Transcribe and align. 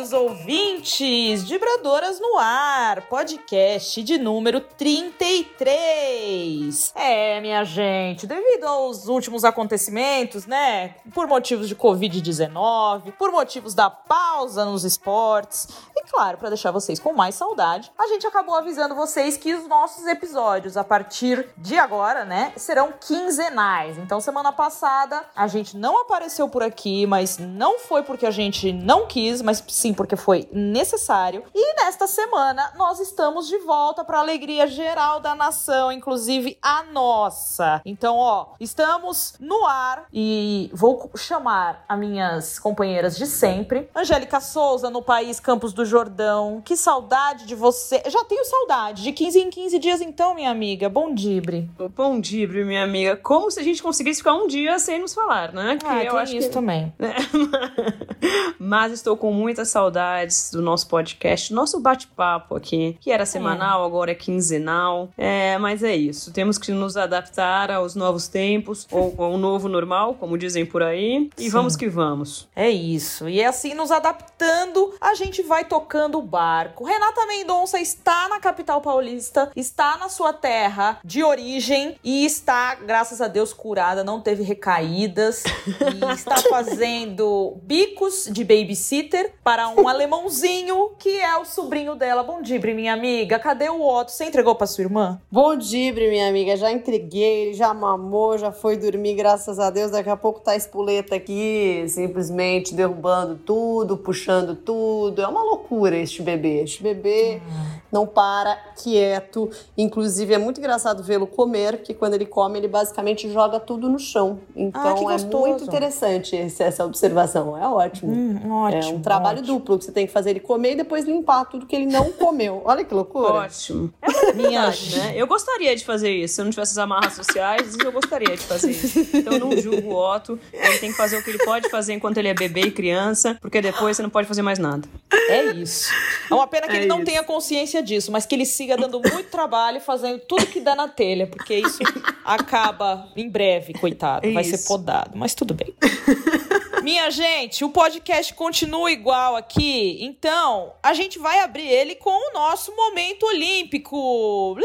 queridos 0.00 0.14
ouvintes, 0.14 1.44
Vibradoras 1.44 2.18
no 2.20 2.38
Ar, 2.38 3.02
podcast 3.02 4.02
de 4.02 4.16
número 4.16 4.62
33. 4.62 6.94
É, 6.94 7.38
minha 7.40 7.64
gente, 7.64 8.26
devido 8.26 8.64
aos 8.64 9.08
últimos 9.08 9.44
acontecimentos, 9.44 10.46
né, 10.46 10.94
por 11.12 11.26
motivos 11.26 11.68
de 11.68 11.76
Covid-19, 11.76 13.12
por 13.12 13.30
motivos 13.30 13.74
da 13.74 13.90
pausa 13.90 14.64
nos 14.64 14.84
esportes, 14.84 15.68
e 15.94 16.02
claro, 16.10 16.38
para 16.38 16.48
deixar 16.48 16.70
vocês 16.70 16.98
com 16.98 17.12
mais 17.12 17.34
saudade, 17.34 17.92
a 17.98 18.06
gente 18.06 18.26
acabou 18.26 18.54
avisando 18.54 18.94
vocês 18.94 19.36
que 19.36 19.52
os 19.52 19.68
nossos 19.68 20.06
episódios, 20.06 20.78
a 20.78 20.84
partir 20.84 21.46
de 21.58 21.76
agora, 21.76 22.24
né, 22.24 22.54
serão 22.56 22.94
quinzenais. 22.98 23.98
Então, 23.98 24.18
semana 24.18 24.50
passada, 24.50 25.22
a 25.36 25.46
gente 25.46 25.76
não 25.76 26.00
apareceu 26.00 26.48
por 26.48 26.62
aqui, 26.62 27.06
mas 27.06 27.36
não 27.36 27.78
foi 27.78 28.02
porque 28.02 28.24
a 28.24 28.30
gente 28.30 28.72
não 28.72 29.06
quis, 29.06 29.42
mas 29.42 29.62
sim 29.68 29.89
porque 29.92 30.16
foi 30.16 30.48
necessário. 30.50 31.44
E 31.54 31.74
nesta 31.84 32.06
semana 32.06 32.72
nós 32.76 32.98
estamos 32.98 33.46
de 33.46 33.58
volta 33.58 34.04
para 34.04 34.18
alegria 34.18 34.66
geral 34.66 35.20
da 35.20 35.34
nação, 35.34 35.92
inclusive 35.92 36.58
a 36.62 36.82
nossa. 36.84 37.80
Então, 37.84 38.16
ó, 38.16 38.54
estamos 38.58 39.34
no 39.38 39.66
ar 39.66 40.06
e 40.12 40.70
vou 40.72 41.10
chamar 41.16 41.84
as 41.88 41.98
minhas 41.98 42.58
companheiras 42.58 43.16
de 43.16 43.26
sempre. 43.26 43.88
Angélica 43.94 44.40
Souza 44.40 44.90
no 44.90 45.02
país 45.02 45.38
Campos 45.38 45.72
do 45.72 45.84
Jordão. 45.84 46.62
Que 46.64 46.76
saudade 46.76 47.46
de 47.46 47.54
você. 47.54 48.02
Já 48.06 48.24
tenho 48.24 48.44
saudade. 48.44 49.02
De 49.02 49.12
15 49.12 49.38
em 49.38 49.50
15 49.50 49.78
dias 49.78 50.00
então, 50.00 50.34
minha 50.34 50.50
amiga. 50.50 50.88
Bom 50.88 51.14
dibre. 51.14 51.70
Bom 51.94 52.18
dibre, 52.20 52.64
minha 52.64 52.82
amiga. 52.82 53.16
Como 53.16 53.50
se 53.50 53.60
a 53.60 53.62
gente 53.62 53.82
conseguisse 53.82 54.20
ficar 54.20 54.34
um 54.34 54.46
dia 54.46 54.78
sem 54.78 54.98
nos 55.00 55.14
falar, 55.14 55.52
né? 55.52 55.76
Que 55.76 55.86
ah, 55.86 56.04
eu 56.04 56.16
acho 56.16 56.36
isso 56.36 56.48
que... 56.48 56.54
também. 56.54 56.92
Mas 58.58 58.92
estou 58.92 59.16
com 59.16 59.32
muito 59.32 59.50
muitas 59.50 59.68
saudades 59.80 60.50
do 60.50 60.60
nosso 60.60 60.86
podcast, 60.88 61.54
nosso 61.54 61.80
bate-papo 61.80 62.54
aqui, 62.54 62.98
que 63.00 63.10
era 63.10 63.24
semanal, 63.24 63.82
é. 63.82 63.86
agora 63.86 64.10
é 64.10 64.14
quinzenal. 64.14 65.08
É, 65.16 65.56
mas 65.56 65.82
é 65.82 65.96
isso. 65.96 66.30
Temos 66.32 66.58
que 66.58 66.70
nos 66.70 66.98
adaptar 66.98 67.70
aos 67.70 67.94
novos 67.94 68.28
tempos, 68.28 68.86
ou 68.90 69.14
ao 69.18 69.38
novo 69.38 69.70
normal, 69.70 70.14
como 70.20 70.36
dizem 70.36 70.66
por 70.66 70.82
aí. 70.82 71.30
E 71.38 71.44
Sim. 71.44 71.48
vamos 71.48 71.76
que 71.76 71.88
vamos. 71.88 72.46
É 72.54 72.68
isso. 72.68 73.26
E 73.26 73.40
é 73.40 73.46
assim, 73.46 73.72
nos 73.72 73.90
adaptando, 73.90 74.92
a 75.00 75.14
gente 75.14 75.42
vai 75.42 75.64
tocando 75.64 76.18
o 76.18 76.22
barco. 76.22 76.84
Renata 76.84 77.24
Mendonça 77.24 77.80
está 77.80 78.28
na 78.28 78.38
capital 78.38 78.82
paulista, 78.82 79.50
está 79.56 79.96
na 79.96 80.10
sua 80.10 80.34
terra 80.34 81.00
de 81.02 81.24
origem 81.24 81.96
e 82.04 82.26
está, 82.26 82.74
graças 82.74 83.22
a 83.22 83.28
Deus, 83.28 83.54
curada, 83.54 84.04
não 84.04 84.20
teve 84.20 84.42
recaídas 84.42 85.42
e 85.66 86.04
está 86.12 86.36
fazendo 86.36 87.56
bicos 87.62 88.28
de 88.30 88.44
babysitter 88.44 89.32
para 89.42 89.69
um 89.76 89.88
alemãozinho 89.88 90.90
que 90.98 91.20
é 91.20 91.36
o 91.36 91.44
sobrinho 91.44 91.94
dela. 91.94 92.22
Bom 92.22 92.42
dia, 92.42 92.60
minha 92.74 92.92
amiga. 92.92 93.38
Cadê 93.38 93.68
o 93.68 93.82
Otto? 93.82 94.10
Você 94.12 94.24
entregou 94.24 94.54
para 94.54 94.66
sua 94.66 94.84
irmã? 94.84 95.20
Bom 95.30 95.56
dia, 95.56 95.92
minha 95.92 96.28
amiga. 96.28 96.56
Já 96.56 96.70
entreguei, 96.70 97.46
ele 97.46 97.54
já 97.54 97.72
mamou, 97.72 98.36
já 98.36 98.52
foi 98.52 98.76
dormir, 98.76 99.14
graças 99.14 99.58
a 99.58 99.70
Deus. 99.70 99.90
Daqui 99.90 100.10
a 100.10 100.16
pouco 100.16 100.40
tá 100.40 100.52
a 100.52 100.56
espoleta 100.56 101.14
aqui, 101.14 101.84
simplesmente 101.88 102.74
derrubando 102.74 103.36
tudo, 103.36 103.96
puxando 103.96 104.54
tudo. 104.54 105.22
É 105.22 105.26
uma 105.26 105.42
loucura 105.42 105.96
este 105.96 106.22
bebê. 106.22 106.62
Este 106.62 106.82
bebê 106.82 107.40
hum. 107.44 107.78
não 107.90 108.06
para 108.06 108.56
quieto. 108.76 109.50
Inclusive, 109.76 110.34
é 110.34 110.38
muito 110.38 110.58
engraçado 110.58 111.02
vê-lo 111.02 111.26
comer, 111.26 111.78
porque 111.78 111.94
quando 111.94 112.14
ele 112.14 112.26
come, 112.26 112.58
ele 112.58 112.68
basicamente 112.68 113.30
joga 113.30 113.58
tudo 113.58 113.88
no 113.88 113.98
chão. 113.98 114.38
Então, 114.54 115.08
ah, 115.08 115.14
é 115.14 115.24
muito 115.24 115.64
interessante 115.64 116.36
essa 116.36 116.84
observação. 116.84 117.56
É 117.56 117.66
ótimo. 117.66 118.12
Hum, 118.12 118.52
ótimo. 118.52 118.82
É 118.82 118.86
um 118.86 119.00
trabalho 119.00 119.30
trabalho 119.30 119.42
duplo, 119.60 119.78
que 119.78 119.84
você 119.84 119.92
tem 119.92 120.06
que 120.06 120.12
fazer 120.12 120.30
ele 120.30 120.40
comer 120.40 120.72
e 120.72 120.76
depois 120.76 121.04
limpar 121.04 121.44
tudo 121.44 121.66
que 121.66 121.76
ele 121.76 121.86
não 121.86 122.10
comeu. 122.12 122.62
Olha 122.64 122.84
que 122.84 122.92
loucura. 122.92 123.34
Ótimo. 123.34 123.92
É 124.02 124.08
uma 124.08 124.32
Minha... 124.34 124.68
né? 124.68 125.12
Eu 125.14 125.26
gostaria 125.26 125.74
de 125.76 125.84
fazer 125.84 126.10
isso. 126.10 126.34
Se 126.34 126.40
eu 126.40 126.44
não 126.44 126.50
tivesse 126.50 126.72
as 126.72 126.78
amarras 126.78 127.14
sociais, 127.14 127.76
eu 127.78 127.92
gostaria 127.92 128.36
de 128.36 128.42
fazer 128.42 128.70
isso. 128.70 129.06
Então 129.14 129.34
eu 129.34 129.40
não 129.40 129.56
julgo 129.56 129.90
o 129.90 129.96
Otto. 129.96 130.38
Ele 130.52 130.78
tem 130.78 130.90
que 130.90 130.96
fazer 130.96 131.18
o 131.18 131.22
que 131.22 131.30
ele 131.30 131.44
pode 131.44 131.68
fazer 131.68 131.92
enquanto 131.92 132.18
ele 132.18 132.28
é 132.28 132.34
bebê 132.34 132.62
e 132.62 132.70
criança, 132.70 133.36
porque 133.40 133.60
depois 133.60 133.96
você 133.96 134.02
não 134.02 134.10
pode 134.10 134.26
fazer 134.26 134.42
mais 134.42 134.58
nada. 134.58 134.88
É 135.28 135.52
isso. 135.52 135.90
É 136.30 136.34
uma 136.34 136.46
pena 136.46 136.66
que 136.66 136.74
é 136.74 136.76
ele 136.78 136.86
não 136.86 136.98
isso. 136.98 137.06
tenha 137.06 137.22
consciência 137.22 137.82
disso, 137.82 138.10
mas 138.10 138.26
que 138.26 138.34
ele 138.34 138.46
siga 138.46 138.76
dando 138.76 139.00
muito 139.00 139.30
trabalho 139.30 139.80
fazendo 139.80 140.20
tudo 140.20 140.46
que 140.46 140.60
dá 140.60 140.74
na 140.74 140.88
telha, 140.88 141.26
porque 141.26 141.54
isso 141.54 141.78
acaba 142.24 143.08
em 143.16 143.28
breve, 143.28 143.74
coitado. 143.74 144.26
É 144.26 144.32
vai 144.32 144.42
isso. 144.42 144.56
ser 144.56 144.68
podado, 144.68 145.12
mas 145.14 145.34
tudo 145.34 145.54
bem. 145.54 145.74
Minha 146.90 147.08
gente, 147.08 147.64
o 147.64 147.70
podcast 147.70 148.34
continua 148.34 148.90
igual 148.90 149.36
aqui, 149.36 149.98
então 150.04 150.72
a 150.82 150.92
gente 150.92 151.20
vai 151.20 151.38
abrir 151.38 151.68
ele 151.68 151.94
com 151.94 152.10
o 152.10 152.34
nosso 152.34 152.74
momento 152.74 153.26
olímpico. 153.26 154.56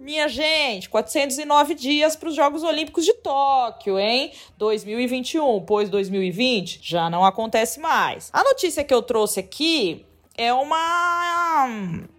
Minha 0.00 0.28
gente, 0.28 0.88
409 0.88 1.74
dias 1.74 2.14
para 2.14 2.28
os 2.28 2.36
Jogos 2.36 2.62
Olímpicos 2.62 3.04
de 3.04 3.14
Tóquio, 3.14 3.98
hein? 3.98 4.30
2021, 4.56 5.60
pois 5.62 5.90
2020 5.90 6.78
já 6.80 7.10
não 7.10 7.24
acontece 7.24 7.80
mais. 7.80 8.30
A 8.32 8.44
notícia 8.44 8.84
que 8.84 8.94
eu 8.94 9.02
trouxe 9.02 9.40
aqui 9.40 10.06
é 10.36 10.54
uma, 10.54 11.66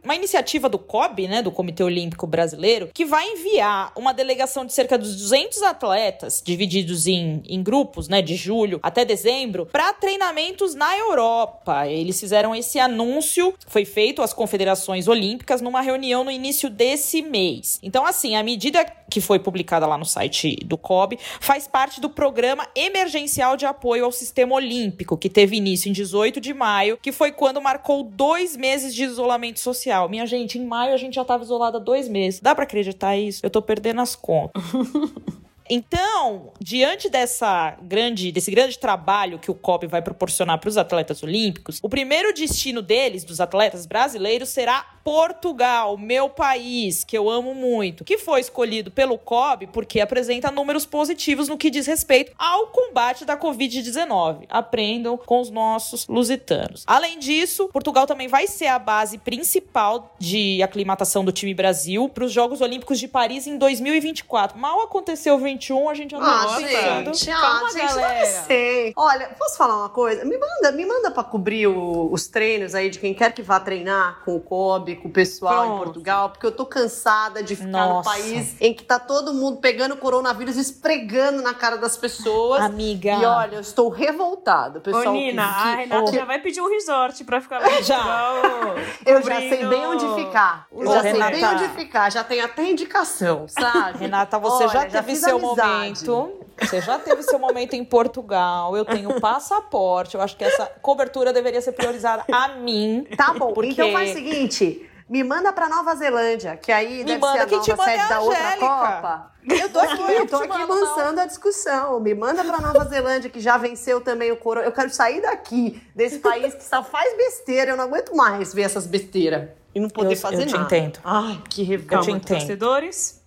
uma 0.05 0.16
iniciativa 0.16 0.69
do 0.69 0.77
COB, 0.77 1.27
né, 1.27 1.41
do 1.41 1.51
Comitê 1.51 1.83
Olímpico 1.83 2.27
Brasileiro, 2.27 2.89
que 2.93 3.03
vai 3.03 3.27
enviar 3.27 3.91
uma 3.95 4.13
delegação 4.13 4.63
de 4.63 4.71
cerca 4.71 4.97
de 4.97 5.11
200 5.11 5.63
atletas, 5.63 6.41
divididos 6.45 7.07
em, 7.07 7.41
em 7.49 7.61
grupos, 7.61 8.07
né, 8.07 8.21
de 8.21 8.35
julho 8.35 8.79
até 8.83 9.03
dezembro, 9.03 9.66
para 9.66 9.91
treinamentos 9.93 10.75
na 10.75 10.95
Europa. 10.97 11.88
Eles 11.88 12.19
fizeram 12.19 12.55
esse 12.55 12.79
anúncio, 12.79 13.53
foi 13.67 13.83
feito 13.83 14.21
às 14.21 14.31
confederações 14.31 15.07
olímpicas 15.07 15.59
numa 15.59 15.81
reunião 15.81 16.23
no 16.23 16.31
início 16.31 16.69
desse 16.69 17.23
mês. 17.23 17.79
Então, 17.81 18.05
assim, 18.05 18.35
a 18.35 18.43
medida 18.43 18.85
que 19.09 19.19
foi 19.19 19.39
publicada 19.39 19.87
lá 19.87 19.97
no 19.97 20.05
site 20.05 20.57
do 20.66 20.77
COB 20.77 21.17
faz 21.39 21.67
parte 21.67 21.99
do 21.99 22.09
programa 22.09 22.67
emergencial 22.75 23.57
de 23.57 23.66
apoio 23.66 24.05
ao 24.05 24.11
sistema 24.11 24.53
olímpico, 24.55 25.17
que 25.17 25.29
teve 25.29 25.55
início 25.55 25.89
em 25.89 25.93
18 25.93 26.39
de 26.39 26.53
maio, 26.53 26.97
que 27.01 27.11
foi 27.11 27.31
quando 27.31 27.61
marcou 27.61 28.03
dois 28.03 28.55
meses 28.55 28.93
de 28.93 29.03
isolamento 29.03 29.59
social. 29.59 29.94
Minha 30.09 30.25
gente, 30.25 30.57
em 30.57 30.66
maio 30.66 30.94
a 30.94 30.97
gente 30.97 31.16
já 31.16 31.25
tava 31.25 31.44
isolada 31.44 31.79
dois 31.79 32.07
meses. 32.07 32.39
Dá 32.39 32.53
para 32.53 32.63
acreditar 32.63 33.16
isso? 33.17 33.45
Eu 33.45 33.50
tô 33.50 33.61
perdendo 33.61 34.01
as 34.01 34.16
contas. 34.16 34.61
Então, 35.70 36.53
diante 36.59 37.09
dessa 37.09 37.76
grande, 37.81 38.31
desse 38.31 38.52
grande 38.52 38.78
trabalho 38.78 39.40
que 39.40 39.50
o 39.50 39.56
COB 39.56 39.88
vai 39.88 40.02
proporcionar 40.02 40.59
para 40.59 40.70
os 40.70 40.78
atletas 40.78 41.24
olímpicos, 41.24 41.80
o 41.81 41.90
primeiro 41.90 42.34
destino 42.34 42.81
deles, 42.81 43.24
dos 43.24 43.42
atletas 43.42 43.86
brasileiros, 43.86 44.50
será 44.50 44.96
Portugal, 45.06 45.98
meu 45.98 46.28
país, 46.30 47.03
que 47.03 47.16
eu 47.16 47.30
amo 47.30 47.53
muito, 47.53 48.03
que 48.03 48.18
foi 48.18 48.40
escolhido 48.42 48.90
pelo 48.90 49.20
COB 49.20 49.68
porque 49.68 50.00
apresenta 50.02 50.50
números 50.50 50.84
positivos 50.84 51.48
no 51.48 51.59
que 51.59 51.70
diz 51.70 51.86
respeito 51.86 52.32
ao 52.40 52.68
combate 52.68 53.24
da 53.24 53.38
Covid-19. 53.38 54.46
Aprendam 54.50 55.16
com 55.16 55.40
os 55.40 55.52
nossos 55.52 56.08
lusitanos. 56.08 56.84
Além 56.88 57.20
disso, 57.20 57.70
Portugal 57.72 58.08
também 58.08 58.28
vai 58.28 58.47
ser 58.47 58.66
a 58.66 58.80
base 58.80 59.20
principal 59.20 60.16
de 60.18 60.64
aclimatação 60.64 61.24
do 61.24 61.32
time 61.32 61.53
Brasil 61.53 62.09
para 62.09 62.26
os 62.26 62.32
Jogos 62.32 62.59
Olímpicos 62.62 63.00
de 63.00 63.08
Paris 63.08 63.46
em 63.46 63.59
2024. 63.59 64.58
Mal 64.58 64.82
aconteceu 64.82 65.38
21, 65.55 65.90
a 65.90 65.93
gente 65.93 66.16
andou 66.16 66.28
ah, 66.28 66.57
gente, 66.59 67.25
Calma, 67.25 67.67
ah, 67.67 67.72
gente, 67.72 67.87
galera. 67.87 68.25
Sei. 68.25 68.93
Olha, 68.96 69.28
posso 69.37 69.57
falar 69.57 69.78
uma 69.78 69.90
coisa? 69.90 70.25
Me 70.25 70.37
manda, 70.37 70.72
me 70.72 70.85
manda 70.85 71.11
para 71.11 71.23
cobrir 71.23 71.67
o, 71.67 72.11
os 72.11 72.28
treinos 72.28 72.75
aí 72.75 72.90
de 72.90 72.99
quem 72.99 73.13
quer 73.13 73.34
que 73.34 73.41
vá 73.41 73.59
treinar 73.59 74.22
com 74.23 74.35
o 74.35 74.40
COB 74.40 74.97
com 74.97 75.07
o 75.07 75.11
pessoal 75.11 75.66
Pronto. 75.66 75.73
em 75.73 75.84
Portugal, 75.84 76.29
porque 76.29 76.46
eu 76.46 76.52
tô 76.52 76.66
cansada 76.66 77.41
de 77.41 77.55
ficar 77.55 77.72
Nossa. 77.72 78.09
no 78.09 78.16
país 78.16 78.55
em 78.59 78.73
que 78.73 78.84
tá 78.84 78.99
todo 78.99 79.34
mundo 79.34 79.57
pegando 79.57 79.96
coronavírus 79.97 80.57
esfregando 80.57 81.41
na 81.41 81.53
cara 81.53 81.78
das 81.78 81.97
pessoas. 81.97 82.61
Amiga. 82.61 83.11
E 83.13 83.25
olha, 83.25 83.55
eu 83.55 83.61
estou 83.61 83.90
revoltada. 83.90 84.79
Pessoal 84.79 85.08
Ô, 85.08 85.11
Nina, 85.11 85.47
que, 85.47 85.53
que, 85.53 85.67
a 85.67 85.75
Renata 85.75 86.11
já 86.11 86.25
vai 86.25 86.40
pedir 86.40 86.61
um 86.61 86.69
resort 86.69 87.23
pra 87.23 87.40
ficar 87.41 87.59
lá. 87.59 87.81
Já. 87.81 88.34
eu 89.05 89.22
já 89.22 89.40
sei 89.40 89.66
bem 89.66 89.87
onde 89.87 90.05
ficar. 90.16 90.67
Eu 90.72 90.85
já 90.85 91.01
Renata. 91.01 91.31
sei 91.31 91.41
bem 91.41 91.49
onde 91.49 91.67
ficar. 91.69 92.11
Já 92.11 92.23
tenho 92.23 92.46
até 92.46 92.69
indicação, 92.69 93.47
sabe? 93.47 93.99
Renata, 94.05 94.37
você 94.37 94.63
olha, 94.63 94.73
já 94.73 94.85
teve 94.85 95.16
já 95.16 95.28
seu 95.28 95.40
amizade. 95.47 96.08
momento. 96.08 96.46
Você 96.62 96.82
já 96.82 96.97
teve 96.97 97.22
seu 97.24 97.38
momento 97.38 97.74
em 97.74 97.84
Portugal, 97.84 98.76
eu 98.78 98.86
tenho 98.86 99.20
passaporte. 99.22 100.16
Eu 100.16 100.22
acho 100.22 100.38
que 100.38 100.44
essa 100.44 100.66
cobertura 100.82 101.34
deveria 101.34 101.62
ser 101.62 101.74
priorizada 101.74 102.24
a 102.32 102.47
mim. 102.50 103.06
Tá 103.18 103.34
bom, 103.34 103.53
porque... 103.53 103.72
então 103.72 103.92
faz 103.92 104.12
o 104.12 104.14
seguinte: 104.14 104.90
Me 105.09 105.24
manda 105.24 105.52
pra 105.52 105.68
Nova 105.68 105.94
Zelândia, 105.96 106.56
que 106.56 106.72
aí 106.72 107.00
Me 107.00 107.03
deve 107.03 107.20
manda, 107.20 107.47
ser 107.47 107.56
a 107.56 107.59
te 107.59 107.70
nova 107.72 107.84
é 107.84 107.86
sede 107.86 108.00
a 108.03 108.08
da 108.08 108.20
outra. 108.22 108.52
Copa. 108.58 109.32
Eu 109.47 109.70
tô 109.70 109.80
aqui, 109.80 110.02
Eu 110.14 110.28
tô 110.28 110.38
te 110.40 110.44
aqui 110.52 110.64
lançando 110.64 111.20
a 111.20 111.26
discussão. 111.26 112.00
Me 112.00 112.16
manda 112.16 112.44
pra 112.44 112.59
Nova 112.59 112.86
Zelândia, 112.86 113.30
que 113.30 113.40
já 113.40 113.58
venceu 113.58 114.00
também 114.02 114.32
o 114.32 114.38
coro. 114.38 114.62
Eu 114.62 114.72
quero 114.72 114.90
sair 114.90 115.22
daqui, 115.22 115.82
desse 115.94 116.20
país 116.20 116.53
que 116.56 116.64
só 116.64 116.82
faz 116.84 117.16
besteira. 117.18 117.72
Eu 117.72 117.78
não 117.78 117.84
aguento 117.84 118.16
mais 118.16 118.53
ver 118.53 118.64
essas 118.64 118.88
besteiras 118.88 119.50
e 119.76 119.80
não 119.80 119.90
poder 119.90 120.14
Eu- 120.14 120.18
fazer 120.18 120.44
eu 120.44 120.47
te 120.47 120.53
nada. 120.53 120.66
entendo. 120.66 121.00
Ai, 121.03 121.40
que 121.50 121.62
Eu 121.72 121.80
te 122.02 122.12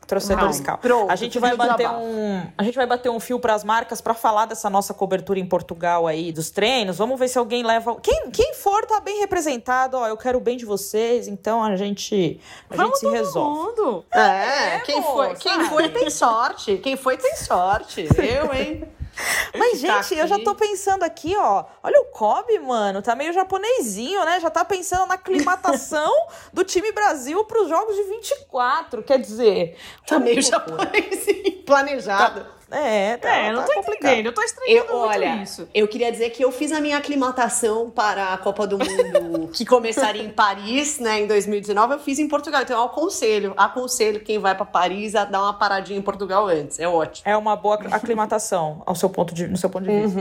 Torcedores. 0.08 0.56
Torcedores, 0.56 0.60
calma. 0.60 0.80
Pronto, 0.80 1.12
a 1.12 1.16
gente 1.16 1.38
vai 1.38 1.54
bater 1.54 1.88
um, 1.88 2.42
a 2.56 2.62
gente 2.62 2.74
vai 2.74 2.86
bater 2.86 3.10
um 3.10 3.20
fio 3.20 3.38
pras 3.38 3.62
marcas 3.62 4.00
pra 4.00 4.14
falar 4.14 4.46
dessa 4.46 4.70
nossa 4.70 4.94
cobertura 4.94 5.38
em 5.38 5.46
Portugal 5.46 6.06
aí 6.06 6.32
dos 6.32 6.50
treinos. 6.50 6.96
Vamos 6.96 7.18
ver 7.18 7.28
se 7.28 7.38
alguém 7.38 7.62
leva. 7.62 7.96
Quem, 8.00 8.30
quem 8.30 8.54
for 8.54 8.86
tá 8.86 9.00
bem 9.00 9.20
representado. 9.20 9.98
Ó, 9.98 10.08
eu 10.08 10.16
quero 10.16 10.38
o 10.38 10.40
bem 10.40 10.56
de 10.56 10.64
vocês. 10.64 11.28
Então 11.28 11.62
a 11.62 11.76
gente 11.76 12.40
a 12.70 12.76
Vamos 12.76 12.98
gente 12.98 13.10
se 13.10 13.16
resolve. 13.16 13.58
Mundo. 13.58 14.04
É, 14.10 14.80
quem, 14.80 15.02
pô, 15.02 15.12
foi, 15.12 15.34
quem 15.36 15.64
foi 15.64 15.88
tem 15.90 16.10
sorte. 16.10 16.78
Quem 16.78 16.96
foi 16.96 17.16
tem 17.16 17.36
sorte. 17.36 18.08
Eu, 18.16 18.54
hein? 18.54 18.88
Mas, 19.56 19.80
tá 19.80 20.02
gente, 20.02 20.18
eu 20.18 20.26
já 20.26 20.38
tô 20.38 20.54
pensando 20.54 21.02
aqui, 21.02 21.34
ó. 21.36 21.64
Olha 21.82 22.00
o 22.00 22.06
Kobe, 22.06 22.58
mano. 22.58 23.02
Tá 23.02 23.14
meio 23.14 23.32
japonesinho, 23.32 24.24
né? 24.24 24.40
Já 24.40 24.50
tá 24.50 24.64
pensando 24.64 25.06
na 25.06 25.14
aclimatação 25.14 26.12
do 26.52 26.64
time 26.64 26.92
Brasil 26.92 27.44
pros 27.44 27.68
jogos 27.68 27.96
de 27.96 28.02
24. 28.04 29.02
Quer 29.02 29.18
dizer. 29.18 29.76
Tá 30.06 30.18
meio 30.18 30.40
japonês 30.42 31.26
planejado. 31.64 32.57
É, 32.70 33.16
tá, 33.16 33.34
É, 33.34 33.48
eu 33.48 33.54
não 33.54 33.62
tá 33.62 33.66
tô 33.68 33.74
complicado. 33.74 34.12
entendendo. 34.12 34.26
Eu 34.26 34.32
tô 34.34 34.40
Eu, 34.42 34.44
estranhando 34.44 34.92
muito 34.92 35.06
olha, 35.08 35.42
isso. 35.42 35.68
eu 35.74 35.88
queria 35.88 36.12
dizer 36.12 36.30
que 36.30 36.44
eu 36.44 36.52
fiz 36.52 36.70
a 36.70 36.80
minha 36.80 36.98
aclimatação 36.98 37.88
para 37.90 38.34
a 38.34 38.38
Copa 38.38 38.66
do 38.66 38.76
Mundo, 38.78 39.48
que 39.54 39.64
começaria 39.64 40.22
em 40.22 40.28
Paris, 40.30 40.98
né, 40.98 41.20
em 41.22 41.26
2019. 41.26 41.94
Eu 41.94 41.98
fiz 41.98 42.18
em 42.18 42.28
Portugal, 42.28 42.62
então 42.62 42.76
eu 42.78 42.84
aconselho, 42.84 43.54
aconselho 43.56 44.20
quem 44.20 44.38
vai 44.38 44.54
para 44.54 44.66
Paris 44.66 45.14
a 45.14 45.24
dar 45.24 45.40
uma 45.42 45.54
paradinha 45.54 45.98
em 45.98 46.02
Portugal 46.02 46.46
antes. 46.46 46.78
É 46.78 46.86
ótimo. 46.86 47.22
É 47.28 47.36
uma 47.36 47.56
boa 47.56 47.76
aclimatação 47.90 48.82
ao 48.84 48.94
seu 48.94 49.08
ponto 49.08 49.34
de, 49.34 49.46
no 49.48 49.56
seu 49.56 49.70
ponto 49.70 49.84
de 49.84 50.00
vista. 50.00 50.20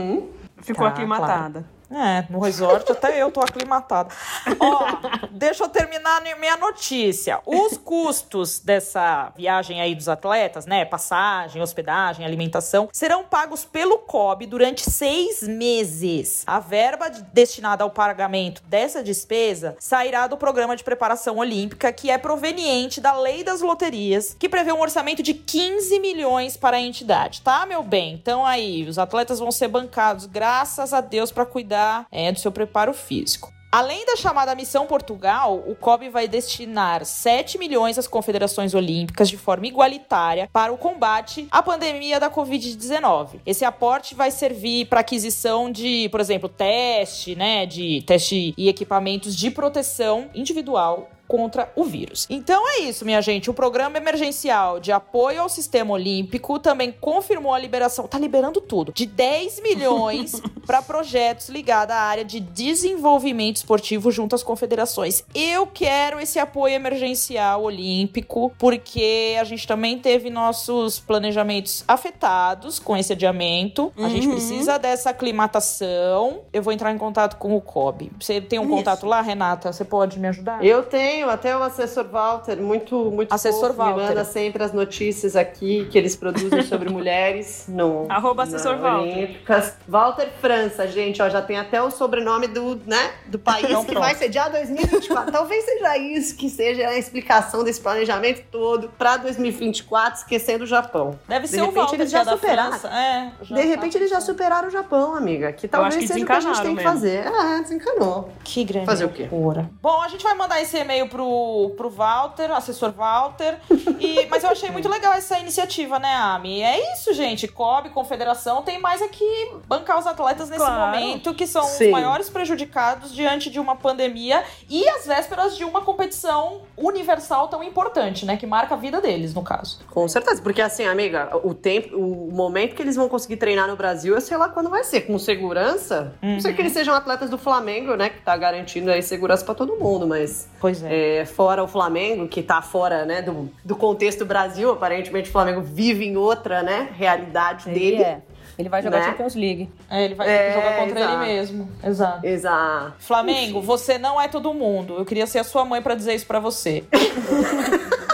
Ficou 0.62 0.86
Tá, 0.86 0.92
aclimatada. 0.92 1.64
É, 1.90 2.24
no 2.30 2.38
resort 2.38 2.90
até 2.92 3.20
eu 3.20 3.30
tô 3.30 3.40
aclimatada. 3.40 4.10
Ó, 4.60 4.86
deixa 5.30 5.64
eu 5.64 5.68
terminar 5.70 6.18
a 6.18 6.36
minha 6.36 6.56
notícia. 6.58 7.40
Os 7.46 7.78
custos 7.78 8.58
dessa 8.58 9.32
viagem 9.34 9.80
aí 9.80 9.94
dos 9.94 10.06
atletas, 10.08 10.66
né? 10.66 10.84
Passagem, 10.84 11.62
hospedagem, 11.62 12.26
alimentação, 12.26 12.90
serão 12.92 13.24
pagos 13.24 13.64
pelo 13.64 13.98
COB 14.00 14.44
durante 14.46 14.90
seis 14.90 15.42
meses. 15.42 16.42
A 16.46 16.60
verba 16.60 17.08
de- 17.08 17.22
destinada 17.32 17.84
ao 17.84 17.90
pagamento 17.90 18.62
dessa 18.66 19.02
despesa 19.02 19.74
sairá 19.78 20.26
do 20.26 20.36
programa 20.36 20.76
de 20.76 20.84
preparação 20.84 21.38
olímpica, 21.38 21.90
que 21.90 22.10
é 22.10 22.18
proveniente 22.18 23.00
da 23.00 23.14
lei 23.18 23.42
das 23.42 23.62
loterias, 23.62 24.36
que 24.38 24.48
prevê 24.48 24.72
um 24.72 24.80
orçamento 24.80 25.22
de 25.22 25.32
15 25.32 25.98
milhões 26.00 26.54
para 26.56 26.76
a 26.76 26.80
entidade, 26.80 27.40
tá, 27.40 27.64
meu 27.64 27.82
bem? 27.82 28.12
Então 28.12 28.44
aí, 28.44 28.86
os 28.86 28.98
atletas 28.98 29.38
vão 29.38 29.50
ser 29.50 29.68
bancados, 29.68 30.26
graças 30.26 30.92
a 30.92 31.00
Deus, 31.00 31.32
para 31.32 31.46
cuidar 31.46 31.77
é, 32.10 32.32
do 32.32 32.38
seu 32.38 32.52
preparo 32.52 32.92
físico. 32.92 33.52
Além 33.70 34.06
da 34.06 34.16
chamada 34.16 34.54
Missão 34.54 34.86
Portugal, 34.86 35.62
o 35.66 35.76
COB 35.76 36.08
vai 36.08 36.26
destinar 36.26 37.04
7 37.04 37.58
milhões 37.58 37.98
às 37.98 38.08
confederações 38.08 38.72
olímpicas 38.72 39.28
de 39.28 39.36
forma 39.36 39.66
igualitária 39.66 40.48
para 40.50 40.72
o 40.72 40.78
combate 40.78 41.46
à 41.50 41.62
pandemia 41.62 42.18
da 42.18 42.30
Covid-19. 42.30 43.40
Esse 43.44 43.66
aporte 43.66 44.14
vai 44.14 44.30
servir 44.30 44.86
para 44.86 45.00
aquisição 45.00 45.70
de, 45.70 46.08
por 46.08 46.18
exemplo, 46.18 46.48
teste, 46.48 47.34
né, 47.34 47.66
de 47.66 48.02
teste 48.06 48.54
e 48.56 48.70
equipamentos 48.70 49.36
de 49.36 49.50
proteção 49.50 50.30
individual 50.34 51.10
contra 51.28 51.70
o 51.76 51.84
vírus. 51.84 52.26
Então 52.30 52.66
é 52.66 52.80
isso, 52.80 53.04
minha 53.04 53.20
gente. 53.20 53.50
O 53.50 53.54
programa 53.54 53.98
emergencial 53.98 54.80
de 54.80 54.90
apoio 54.90 55.42
ao 55.42 55.48
sistema 55.48 55.92
olímpico 55.92 56.58
também 56.58 56.90
confirmou 56.90 57.52
a 57.54 57.58
liberação, 57.58 58.08
tá 58.08 58.18
liberando 58.18 58.60
tudo, 58.60 58.92
de 58.92 59.04
10 59.06 59.60
milhões 59.62 60.40
para 60.66 60.80
projetos 60.82 61.48
ligados 61.50 61.94
à 61.94 61.98
área 62.00 62.24
de 62.24 62.40
desenvolvimento 62.40 63.56
esportivo 63.56 64.10
junto 64.10 64.34
às 64.34 64.42
confederações. 64.42 65.22
Eu 65.34 65.66
quero 65.66 66.18
esse 66.18 66.38
apoio 66.38 66.74
emergencial 66.74 67.62
olímpico 67.62 68.50
porque 68.58 69.36
a 69.38 69.44
gente 69.44 69.66
também 69.66 69.98
teve 69.98 70.30
nossos 70.30 70.98
planejamentos 70.98 71.84
afetados 71.86 72.78
com 72.78 72.96
esse 72.96 73.12
adiamento. 73.12 73.92
A 73.98 74.08
gente 74.08 74.26
Uhum. 74.26 74.32
precisa 74.32 74.78
dessa 74.78 75.10
aclimatação. 75.10 76.40
Eu 76.52 76.62
vou 76.62 76.72
entrar 76.72 76.92
em 76.92 76.98
contato 76.98 77.36
com 77.36 77.54
o 77.56 77.60
COB. 77.60 78.10
Você 78.20 78.40
tem 78.40 78.58
um 78.58 78.62
Isso. 78.64 78.70
contato 78.76 79.06
lá, 79.06 79.20
Renata? 79.20 79.72
Você 79.72 79.84
pode 79.84 80.18
me 80.18 80.28
ajudar? 80.28 80.64
Eu 80.64 80.82
tenho 80.84 81.17
até 81.28 81.56
o 81.56 81.62
assessor 81.62 82.04
Walter, 82.08 82.56
muito, 82.56 83.10
muito 83.10 83.32
Assessor 83.32 83.68
fofo, 83.74 83.82
me 83.84 83.90
Walter. 83.92 84.08
manda 84.08 84.24
sempre 84.24 84.62
as 84.62 84.72
notícias 84.72 85.34
aqui 85.36 85.86
que 85.90 85.96
eles 85.96 86.14
produzem 86.14 86.62
sobre 86.62 86.90
mulheres 86.90 87.64
no 87.68 88.06
Arroba 88.08 88.42
assessor 88.44 88.76
Walter. 88.78 89.12
Olímpicas. 89.16 89.74
Walter 89.88 90.28
França, 90.40 90.86
gente, 90.86 91.20
ó, 91.22 91.28
já 91.28 91.40
tem 91.42 91.56
até 91.58 91.80
o 91.82 91.90
sobrenome 91.90 92.46
do, 92.46 92.80
né, 92.86 93.12
do 93.26 93.38
país 93.38 93.64
Então, 93.64 93.84
que 93.84 93.92
pronto. 93.92 94.04
vai 94.04 94.14
sediar 94.14 94.50
2024. 94.50 95.32
Talvez 95.32 95.64
seja 95.64 95.96
isso 95.96 96.36
que 96.36 96.48
seja 96.50 96.88
a 96.88 96.98
explicação 96.98 97.64
desse 97.64 97.80
planejamento 97.80 98.44
todo 98.50 98.90
para 98.98 99.16
2024, 99.18 100.20
esquecendo 100.20 100.64
o 100.64 100.66
Japão. 100.66 101.18
Deve 101.28 101.44
De 101.44 101.48
ser 101.48 101.62
o 101.62 101.66
repente, 101.66 101.76
Walter 101.78 101.94
eles 101.96 102.10
que 102.10 102.16
é 102.16 102.18
já 102.18 102.24
da 102.24 102.32
superaram. 102.32 102.76
É, 102.88 103.32
já 103.42 103.56
De 103.56 103.62
tá 103.62 103.68
repente 103.68 103.96
eles 103.96 104.10
já 104.10 104.20
superaram 104.20 104.68
o 104.68 104.70
Japão, 104.70 105.14
amiga. 105.14 105.52
Que 105.52 105.66
talvez 105.68 105.96
que 105.96 106.06
seja 106.08 106.22
o 106.22 106.26
que 106.26 106.32
a 106.32 106.40
gente 106.40 106.60
tem 106.62 106.76
que 106.76 106.82
desencanaram 106.84 107.18
fazer. 107.28 107.56
É, 107.58 107.60
desencanou. 107.62 108.32
Que 108.44 108.64
grande 108.64 108.86
Fazer 108.86 109.04
o 109.04 109.08
quê? 109.08 109.28
loucura. 109.30 109.70
Bom, 109.80 110.02
a 110.02 110.08
gente 110.08 110.22
vai 110.22 110.34
mandar 110.34 110.60
esse 110.60 110.76
e-mail 110.76 111.07
pro, 111.08 111.72
pro 111.76 111.90
Walter, 111.90 112.50
assessor 112.52 112.92
Walter. 112.92 113.58
E, 113.98 114.26
mas 114.30 114.44
eu 114.44 114.50
achei 114.50 114.70
muito 114.70 114.88
legal 114.88 115.12
essa 115.12 115.38
iniciativa, 115.38 115.98
né, 115.98 116.14
Ami? 116.14 116.62
É 116.62 116.92
isso, 116.92 117.12
gente. 117.12 117.48
COB, 117.48 117.90
Confederação, 117.90 118.62
tem 118.62 118.78
mais 118.78 119.02
aqui 119.02 119.24
bancar 119.66 119.98
os 119.98 120.06
atletas 120.06 120.48
nesse 120.48 120.64
Claro. 120.64 120.96
momento, 120.98 121.34
que 121.34 121.46
são 121.46 121.62
Sim. 121.64 121.86
os 121.86 121.90
maiores 121.90 122.28
prejudicados 122.30 123.14
diante 123.14 123.50
de 123.50 123.58
uma 123.58 123.74
pandemia 123.76 124.42
e 124.68 124.88
às 124.88 125.06
vésperas 125.06 125.56
de 125.56 125.64
uma 125.64 125.80
competição 125.82 126.62
universal 126.76 127.48
tão 127.48 127.62
importante, 127.62 128.24
né? 128.26 128.36
Que 128.36 128.46
marca 128.46 128.74
a 128.74 128.76
vida 128.78 129.00
deles, 129.00 129.34
no 129.34 129.42
caso. 129.42 129.80
Com 129.90 130.06
certeza, 130.08 130.40
porque 130.42 130.60
assim, 130.62 130.84
amiga, 130.86 131.30
o 131.42 131.54
tempo, 131.54 131.96
o 131.96 132.30
momento 132.32 132.74
que 132.74 132.82
eles 132.82 132.96
vão 132.96 133.08
conseguir 133.08 133.36
treinar 133.36 133.66
no 133.68 133.76
Brasil, 133.76 134.14
eu 134.14 134.20
sei 134.20 134.36
lá 134.36 134.48
quando 134.48 134.68
vai 134.70 134.84
ser, 134.84 135.02
com 135.02 135.18
segurança. 135.18 136.12
Não 136.22 136.40
sei 136.40 136.52
que 136.52 136.60
eles 136.60 136.72
sejam 136.72 136.94
atletas 136.94 137.30
do 137.30 137.38
Flamengo, 137.38 137.94
né, 137.96 138.08
que 138.10 138.20
tá 138.20 138.36
garantindo 138.36 138.90
aí 138.90 139.02
segurança 139.02 139.44
pra 139.44 139.54
todo 139.54 139.76
mundo, 139.76 140.06
mas 140.06 140.48
Pois 140.60 140.82
é, 140.82 140.88
fora 141.34 141.62
o 141.62 141.68
Flamengo, 141.68 142.26
que 142.28 142.42
tá 142.42 142.60
fora, 142.62 143.04
né, 143.04 143.22
do, 143.22 143.50
do 143.64 143.76
contexto 143.76 144.24
Brasil, 144.24 144.70
aparentemente 144.70 145.28
o 145.28 145.32
Flamengo 145.32 145.60
vive 145.62 146.04
em 146.06 146.16
outra, 146.16 146.62
né, 146.62 146.88
realidade 146.94 147.68
Ele 147.68 147.78
dele. 147.80 148.02
é. 148.02 148.22
Ele 148.58 148.68
vai 148.68 148.82
jogar 148.82 148.98
Né? 148.98 149.04
Champions 149.04 149.36
League. 149.36 149.68
É, 149.88 150.04
ele 150.04 150.14
vai 150.16 150.28
É, 150.28 150.52
jogar 150.52 150.76
contra 150.78 150.98
exato. 151.00 151.14
ele 151.22 151.32
mesmo. 151.32 151.68
Exato. 151.84 152.26
Exato. 152.26 152.94
Flamengo, 152.98 153.60
você 153.62 153.98
não 153.98 154.20
é 154.20 154.26
todo 154.26 154.52
mundo. 154.52 154.96
Eu 154.98 155.04
queria 155.04 155.28
ser 155.28 155.38
a 155.38 155.44
sua 155.44 155.64
mãe 155.64 155.80
pra 155.80 155.94
dizer 155.94 156.14
isso 156.14 156.26
pra 156.26 156.40
você. 156.40 156.82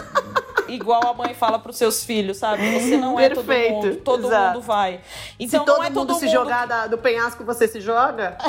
Igual 0.75 1.03
a 1.07 1.15
mãe 1.15 1.35
fala 1.35 1.59
pros 1.59 1.77
seus 1.77 2.05
filhos, 2.05 2.37
sabe? 2.39 2.81
Você 2.81 2.97
não 2.97 3.19
é 3.19 3.29
todo 3.29 3.45
Perfeito, 3.45 3.75
mundo. 3.87 3.97
Todo 3.97 4.27
exato. 4.27 4.55
mundo 4.55 4.61
vai. 4.63 5.01
Então 5.39 5.61
se 5.61 5.67
todo 5.67 5.77
não 5.79 5.85
é 5.85 5.91
mundo 5.91 6.07
todo 6.07 6.19
se 6.19 6.25
mundo. 6.27 6.33
jogar 6.35 6.67
da- 6.67 6.87
do 6.87 6.99
penhasco, 6.99 7.45
você 7.45 7.67
se 7.69 7.81
joga? 7.81 8.37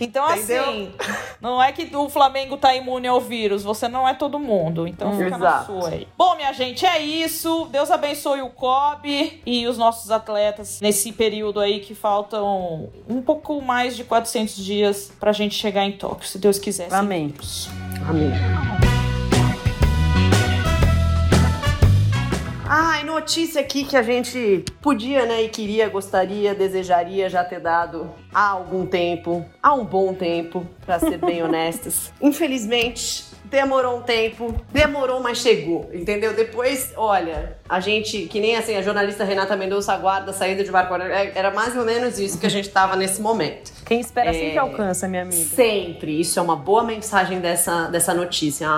Então, 0.00 0.24
Entendeu? 0.34 0.62
assim, 0.62 0.94
não 1.40 1.62
é 1.62 1.72
que 1.72 1.94
o 1.96 2.08
Flamengo 2.08 2.56
tá 2.56 2.74
imune 2.74 3.08
ao 3.08 3.20
vírus. 3.20 3.62
Você 3.62 3.88
não 3.88 4.06
é 4.08 4.14
todo 4.14 4.38
mundo. 4.38 4.86
Então 4.86 5.12
fica 5.16 5.30
na 5.30 5.36
Exato. 5.36 5.66
sua 5.66 5.88
aí. 5.88 6.08
Bom, 6.16 6.36
minha 6.36 6.52
gente, 6.52 6.86
é 6.86 6.98
isso. 7.00 7.66
Deus 7.70 7.90
abençoe 7.90 8.42
o 8.42 8.50
COB 8.50 9.42
e 9.44 9.66
os 9.66 9.76
nossos 9.76 10.10
atletas 10.10 10.80
nesse 10.80 11.12
período 11.12 11.58
aí 11.60 11.80
que 11.80 11.94
faltam 11.94 12.88
um 13.08 13.20
pouco 13.22 13.60
mais 13.60 13.96
de 13.96 14.04
400 14.04 14.56
dias 14.56 15.10
pra 15.18 15.32
gente 15.32 15.54
chegar 15.54 15.84
em 15.84 15.92
Tóquio, 15.92 16.28
se 16.28 16.38
Deus 16.38 16.58
quiser. 16.58 16.92
Amém. 16.92 17.34
Amém. 18.08 18.97
Ai, 22.70 23.02
notícia 23.02 23.62
aqui 23.62 23.82
que 23.82 23.96
a 23.96 24.02
gente 24.02 24.62
podia, 24.82 25.24
né, 25.24 25.42
e 25.42 25.48
queria, 25.48 25.88
gostaria, 25.88 26.54
desejaria 26.54 27.26
já 27.30 27.42
ter 27.42 27.60
dado 27.60 28.10
há 28.30 28.50
algum 28.50 28.84
tempo, 28.84 29.42
há 29.62 29.72
um 29.72 29.86
bom 29.86 30.12
tempo, 30.12 30.66
pra 30.84 30.98
ser 30.98 31.16
bem 31.16 31.40
honestas. 31.44 32.12
Infelizmente, 32.20 33.24
demorou 33.46 34.00
um 34.00 34.02
tempo, 34.02 34.54
demorou, 34.70 35.22
mas 35.22 35.38
chegou, 35.38 35.88
entendeu? 35.94 36.34
Depois, 36.34 36.92
olha, 36.94 37.57
a 37.68 37.80
gente, 37.80 38.22
que 38.22 38.40
nem 38.40 38.56
assim, 38.56 38.74
a 38.76 38.82
jornalista 38.82 39.24
Renata 39.24 39.56
Mendonça 39.56 39.92
aguarda 39.92 40.30
a 40.30 40.34
saída 40.34 40.64
de 40.64 40.70
Marco 40.70 40.92
Aurélio, 40.92 41.12
é- 41.14 41.32
era 41.34 41.50
mais 41.50 41.76
ou 41.76 41.84
menos 41.84 42.18
isso 42.18 42.38
que 42.38 42.46
a 42.46 42.50
gente 42.50 42.68
tava 42.70 42.96
nesse 42.96 43.20
momento. 43.20 43.72
Quem 43.84 44.00
espera 44.00 44.30
É. 44.30 44.32
sempre 44.34 44.58
alcança, 44.58 45.08
minha 45.08 45.22
amiga. 45.22 45.44
Sempre. 45.54 46.20
Isso 46.20 46.38
é 46.38 46.42
uma 46.42 46.56
boa 46.56 46.82
mensagem 46.84 47.40
dessa, 47.40 47.86
dessa 47.88 48.12
notícia. 48.14 48.68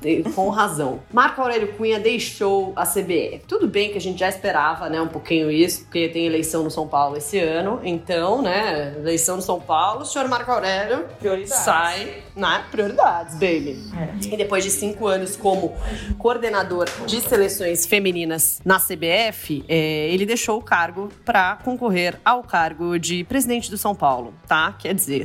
De- 0.00 0.22
Com 0.34 0.48
razão. 0.50 1.00
Marco 1.12 1.40
Aurélio 1.40 1.68
Cunha 1.74 1.98
deixou 2.00 2.72
a 2.76 2.84
CBF. 2.84 3.42
Tudo 3.46 3.66
bem 3.68 3.90
que 3.90 3.98
a 3.98 4.00
gente 4.00 4.18
já 4.18 4.28
esperava, 4.28 4.88
né, 4.88 5.00
um 5.00 5.08
pouquinho 5.08 5.50
isso, 5.50 5.82
porque 5.84 6.08
tem 6.08 6.26
eleição 6.26 6.62
no 6.64 6.70
São 6.70 6.86
Paulo 6.86 7.16
esse 7.16 7.38
ano. 7.38 7.80
Então, 7.84 8.42
né, 8.42 8.94
eleição 8.98 9.36
no 9.36 9.42
São 9.42 9.60
Paulo, 9.60 10.02
o 10.02 10.04
senhor 10.04 10.28
Marco 10.28 10.50
Aurélio 10.50 11.04
Prioridades. 11.18 11.54
sai, 11.64 12.22
né, 12.34 12.64
prioridades, 12.70 13.34
baby. 13.34 13.78
É. 13.96 14.34
E 14.34 14.36
depois 14.36 14.64
de 14.64 14.70
cinco 14.70 15.06
anos 15.06 15.36
como 15.36 15.74
coordenador 16.18 16.86
de 17.06 17.20
seleções 17.20 17.86
femininas 17.86 18.35
na 18.64 18.78
CBF, 18.78 19.64
é, 19.68 20.08
ele 20.10 20.26
deixou 20.26 20.58
o 20.58 20.62
cargo 20.62 21.08
para 21.24 21.56
concorrer 21.64 22.18
ao 22.24 22.42
cargo 22.42 22.98
de 22.98 23.24
presidente 23.24 23.70
do 23.70 23.76
São 23.78 23.94
Paulo, 23.94 24.34
tá? 24.46 24.74
Quer 24.78 24.94
dizer, 24.94 25.24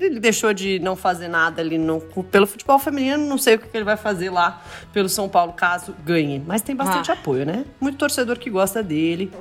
ele 0.00 0.20
deixou 0.20 0.52
de 0.52 0.78
não 0.78 0.96
fazer 0.96 1.28
nada 1.28 1.60
ali 1.62 1.78
no, 1.78 2.00
pelo 2.30 2.46
futebol 2.46 2.78
feminino, 2.78 3.24
não 3.26 3.38
sei 3.38 3.54
o 3.56 3.58
que 3.58 3.76
ele 3.76 3.84
vai 3.84 3.96
fazer 3.96 4.30
lá 4.30 4.62
pelo 4.92 5.08
São 5.08 5.28
Paulo 5.28 5.52
caso 5.52 5.94
ganhe. 6.04 6.42
Mas 6.46 6.62
tem 6.62 6.74
bastante 6.74 7.10
Ah. 7.10 7.14
apoio, 7.14 7.44
né? 7.46 7.64
Muito 7.80 7.98
torcedor 7.98 8.38
que 8.38 8.50
gosta 8.50 8.82
dele. 8.82 9.32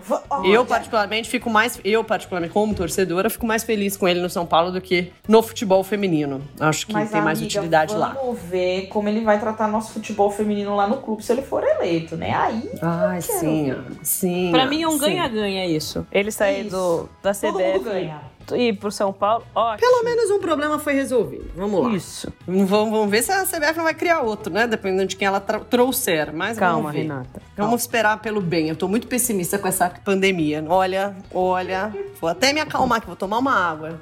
Eu, 0.45 0.65
particularmente, 0.65 1.29
fico 1.29 1.50
mais. 1.50 1.79
Eu, 1.83 2.03
particularmente, 2.03 2.53
como 2.53 2.74
torcedora, 2.74 3.29
fico 3.29 3.45
mais 3.45 3.63
feliz 3.63 3.95
com 3.97 4.07
ele 4.07 4.19
no 4.21 4.29
São 4.29 4.45
Paulo 4.45 4.71
do 4.71 4.81
que 4.81 5.12
no 5.27 5.41
futebol 5.41 5.83
feminino. 5.83 6.41
Acho 6.59 6.88
que 6.88 6.93
Mas, 6.93 7.12
tem 7.12 7.21
mais 7.21 7.39
amiga, 7.39 7.57
utilidade 7.59 7.95
lá. 7.95 8.09
Vamos 8.19 8.39
ver 8.41 8.88
como 8.88 9.09
ele 9.09 9.21
vai 9.21 9.39
tratar 9.39 9.67
nosso 9.67 9.93
futebol 9.93 10.31
feminino 10.31 10.75
lá 10.75 10.88
no 10.88 10.97
clube 10.97 11.24
se 11.24 11.31
ele 11.31 11.41
for 11.41 11.63
eleito, 11.63 12.15
né? 12.15 12.33
Aí 12.33 12.69
Ai, 13.07 13.21
sim, 13.21 13.73
sim. 14.03 14.51
Pra 14.51 14.65
mim 14.65 14.81
é 14.81 14.87
um 14.87 14.97
ganha-ganha 14.97 15.65
isso. 15.65 16.05
Ele 16.11 16.31
sair 16.31 16.67
Isso. 16.67 16.75
do, 16.75 17.09
da 17.23 17.33
todo 17.33 17.53
CBF 17.53 17.77
mundo 17.77 17.83
ganha. 17.85 18.21
E 18.56 18.70
ir 18.70 18.74
pro 18.74 18.92
São 18.92 19.12
Paulo, 19.12 19.44
ótimo. 19.54 19.89
Pelo 19.89 20.04
menos 20.04 20.30
um 20.32 20.39
problema 20.39 20.80
foi 20.80 20.94
resolvido. 20.94 21.50
Vamos 21.56 21.84
lá. 21.84 21.89
Isso. 21.94 22.32
Vamos, 22.46 22.70
vamos 22.70 23.10
ver 23.10 23.24
se 23.24 23.32
a 23.32 23.46
CBF 23.46 23.77
não 23.77 23.84
vai 23.84 23.94
criar 23.94 24.22
outro, 24.22 24.54
né? 24.54 24.68
Dependendo 24.68 25.08
de 25.08 25.16
quem 25.16 25.27
ela 25.27 25.39
trouxer. 25.39 26.34
Mas 26.34 26.58
Calma, 26.58 26.75
vamos 26.75 26.92
ver. 26.94 27.01
Renata. 27.01 27.42
Vamos 27.56 27.82
esperar 27.82 28.22
pelo 28.22 28.42
bem. 28.42 28.70
Eu 28.70 28.75
tô 28.75 28.88
muito 28.88 29.08
pessimista 29.08 29.58
com 29.58 29.68
essa 29.68 29.89
pandemia. 29.89 30.63
Olha, 30.68 31.16
olha. 31.34 31.94
Vou 32.20 32.30
até 32.30 32.54
me 32.54 32.60
acalmar 32.60 33.01
que 33.01 33.08
vou 33.08 33.16
tomar 33.16 33.38
uma 33.38 33.54
água. 33.54 34.01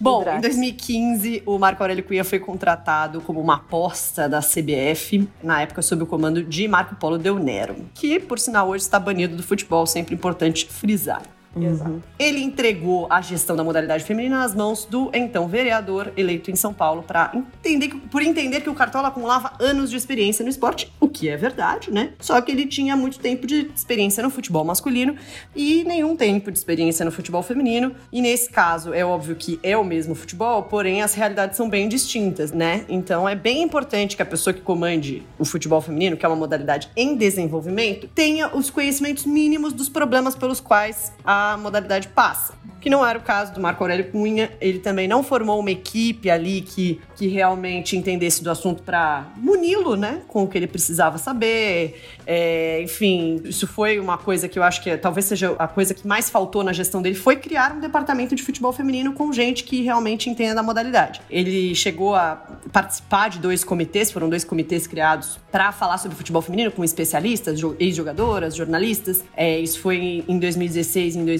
Bom, 0.00 0.18
em 0.18 0.22
Hidrate. 0.22 0.40
2015, 0.42 1.42
o 1.46 1.58
Marco 1.58 1.82
Aurélio 1.82 2.04
Cunha 2.04 2.24
foi 2.24 2.38
contratado 2.38 3.20
como 3.20 3.40
uma 3.40 3.56
aposta 3.56 4.28
da 4.28 4.40
CBF, 4.40 5.28
na 5.42 5.62
época 5.62 5.82
sob 5.82 6.02
o 6.02 6.06
comando 6.06 6.42
de 6.42 6.66
Marco 6.68 6.96
Polo 6.96 7.18
Del 7.18 7.38
Nero, 7.38 7.76
que, 7.94 8.18
por 8.20 8.38
sinal, 8.38 8.68
hoje 8.68 8.84
está 8.84 8.98
banido 8.98 9.36
do 9.36 9.42
futebol, 9.42 9.86
sempre 9.86 10.14
importante 10.14 10.66
frisar. 10.66 11.22
Exato. 11.58 12.02
Ele 12.18 12.40
entregou 12.40 13.06
a 13.10 13.20
gestão 13.20 13.56
da 13.56 13.64
modalidade 13.64 14.04
feminina 14.04 14.38
nas 14.38 14.54
mãos 14.54 14.84
do 14.84 15.10
então 15.14 15.48
vereador 15.48 16.12
eleito 16.16 16.50
em 16.50 16.56
São 16.56 16.72
Paulo 16.72 17.02
para 17.02 17.32
entender 17.34 17.88
que- 17.88 17.98
por 17.98 18.22
entender 18.22 18.60
que 18.60 18.70
o 18.70 18.74
Cartola 18.74 19.08
acumulava 19.08 19.52
anos 19.58 19.90
de 19.90 19.96
experiência 19.96 20.42
no 20.42 20.50
esporte, 20.50 20.92
o 21.00 21.08
que 21.08 21.28
é 21.28 21.36
verdade, 21.36 21.90
né? 21.90 22.12
Só 22.20 22.40
que 22.40 22.52
ele 22.52 22.66
tinha 22.66 22.96
muito 22.96 23.18
tempo 23.18 23.46
de 23.46 23.70
experiência 23.74 24.22
no 24.22 24.30
futebol 24.30 24.64
masculino 24.64 25.16
e 25.54 25.84
nenhum 25.84 26.14
tempo 26.16 26.50
de 26.50 26.58
experiência 26.58 27.04
no 27.04 27.10
futebol 27.10 27.42
feminino. 27.42 27.94
E 28.12 28.20
nesse 28.20 28.50
caso, 28.50 28.92
é 28.92 29.04
óbvio 29.04 29.34
que 29.36 29.58
é 29.62 29.76
o 29.76 29.84
mesmo 29.84 30.14
futebol, 30.14 30.64
porém 30.64 31.02
as 31.02 31.14
realidades 31.14 31.56
são 31.56 31.68
bem 31.68 31.88
distintas, 31.88 32.52
né? 32.52 32.84
Então 32.88 33.28
é 33.28 33.34
bem 33.34 33.62
importante 33.62 34.16
que 34.16 34.22
a 34.22 34.26
pessoa 34.26 34.52
que 34.52 34.60
comande 34.60 35.22
o 35.38 35.44
futebol 35.44 35.80
feminino, 35.80 36.16
que 36.16 36.24
é 36.24 36.28
uma 36.28 36.36
modalidade 36.36 36.90
em 36.96 37.16
desenvolvimento, 37.16 38.08
tenha 38.14 38.54
os 38.54 38.70
conhecimentos 38.70 39.24
mínimos 39.24 39.72
dos 39.72 39.88
problemas 39.88 40.34
pelos 40.34 40.60
quais 40.60 41.12
a 41.24 41.45
modalidade 41.56 42.08
passa. 42.08 42.54
Que 42.80 42.88
não 42.90 43.04
era 43.04 43.18
o 43.18 43.22
caso 43.22 43.52
do 43.52 43.60
Marco 43.60 43.82
Aurélio 43.82 44.12
Cunha, 44.12 44.52
ele 44.60 44.78
também 44.78 45.08
não 45.08 45.20
formou 45.22 45.58
uma 45.58 45.70
equipe 45.72 46.30
ali 46.30 46.60
que, 46.60 47.00
que 47.16 47.26
realmente 47.26 47.96
entendesse 47.96 48.44
do 48.44 48.50
assunto 48.50 48.80
para 48.82 49.26
muni-lo, 49.36 49.96
né, 49.96 50.20
com 50.28 50.44
o 50.44 50.48
que 50.48 50.56
ele 50.56 50.68
precisava 50.68 51.18
saber. 51.18 52.00
É, 52.24 52.80
enfim, 52.82 53.40
isso 53.44 53.66
foi 53.66 53.98
uma 53.98 54.16
coisa 54.16 54.46
que 54.48 54.56
eu 54.56 54.62
acho 54.62 54.80
que 54.84 54.90
é- 54.90 54.96
talvez 54.96 55.24
seja 55.26 55.56
a 55.58 55.66
coisa 55.66 55.94
que 55.94 56.06
mais 56.06 56.30
faltou 56.30 56.62
na 56.62 56.72
gestão 56.72 57.02
dele, 57.02 57.16
foi 57.16 57.34
criar 57.36 57.72
um 57.72 57.80
departamento 57.80 58.36
de 58.36 58.42
futebol 58.44 58.72
feminino 58.72 59.12
com 59.14 59.32
gente 59.32 59.64
que 59.64 59.82
realmente 59.82 60.30
entenda 60.30 60.54
da 60.54 60.62
modalidade. 60.62 61.20
Ele 61.28 61.74
chegou 61.74 62.14
a 62.14 62.36
participar 62.72 63.30
de 63.30 63.40
dois 63.40 63.64
comitês, 63.64 64.12
foram 64.12 64.28
dois 64.28 64.44
comitês 64.44 64.86
criados 64.86 65.40
para 65.50 65.72
falar 65.72 65.98
sobre 65.98 66.16
futebol 66.16 66.40
feminino 66.42 66.70
com 66.70 66.84
especialistas, 66.84 67.58
jo- 67.58 67.74
ex-jogadoras, 67.80 68.54
jornalistas. 68.54 69.24
É, 69.36 69.58
isso 69.58 69.80
foi 69.80 70.24
em 70.28 70.38
2016 70.38 71.16
e 71.16 71.18
em 71.18 71.24
2017. 71.24 71.35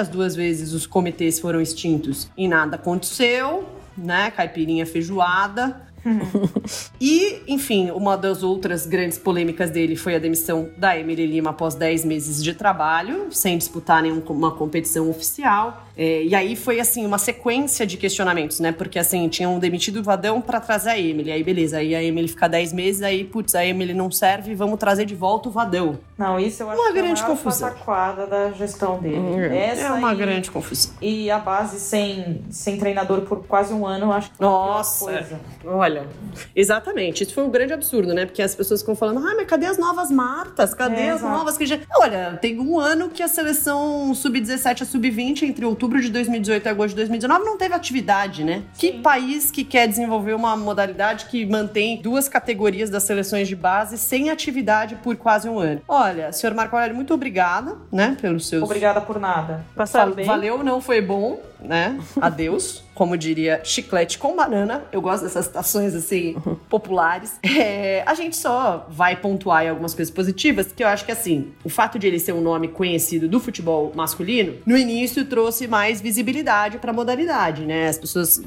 As 0.00 0.08
duas 0.08 0.34
vezes 0.34 0.72
os 0.72 0.86
comitês 0.86 1.38
foram 1.40 1.60
extintos 1.60 2.30
e 2.36 2.46
nada 2.46 2.76
aconteceu, 2.76 3.68
né? 3.96 4.30
Caipirinha 4.30 4.86
feijoada. 4.86 5.88
E, 7.00 7.42
enfim, 7.46 7.90
uma 7.90 8.16
das 8.16 8.42
outras 8.42 8.86
grandes 8.86 9.18
polêmicas 9.18 9.70
dele 9.70 9.96
foi 9.96 10.14
a 10.14 10.18
demissão 10.18 10.70
da 10.76 10.98
Emily 10.98 11.26
Lima 11.26 11.50
após 11.50 11.74
10 11.74 12.04
meses 12.04 12.42
de 12.42 12.54
trabalho, 12.54 13.28
sem 13.30 13.56
disputar 13.56 14.02
nenhuma 14.02 14.52
competição 14.52 15.08
oficial. 15.08 15.87
É, 15.98 16.22
e 16.22 16.32
aí 16.32 16.54
foi, 16.54 16.78
assim, 16.78 17.04
uma 17.04 17.18
sequência 17.18 17.84
de 17.84 17.96
questionamentos, 17.96 18.60
né? 18.60 18.70
Porque, 18.70 19.00
assim, 19.00 19.28
tinham 19.28 19.58
demitido 19.58 19.98
o 19.98 20.02
Vadão 20.02 20.40
pra 20.40 20.60
trazer 20.60 20.90
a 20.90 20.98
Emily. 20.98 21.32
Aí, 21.32 21.42
beleza, 21.42 21.78
aí 21.78 21.92
a 21.92 22.00
Emily 22.02 22.28
fica 22.28 22.48
10 22.48 22.72
meses, 22.72 23.02
aí, 23.02 23.24
putz, 23.24 23.56
a 23.56 23.66
Emily 23.66 23.92
não 23.92 24.08
serve, 24.08 24.54
vamos 24.54 24.78
trazer 24.78 25.04
de 25.04 25.16
volta 25.16 25.48
o 25.48 25.52
Vadão. 25.52 25.98
Não, 26.16 26.38
isso 26.38 26.62
eu 26.62 26.70
acho 26.70 26.80
Uma 26.80 26.92
que 26.92 26.98
é 26.98 27.02
grande 27.02 27.20
maior 27.22 27.36
confusão. 27.36 27.68
pataquada 27.68 28.26
da 28.28 28.52
gestão 28.52 28.98
dele. 29.00 29.16
Essa 29.56 29.82
é 29.82 29.90
uma 29.92 30.12
e, 30.12 30.16
grande 30.16 30.50
confusão. 30.52 30.92
E 31.02 31.30
a 31.30 31.38
base 31.40 31.80
sem, 31.80 32.42
sem 32.48 32.78
treinador 32.78 33.22
por 33.22 33.44
quase 33.46 33.72
um 33.74 33.84
ano, 33.84 34.06
eu 34.06 34.12
acho 34.12 34.30
que 34.30 34.40
Nossa. 34.40 35.04
coisa. 35.04 35.40
Olha, 35.64 36.06
exatamente. 36.54 37.22
Isso 37.24 37.34
foi 37.34 37.42
um 37.44 37.50
grande 37.50 37.72
absurdo, 37.72 38.14
né? 38.14 38.24
Porque 38.26 38.42
as 38.42 38.54
pessoas 38.54 38.80
ficam 38.80 38.94
falando, 38.94 39.18
ah, 39.26 39.34
mas 39.36 39.46
cadê 39.46 39.66
as 39.66 39.78
novas 39.78 40.10
Martas? 40.10 40.74
Cadê 40.74 41.02
É, 41.02 41.10
as 41.10 41.20
exato. 41.20 41.32
novas 41.36 41.56
que 41.58 41.66
já. 41.66 41.78
Olha, 41.98 42.38
tem 42.40 42.58
um 42.60 42.78
ano 42.78 43.08
que 43.08 43.22
a 43.22 43.28
seleção 43.28 44.12
sub-17 44.14 44.82
a 44.82 44.84
sub-20, 44.84 45.42
entre 45.42 45.64
outubro 45.64 45.87
de 46.00 46.10
2018 46.10 46.66
e 46.66 46.68
agosto 46.68 46.90
de 46.90 46.96
2019, 46.96 47.44
não 47.44 47.56
teve 47.56 47.74
atividade, 47.74 48.44
né? 48.44 48.62
Que 48.76 48.92
país 48.92 49.50
que 49.50 49.64
quer 49.64 49.86
desenvolver 49.88 50.34
uma 50.34 50.56
modalidade 50.56 51.26
que 51.26 51.46
mantém 51.46 52.00
duas 52.00 52.28
categorias 52.28 52.90
das 52.90 53.02
seleções 53.04 53.48
de 53.48 53.56
base 53.56 53.96
sem 53.96 54.30
atividade 54.30 54.96
por 54.96 55.16
quase 55.16 55.48
um 55.48 55.58
ano? 55.58 55.80
Olha, 55.88 56.32
senhor 56.32 56.54
Marco 56.54 56.76
Aurélio, 56.76 56.96
muito 56.96 57.14
obrigada, 57.14 57.76
né? 57.90 58.16
Pelos 58.20 58.46
seus. 58.46 58.62
Obrigada 58.62 59.00
por 59.00 59.18
nada. 59.18 59.64
Passar 59.74 60.06
Fal- 60.06 60.14
bem. 60.14 60.26
Valeu, 60.26 60.62
não 60.62 60.80
foi 60.80 61.00
bom, 61.00 61.40
né? 61.60 61.98
Adeus. 62.20 62.84
Como 62.98 63.16
diria 63.16 63.60
chiclete 63.62 64.18
com 64.18 64.34
banana. 64.34 64.82
Eu 64.90 65.00
gosto 65.00 65.22
dessas 65.22 65.44
citações 65.44 65.94
assim, 65.94 66.34
populares. 66.68 67.38
É, 67.60 68.02
a 68.04 68.14
gente 68.14 68.36
só 68.36 68.88
vai 68.90 69.14
pontuar 69.14 69.64
em 69.64 69.68
algumas 69.68 69.94
coisas 69.94 70.12
positivas, 70.12 70.72
que 70.72 70.82
eu 70.82 70.88
acho 70.88 71.04
que 71.04 71.12
assim, 71.12 71.52
o 71.62 71.68
fato 71.68 71.96
de 71.96 72.08
ele 72.08 72.18
ser 72.18 72.32
um 72.32 72.40
nome 72.40 72.66
conhecido 72.66 73.28
do 73.28 73.38
futebol 73.38 73.92
masculino, 73.94 74.54
no 74.66 74.76
início 74.76 75.24
trouxe 75.24 75.68
mais 75.68 76.00
visibilidade 76.00 76.78
pra 76.78 76.92
modalidade, 76.92 77.64
né? 77.64 77.86
As 77.86 77.98
pessoas, 77.98 78.42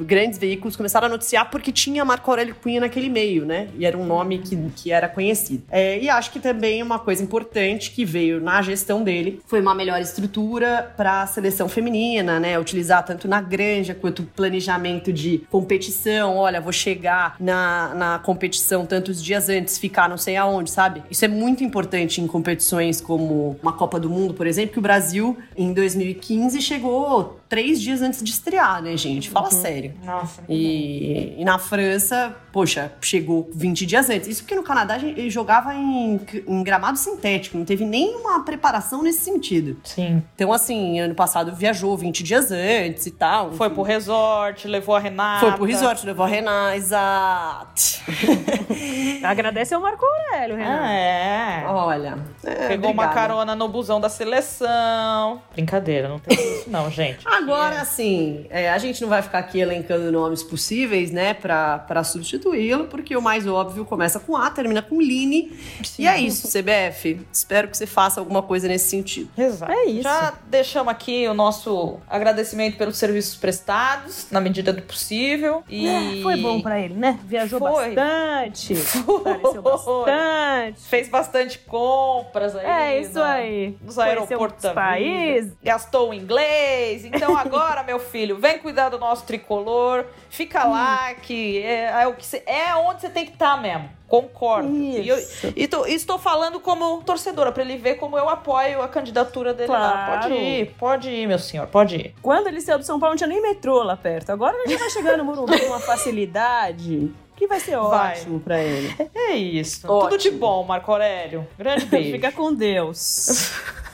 grandes 0.00 0.38
veículos 0.38 0.76
começaram 0.76 1.06
a 1.06 1.10
noticiar 1.10 1.50
porque 1.50 1.72
tinha 1.72 2.04
Marco 2.04 2.30
Aurélio 2.30 2.54
Cunha 2.54 2.80
naquele 2.80 3.08
meio, 3.08 3.44
né? 3.44 3.68
E 3.76 3.84
era 3.84 3.98
um 3.98 4.06
nome 4.06 4.38
que, 4.38 4.56
que 4.76 4.92
era 4.92 5.08
conhecido. 5.08 5.64
É, 5.68 5.98
e 6.00 6.08
acho 6.08 6.30
que 6.30 6.38
também 6.38 6.80
uma 6.80 7.00
coisa 7.00 7.24
importante 7.24 7.90
que 7.90 8.04
veio 8.04 8.40
na 8.40 8.62
gestão 8.62 9.02
dele 9.02 9.40
foi 9.46 9.60
uma 9.60 9.74
melhor 9.74 10.00
estrutura 10.00 10.94
para 10.96 11.22
a 11.22 11.26
seleção 11.26 11.68
feminina, 11.68 12.38
né? 12.38 12.56
Utilizar 12.56 13.04
tanto 13.04 13.26
na 13.26 13.40
granja 13.40 13.95
quanto 13.96 14.22
planejamento 14.22 15.12
de 15.12 15.38
competição. 15.50 16.36
Olha, 16.36 16.60
vou 16.60 16.72
chegar 16.72 17.36
na, 17.40 17.94
na 17.94 18.18
competição 18.18 18.86
tantos 18.86 19.22
dias 19.22 19.48
antes, 19.48 19.78
ficar 19.78 20.08
não 20.08 20.16
sei 20.16 20.36
aonde, 20.36 20.70
sabe? 20.70 21.02
Isso 21.10 21.24
é 21.24 21.28
muito 21.28 21.64
importante 21.64 22.20
em 22.20 22.26
competições 22.26 23.00
como 23.00 23.58
uma 23.62 23.72
Copa 23.72 23.98
do 24.00 24.08
Mundo, 24.08 24.34
por 24.34 24.46
exemplo, 24.46 24.72
que 24.72 24.78
o 24.78 24.82
Brasil, 24.82 25.36
em 25.56 25.72
2015, 25.72 26.60
chegou 26.60 27.40
três 27.48 27.80
dias 27.80 28.02
antes 28.02 28.22
de 28.22 28.30
estrear, 28.30 28.82
né, 28.82 28.96
gente? 28.96 29.30
Fala 29.30 29.50
sério. 29.50 29.94
Nossa. 30.04 30.42
E, 30.48 31.34
e 31.38 31.44
na 31.44 31.58
França, 31.58 32.34
poxa, 32.52 32.92
chegou 33.00 33.48
20 33.54 33.86
dias 33.86 34.10
antes. 34.10 34.28
Isso 34.28 34.42
porque 34.42 34.54
no 34.54 34.62
Canadá 34.62 34.94
a 34.94 34.98
gente 34.98 35.28
jogava 35.30 35.74
em, 35.74 36.20
em 36.46 36.62
gramado 36.62 36.98
sintético, 36.98 37.56
não 37.58 37.64
teve 37.64 37.84
nenhuma 37.84 38.44
preparação 38.44 39.02
nesse 39.02 39.20
sentido. 39.20 39.78
Sim. 39.84 40.22
Então, 40.34 40.52
assim, 40.52 40.98
ano 41.00 41.14
passado 41.14 41.54
viajou 41.54 41.96
20 41.96 42.22
dias 42.22 42.50
antes 42.50 43.06
e 43.06 43.10
tal. 43.10 43.52
Foi 43.52 43.70
pro 43.70 43.82
resort, 43.82 44.66
levou 44.66 44.94
a 44.94 44.98
Renata. 45.00 45.40
Foi 45.40 45.52
pro 45.52 45.64
resort, 45.64 46.04
levou 46.04 46.24
a 46.24 46.28
Renan, 46.28 46.74
exato. 46.74 47.82
Agradece 49.22 49.74
ao 49.74 49.80
Marco 49.80 50.04
Aurélio, 50.04 50.56
Renan. 50.56 50.80
Ah, 50.80 50.92
é. 50.92 51.64
Olha. 51.66 52.18
é, 52.44 52.68
Pegou 52.68 52.90
uma 52.90 53.04
obrigada. 53.04 53.14
carona 53.28 53.54
no 53.56 53.68
busão 53.68 54.00
da 54.00 54.08
seleção. 54.08 55.40
Brincadeira, 55.52 56.08
não 56.08 56.18
tem 56.18 56.36
isso 56.36 56.70
não, 56.70 56.90
gente. 56.90 57.26
Agora, 57.36 57.80
assim, 57.80 58.46
é, 58.50 58.70
a 58.70 58.78
gente 58.78 59.00
não 59.02 59.08
vai 59.08 59.22
ficar 59.22 59.38
aqui 59.38 59.58
elencando 59.60 60.10
nomes 60.10 60.42
possíveis, 60.42 61.10
né, 61.10 61.34
pra, 61.34 61.78
pra 61.80 62.02
substituí-lo, 62.04 62.84
porque 62.86 63.16
o 63.16 63.22
mais 63.22 63.46
óbvio 63.46 63.84
começa 63.84 64.18
com 64.18 64.36
A, 64.36 64.50
termina 64.50 64.82
com 64.82 65.00
Line. 65.00 65.56
E 65.98 66.06
é 66.06 66.18
isso, 66.20 66.48
CBF. 66.48 67.20
Espero 67.32 67.68
que 67.68 67.76
você 67.76 67.86
faça 67.86 68.20
alguma 68.20 68.42
coisa 68.42 68.66
nesse 68.68 68.88
sentido. 68.88 69.28
Exato. 69.36 69.72
É 69.72 69.84
isso. 69.86 70.02
Já 70.02 70.34
deixamos 70.46 70.90
aqui 70.92 71.26
o 71.28 71.34
nosso 71.34 71.98
agradecimento 72.08 72.76
pelos 72.76 72.96
serviços 72.96 73.36
prestados, 73.36 74.26
na 74.30 74.40
medida 74.40 74.72
do 74.72 74.82
possível. 74.82 75.62
E 75.68 75.86
É, 75.86 76.22
Foi 76.22 76.36
bom 76.36 76.60
pra 76.60 76.80
ele, 76.80 76.94
né? 76.94 77.18
Viajou 77.24 77.58
Foi. 77.58 77.94
bastante. 77.94 78.74
Apareceu 78.74 79.62
bastante. 79.62 80.80
Fez 80.88 81.08
bastante 81.08 81.58
compras 81.58 82.54
aí. 82.56 82.66
É 82.66 83.00
isso 83.00 83.14
na- 83.18 83.32
aí. 83.32 83.76
Nos 83.82 83.98
aeroportos 83.98 84.64
vida. 84.64 85.56
Gastou 85.62 86.10
o 86.10 86.14
inglês. 86.14 87.04
Então 87.04 87.25
agora, 87.34 87.82
meu 87.82 87.98
filho, 87.98 88.36
vem 88.36 88.58
cuidar 88.58 88.90
do 88.90 88.98
nosso 88.98 89.24
tricolor. 89.24 90.04
Fica 90.28 90.64
lá, 90.64 91.14
que 91.14 91.62
é, 91.62 92.02
é 92.02 92.06
o 92.06 92.12
que 92.14 92.26
cê- 92.26 92.42
é 92.46 92.74
onde 92.74 93.00
você 93.00 93.08
tem 93.08 93.24
que 93.24 93.32
estar 93.32 93.60
mesmo. 93.60 93.88
Concordo. 94.06 94.68
E, 94.68 95.08
eu, 95.08 95.18
Isso. 95.18 95.52
e 95.56 95.66
tô- 95.66 95.86
e 95.86 95.94
estou 95.94 96.18
falando 96.18 96.60
como 96.60 97.02
torcedora, 97.02 97.50
pra 97.50 97.62
ele 97.64 97.76
ver 97.76 97.94
como 97.96 98.16
eu 98.16 98.28
apoio 98.28 98.80
a 98.82 98.88
candidatura 98.88 99.52
dele 99.54 99.72
lá. 99.72 99.78
Claro. 100.06 100.22
Pode 100.22 100.34
ir, 100.34 100.66
pode 100.78 101.10
ir, 101.10 101.26
meu 101.26 101.38
senhor, 101.38 101.66
pode 101.66 101.96
ir. 101.96 102.14
Quando 102.22 102.46
ele 102.46 102.60
saiu 102.60 102.78
do 102.78 102.84
São 102.84 103.00
Paulo, 103.00 103.14
não 103.14 103.16
tinha 103.16 103.26
nem 103.28 103.40
metrô 103.42 103.82
lá 103.82 103.96
perto. 103.96 104.30
Agora 104.30 104.56
ele 104.64 104.76
vai 104.76 104.90
chegar 104.90 105.16
no 105.16 105.24
Morumbi 105.24 105.58
com 105.58 105.66
uma 105.66 105.80
facilidade 105.80 107.10
que 107.36 107.46
vai 107.48 107.58
ser 107.60 107.76
ótimo 107.76 108.38
pra 108.40 108.60
ele. 108.62 108.94
É 109.14 109.32
isso. 109.34 109.86
Ótimo. 109.90 110.10
Tudo 110.10 110.18
de 110.22 110.30
bom, 110.30 110.62
Marco 110.64 110.90
Aurélio. 110.92 111.46
Grande 111.58 111.84
beijo. 111.86 112.12
Fica 112.12 112.30
com 112.30 112.54
Deus. 112.54 113.50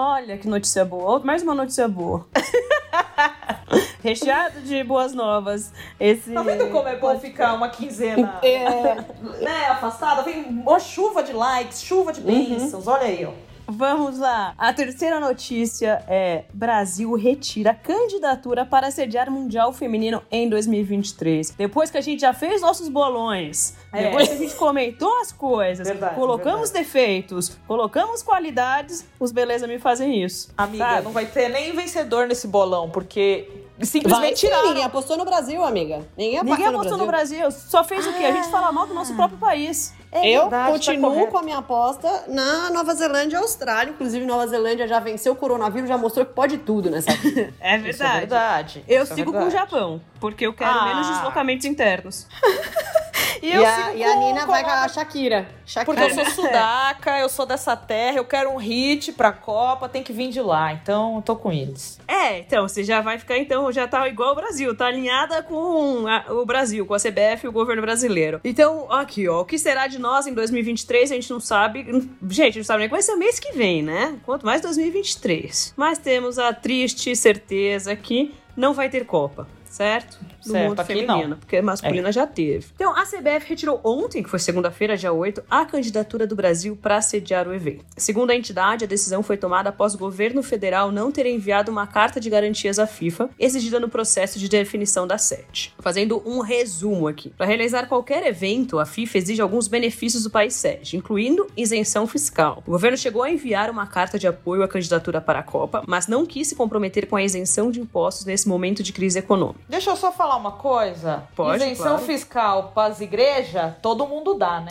Olha 0.00 0.38
que 0.38 0.46
notícia 0.46 0.84
boa. 0.84 1.18
Mais 1.18 1.42
uma 1.42 1.56
notícia 1.56 1.88
boa. 1.88 2.24
Recheado 4.00 4.60
de 4.60 4.84
boas 4.84 5.12
novas. 5.12 5.72
Esse. 5.98 6.32
Tá 6.32 6.40
vendo 6.40 6.70
como 6.70 6.86
é 6.86 6.94
bom 6.94 7.18
ficar 7.18 7.54
uma 7.54 7.68
quinzena 7.68 8.38
É, 8.40 8.94
né, 9.42 9.66
afastada? 9.70 10.22
Vem 10.22 10.44
uma 10.44 10.78
chuva 10.78 11.20
de 11.24 11.32
likes, 11.32 11.82
chuva 11.82 12.12
de 12.12 12.20
bênçãos. 12.20 12.86
Olha 12.86 13.06
aí, 13.06 13.26
ó. 13.26 13.32
Vamos 13.70 14.18
lá. 14.18 14.54
A 14.56 14.72
terceira 14.72 15.20
notícia 15.20 16.02
é: 16.08 16.44
Brasil 16.54 17.12
retira 17.14 17.74
candidatura 17.74 18.64
para 18.64 18.90
sediar 18.90 19.30
Mundial 19.30 19.74
Feminino 19.74 20.22
em 20.30 20.48
2023. 20.48 21.50
Depois 21.50 21.90
que 21.90 21.98
a 21.98 22.00
gente 22.00 22.20
já 22.20 22.32
fez 22.32 22.62
nossos 22.62 22.88
bolões, 22.88 23.74
É. 23.92 24.04
depois 24.04 24.26
que 24.28 24.34
a 24.34 24.38
gente 24.38 24.54
comentou 24.54 25.20
as 25.20 25.32
coisas, 25.32 25.86
Verdade, 25.86 26.14
colocamos 26.14 26.70
defeitos, 26.70 27.58
colocamos 27.66 28.22
qualidades, 28.22 29.06
os 29.20 29.32
beleza 29.32 29.66
me 29.66 29.78
fazem 29.78 30.22
isso. 30.24 30.48
Amiga, 30.56 30.84
sabe? 30.84 31.02
não 31.04 31.12
vai 31.12 31.26
ter 31.26 31.50
nem 31.50 31.76
vencedor 31.76 32.26
nesse 32.26 32.48
bolão, 32.48 32.88
porque 32.88 33.50
simplesmente 33.82 34.40
sim, 34.40 34.46
tiraram. 34.46 34.68
ninguém 34.68 34.84
apostou 34.84 35.16
no 35.18 35.26
Brasil, 35.26 35.62
amiga. 35.62 36.08
Ninguém 36.16 36.38
apostou, 36.38 36.56
Ninguém 36.56 36.72
no, 36.72 36.78
apostou 36.80 37.06
Brasil. 37.06 37.38
no 37.40 37.48
Brasil, 37.48 37.68
só 37.68 37.84
fez 37.84 38.06
o 38.06 38.12
quê? 38.14 38.24
A 38.24 38.32
gente 38.32 38.48
fala 38.48 38.72
mal 38.72 38.86
do 38.86 38.94
nosso 38.94 39.14
próprio 39.14 39.38
país. 39.38 39.92
É 40.10 40.26
Eu 40.30 40.42
verdade, 40.42 40.66
tá 40.66 40.72
continuo 40.72 41.10
correto. 41.12 41.30
com 41.32 41.38
a 41.38 41.42
minha 41.42 41.58
aposta 41.58 42.24
na 42.28 42.70
Nova 42.70 42.94
Zelândia 42.94 43.36
e 43.36 43.40
Austrália. 43.40 43.90
Inclusive, 43.90 44.24
Nova 44.24 44.46
Zelândia 44.46 44.88
já 44.88 44.98
venceu 45.00 45.34
o 45.34 45.36
coronavírus, 45.36 45.88
já 45.88 45.98
mostrou 45.98 46.24
que 46.24 46.32
pode 46.32 46.58
tudo 46.58 46.90
nessa 46.90 47.12
vida. 47.18 47.52
É 47.60 47.76
Isso 47.76 48.02
é 48.02 48.18
verdade. 48.20 48.84
Eu 48.88 49.02
Isso 49.02 49.12
é 49.12 49.16
sigo 49.16 49.32
com 49.32 49.38
o 49.38 49.42
verdade. 49.42 49.62
Japão, 49.64 50.00
porque 50.18 50.46
eu 50.46 50.54
quero 50.54 50.70
Ah. 50.70 50.84
menos 50.86 51.08
deslocamentos 51.08 51.66
internos. 51.66 52.26
E, 53.42 53.46
E, 53.50 53.54
eu 53.54 53.66
a, 53.66 53.74
sigo 53.86 53.96
e 53.98 54.04
a 54.04 54.16
Nina 54.16 54.40
com 54.42 54.46
vai 54.52 54.62
com 54.64 54.70
a- 54.70 54.84
a 54.84 54.88
Shakira. 54.88 55.42
Porque 55.84 56.00
Shakira. 56.00 56.08
eu 56.08 56.14
sou 56.14 56.24
sudaca, 56.46 57.18
eu 57.20 57.28
sou 57.28 57.44
dessa 57.46 57.76
terra, 57.76 58.16
eu 58.18 58.24
quero 58.24 58.50
um 58.50 58.56
hit 58.56 59.12
pra 59.12 59.32
Copa, 59.32 59.88
tem 59.88 60.02
que 60.02 60.12
vir 60.12 60.30
de 60.30 60.40
lá. 60.40 60.72
Então, 60.72 61.16
eu 61.16 61.22
tô 61.22 61.36
com 61.36 61.52
eles. 61.52 61.98
É, 62.08 62.38
então, 62.38 62.66
você 62.68 62.82
já 62.82 63.00
vai 63.00 63.18
ficar, 63.18 63.36
então, 63.38 63.70
já 63.70 63.86
tá 63.86 64.06
igual 64.08 64.32
o 64.32 64.34
Brasil, 64.34 64.76
tá 64.76 64.86
alinhada 64.86 65.42
com 65.42 66.06
a- 66.06 66.24
o 66.32 66.44
Brasil, 66.46 66.84
com 66.86 66.94
a 66.94 66.98
CBF 66.98 67.44
e 67.46 67.48
o 67.48 67.52
governo 67.52 67.82
brasileiro. 67.82 68.40
Então, 68.44 68.90
aqui, 68.92 69.28
ó, 69.28 69.40
o 69.40 69.44
que 69.44 69.58
será 69.58 69.86
de 69.86 69.98
nós 69.98 70.26
em 70.26 70.34
2023, 70.34 71.12
a 71.12 71.14
gente 71.14 71.30
não 71.30 71.40
sabe. 71.40 71.84
Gente, 71.84 72.40
a 72.40 72.44
gente 72.46 72.58
não 72.58 72.64
sabe 72.64 72.78
nem 72.78 72.86
o 72.86 72.90
que 72.90 72.94
vai 72.94 73.02
ser 73.02 73.14
mês 73.16 73.38
que 73.38 73.52
vem, 73.52 73.82
né? 73.82 74.16
Quanto 74.24 74.44
mais 74.46 74.60
2023. 74.62 75.74
Mas 75.76 75.98
temos 75.98 76.38
a 76.38 76.52
triste 76.52 77.14
certeza 77.14 77.94
que 77.94 78.34
não 78.56 78.72
vai 78.74 78.88
ter 78.88 79.04
Copa. 79.04 79.46
Certo? 79.64 80.18
Do 80.48 80.52
Certo, 80.52 80.68
mundo 80.68 80.84
feminino, 80.84 81.28
não. 81.28 81.36
porque 81.36 81.60
masculina 81.60 82.10
já 82.10 82.26
teve. 82.26 82.66
Então, 82.74 82.96
a 82.96 83.02
CBF 83.04 83.46
retirou 83.48 83.80
ontem, 83.84 84.22
que 84.22 84.30
foi 84.30 84.38
segunda-feira, 84.38 84.96
dia 84.96 85.12
8, 85.12 85.42
a 85.50 85.64
candidatura 85.64 86.26
do 86.26 86.34
Brasil 86.34 86.76
para 86.80 87.00
sediar 87.02 87.46
o 87.46 87.54
evento. 87.54 87.84
Segundo 87.96 88.30
a 88.30 88.34
entidade, 88.34 88.84
a 88.84 88.88
decisão 88.88 89.22
foi 89.22 89.36
tomada 89.36 89.68
após 89.68 89.94
o 89.94 89.98
governo 89.98 90.42
federal 90.42 90.90
não 90.90 91.12
ter 91.12 91.26
enviado 91.26 91.70
uma 91.70 91.86
carta 91.86 92.18
de 92.18 92.30
garantias 92.30 92.78
à 92.78 92.86
FIFA, 92.86 93.28
exigida 93.38 93.78
no 93.78 93.88
processo 93.88 94.38
de 94.38 94.48
definição 94.48 95.06
da 95.06 95.18
sede. 95.18 95.74
Fazendo 95.78 96.22
um 96.24 96.40
resumo 96.40 97.06
aqui. 97.08 97.30
Para 97.36 97.46
realizar 97.46 97.86
qualquer 97.86 98.26
evento, 98.26 98.78
a 98.78 98.86
FIFA 98.86 99.18
exige 99.18 99.42
alguns 99.42 99.68
benefícios 99.68 100.22
do 100.22 100.30
país 100.30 100.54
sede, 100.54 100.96
incluindo 100.96 101.46
isenção 101.56 102.06
fiscal. 102.06 102.62
O 102.66 102.70
governo 102.70 102.96
chegou 102.96 103.22
a 103.22 103.30
enviar 103.30 103.70
uma 103.70 103.86
carta 103.86 104.18
de 104.18 104.26
apoio 104.26 104.62
à 104.62 104.68
candidatura 104.68 105.20
para 105.20 105.40
a 105.40 105.42
Copa, 105.42 105.82
mas 105.86 106.06
não 106.06 106.24
quis 106.24 106.48
se 106.48 106.56
comprometer 106.56 107.06
com 107.06 107.16
a 107.16 107.22
isenção 107.22 107.70
de 107.70 107.80
impostos 107.80 108.24
nesse 108.24 108.48
momento 108.48 108.82
de 108.82 108.92
crise 108.92 109.18
econômica. 109.18 109.60
Deixa 109.68 109.90
eu 109.90 109.96
só 109.96 110.10
falar 110.12 110.36
uma 110.38 110.52
coisa. 110.52 111.24
Pode, 111.36 111.62
Isenção 111.62 111.96
claro. 111.96 112.04
fiscal 112.04 112.72
pras 112.74 113.00
igrejas, 113.00 113.74
todo 113.82 114.06
mundo 114.06 114.34
dá, 114.34 114.60
né? 114.60 114.68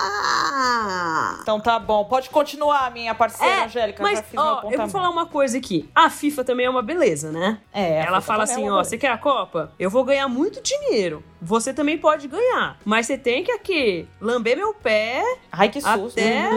Ah! 0.00 1.38
Então 1.42 1.60
tá 1.60 1.78
bom. 1.78 2.04
Pode 2.04 2.30
continuar, 2.30 2.90
minha 2.90 3.14
parceira 3.14 3.54
É, 3.54 3.64
Angélica. 3.64 4.02
Mas, 4.02 4.18
já 4.18 4.22
fiz 4.22 4.32
meu 4.32 4.42
ó, 4.42 4.62
eu 4.70 4.78
vou 4.78 4.88
falar 4.88 5.10
uma 5.10 5.26
coisa 5.26 5.58
aqui. 5.58 5.88
A 5.94 6.08
FIFA 6.08 6.44
também 6.44 6.66
é 6.66 6.70
uma 6.70 6.82
beleza, 6.82 7.30
né? 7.30 7.58
É, 7.72 8.00
a 8.02 8.06
Ela 8.06 8.20
fala 8.20 8.46
também 8.46 8.64
assim, 8.64 8.68
é 8.68 8.72
ó, 8.72 8.82
você 8.82 8.96
quer 8.98 9.10
a 9.10 9.18
Copa? 9.18 9.72
Eu 9.78 9.90
vou 9.90 10.04
ganhar 10.04 10.28
muito 10.28 10.62
dinheiro. 10.62 11.22
Você 11.40 11.72
também 11.72 11.98
pode 11.98 12.28
ganhar. 12.28 12.78
Mas 12.84 13.06
você 13.06 13.16
tem 13.18 13.42
que 13.42 13.52
aqui 13.52 14.08
lamber 14.20 14.56
meu 14.56 14.74
pé 14.74 15.22
Ai, 15.50 15.68
que 15.68 15.80
susto. 15.80 16.18
até... 16.18 16.50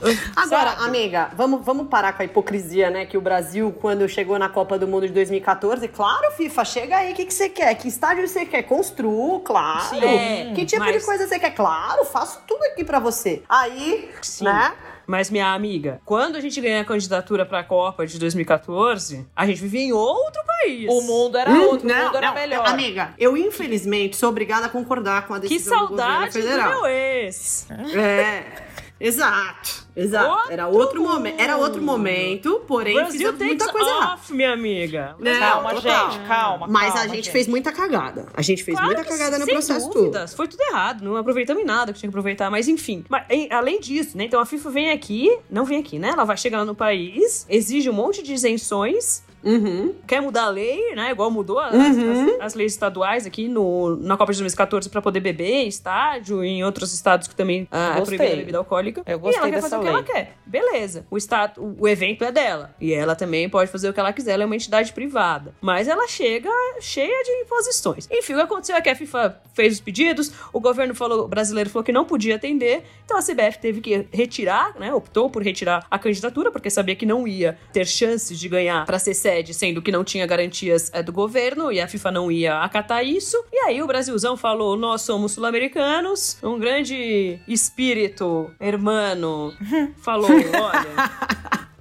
Agora, 0.36 0.70
Sabe? 0.72 0.84
amiga, 0.84 1.30
vamos, 1.36 1.64
vamos 1.64 1.88
parar 1.88 2.12
com 2.12 2.22
a 2.22 2.24
hipocrisia, 2.24 2.90
né? 2.90 3.04
Que 3.06 3.16
o 3.18 3.20
Brasil, 3.20 3.72
quando 3.80 4.08
chegou 4.08 4.38
na 4.38 4.48
Copa 4.48 4.78
do 4.78 4.86
Mundo 4.86 5.06
de 5.06 5.12
2014, 5.12 5.88
claro, 5.88 6.30
FIFA, 6.32 6.64
chega 6.64 6.96
aí, 6.96 7.12
o 7.12 7.14
que, 7.16 7.24
que 7.24 7.34
você 7.34 7.48
quer? 7.48 7.74
Que 7.74 7.88
estádio 7.88 8.26
você 8.28 8.46
quer? 8.46 8.62
Construo, 8.62 9.40
claro. 9.40 9.80
Sim, 10.00 10.52
que 10.54 10.64
tipo 10.64 10.84
mas- 10.84 10.98
de 11.00 11.04
coisa 11.04 11.26
você 11.26 11.38
quer? 11.38 11.50
Claro, 11.50 12.04
faço 12.04 12.40
tudo 12.46 12.62
aqui 12.64 12.84
pra 12.84 12.98
você. 12.98 13.42
Aí, 13.48 14.10
Sim. 14.22 14.44
né? 14.44 14.72
Mas, 15.06 15.30
minha 15.30 15.54
amiga, 15.54 16.02
quando 16.04 16.36
a 16.36 16.40
gente 16.40 16.60
ganhar 16.60 16.82
a 16.82 16.84
candidatura 16.84 17.46
pra 17.46 17.64
Copa 17.64 18.06
de 18.06 18.18
2014, 18.18 19.26
a 19.34 19.46
gente 19.46 19.58
vivia 19.62 19.80
em 19.80 19.90
outro 19.92 20.42
país. 20.46 20.86
O 20.90 21.00
mundo 21.00 21.38
era 21.38 21.50
Hum, 21.50 21.62
outro, 21.62 21.88
o 21.88 21.94
mundo 21.94 22.16
era 22.18 22.32
melhor. 22.32 22.66
Amiga, 22.68 23.14
eu 23.18 23.34
infelizmente 23.34 24.16
sou 24.16 24.28
obrigada 24.28 24.66
a 24.66 24.68
concordar 24.68 25.26
com 25.26 25.32
a 25.32 25.40
Que 25.40 25.48
decisão 25.48 25.86
do 25.86 25.88
governo 25.88 26.10
saudade 26.12 26.38
do 26.42 26.46
federal. 26.46 26.70
meu 26.82 26.86
ex. 26.86 27.66
É. 27.96 28.44
Exato, 29.00 29.87
exato. 30.02 30.28
Outro 30.30 30.52
era 30.52 30.66
outro 30.68 31.02
momento, 31.02 31.40
era 31.40 31.56
outro 31.56 31.82
momento, 31.82 32.60
porém 32.66 32.94
Brasil 32.94 33.12
fizemos 33.12 33.38
takes 33.38 33.46
muita 33.56 33.72
coisa 33.72 33.90
errada. 33.90 34.14
off, 34.14 34.32
minha 34.32 34.52
amiga. 34.52 35.16
Não, 35.18 35.38
calma, 35.38 35.74
total. 35.74 36.10
gente, 36.10 36.26
calma. 36.26 36.66
Mas 36.68 36.94
calma, 36.94 37.10
a 37.12 37.14
gente, 37.16 37.30
fez 37.30 37.46
muita 37.48 37.72
cagada. 37.72 38.26
A 38.34 38.42
gente 38.42 38.62
fez 38.64 38.76
Claro 38.76 38.92
muita 38.94 39.04
que 39.04 39.10
cagada 39.10 39.38
no 39.38 39.44
sem 39.44 39.54
processo 39.54 39.88
dúvidas. 39.90 40.34
Foi 40.34 40.48
tudo 40.48 40.60
errado. 40.62 41.02
Não 41.04 41.16
aproveitamos 41.16 41.62
em 41.62 41.66
nada 41.66 41.92
que 41.92 41.98
tinha 41.98 42.08
que 42.08 42.14
aproveitar. 42.14 42.50
Mas 42.50 42.68
enfim. 42.68 43.04
Mas, 43.08 43.24
em- 43.30 43.48
além 43.52 43.80
disso, 43.80 44.16
né? 44.16 44.24
Então 44.24 44.40
a 44.40 44.46
FIFA 44.46 44.70
vem 44.70 44.90
aqui. 44.90 45.36
Não 45.50 45.64
vem 45.64 45.78
aqui, 45.80 45.98
né? 45.98 46.10
Ela 46.10 46.24
vai 46.24 46.36
chegar 46.36 46.58
lá 46.58 46.64
no 46.64 46.74
país, 46.74 47.46
exige 47.48 47.88
um 47.90 47.92
monte 47.92 48.22
de 48.22 48.32
isenções. 48.34 49.22
Uhum. 49.42 49.94
Quer 50.06 50.20
mudar 50.20 50.44
a 50.44 50.48
lei, 50.50 50.94
né? 50.94 51.10
Igual 51.10 51.30
mudou 51.30 51.58
as, 51.58 51.74
Uhum. 51.74 52.36
as- 52.36 52.40
as 52.40 52.54
leis 52.54 52.72
estaduais 52.72 53.26
aqui 53.26 53.48
no, 53.48 53.96
na 53.96 54.16
Copa 54.16 54.32
de 54.32 54.38
2014 54.38 54.88
pra 54.88 55.00
poder 55.02 55.20
beber 55.20 55.46
em 55.64 55.68
estádio 55.68 56.44
e 56.44 56.48
em 56.48 56.64
outros 56.64 56.92
estados 56.92 57.28
que 57.28 57.34
também 57.34 57.66
ah, 57.70 57.94
é 57.96 57.98
Gostei. 58.00 58.16
proibida 58.18 58.32
a 58.34 58.36
bebida 58.40 58.58
alcoólica. 58.58 59.02
Eu 59.06 59.16
e 59.16 59.20
gostei 59.20 59.40
ela 59.42 59.50
quer 59.50 59.60
fazer 59.62 59.76
o 59.76 59.78
que 59.80 59.84
lei. 59.84 59.94
ela 59.94 60.02
quer. 60.02 60.36
Beleza. 60.46 61.06
O, 61.10 61.16
estado, 61.16 61.76
o 61.78 61.86
evento 61.88 62.24
é 62.24 62.32
dela. 62.32 62.74
E 62.80 62.92
ela 62.92 63.14
também 63.14 63.48
pode 63.48 63.70
fazer 63.70 63.88
o 63.88 63.92
que 63.92 64.00
ela 64.00 64.12
quiser. 64.12 64.32
Ela 64.32 64.42
é 64.42 64.46
uma 64.46 64.56
entidade 64.56 64.92
privada. 64.92 65.54
Mas 65.60 65.88
ela 65.88 66.06
chega 66.08 66.50
cheia 66.80 67.22
de 67.24 67.30
imposições. 67.42 68.08
Enfim, 68.10 68.34
o 68.34 68.36
que 68.36 68.42
aconteceu 68.42 68.76
é 68.76 68.80
que 68.80 68.88
a 68.88 68.94
FIFA 68.96 69.40
fez 69.54 69.74
os 69.74 69.80
pedidos, 69.80 70.32
o 70.52 70.60
governo 70.60 70.94
falou, 70.94 71.24
o 71.24 71.28
brasileiro 71.28 71.68
falou 71.70 71.84
que 71.84 71.92
não 71.92 72.04
podia 72.04 72.36
atender, 72.36 72.82
então 73.04 73.16
a 73.18 73.22
CBF 73.22 73.58
teve 73.58 73.80
que 73.80 74.06
retirar, 74.12 74.74
né? 74.78 74.92
Optou 74.94 75.28
por 75.30 75.42
retirar 75.42 75.84
a 75.90 75.98
candidatura, 75.98 76.50
porque 76.50 76.70
sabia 76.70 76.94
que 76.94 77.04
não 77.06 77.26
ia 77.26 77.58
ter 77.72 77.86
chances 77.86 78.38
de 78.38 78.48
ganhar 78.48 78.84
para 78.86 78.98
ser 78.98 79.14
sede, 79.28 79.52
sendo 79.52 79.82
que 79.82 79.92
não 79.92 80.02
tinha 80.02 80.26
garantias 80.26 80.90
é, 80.94 81.02
do 81.02 81.12
governo 81.12 81.70
e 81.70 81.80
a 81.80 81.86
FIFA 81.86 82.10
não 82.10 82.32
ia 82.32 82.60
acatar 82.60 83.04
isso. 83.04 83.36
E 83.52 83.58
aí 83.58 83.82
o 83.82 83.86
Brasilzão 83.86 84.38
falou: 84.38 84.74
nós 84.74 85.02
somos 85.02 85.32
sul-americanos, 85.32 86.38
um 86.42 86.58
grande 86.58 87.38
espírito 87.46 88.50
hermano 88.58 89.54
falou: 90.02 90.30
olha. 90.30 91.38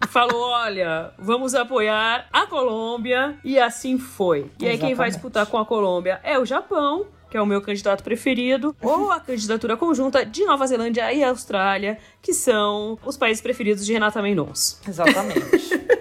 Falou, 0.10 0.50
olha, 0.50 1.12
vamos 1.20 1.54
apoiar 1.54 2.28
a 2.32 2.48
Colômbia 2.48 3.38
e 3.44 3.60
assim 3.60 4.00
foi. 4.00 4.50
E 4.60 4.66
aí 4.66 4.78
quem 4.78 4.96
vai 4.96 5.10
Exatamente. 5.10 5.12
disputar 5.14 5.46
com 5.46 5.58
a 5.58 5.66
Colômbia 5.66 6.20
é 6.24 6.40
o 6.40 6.46
Japão, 6.46 7.08
que 7.30 7.36
é 7.36 7.42
o 7.42 7.46
meu 7.46 7.62
candidato 7.62 8.04
preferido, 8.04 8.76
ou 8.82 9.12
a 9.12 9.20
candidatura 9.20 9.76
conjunta 9.76 10.26
de 10.26 10.46
Nova 10.46 10.66
Zelândia 10.66 11.14
e 11.14 11.24
Austrália, 11.24 12.00
que 12.22 12.34
são 12.34 12.98
os 13.06 13.18
países 13.18 13.42
preferidos 13.42 13.86
de 13.86 13.94
Renata 13.94 14.22
Mendonça. 14.22 14.78
Exatamente. 14.88 15.78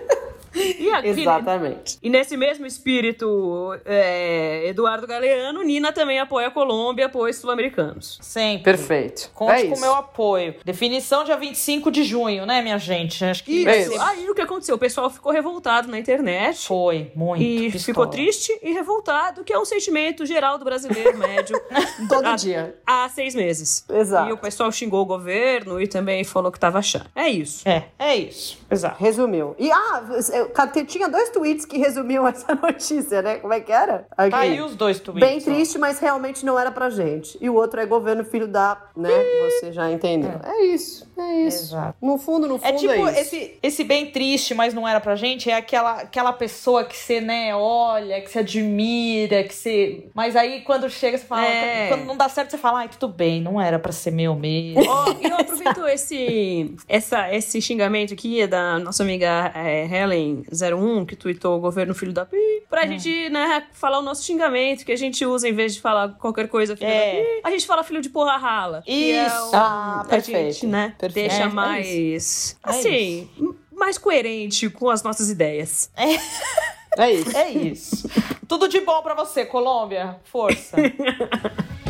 E 0.86 0.92
aqui, 0.92 1.08
Exatamente. 1.20 1.98
E 2.02 2.08
nesse 2.08 2.36
mesmo 2.36 2.66
espírito, 2.66 3.76
é, 3.84 4.68
Eduardo 4.68 5.06
Galeano, 5.06 5.62
Nina 5.62 5.92
também 5.92 6.18
apoia 6.18 6.48
a 6.48 6.50
Colômbia, 6.50 7.06
apoia 7.06 7.30
os 7.30 7.36
sul-americanos. 7.38 8.18
Sempre. 8.22 8.64
Perfeito. 8.64 9.30
Conte 9.34 9.66
é 9.66 9.68
com 9.68 9.76
o 9.76 9.80
meu 9.80 9.94
apoio. 9.94 10.54
Definição 10.64 11.24
dia 11.24 11.36
25 11.36 11.90
de 11.90 12.04
junho, 12.04 12.46
né, 12.46 12.62
minha 12.62 12.78
gente? 12.78 13.24
Acho 13.24 13.42
que 13.44 13.52
Isso. 13.52 13.64
vai 13.64 13.80
Isso. 13.80 14.00
Aí 14.00 14.30
o 14.30 14.34
que 14.34 14.42
aconteceu? 14.42 14.76
O 14.76 14.78
pessoal 14.78 15.10
ficou 15.10 15.32
revoltado 15.32 15.88
na 15.88 15.98
internet. 15.98 16.66
foi 16.66 17.10
muito. 17.14 17.42
E 17.42 17.70
pistola. 17.72 17.84
ficou 17.84 18.06
triste 18.06 18.58
e 18.62 18.72
revoltado, 18.72 19.44
que 19.44 19.52
é 19.52 19.58
um 19.58 19.64
sentimento 19.64 20.24
geral 20.24 20.58
do 20.58 20.64
brasileiro 20.64 21.16
médio 21.18 21.60
Todo 22.08 22.36
dia. 22.36 22.76
há 22.86 23.08
seis 23.08 23.34
meses. 23.34 23.84
Exato. 23.88 24.30
E 24.30 24.32
o 24.32 24.38
pessoal 24.38 24.70
xingou 24.70 25.02
o 25.02 25.06
governo 25.06 25.80
e 25.80 25.86
também 25.86 26.22
falou 26.24 26.52
que 26.52 26.60
tava 26.60 26.78
achando. 26.78 27.06
É 27.14 27.28
isso. 27.28 27.68
É, 27.68 27.88
é 27.98 28.16
isso. 28.16 28.58
Exato. 28.70 29.02
Resumiu. 29.02 29.54
E, 29.58 29.70
ah, 29.70 30.02
tinha 30.84 31.08
dois 31.08 31.30
tweets 31.30 31.64
que 31.64 31.78
resumiam 31.78 32.26
essa 32.28 32.54
notícia, 32.54 33.22
né? 33.22 33.36
Como 33.36 33.52
é 33.52 33.60
que 33.60 33.72
era? 33.72 34.06
Aqui. 34.16 34.30
Tá 34.30 34.38
aí 34.38 34.60
os 34.60 34.74
dois 34.76 35.00
tweets. 35.00 35.28
Bem 35.28 35.38
ó. 35.38 35.44
triste, 35.44 35.78
mas 35.78 35.98
realmente 35.98 36.44
não 36.44 36.58
era 36.58 36.70
pra 36.70 36.90
gente. 36.90 37.36
E 37.40 37.48
o 37.48 37.54
outro 37.54 37.80
é 37.80 37.86
governo 37.86 38.24
filho 38.24 38.46
da, 38.46 38.80
né? 38.96 39.10
Você 39.60 39.72
já 39.72 39.90
entendeu. 39.90 40.40
É, 40.44 40.64
isso, 40.66 41.06
é 41.16 41.46
isso. 41.46 41.64
Exato. 41.66 41.96
No 42.00 42.18
fundo, 42.18 42.46
no 42.46 42.58
fundo 42.58 42.66
É 42.66 42.70
é, 42.70 42.72
tipo, 42.72 43.08
isso. 43.08 43.18
esse, 43.18 43.58
esse 43.62 43.84
bem 43.84 44.06
triste, 44.10 44.54
mas 44.54 44.74
não 44.74 44.86
era 44.86 45.00
pra 45.00 45.16
gente, 45.16 45.50
é 45.50 45.54
aquela, 45.54 46.00
aquela 46.02 46.32
pessoa 46.32 46.84
que 46.84 46.96
você, 46.96 47.20
né, 47.20 47.54
olha, 47.54 48.20
que 48.20 48.30
você 48.30 48.40
admira, 48.40 49.44
que 49.44 49.54
você. 49.54 50.08
Mas 50.14 50.36
aí 50.36 50.60
quando 50.62 50.88
chega, 50.90 51.16
você 51.18 51.24
fala. 51.24 51.44
É. 51.46 51.88
Quando 51.88 52.04
não 52.04 52.16
dá 52.16 52.28
certo, 52.28 52.50
você 52.50 52.58
fala, 52.58 52.80
ai, 52.80 52.88
tudo 52.88 53.08
bem, 53.08 53.40
não 53.40 53.60
era 53.60 53.78
pra 53.78 53.92
ser 53.92 54.10
meu 54.10 54.34
mesmo. 54.34 54.82
Ó, 54.88 55.14
e 55.20 55.24
eu 55.28 55.36
aproveito 55.36 55.86
esse, 55.86 56.74
essa, 56.88 57.32
esse 57.34 57.60
xingamento 57.60 58.14
aqui 58.14 58.40
é 58.40 58.46
da 58.46 58.78
nossa 58.78 59.02
amiga 59.02 59.52
é, 59.54 59.84
Helen01, 60.70 61.06
que 61.06 61.16
tweetou 61.16 61.56
o 61.56 61.60
governo 61.60 61.94
filho 61.94 62.12
da 62.12 62.24
pi, 62.26 62.36
pra 62.68 62.84
Hum. 62.84 62.88
gente, 62.88 63.28
né, 63.30 63.66
falar 63.72 63.98
o 63.98 64.02
nosso 64.02 64.22
xingamento, 64.24 64.84
que 64.84 64.92
a 64.92 64.96
gente 64.96 65.24
usa 65.24 65.48
em 65.48 65.52
vez 65.52 65.74
de 65.74 65.80
falar 65.80 66.10
qualquer 66.18 66.48
coisa 66.48 66.76
filho 66.76 66.88
É. 66.90 67.16
da 67.16 67.22
pi, 67.22 67.40
a 67.44 67.50
gente 67.50 67.66
fala 67.66 67.82
filho 67.84 68.00
de 68.00 68.08
porra 68.08 68.36
rala. 68.36 68.82
que 68.82 69.12
é 69.12 69.26
Isso. 69.26 69.50
o- 69.50 69.56
Ah, 69.56 70.00
a 70.02 70.04
perfeito. 70.08 70.52
gente, 70.54 70.66
né, 70.66 70.94
Perfeito. 70.98 71.28
deixa 71.28 71.42
É, 71.44 71.46
é 71.46 71.48
mais, 71.48 72.56
É 72.64 72.70
assim, 72.70 73.30
mais 73.72 73.98
coerente 73.98 74.68
com 74.70 74.90
as 74.90 75.02
nossas 75.02 75.30
ideias. 75.30 75.90
É 76.98 77.10
isso. 77.12 77.36
É 77.36 77.50
isso. 77.50 78.08
Tudo 78.48 78.68
de 78.68 78.80
bom 78.80 79.02
pra 79.02 79.12
você, 79.14 79.44
Colômbia. 79.44 80.16
Força. 80.24 80.76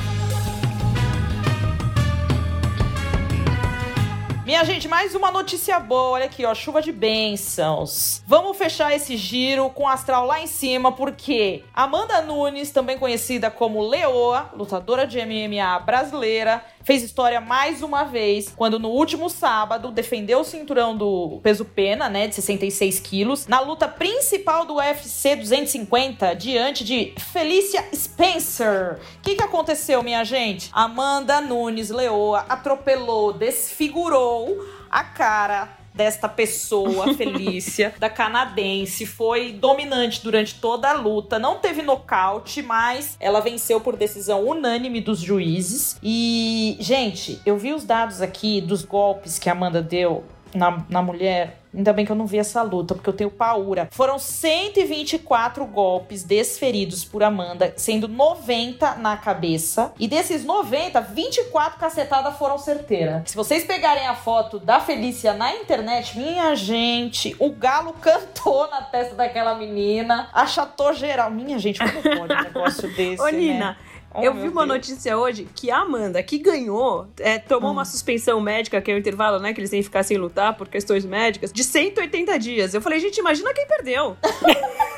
Minha 4.46 4.62
gente, 4.62 4.87
mais 4.87 5.12
uma 5.12 5.32
notícia 5.32 5.76
boa. 5.80 6.11
Olha 6.11 6.26
aqui, 6.26 6.44
ó, 6.44 6.54
chuva 6.54 6.80
de 6.80 6.92
bênçãos. 6.92 8.22
Vamos 8.28 8.56
fechar 8.56 8.94
esse 8.94 9.16
giro 9.16 9.68
com 9.70 9.88
astral 9.88 10.24
lá 10.24 10.40
em 10.40 10.46
cima, 10.46 10.92
porque 10.92 11.64
Amanda 11.74 12.22
Nunes, 12.22 12.70
também 12.70 12.96
conhecida 12.96 13.50
como 13.50 13.82
Leoa, 13.82 14.48
lutadora 14.54 15.04
de 15.04 15.18
MMA 15.18 15.80
brasileira, 15.80 16.64
fez 16.87 17.03
história 17.03 17.40
mais 17.40 17.83
uma 17.83 18.05
vez 18.05 18.53
quando 18.55 18.79
no 18.79 18.90
último 18.90 19.29
sábado 19.29 19.90
defendeu 19.90 20.38
o 20.40 20.44
cinturão 20.44 20.96
do 20.96 21.40
peso 21.42 21.64
pena, 21.64 22.09
né, 22.09 22.29
de 22.29 22.37
66 22.37 23.01
quilos, 23.01 23.46
na 23.49 23.59
luta 23.59 23.88
principal 23.88 24.64
do 24.64 24.77
UFC 24.77 25.35
250 25.35 26.35
diante 26.37 26.85
de 26.85 27.12
Felicia 27.18 27.85
Spencer. 27.92 29.01
O 29.18 29.20
que, 29.20 29.35
que 29.35 29.42
aconteceu, 29.42 30.01
minha 30.01 30.22
gente? 30.22 30.70
Amanda 30.72 31.40
Nunes 31.40 31.90
Leoa 31.90 32.46
atropelou, 32.49 33.33
desfigurou 33.33 34.64
a 34.88 35.03
cara 35.03 35.86
desta 35.96 36.28
pessoa, 36.28 37.14
Felícia, 37.14 37.94
da 37.98 38.11
canadense, 38.11 39.06
foi 39.06 39.52
dominante 39.52 40.22
durante 40.22 40.61
toda 40.61 40.90
a 40.90 40.92
luta, 40.92 41.38
não 41.38 41.59
teve 41.59 41.82
nocaute, 41.82 42.62
mas 42.62 43.16
ela 43.18 43.40
venceu 43.40 43.80
por 43.80 43.96
decisão 43.96 44.46
unânime 44.46 45.00
dos 45.00 45.18
juízes. 45.18 45.98
E, 46.02 46.76
gente, 46.78 47.40
eu 47.46 47.56
vi 47.56 47.72
os 47.72 47.85
dados 47.85 48.20
aqui 48.20 48.61
dos 48.61 48.85
golpes 48.85 49.38
que 49.38 49.48
a 49.48 49.52
Amanda 49.52 49.82
deu 49.82 50.24
na, 50.54 50.85
na 50.88 51.02
mulher. 51.02 51.62
Ainda 51.76 51.92
bem 51.92 52.06
que 52.06 52.10
eu 52.10 52.16
não 52.16 52.26
vi 52.26 52.38
essa 52.38 52.62
luta, 52.62 52.94
porque 52.94 53.10
eu 53.10 53.12
tenho 53.12 53.30
paura. 53.30 53.88
Foram 53.90 54.18
124 54.18 55.66
golpes 55.66 56.24
desferidos 56.24 57.04
por 57.04 57.22
Amanda, 57.22 57.74
sendo 57.76 58.08
90 58.08 58.94
na 58.94 59.16
cabeça. 59.18 59.92
E 59.98 60.08
desses 60.08 60.42
90, 60.42 60.98
24 61.02 61.78
cacetadas 61.78 62.36
foram 62.38 62.56
certeiras. 62.56 63.30
Se 63.30 63.36
vocês 63.36 63.64
pegarem 63.64 64.06
a 64.06 64.14
foto 64.14 64.58
da 64.58 64.80
Felícia 64.80 65.34
na 65.34 65.54
internet, 65.54 66.18
minha 66.18 66.54
gente, 66.54 67.36
o 67.38 67.50
galo 67.50 67.92
cantou 68.00 68.70
na 68.70 68.80
testa 68.80 69.14
daquela 69.14 69.54
menina, 69.54 70.30
achatou 70.32 70.94
geral. 70.94 71.30
Minha 71.30 71.58
gente, 71.58 71.78
como 71.78 72.02
pode 72.02 72.32
um 72.32 72.40
negócio 72.44 72.88
desse? 72.94 73.22
Ô, 73.22 73.28
né? 73.28 73.76
Oh, 74.16 74.22
eu 74.22 74.33
vi 74.33 74.48
uma 74.48 74.66
Deus. 74.66 74.79
notícia 74.79 75.16
hoje 75.18 75.46
que 75.55 75.70
a 75.70 75.79
Amanda, 75.79 76.22
que 76.22 76.38
ganhou, 76.38 77.07
é, 77.18 77.38
tomou 77.38 77.70
uma 77.70 77.85
suspensão 77.85 78.40
médica, 78.40 78.81
que 78.81 78.90
é 78.90 78.94
o 78.94 78.98
intervalo, 78.98 79.38
né? 79.38 79.52
Que 79.52 79.61
eles 79.61 79.70
têm 79.70 79.81
que 79.81 79.85
ficar 79.85 80.02
sem 80.02 80.16
lutar 80.16 80.57
por 80.57 80.68
questões 80.68 81.05
médicas, 81.05 81.52
de 81.52 81.62
180 81.62 82.38
dias. 82.38 82.72
Eu 82.72 82.81
falei, 82.81 82.98
gente, 82.98 83.18
imagina 83.18 83.52
quem 83.52 83.66
perdeu. 83.66 84.16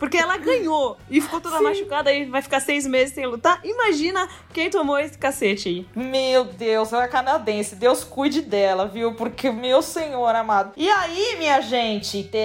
Porque 0.00 0.16
ela 0.16 0.36
ganhou 0.38 0.96
e 1.08 1.20
ficou 1.20 1.40
toda 1.40 1.60
machucada 1.60 2.10
e 2.12 2.24
vai 2.24 2.42
ficar 2.42 2.58
seis 2.58 2.86
meses 2.86 3.14
sem 3.14 3.26
lutar. 3.26 3.60
Imagina 3.62 4.26
quem 4.52 4.68
tomou 4.70 4.98
esse 4.98 5.16
cacete 5.16 5.68
aí. 5.68 5.86
Meu 5.94 6.42
Deus, 6.44 6.92
ela 6.92 7.04
é 7.04 7.08
canadense. 7.08 7.76
Deus 7.76 8.02
cuide 8.02 8.40
dela, 8.40 8.86
viu? 8.88 9.14
Porque, 9.14 9.50
meu 9.50 9.82
senhor 9.82 10.34
amado. 10.34 10.72
E 10.76 10.88
aí, 10.90 11.36
minha 11.38 11.60
gente, 11.60 12.24
te- 12.24 12.38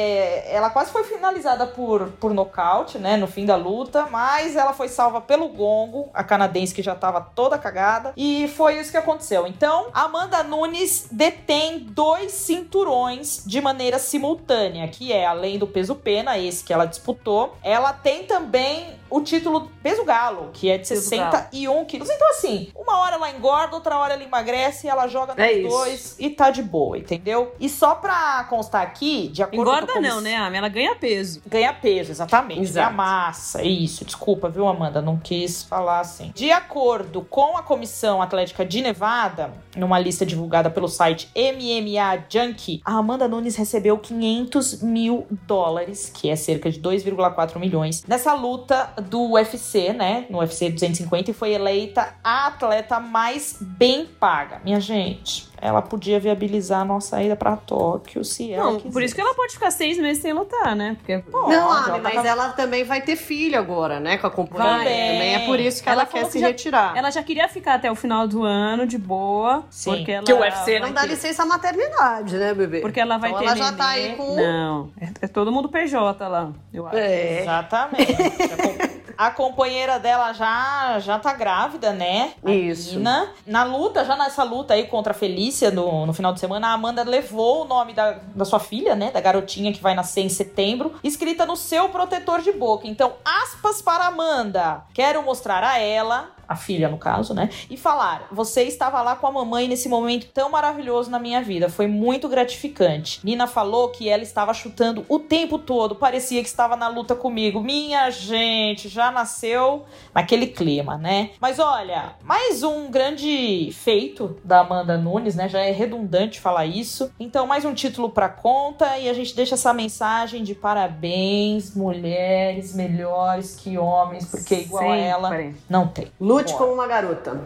ela 0.48 0.70
quase 0.70 0.92
foi 0.92 1.04
finalizada 1.06 1.66
por, 1.66 2.10
por 2.20 2.34
nocaute, 2.34 2.98
né? 3.00 3.16
No 3.18 3.26
fim 3.26 3.46
da 3.46 3.56
luta. 3.56 4.06
Mas 4.12 4.56
ela 4.58 4.74
foi 4.74 4.90
salva 4.90 5.22
pelo 5.22 5.48
gongo, 5.48 6.10
a 6.14 6.24
canadense 6.26 6.76
que 6.76 6.82
já 6.84 6.94
tava 6.94 7.22
toda 7.22 7.58
cagada. 7.58 8.12
E 8.18 8.50
foi 8.50 8.78
isso 8.80 8.92
que 8.92 8.98
aconteceu. 8.98 9.48
Então, 9.48 9.88
Amanda 9.94 10.44
Nunes 10.44 11.08
detém 11.10 11.80
dois 11.80 12.34
cinturões 12.34 13.44
de 13.46 13.62
maneira 13.62 13.98
simultânea, 13.98 14.88
que 14.90 15.14
é 15.14 15.26
além 15.26 15.58
do 15.58 15.66
peso 15.68 15.96
pena, 15.96 16.38
esse 16.38 16.64
que 16.64 16.74
ela 16.74 16.86
disputou. 16.86 17.45
Ela 17.64 17.94
tem 17.94 18.24
também 18.24 19.00
o 19.16 19.22
título 19.22 19.72
peso 19.82 20.04
galo, 20.04 20.50
que 20.52 20.70
é 20.70 20.78
de 20.78 20.90
Peso 20.90 21.02
61 21.08 21.86
quilos. 21.86 22.10
Então, 22.10 22.30
assim, 22.32 22.68
uma 22.76 23.00
hora 23.00 23.16
ela 23.16 23.32
engorda, 23.32 23.74
outra 23.74 23.98
hora 23.98 24.14
ela 24.14 24.24
emagrece, 24.24 24.90
ela 24.90 25.08
joga 25.08 25.34
nos 25.34 25.42
É 25.42 25.54
isso. 25.54 25.70
dois 25.70 26.16
e 26.20 26.30
tá 26.30 26.50
de 26.50 26.62
boa, 26.62 26.98
entendeu? 26.98 27.54
E 27.58 27.70
só 27.70 27.96
pra 27.96 28.46
constar 28.50 28.82
aqui, 28.82 29.30
de 29.30 29.42
acordo 29.42 29.62
Engorda 29.62 29.94
com 29.94 30.00
a 30.00 30.02
não, 30.02 30.20
né, 30.20 30.36
Ami? 30.36 30.58
Ela 30.58 30.68
ganha 30.68 30.96
peso. 30.96 31.42
Ganha 31.48 31.72
peso, 31.74 32.12
exatamente. 32.12 32.60
Exato. 32.62 32.88
Ganha 32.88 32.98
massa. 32.98 33.64
Isso. 33.64 34.04
Desculpa, 34.04 34.50
viu, 34.50 34.68
Amanda? 34.68 35.02
Não 35.02 35.18
quis 35.18 35.64
falar 35.64 36.02
assim. 36.02 36.34
De 36.36 36.52
acordo 36.52 37.22
com 37.22 37.58
a 37.58 37.64
Comissão 37.64 38.22
Atlética 38.22 38.66
de 38.66 38.82
Nevada, 38.82 39.54
numa 39.78 39.98
lista 39.98 40.26
divulgada 40.26 40.70
pelo 40.70 40.90
site 40.90 41.30
MMA 41.34 42.26
Junkie, 42.30 42.82
a 42.84 42.98
Amanda 42.98 43.30
Nunes 43.30 43.56
recebeu 43.56 43.98
500 43.98 44.82
mil 44.82 45.26
dólares, 45.48 46.12
que 46.14 46.30
é 46.30 46.36
cerca 46.36 46.70
de 46.70 46.82
2,4 46.82 47.58
milhões, 47.60 48.04
nessa 48.06 48.34
luta 48.34 48.94
do 49.10 49.32
UFC, 49.32 49.94
né? 49.94 50.26
No 50.30 50.40
UFC 50.40 50.70
250 50.70 51.32
e 51.32 51.34
foi 51.34 51.54
eleita 51.54 52.14
a 52.24 52.48
atleta 52.48 53.00
mais 53.00 53.58
bem 53.62 54.06
paga. 54.06 54.60
Minha 54.64 54.80
gente, 54.80 55.50
ela 55.62 55.82
podia 55.82 56.20
viabilizar 56.20 56.82
a 56.82 56.86
nossa 56.86 57.22
ida 57.24 57.36
pra 57.36 57.56
Tóquio 57.56 58.24
se 58.24 58.52
ela 58.52 58.72
Não, 58.72 58.80
por 58.80 59.02
isso 59.02 59.16
que 59.16 59.22
ela 59.22 59.34
pode 59.34 59.54
ficar 59.54 59.72
seis 59.72 59.98
meses 59.98 60.22
sem 60.22 60.34
lutar, 60.34 60.76
né? 60.76 60.96
Porque 61.00 61.20
Pode, 61.20 61.50
Não, 61.56 61.72
ela 61.72 61.80
Ami, 61.80 61.92
tá 61.92 62.00
mas 62.04 62.14
com- 62.22 62.26
ela 62.28 62.50
também 62.50 62.84
vai 62.84 63.02
ter 63.02 63.16
filho 63.16 63.58
agora, 63.58 64.00
né? 64.00 64.18
Com 64.18 64.28
a 64.28 64.32
companhia. 64.32 64.78
Também 64.80 65.36
é 65.36 65.40
por 65.46 65.60
isso 65.60 65.82
que 65.82 65.90
ela, 65.90 66.02
Ela 66.04 66.12
quer 66.12 66.26
se 66.26 66.40
já- 66.40 66.48
retirar. 66.48 66.96
ela 66.98 67.10
já 67.12 67.24
queria 67.24 67.48
ficar 67.48 67.76
até 67.76 67.92
o 67.92 67.96
final 67.96 68.28
do 68.28 68.44
ano, 68.44 68.86
de 68.86 68.98
boa. 68.98 69.64
Sim. 69.70 69.92
Porque 69.98 70.12
ela 70.12 70.26
Que 70.26 70.34
o 70.34 70.40
UFC 70.40 70.80
não 70.80 70.92
dá 70.92 71.02
ter- 71.02 71.08
licença 71.08 71.46
maternidade, 71.46 72.38
né, 72.38 72.54
bebê? 72.54 72.82
Porque 72.82 73.00
ela 73.00 73.18
vai 73.18 73.30
Então 73.32 73.42
ter 73.42 73.48
ela 73.48 73.56
já 73.56 73.72
tá 73.72 73.88
aí 73.90 74.16
com- 74.16 74.36
Não, 74.36 74.92
é, 75.00 75.10
é 75.22 75.28
todo 75.28 75.52
mundo 75.52 75.70
PJ 75.70 76.28
lá, 76.28 76.52
eu 76.74 76.86
acho. 76.88 76.98
É. 76.98 77.42
Exatamente. 77.42 78.16
A 79.18 79.32
com- 79.32 79.46
A 79.46 79.56
companheira 79.56 79.98
dela 80.00 80.34
já 80.34 81.00
já 81.00 81.18
tá 81.20 81.32
grávida, 81.34 81.94
né? 81.94 82.34
A 82.44 82.52
Isso. 82.52 82.98
Nina. 82.98 83.30
Na 83.46 83.64
luta, 83.64 84.04
já 84.04 84.16
nessa 84.18 84.44
luta 84.44 84.74
aí 84.74 84.86
contra 84.88 85.12
a 85.12 85.16
Felícia 85.16 85.72
no, 85.72 86.06
no 86.06 86.14
final 86.14 86.34
de 86.34 86.40
semana, 86.40 86.68
a 86.70 86.74
Amanda 86.74 87.04
levou 87.04 87.62
o 87.64 87.66
nome 87.66 87.94
da, 87.94 88.18
da 88.36 88.44
sua 88.44 88.60
filha, 88.60 88.96
né? 88.96 89.12
Da 89.12 89.22
garotinha 89.22 89.72
que 89.72 89.82
vai 89.82 89.94
nascer 89.94 90.22
em 90.22 90.30
setembro, 90.30 90.96
escrita 91.04 91.46
no 91.46 91.56
seu 91.56 91.88
protetor 91.90 92.42
de 92.42 92.52
boca. 92.52 92.88
Então, 92.88 93.14
aspas 93.24 93.82
para 93.82 94.08
Amanda. 94.08 94.84
Quero 94.94 95.24
mostrar 95.24 95.64
a 95.64 95.80
ela 95.80 96.30
a 96.48 96.56
filha 96.56 96.90
no 96.90 96.98
caso, 96.98 97.34
né? 97.34 97.50
E 97.70 97.78
falar: 97.78 98.28
você 98.32 98.64
estava 98.64 99.02
lá 99.02 99.16
com 99.16 99.28
a 99.28 99.32
mamãe 99.32 99.68
nesse 99.68 99.90
momento 99.90 100.28
tão 100.34 100.50
maravilhoso 100.50 101.10
na 101.10 101.20
minha 101.20 101.42
vida. 101.42 101.70
Foi 101.70 101.88
muito 101.88 102.28
gratificante. 102.28 103.20
Nina 103.24 103.48
falou 103.48 103.90
que 103.90 104.10
ela 104.10 104.24
estava 104.24 104.54
chutando 104.54 105.06
o 105.10 105.20
tempo 105.20 105.58
todo, 105.58 105.96
parecia 105.96 106.42
que 106.42 106.48
estava 106.48 106.76
na 106.76 106.88
luta 106.88 107.16
comigo. 107.16 107.62
Minha 107.62 108.10
gente, 108.10 108.88
já 108.88 109.12
nasceu 109.12 109.86
naquele 110.14 110.48
clima, 110.48 110.98
né? 110.98 111.32
Mas 111.40 111.60
olha, 111.60 112.16
mais 112.24 112.64
um 112.64 112.90
grande 112.90 113.70
feito 113.72 114.38
da 114.44 114.60
Amanda 114.60 114.98
Nunes, 114.98 115.36
né? 115.36 115.50
Já 115.50 115.60
é 115.60 115.72
redundante 115.72 116.40
falar 116.40 116.66
isso. 116.66 117.12
Então, 117.20 117.48
mais 117.48 117.66
um 117.66 117.74
título 117.74 118.10
pra 118.10 118.30
conta 118.30 118.98
e 118.98 119.10
a 119.10 119.14
gente 119.14 119.36
deixa 119.36 119.56
essa 119.56 119.74
mensagem 119.74 120.44
de 120.44 120.54
parabéns, 120.54 121.76
mulheres 121.76 122.74
melhores 122.74 123.56
que 123.56 123.78
homens, 123.78 124.26
porque 124.26 124.56
igual 124.56 124.92
a 124.92 124.96
ela 124.96 125.30
Sempre. 125.30 125.56
não 125.70 125.88
tem. 125.88 126.12
Lute 126.38 126.54
como 126.54 126.74
uma 126.74 126.86
garota. 126.88 127.40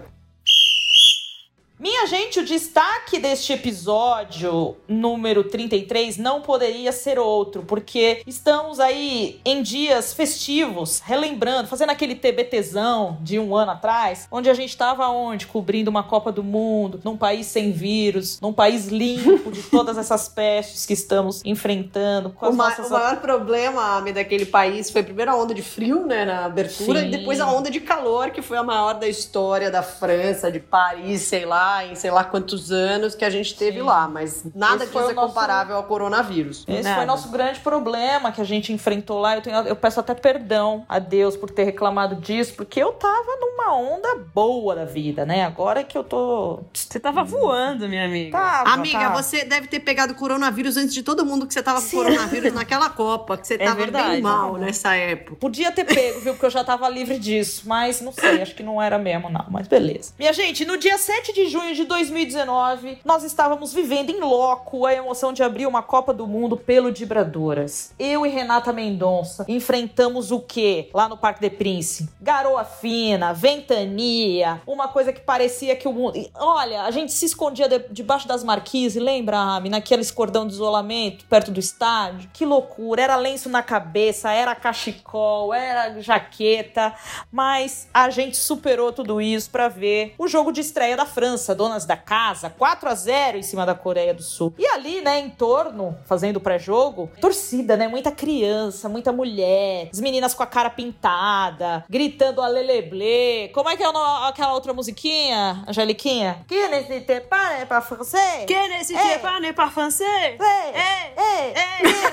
Minha 1.80 2.06
gente, 2.08 2.42
o 2.42 2.46
destaque 2.46 3.18
deste 3.20 3.54
episódio 3.54 4.76
número 4.86 5.46
33 5.46 6.18
não 6.18 6.42
poderia 6.42 6.92
ser 6.92 7.18
outro, 7.18 7.64
porque 7.64 8.22
estamos 8.28 8.82
aí 8.82 9.40
em 9.46 9.62
dias 9.64 10.14
festivos, 10.14 11.00
relembrando, 11.00 11.70
fazendo 11.70 11.92
aquele 11.92 12.16
TBTzão 12.16 13.18
de 13.22 13.40
um 13.40 13.56
ano 13.56 13.72
atrás, 13.72 14.28
onde 14.30 14.50
a 14.50 14.54
gente 14.54 14.72
estava 14.72 15.08
onde? 15.08 15.48
Cobrindo 15.48 15.90
uma 15.90 16.04
Copa 16.04 16.34
do 16.34 16.44
Mundo, 16.44 17.00
num 17.02 17.16
país 17.16 17.46
sem 17.48 17.72
vírus, 17.72 18.42
num 18.42 18.52
país 18.52 18.88
limpo 18.88 19.50
de 19.50 19.64
todas 19.64 19.98
essas 19.98 20.28
pestes 20.28 20.86
que 20.86 20.92
estamos 20.92 21.42
enfrentando, 21.46 22.36
O, 22.42 22.52
ma- 22.52 22.72
nossas 22.72 22.88
o 22.88 22.94
maior 22.94 23.22
problema 23.22 23.96
Ami, 23.96 24.12
daquele 24.12 24.46
país 24.46 24.92
foi 24.92 25.02
primeiro 25.02 25.32
a 25.32 25.36
onda 25.38 25.54
de 25.54 25.62
frio, 25.62 26.06
né, 26.06 26.26
na 26.26 26.44
abertura, 26.44 27.00
Sim. 27.00 27.08
e 27.08 27.12
depois 27.12 27.40
a 27.40 27.50
onda 27.50 27.72
de 27.72 27.80
calor, 27.80 28.32
que 28.32 28.42
foi 28.42 28.58
a 28.58 28.64
maior 28.64 28.96
da 28.96 29.08
história 29.08 29.72
da 29.72 29.82
França, 29.82 30.52
de 30.52 30.60
Paris, 30.60 31.22
sei 31.22 31.46
lá, 31.46 31.69
em 31.86 31.96
sei 31.96 32.12
lá 32.12 32.24
quantos 32.24 32.72
anos 32.72 33.16
que 33.16 33.24
a 33.26 33.30
gente 33.30 33.56
teve 33.56 33.80
Sim. 33.80 33.86
lá. 33.86 34.08
Mas 34.08 34.44
nada 34.56 34.84
Esse 34.84 34.96
o 34.96 35.00
é 35.00 35.14
nosso- 35.14 35.16
comparável 35.28 35.76
ao 35.76 35.84
coronavírus. 35.84 36.64
Esse 36.68 36.84
Nada. 36.84 36.96
foi 36.98 37.06
nosso 37.06 37.30
grande 37.30 37.60
problema 37.60 38.32
que 38.32 38.42
a 38.42 38.44
gente 38.44 38.72
enfrentou 38.74 39.20
lá. 39.20 39.36
Eu, 39.36 39.42
tenho- 39.42 39.58
eu 39.68 39.76
peço 39.76 40.00
até 40.00 40.14
perdão 40.14 40.86
a 40.90 41.00
Deus 41.00 41.36
por 41.38 41.50
ter 41.50 41.64
reclamado 41.64 42.16
disso, 42.16 42.54
porque 42.56 42.82
eu 42.82 42.92
tava 42.94 43.36
numa 43.40 43.76
onda 43.76 44.16
boa 44.34 44.76
da 44.76 44.86
vida, 44.86 45.26
né? 45.26 45.44
Agora 45.46 45.84
que 45.84 45.98
eu 45.98 46.04
tô. 46.04 46.60
Você 46.74 47.00
tava 47.00 47.24
voando, 47.24 47.88
minha 47.88 48.06
amiga. 48.06 48.38
Tava, 48.38 48.70
Amiga, 48.72 49.00
tava. 49.00 49.22
você 49.24 49.44
deve 49.46 49.68
ter 49.68 49.80
pegado 49.80 50.14
coronavírus 50.16 50.78
antes 50.78 50.94
de 50.94 51.04
todo 51.04 51.26
mundo 51.26 51.46
que 51.48 51.54
você 51.54 51.62
tava 51.64 51.80
com 51.82 51.88
Sim. 51.88 51.98
coronavírus 51.98 52.54
naquela 52.54 52.90
Copa, 52.90 53.38
que 53.38 53.48
você 53.48 53.56
É 53.56 53.58
tava 53.60 53.76
verdade. 53.76 54.10
bem 54.14 54.22
mal 54.22 54.58
nessa 54.58 54.96
época. 54.96 55.36
Podia 55.38 55.72
ter 55.72 55.84
pego, 55.86 56.20
viu? 56.22 56.34
Porque 56.34 56.46
eu 56.46 56.50
já 56.50 56.64
tava 56.64 56.88
livre 56.90 57.18
disso. 57.20 57.64
Mas 57.66 58.02
não 58.02 58.12
sei, 58.12 58.42
acho 58.42 58.56
que 58.56 58.64
não 58.64 58.82
era 58.82 58.98
mesmo, 58.98 59.30
não. 59.30 59.46
Mas 59.50 59.68
beleza. 59.68 60.14
Minha 60.18 60.34
gente, 60.34 60.66
no 60.66 60.78
dia 60.78 60.98
7 60.98 61.34
de 61.34 61.48
junho 61.60 61.76
de 61.76 61.84
2019, 61.84 63.00
nós 63.04 63.24
estávamos 63.24 63.74
vivendo 63.74 64.10
em 64.10 64.22
loco 64.22 64.86
a 64.86 64.94
emoção 64.94 65.34
de 65.34 65.44
abrir 65.44 65.68
uma 65.68 65.84
Copa 65.84 66.14
do 66.14 66.26
Mundo 66.26 66.56
pelo 66.56 66.90
de 66.90 67.06
Bradoras. 67.06 67.94
Eu 68.00 68.26
e 68.26 68.30
Renata 68.30 68.72
Mendonça 68.72 69.44
enfrentamos 69.48 70.32
o 70.32 70.40
quê? 70.40 70.90
Lá 70.94 71.10
no 71.10 71.18
Parque 71.18 71.42
de 71.42 71.50
Prince? 71.50 72.10
Garoa 72.22 72.64
fina, 72.64 73.34
ventania, 73.34 74.62
uma 74.66 74.88
coisa 74.88 75.12
que 75.12 75.20
parecia 75.20 75.76
que 75.76 75.86
o 75.88 75.92
mundo. 75.92 76.14
Olha, 76.36 76.84
a 76.84 76.92
gente 76.92 77.12
se 77.12 77.26
escondia 77.26 77.68
de- 77.68 77.88
debaixo 77.92 78.26
das 78.28 78.42
marquises, 78.42 79.02
lembra, 79.02 79.38
Ami? 79.38 79.68
Naqueles 79.70 80.10
cordão 80.12 80.48
de 80.48 80.54
isolamento 80.54 81.26
perto 81.26 81.52
do 81.52 81.60
estádio. 81.60 82.30
Que 82.34 82.46
loucura! 82.46 83.02
Era 83.02 83.16
lenço 83.18 83.50
na 83.50 83.62
cabeça, 83.62 84.32
era 84.32 84.56
cachecol, 84.56 85.54
era 85.54 86.00
jaqueta, 86.02 86.94
mas 87.30 87.90
a 87.94 88.10
gente 88.10 88.38
superou 88.38 88.94
tudo 88.94 89.20
isso 89.20 89.50
pra 89.50 89.68
ver 89.68 90.14
o 90.18 90.28
jogo 90.28 90.52
de 90.54 90.62
estreia 90.62 90.96
da 90.96 91.06
França, 91.06 91.49
donas 91.56 91.86
da 91.86 91.98
casa, 91.98 92.50
4 92.50 92.90
a 92.90 92.96
0 92.96 93.38
em 93.38 93.44
cima 93.44 93.66
da 93.66 93.76
Coreia 93.76 94.14
do 94.14 94.22
Sul. 94.24 94.54
E 94.58 94.66
ali, 94.68 95.02
né, 95.02 95.20
em 95.20 95.30
torno, 95.30 95.98
fazendo 96.06 96.38
o 96.38 96.40
pré-jogo, 96.40 97.10
torcida, 97.22 97.76
né? 97.78 97.88
Muita 97.88 98.12
criança, 98.12 98.88
muita 98.90 99.12
mulher, 99.12 99.90
as 99.92 100.00
meninas 100.00 100.34
com 100.34 100.44
a 100.44 100.48
cara 100.48 100.70
pintada, 100.70 101.84
gritando 101.90 102.42
aleleblé. 102.42 103.50
Como 103.54 103.70
é 103.70 103.76
que 103.78 103.84
é 103.84 103.88
aquela 104.28 104.54
outra 104.54 104.74
musiquinha, 104.74 105.64
Angeliquinha? 105.68 106.44
Que 106.48 106.68
nesse 106.68 107.02
tempo 107.02 107.34
é 107.36 107.66
pra 107.66 107.82
francês? 107.82 108.46
Que 108.46 108.68
nesse 108.68 108.96
É. 108.96 109.18
tempo 109.18 109.28
n'est 109.40 109.54
pas 109.54 109.72
français? 109.72 110.38
Ei, 110.40 111.54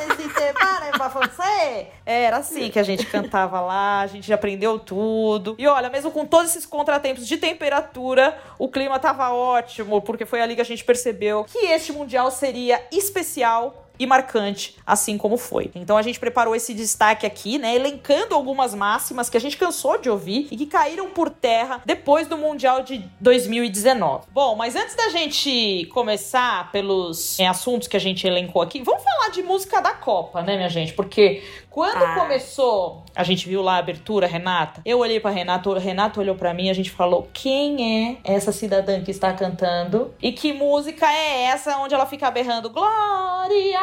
nesse 0.09 0.29
tempo 0.35 0.61
é? 0.62 1.87
Era 2.05 2.38
assim 2.38 2.70
que 2.70 2.79
a 2.79 2.83
gente 2.83 3.05
cantava 3.07 3.61
lá, 3.61 4.01
a 4.01 4.07
gente 4.07 4.33
aprendeu 4.33 4.79
tudo. 4.79 5.55
E 5.59 5.66
olha, 5.66 5.90
mesmo 5.90 6.11
com 6.11 6.25
todos 6.25 6.51
esses 6.51 6.64
contratempos 6.66 7.27
de 7.27 7.37
temperatura, 7.37 8.37
o 8.59 8.68
clima 8.68 8.99
tava 8.99 9.25
ótimo, 9.32 10.00
porque 10.02 10.24
foi 10.24 10.40
ali 10.40 10.54
que 10.54 10.60
a 10.60 10.64
gente 10.64 10.84
percebeu 10.84 11.44
que 11.44 11.58
este 11.58 11.92
Mundial 11.92 12.30
seria 12.30 12.82
especial 12.92 13.86
e 13.98 14.06
marcante, 14.06 14.76
assim 14.86 15.16
como 15.16 15.36
foi. 15.36 15.70
Então 15.74 15.96
a 15.96 16.02
gente 16.02 16.18
preparou 16.20 16.54
esse 16.54 16.74
destaque 16.74 17.26
aqui, 17.26 17.58
né, 17.58 17.74
elencando 17.74 18.34
algumas 18.34 18.74
máximas 18.74 19.30
que 19.30 19.36
a 19.36 19.40
gente 19.40 19.56
cansou 19.56 19.98
de 19.98 20.10
ouvir 20.10 20.48
e 20.50 20.56
que 20.56 20.66
caíram 20.66 21.10
por 21.10 21.30
terra 21.30 21.82
depois 21.84 22.26
do 22.26 22.36
Mundial 22.36 22.82
de 22.82 23.04
2019. 23.20 24.26
Bom, 24.30 24.54
mas 24.54 24.76
antes 24.76 24.94
da 24.94 25.08
gente 25.08 25.86
começar 25.92 26.70
pelos 26.72 27.38
é, 27.40 27.46
assuntos 27.46 27.88
que 27.88 27.96
a 27.96 28.00
gente 28.00 28.26
elencou 28.26 28.62
aqui, 28.62 28.82
vamos 28.82 29.02
falar 29.02 29.30
de 29.30 29.42
música 29.42 29.80
da 29.80 29.94
Copa, 29.94 30.42
né, 30.42 30.56
minha 30.56 30.68
gente? 30.68 30.92
Porque 30.92 31.42
quando 31.76 32.02
Ah. 32.02 32.14
começou, 32.20 33.02
a 33.14 33.22
gente 33.22 33.46
viu 33.46 33.60
lá 33.60 33.74
a 33.74 33.78
abertura, 33.80 34.26
Renata. 34.26 34.80
Eu 34.82 34.98
olhei 35.00 35.20
pra 35.20 35.30
Renata, 35.30 35.68
o 35.68 35.74
Renato 35.78 36.20
olhou 36.20 36.34
pra 36.34 36.54
mim, 36.54 36.70
a 36.70 36.72
gente 36.72 36.90
falou: 36.90 37.28
"Quem 37.34 38.14
é 38.14 38.16
essa 38.24 38.50
cidadã 38.50 39.02
que 39.04 39.10
está 39.10 39.30
cantando? 39.34 40.14
E 40.22 40.32
que 40.32 40.54
música 40.54 41.06
é 41.06 41.42
essa 41.42 41.76
onde 41.76 41.94
ela 41.94 42.06
fica 42.06 42.30
berrando 42.30 42.70
Glória, 42.70 43.78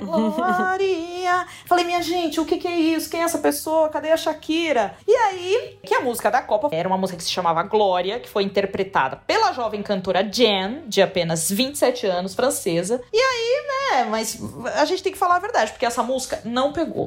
Glória?" 0.00 1.46
Falei: 1.66 1.84
"Minha 1.84 2.02
gente, 2.02 2.40
o 2.40 2.44
que 2.44 2.56
que 2.58 2.66
é 2.66 2.74
isso? 2.74 3.08
Quem 3.08 3.20
é 3.20 3.24
essa 3.24 3.38
pessoa? 3.38 3.88
Cadê 3.88 4.10
a 4.10 4.16
Shakira?" 4.16 4.96
E 5.06 5.14
aí, 5.14 5.78
que 5.84 5.94
a 5.94 6.00
música 6.00 6.32
da 6.32 6.42
Copa 6.42 6.68
era 6.72 6.88
uma 6.88 6.98
música 6.98 7.16
que 7.16 7.22
se 7.24 7.30
chamava 7.30 7.62
Glória, 7.62 8.18
que 8.18 8.28
foi 8.28 8.42
interpretada 8.42 9.16
pela 9.24 9.52
jovem 9.52 9.82
cantora 9.84 10.22
Jen, 10.28 10.82
de 10.88 11.00
apenas 11.00 11.48
27 11.48 12.06
anos, 12.06 12.34
francesa. 12.34 13.00
E 13.12 13.18
aí, 13.18 13.64
né, 13.68 14.04
mas 14.10 14.36
a 14.76 14.84
gente 14.84 15.02
tem 15.02 15.12
que 15.12 15.18
falar 15.18 15.36
a 15.36 15.38
verdade, 15.38 15.70
porque 15.70 15.86
essa 15.86 16.02
música 16.02 16.40
não 16.44 16.72
pegou. 16.72 17.03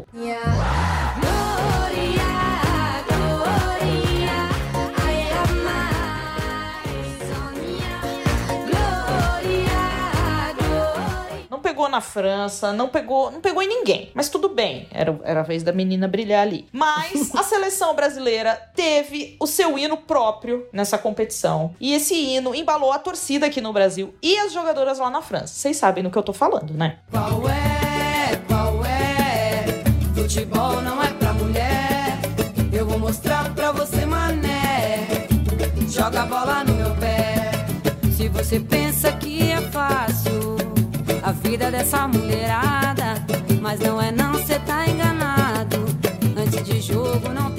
Não 11.49 11.59
pegou 11.59 11.89
na 11.89 12.01
França, 12.01 12.71
não 12.71 12.87
pegou, 12.87 13.31
não 13.31 13.41
pegou 13.41 13.63
em 13.63 13.67
ninguém. 13.67 14.11
Mas 14.13 14.29
tudo 14.29 14.49
bem, 14.49 14.87
era, 14.91 15.19
era 15.23 15.39
a 15.39 15.43
vez 15.43 15.63
da 15.63 15.71
menina 15.71 16.07
brilhar 16.07 16.41
ali. 16.41 16.67
Mas 16.71 17.33
a 17.35 17.41
seleção 17.41 17.95
brasileira 17.95 18.55
teve 18.75 19.35
o 19.39 19.47
seu 19.47 19.77
hino 19.77 19.97
próprio 19.97 20.67
nessa 20.71 20.97
competição. 20.97 21.73
E 21.79 21.93
esse 21.93 22.13
hino 22.13 22.53
embalou 22.53 22.91
a 22.91 22.99
torcida 22.99 23.47
aqui 23.47 23.61
no 23.61 23.73
Brasil 23.73 24.13
e 24.21 24.37
as 24.37 24.53
jogadoras 24.53 24.99
lá 24.99 25.09
na 25.09 25.21
França. 25.21 25.47
Vocês 25.47 25.77
sabem 25.77 26.03
do 26.03 26.11
que 26.11 26.17
eu 26.17 26.23
tô 26.23 26.33
falando, 26.33 26.73
né? 26.73 26.99
Qual 27.11 27.25
é, 27.25 27.29
qual 27.29 27.49
é? 27.49 27.96
Futebol 30.27 30.81
não 30.81 31.01
é 31.01 31.07
pra 31.13 31.31
mulher. 31.31 32.19
Eu 32.73 32.85
vou 32.85 32.99
mostrar 32.99 33.49
pra 33.55 33.71
você, 33.71 34.05
mané. 34.05 35.07
Joga 35.87 36.23
a 36.23 36.25
bola 36.25 36.65
no 36.65 36.73
meu 36.73 36.93
pé. 36.95 37.49
Se 38.11 38.27
você 38.27 38.59
pensa 38.59 39.09
que 39.13 39.49
é 39.49 39.61
fácil 39.71 40.57
a 41.23 41.31
vida 41.31 41.71
dessa 41.71 42.09
mulherada, 42.09 43.25
mas 43.61 43.79
não 43.79 44.01
é 44.01 44.11
não, 44.11 44.33
cê 44.45 44.59
tá 44.59 44.85
enganado. 44.85 45.85
Antes 46.35 46.61
de 46.61 46.81
jogo 46.81 47.29
não. 47.29 47.56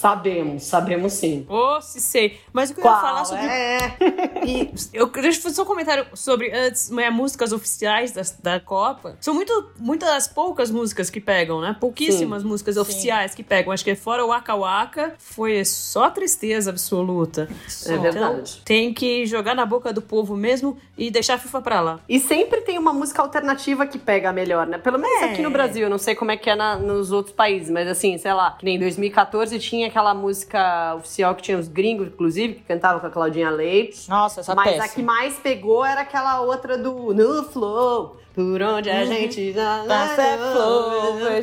Sabemos, 0.00 0.62
sabemos 0.62 1.12
sim. 1.12 1.44
Oh, 1.46 1.78
se 1.82 2.00
sei. 2.00 2.40
Mas 2.54 2.70
o 2.70 2.74
que 2.74 2.80
eu 2.80 2.84
ia 2.86 2.96
falar 2.96 3.24
sobre. 3.26 3.44
é? 3.44 3.96
E 4.42 4.70
eu 4.94 5.06
deixa 5.08 5.38
eu 5.38 5.42
fazer 5.42 5.54
só 5.54 5.62
um 5.62 5.66
comentário 5.66 6.06
sobre 6.14 6.50
antes, 6.50 6.88
né, 6.88 7.10
músicas 7.10 7.52
oficiais 7.52 8.10
da, 8.12 8.22
da 8.42 8.58
Copa. 8.60 9.18
São 9.20 9.34
muito, 9.34 9.70
muitas 9.78 10.08
das 10.08 10.26
poucas 10.26 10.70
músicas 10.70 11.10
que 11.10 11.20
pegam, 11.20 11.60
né? 11.60 11.76
Pouquíssimas 11.78 12.42
músicas 12.42 12.78
oficiais 12.78 13.34
que 13.34 13.42
pegam. 13.42 13.70
Acho 13.72 13.84
que 13.84 13.94
fora 13.94 14.24
o 14.24 14.28
Waka 14.28 14.54
Waka 14.56 15.12
foi 15.18 15.62
só 15.66 16.08
tristeza 16.08 16.70
absoluta. 16.70 17.50
É 17.86 17.98
verdade. 17.98 18.62
Tem 18.64 18.94
que 18.94 19.26
jogar 19.26 19.54
na 19.54 19.66
boca 19.66 19.92
do 19.92 20.00
povo 20.00 20.34
mesmo 20.34 20.78
e 20.96 21.10
deixar 21.10 21.34
a 21.34 21.38
FIFA 21.38 21.60
pra 21.60 21.80
lá. 21.82 22.00
E 22.08 22.18
sempre 22.18 22.62
tem 22.62 22.78
uma 22.78 22.94
música 22.94 23.20
alternativa 23.20 23.86
que 23.86 23.98
pega 23.98 24.32
melhor, 24.32 24.66
né? 24.66 24.78
Pelo 24.78 24.98
menos 24.98 25.20
É. 25.22 25.24
aqui 25.26 25.42
no 25.42 25.50
Brasil, 25.50 25.82
eu 25.82 25.90
não 25.90 25.98
sei 25.98 26.14
como 26.14 26.30
é 26.30 26.38
que 26.38 26.48
é 26.48 26.56
na- 26.56 26.76
nos 26.76 27.12
outros 27.12 27.34
países, 27.34 27.68
mas 27.68 27.86
assim, 27.86 28.16
sei 28.16 28.32
lá, 28.32 28.52
que 28.58 28.64
nem 28.64 28.76
em 28.76 28.80
2014 28.80 29.58
tinha 29.58 29.89
aquela 29.90 30.14
música 30.14 30.94
oficial 30.96 31.34
que 31.34 31.42
tinha 31.42 31.58
os 31.58 31.68
gringos, 31.68 32.08
inclusive, 32.08 32.54
que 32.54 32.62
cantavam 32.62 33.00
com 33.00 33.06
a 33.06 33.10
Claudinha 33.10 33.50
Leite. 33.50 34.08
Nossa, 34.08 34.40
essa 34.40 34.54
Mas 34.54 34.64
péssima. 34.64 34.84
a 34.84 34.88
que 34.88 35.02
mais 35.02 35.34
pegou 35.38 35.84
era 35.84 36.00
aquela 36.00 36.40
outra 36.40 36.78
do 36.78 37.12
No 37.12 37.44
Flow. 37.44 38.16
Por 38.34 38.62
onde 38.62 38.88
a 38.88 39.04
gente 39.04 39.52
já 39.52 39.84
Passa 39.86 40.22
é. 40.22 41.40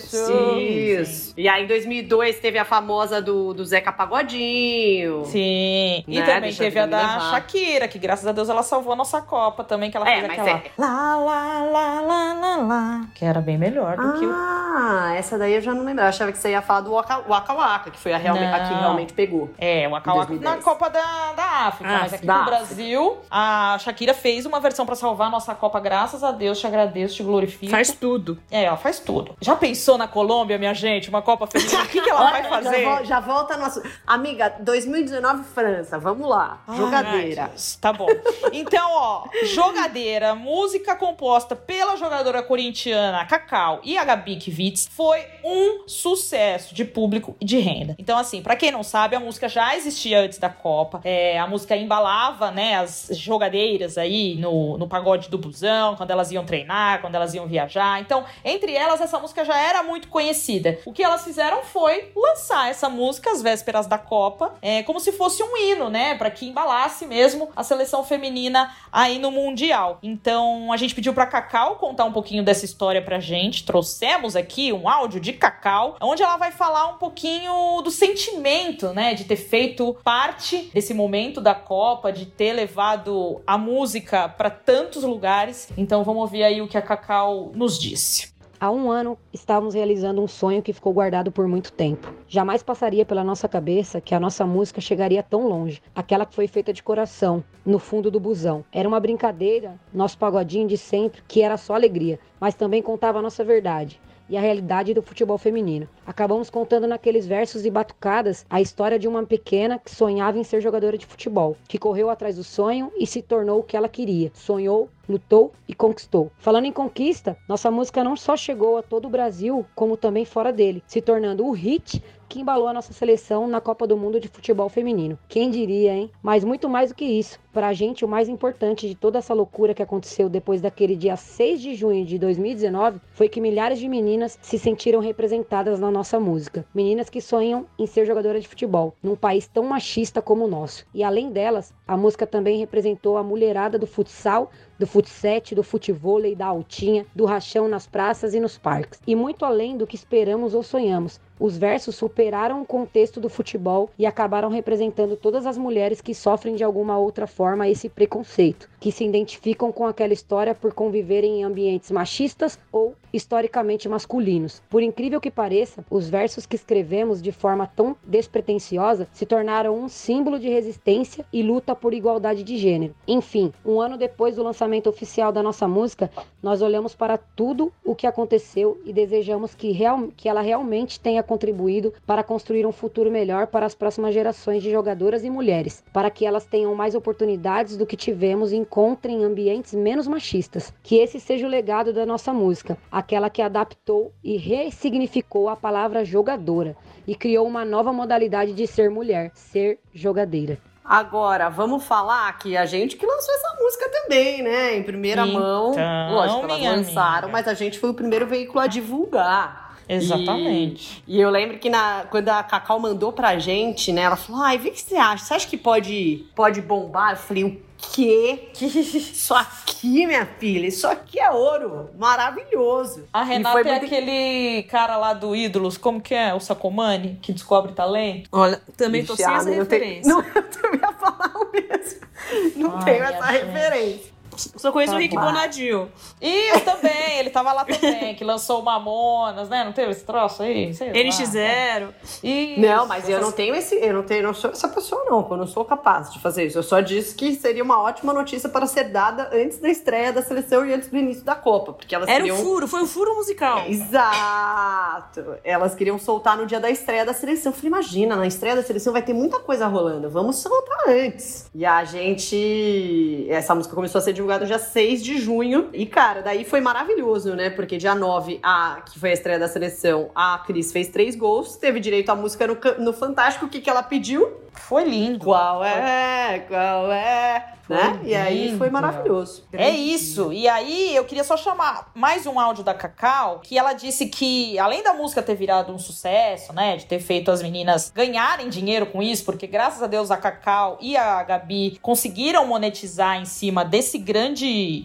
Isso. 0.57 1.33
E 1.37 1.47
aí 1.47 1.63
em 1.63 1.67
2002 1.67 2.39
teve 2.39 2.57
a 2.57 2.65
famosa 2.65 3.21
do, 3.21 3.53
do 3.53 3.63
Zeca 3.65 3.91
Pagodinho. 3.91 5.25
Sim. 5.25 6.03
E 6.07 6.19
Né, 6.19 6.25
também 6.25 6.41
deixa 6.41 6.63
teve 6.63 6.79
a 6.79 6.85
da 6.85 6.97
levar. 6.97 7.31
Shakira, 7.31 7.87
que 7.87 7.99
graças 7.99 8.25
a 8.25 8.31
Deus 8.31 8.49
ela 8.49 8.63
salvou 8.63 8.93
a 8.93 8.95
nossa 8.95 9.21
Copa 9.21 9.63
também, 9.63 9.91
que 9.91 9.97
ela 9.97 10.09
É, 10.09 10.15
fez 10.15 10.27
mas 10.27 10.39
aquela. 10.39 10.57
é- 10.59 10.71
Lá, 10.77 11.17
lá, 11.17 11.61
lá, 11.63 12.01
lá, 12.01 12.33
lá, 12.33 12.55
lá. 12.57 13.01
Que 13.13 13.25
era 13.25 13.41
bem 13.41 13.57
melhor 13.57 13.97
do 13.97 14.13
que 14.19 14.25
o. 14.25 14.31
Ah, 14.31 15.13
essa 15.15 15.37
daí 15.37 15.53
eu 15.53 15.61
já 15.61 15.73
não 15.73 15.83
lembro. 15.83 16.03
Eu 16.03 16.07
achava 16.07 16.31
que 16.31 16.37
você 16.37 16.51
ia 16.51 16.61
falar 16.61 16.81
do 16.81 16.91
Waka 16.93 17.19
Waka, 17.27 17.53
Waka 17.53 17.91
que 17.91 17.99
foi 17.99 18.13
a, 18.13 18.17
realme- 18.17 18.45
a 18.45 18.59
que 18.67 18.73
realmente 18.73 19.13
pegou. 19.13 19.49
É, 19.57 19.87
o 19.87 19.95
Akawaka 19.95 20.27
2010. 20.27 20.55
na 20.57 20.61
Copa 20.63 20.89
da, 20.89 21.33
da 21.35 21.43
África. 21.67 21.89
Ah, 21.93 21.99
mas 22.01 22.13
aqui 22.13 22.25
da 22.25 22.33
no 22.33 22.39
África. 22.41 22.57
Brasil, 22.57 23.17
a 23.29 23.77
Shakira 23.79 24.13
fez 24.13 24.45
uma 24.45 24.59
versão 24.59 24.85
pra 24.85 24.95
salvar 24.95 25.27
a 25.27 25.31
nossa 25.31 25.53
Copa. 25.55 25.79
Graças 25.79 26.23
a 26.23 26.31
Deus, 26.31 26.59
te 26.59 26.67
agradeço, 26.77 27.15
te 27.15 27.23
glorifico. 27.23 27.71
Faz 27.71 27.91
tudo. 27.91 28.37
É, 28.51 28.63
ela 28.65 28.77
faz 28.77 28.99
tudo. 28.99 29.35
Já 29.41 29.55
pensou 29.55 29.97
na 29.97 30.07
Colômbia, 30.07 30.57
minha 30.57 30.73
gente? 30.73 31.09
Uma 31.09 31.21
Copa 31.21 31.47
feminina? 31.47 31.83
O 31.83 31.87
que, 31.87 32.01
que 32.01 32.09
ela 32.09 32.29
vai 32.31 32.43
fazer? 32.43 32.83
Já, 32.83 32.97
vo- 32.99 33.05
já 33.05 33.19
volta 33.19 33.57
nosso. 33.57 33.81
Amiga, 34.05 34.55
2019 34.59 35.43
França, 35.45 35.97
vamos 35.99 36.27
lá. 36.27 36.61
Ai, 36.67 36.77
Jogadeira. 36.77 37.47
Deus. 37.47 37.75
Tá 37.77 37.91
bom. 37.93 38.07
Então, 38.51 38.89
ó, 38.91 39.23
Jogadeira, 39.43 40.35
música 40.35 40.95
composta 40.95 41.55
pela 41.55 41.95
jogadora 41.97 42.41
corintiana 42.43 43.25
Cacau 43.25 43.79
e 43.83 43.97
a 43.97 44.03
Gabi 44.03 44.35
Kivitz, 44.37 44.87
foi 44.91 45.25
um 45.43 45.87
sucesso 45.87 46.73
de 46.75 46.85
público 46.85 47.35
e 47.41 47.45
de 47.45 47.57
renda. 47.59 47.95
Então, 47.97 48.17
assim, 48.17 48.41
pra 48.41 48.55
quem 48.55 48.71
não 48.71 48.83
sabe, 48.83 49.15
a 49.15 49.19
música 49.19 49.47
já 49.49 49.75
existia 49.75 50.19
antes 50.21 50.37
da 50.37 50.49
Copa. 50.49 51.01
É, 51.03 51.39
a 51.39 51.47
música 51.47 51.75
embalava, 51.75 52.51
né, 52.51 52.75
as 52.75 53.09
jogadeiras 53.13 53.97
aí 53.97 54.35
no, 54.35 54.77
no 54.77 54.87
pagode 54.87 55.29
do 55.29 55.37
busão, 55.37 55.95
quando 55.95 56.11
elas 56.11 56.31
iam 56.31 56.45
treinar, 56.45 56.66
quando 57.01 57.15
elas 57.15 57.33
iam 57.33 57.47
viajar. 57.47 57.99
Então, 58.01 58.25
entre 58.43 58.73
elas, 58.73 59.01
essa 59.01 59.19
música 59.19 59.43
já 59.45 59.57
era 59.57 59.83
muito 59.83 60.07
conhecida. 60.07 60.79
O 60.85 60.93
que 60.93 61.03
elas 61.03 61.23
fizeram 61.23 61.63
foi 61.63 62.11
lançar 62.15 62.69
essa 62.69 62.89
música 62.89 63.31
às 63.31 63.41
vésperas 63.41 63.87
da 63.87 63.97
Copa, 63.97 64.55
é, 64.61 64.83
como 64.83 64.99
se 64.99 65.11
fosse 65.11 65.43
um 65.43 65.57
hino, 65.57 65.89
né? 65.89 66.15
Pra 66.15 66.31
que 66.31 66.47
embalasse 66.47 67.05
mesmo 67.05 67.49
a 67.55 67.63
seleção 67.63 68.03
feminina 68.03 68.73
aí 68.91 69.19
no 69.19 69.31
Mundial. 69.31 69.99
Então, 70.01 70.71
a 70.71 70.77
gente 70.77 70.95
pediu 70.95 71.13
pra 71.13 71.25
Cacau 71.25 71.75
contar 71.75 72.05
um 72.05 72.11
pouquinho 72.11 72.43
dessa 72.43 72.65
história 72.65 73.01
pra 73.01 73.19
gente. 73.19 73.65
Trouxemos 73.65 74.35
aqui 74.35 74.71
um 74.73 74.89
áudio 74.89 75.19
de 75.19 75.33
Cacau, 75.33 75.95
onde 76.01 76.23
ela 76.23 76.37
vai 76.37 76.51
falar 76.51 76.87
um 76.87 76.97
pouquinho 76.97 77.81
do 77.81 77.91
sentimento, 77.91 78.93
né? 78.93 79.13
De 79.13 79.23
ter 79.23 79.35
feito 79.35 79.97
parte 80.03 80.69
desse 80.73 80.93
momento 80.93 81.41
da 81.41 81.55
Copa, 81.55 82.11
de 82.11 82.25
ter 82.25 82.53
levado 82.53 83.41
a 83.45 83.57
música 83.57 84.29
pra 84.29 84.49
tantos 84.49 85.03
lugares. 85.03 85.69
Então, 85.77 86.03
vamos 86.03 86.21
ouvir 86.21 86.43
aí 86.43 86.56
o 86.61 86.67
que 86.67 86.77
a 86.77 86.81
Cacau 86.81 87.51
nos 87.55 87.79
disse. 87.79 88.35
Há 88.59 88.71
um 88.71 88.89
ano 88.89 89.19
estávamos 89.31 89.75
realizando 89.75 90.19
um 90.19 90.27
sonho 90.27 90.63
que 90.63 90.73
ficou 90.73 90.91
guardado 90.91 91.31
por 91.31 91.47
muito 91.47 91.71
tempo. 91.71 92.11
Jamais 92.27 92.63
passaria 92.63 93.05
pela 93.05 93.23
nossa 93.23 93.47
cabeça 93.47 94.01
que 94.01 94.15
a 94.15 94.19
nossa 94.19 94.47
música 94.47 94.81
chegaria 94.81 95.21
tão 95.21 95.47
longe. 95.47 95.79
Aquela 95.93 96.25
que 96.25 96.33
foi 96.33 96.47
feita 96.47 96.73
de 96.73 96.81
coração, 96.81 97.43
no 97.63 97.77
fundo 97.77 98.09
do 98.09 98.19
busão. 98.19 98.65
Era 98.71 98.87
uma 98.89 98.99
brincadeira, 98.99 99.79
nosso 99.93 100.17
pagodinho 100.17 100.67
de 100.67 100.75
sempre, 100.75 101.21
que 101.27 101.43
era 101.43 101.55
só 101.55 101.75
alegria, 101.75 102.19
mas 102.39 102.55
também 102.55 102.81
contava 102.81 103.19
a 103.19 103.21
nossa 103.21 103.43
verdade 103.43 103.99
e 104.29 104.37
a 104.37 104.41
realidade 104.41 104.93
do 104.93 105.01
futebol 105.01 105.37
feminino. 105.37 105.87
Acabamos 106.05 106.49
contando 106.49 106.87
naqueles 106.87 107.25
versos 107.25 107.65
e 107.65 107.69
batucadas 107.69 108.45
a 108.49 108.61
história 108.61 108.99
de 108.99 109.07
uma 109.07 109.25
pequena 109.25 109.79
que 109.79 109.93
sonhava 109.93 110.37
em 110.37 110.43
ser 110.43 110.61
jogadora 110.61 110.97
de 110.97 111.05
futebol, 111.05 111.57
que 111.67 111.77
correu 111.77 112.09
atrás 112.09 112.35
do 112.35 112.43
sonho 112.43 112.91
e 112.97 113.05
se 113.05 113.21
tornou 113.21 113.59
o 113.59 113.63
que 113.63 113.77
ela 113.77 113.89
queria. 113.89 114.31
Sonhou, 114.33 114.89
lutou 115.07 115.51
e 115.67 115.73
conquistou. 115.73 116.31
Falando 116.37 116.65
em 116.65 116.71
conquista, 116.71 117.37
nossa 117.47 117.71
música 117.71 118.03
não 118.03 118.15
só 118.15 118.35
chegou 118.35 118.77
a 118.77 118.83
todo 118.83 119.05
o 119.05 119.09
Brasil, 119.09 119.65
como 119.75 119.97
também 119.97 120.25
fora 120.25 120.51
dele, 120.51 120.83
se 120.85 121.01
tornando 121.01 121.45
o 121.45 121.51
hit 121.51 122.03
que 122.27 122.39
embalou 122.39 122.67
a 122.67 122.73
nossa 122.73 122.93
seleção 122.93 123.47
na 123.47 123.61
Copa 123.61 123.87
do 123.87 123.97
Mundo 123.97 124.19
de 124.19 124.27
Futebol 124.27 124.69
Feminino. 124.69 125.17
Quem 125.27 125.49
diria, 125.49 125.93
hein? 125.93 126.11
Mas 126.21 126.43
muito 126.43 126.69
mais 126.69 126.89
do 126.89 126.95
que 126.95 127.05
isso. 127.05 127.39
Pra 127.53 127.73
gente, 127.73 128.05
o 128.05 128.07
mais 128.07 128.29
importante 128.29 128.87
de 128.87 128.93
toda 128.93 129.17
essa 129.17 129.33
loucura 129.33 129.73
que 129.73 129.81
aconteceu 129.81 130.29
depois 130.29 130.61
daquele 130.61 130.95
dia 130.95 131.15
6 131.15 131.59
de 131.59 131.73
junho 131.73 132.05
de 132.05 132.19
2019 132.19 132.99
foi 133.11 133.27
que 133.27 133.41
milhares 133.41 133.79
de 133.79 133.89
meninas 133.89 134.37
se 134.41 134.59
sentiram 134.59 134.99
representadas 134.99 135.79
na 135.79 135.89
nossa 135.89 136.19
música. 136.19 136.65
Meninas 136.73 137.09
que 137.09 137.19
sonham 137.19 137.65
em 137.79 137.87
ser 137.87 138.05
jogadoras 138.05 138.43
de 138.43 138.47
futebol, 138.47 138.93
num 139.01 139.15
país 139.15 139.47
tão 139.47 139.63
machista 139.63 140.21
como 140.21 140.45
o 140.45 140.47
nosso. 140.47 140.85
E 140.93 141.03
além 141.03 141.31
delas, 141.31 141.73
a 141.87 141.97
música 141.97 142.27
também 142.27 142.59
representou 142.59 143.17
a 143.17 143.23
mulherada 143.23 143.79
do 143.79 143.87
futsal, 143.87 144.51
do 144.77 144.87
futset, 144.87 145.55
do 145.55 145.63
futevôlei, 145.63 146.35
da 146.35 146.45
altinha, 146.45 147.05
do 147.15 147.25
rachão 147.25 147.67
nas 147.67 147.87
praças 147.87 148.33
e 148.33 148.39
nos 148.39 148.57
parques. 148.57 148.99
E 149.05 149.15
muito 149.15 149.45
além 149.45 149.77
do 149.77 149.87
que 149.87 149.95
esperamos 149.95 150.53
ou 150.53 150.63
sonhamos. 150.63 151.19
Os 151.39 151.55
versos 151.55 151.95
superaram 151.95 152.61
o 152.61 152.65
contexto 152.65 153.19
do 153.19 153.29
futebol 153.29 153.91
e 153.97 154.05
acabaram 154.05 154.49
representando 154.49 155.15
todas 155.15 155.45
as 155.45 155.57
mulheres 155.57 156.01
que 156.01 156.15
sofrem 156.15 156.55
de 156.55 156.63
alguma 156.63 156.97
outra 156.97 157.27
forma 157.27 157.69
esse 157.69 157.89
preconceito, 157.89 158.67
que 158.79 158.91
se 158.91 159.05
identificam 159.05 159.71
com 159.71 159.85
aquela 159.85 160.13
história 160.13 160.55
por 160.55 160.73
conviverem 160.73 161.41
em 161.41 161.43
ambientes 161.43 161.91
machistas 161.91 162.59
ou 162.71 162.95
historicamente 163.13 163.87
masculinos. 163.89 164.61
Por 164.69 164.81
incrível 164.81 165.21
que 165.21 165.31
pareça, 165.31 165.85
os 165.89 166.09
versos 166.09 166.45
que 166.45 166.55
escrevemos 166.55 167.21
de 167.21 167.31
forma 167.31 167.67
tão 167.67 167.95
despretensiosa 168.03 169.07
se 169.11 169.25
tornaram 169.25 169.77
um 169.77 169.87
símbolo 169.87 170.39
de 170.39 170.49
resistência 170.49 171.25
e 171.31 171.41
luta 171.41 171.75
por 171.75 171.93
igualdade 171.93 172.43
de 172.43 172.57
gênero. 172.57 172.95
Enfim, 173.07 173.51
um 173.65 173.79
ano 173.79 173.97
depois 173.97 174.35
do 174.35 174.43
lançamento 174.43 174.89
oficial 174.89 175.31
da 175.31 175.43
nossa 175.43 175.67
música, 175.67 176.09
nós 176.41 176.61
olhamos 176.61 176.95
para 176.95 177.17
tudo 177.17 177.71
o 177.83 177.95
que 177.95 178.07
aconteceu 178.07 178.79
e 178.85 178.93
desejamos 178.93 179.53
que, 179.55 179.71
real, 179.71 180.09
que 180.15 180.29
ela 180.29 180.41
realmente 180.41 180.99
tenha 180.99 181.23
contribuído 181.23 181.93
para 182.05 182.23
construir 182.23 182.65
um 182.65 182.71
futuro 182.71 183.11
melhor 183.11 183.47
para 183.47 183.65
as 183.65 183.75
próximas 183.75 184.13
gerações 184.13 184.63
de 184.63 184.71
jogadoras 184.71 185.23
e 185.23 185.29
mulheres, 185.29 185.83
para 185.93 186.09
que 186.09 186.25
elas 186.25 186.45
tenham 186.45 186.73
mais 186.75 186.95
oportunidades 186.95 187.77
do 187.77 187.85
que 187.85 187.95
tivemos 187.95 188.51
e 188.51 188.55
encontrem 188.55 189.23
ambientes 189.23 189.73
menos 189.73 190.07
machistas. 190.07 190.73
Que 190.83 190.97
esse 190.97 191.19
seja 191.19 191.45
o 191.45 191.49
legado 191.49 191.93
da 191.93 192.05
nossa 192.05 192.33
música, 192.33 192.77
aquela 192.97 193.29
que 193.29 193.41
adaptou 193.41 194.11
e 194.23 194.37
ressignificou 194.37 195.49
a 195.49 195.55
palavra 195.55 196.03
jogadora 196.05 196.75
e 197.07 197.15
criou 197.15 197.45
uma 197.47 197.63
nova 197.63 197.93
modalidade 197.93 198.53
de 198.53 198.65
ser 198.67 198.89
mulher, 198.89 199.31
ser 199.33 199.79
jogadeira. 199.93 200.57
Agora, 200.83 201.49
vamos 201.49 201.83
falar 201.83 202.31
que 202.39 202.55
a 202.55 202.65
gente 202.65 202.95
que 202.95 203.05
lançou 203.05 203.33
essa 203.35 203.55
música 203.61 203.89
também, 203.89 204.41
né? 204.41 204.77
Em 204.77 204.83
primeira 204.83 205.27
Então, 205.27 205.39
mão. 205.41 205.67
Lógico, 206.11 206.45
elas 206.45 206.61
lançaram, 206.61 207.27
amiga. 207.27 207.31
mas 207.31 207.47
a 207.47 207.53
gente 207.53 207.77
foi 207.77 207.89
o 207.89 207.93
primeiro 207.93 208.25
veículo 208.25 208.59
a 208.61 208.67
divulgar. 208.67 209.75
Exatamente. 209.89 211.03
E, 211.07 211.17
e 211.17 211.21
eu 211.21 211.29
lembro 211.29 211.59
que 211.59 211.69
na, 211.69 212.05
quando 212.09 212.29
a 212.29 212.41
Cacau 212.43 212.79
mandou 212.79 213.11
pra 213.11 213.37
gente, 213.37 213.91
né? 213.91 214.01
Ela 214.03 214.15
falou: 214.15 214.41
ai, 214.41 214.57
vê 214.57 214.69
o 214.69 214.71
que 214.71 214.81
você 214.81 214.95
acha. 214.95 215.25
Você 215.25 215.33
acha 215.33 215.47
que 215.47 215.57
pode, 215.57 216.25
pode 216.35 216.61
bombar? 216.61 217.11
Eu 217.11 217.17
falei, 217.17 217.43
o 217.43 217.61
quê? 217.77 218.49
Isso 218.61 219.33
aqui, 219.33 220.05
minha 220.05 220.25
filha, 220.25 220.67
isso 220.67 220.87
aqui 220.87 221.19
é 221.19 221.29
ouro. 221.31 221.89
Maravilhoso. 221.97 223.05
A 223.13 223.23
Renata 223.23 223.59
é 223.59 223.63
muito- 223.63 223.85
aquele 223.85 224.63
cara 224.63 224.97
lá 224.97 225.13
do 225.13 225.35
Ídolos, 225.35 225.77
como 225.77 226.01
que 226.01 226.13
é? 226.13 226.33
O 226.33 226.39
Sacomani, 226.39 227.19
que 227.21 227.31
descobre 227.31 227.71
talento. 227.73 228.27
Olha, 228.31 228.61
também 228.75 229.05
tô 229.05 229.13
Ixi, 229.13 229.23
sem 229.23 229.31
ah, 229.33 229.37
essa 229.37 229.49
referência. 229.49 230.09
Não, 230.13 230.21
eu 230.21 230.43
também 230.49 230.79
ia 230.81 230.93
falar 230.93 231.31
o 231.35 231.51
mesmo. 231.51 232.07
Não 232.55 232.77
Ai, 232.77 232.83
tenho 232.85 233.03
essa 233.03 233.31
gente. 233.31 233.45
referência. 233.45 234.16
Só 234.37 234.71
conheço 234.71 234.91
Tá 234.93 234.97
o 234.97 235.01
Rick 235.01 235.15
bom. 235.15 235.21
Bonadio. 235.21 235.91
Isso 236.21 236.61
também, 236.61 237.19
ele 237.19 237.29
tava 237.29 237.51
lá 237.53 237.65
também, 237.65 238.15
que 238.15 238.23
lançou 238.23 238.61
o 238.61 238.63
Mamonas, 238.63 239.49
né? 239.49 239.63
Não 239.63 239.73
teve 239.73 239.91
esse 239.91 240.03
troço 240.05 240.43
aí? 240.43 240.73
Sei 240.73 240.87
lá. 240.87 240.93
NX0. 240.93 241.87
Isso, 242.23 242.59
Não, 242.61 242.85
mas 242.87 243.07
eu 243.09 243.19
não 243.21 243.31
tenho 243.31 243.55
esse. 243.55 243.75
Eu 243.75 243.93
não 243.93 244.03
tenho, 244.03 244.23
não 244.23 244.33
sou 244.33 244.51
essa 244.51 244.67
pessoa, 244.67 245.03
não. 245.05 245.27
Eu 245.29 245.37
não 245.37 245.47
sou 245.47 245.65
capaz 245.65 246.11
de 246.13 246.19
fazer 246.19 246.45
isso. 246.45 246.57
Eu 246.57 246.63
só 246.63 246.79
disse 246.79 247.15
que 247.15 247.33
seria 247.35 247.63
uma 247.63 247.81
ótima 247.81 248.13
notícia 248.13 248.47
para 248.49 248.65
ser 248.67 248.85
dada 248.85 249.29
antes 249.33 249.57
da 249.59 249.69
estreia 249.69 250.13
da 250.13 250.21
seleção 250.21 250.65
e 250.65 250.73
antes 250.73 250.89
do 250.89 250.97
início 250.97 251.23
da 251.23 251.35
Copa. 251.35 251.73
Porque 251.73 251.93
elas 251.95 252.07
Era 252.07 252.19
queriam. 252.19 252.37
um 252.37 252.43
furo, 252.43 252.67
foi 252.67 252.81
um 252.81 252.87
furo 252.87 253.15
musical. 253.15 253.65
Exato! 253.67 255.35
Elas 255.43 255.75
queriam 255.75 255.97
soltar 255.97 256.37
no 256.37 256.45
dia 256.45 256.59
da 256.59 256.69
estreia 256.69 257.05
da 257.05 257.13
seleção. 257.13 257.51
Eu 257.51 257.55
falei, 257.55 257.67
imagina, 257.69 258.15
na 258.15 258.27
estreia 258.27 258.55
da 258.55 258.63
seleção 258.63 258.93
vai 258.93 259.01
ter 259.01 259.13
muita 259.13 259.39
coisa 259.39 259.67
rolando. 259.67 260.09
Vamos 260.09 260.37
soltar 260.37 260.89
antes. 260.89 261.49
E 261.53 261.65
a 261.65 261.83
gente. 261.83 263.25
Essa 263.29 263.53
música 263.55 263.73
começou 263.75 263.99
a 263.99 264.01
ser 264.01 264.13
divulgada 264.13 264.26
divulgado 264.27 264.45
dia 264.45 264.59
6 264.59 265.01
de 265.01 265.17
junho. 265.17 265.69
E, 265.73 265.85
cara, 265.85 266.21
daí 266.21 266.43
foi 266.43 266.59
maravilhoso, 266.59 267.33
né? 267.33 267.49
Porque 267.49 267.77
dia 267.77 267.95
9, 267.95 268.39
a, 268.43 268.81
que 268.85 268.99
foi 268.99 269.11
a 269.11 269.13
estreia 269.13 269.39
da 269.39 269.47
seleção, 269.47 270.11
a 270.13 270.43
Cris 270.45 270.71
fez 270.71 270.89
três 270.89 271.15
gols, 271.15 271.55
teve 271.55 271.79
direito 271.79 272.09
à 272.09 272.15
música 272.15 272.45
no, 272.45 272.57
no 272.79 272.91
Fantástico. 272.91 273.45
O 273.45 273.49
que, 273.49 273.61
que 273.61 273.69
ela 273.69 273.81
pediu? 273.81 274.29
Foi 274.51 274.83
lindo. 274.83 275.23
Qual 275.23 275.63
é? 275.63 276.39
Qual 276.47 276.91
é? 276.91 277.53
Né? 277.69 277.99
E 278.03 278.15
aí 278.15 278.57
foi 278.57 278.69
maravilhoso. 278.69 279.43
É 279.51 279.69
isso. 279.69 280.31
E 280.31 280.47
aí 280.47 280.95
eu 280.95 281.03
queria 281.03 281.23
só 281.23 281.35
chamar 281.35 281.91
mais 281.93 282.25
um 282.25 282.39
áudio 282.39 282.63
da 282.63 282.73
Cacau, 282.73 283.41
que 283.43 283.57
ela 283.57 283.73
disse 283.73 284.05
que 284.07 284.57
além 284.57 284.81
da 284.81 284.93
música 284.93 285.21
ter 285.21 285.35
virado 285.35 285.73
um 285.73 285.79
sucesso, 285.79 286.53
né, 286.53 286.77
de 286.77 286.85
ter 286.85 286.99
feito 286.99 287.29
as 287.29 287.41
meninas 287.41 287.91
ganharem 287.93 288.47
dinheiro 288.47 288.85
com 288.85 289.03
isso, 289.03 289.25
porque 289.25 289.45
graças 289.45 289.83
a 289.83 289.87
Deus 289.87 290.11
a 290.11 290.17
Cacau 290.17 290.77
e 290.79 290.95
a 290.95 291.21
Gabi 291.23 291.77
conseguiram 291.81 292.45
monetizar 292.47 293.19
em 293.19 293.25
cima 293.25 293.65
desse 293.65 293.97
grande 293.97 294.16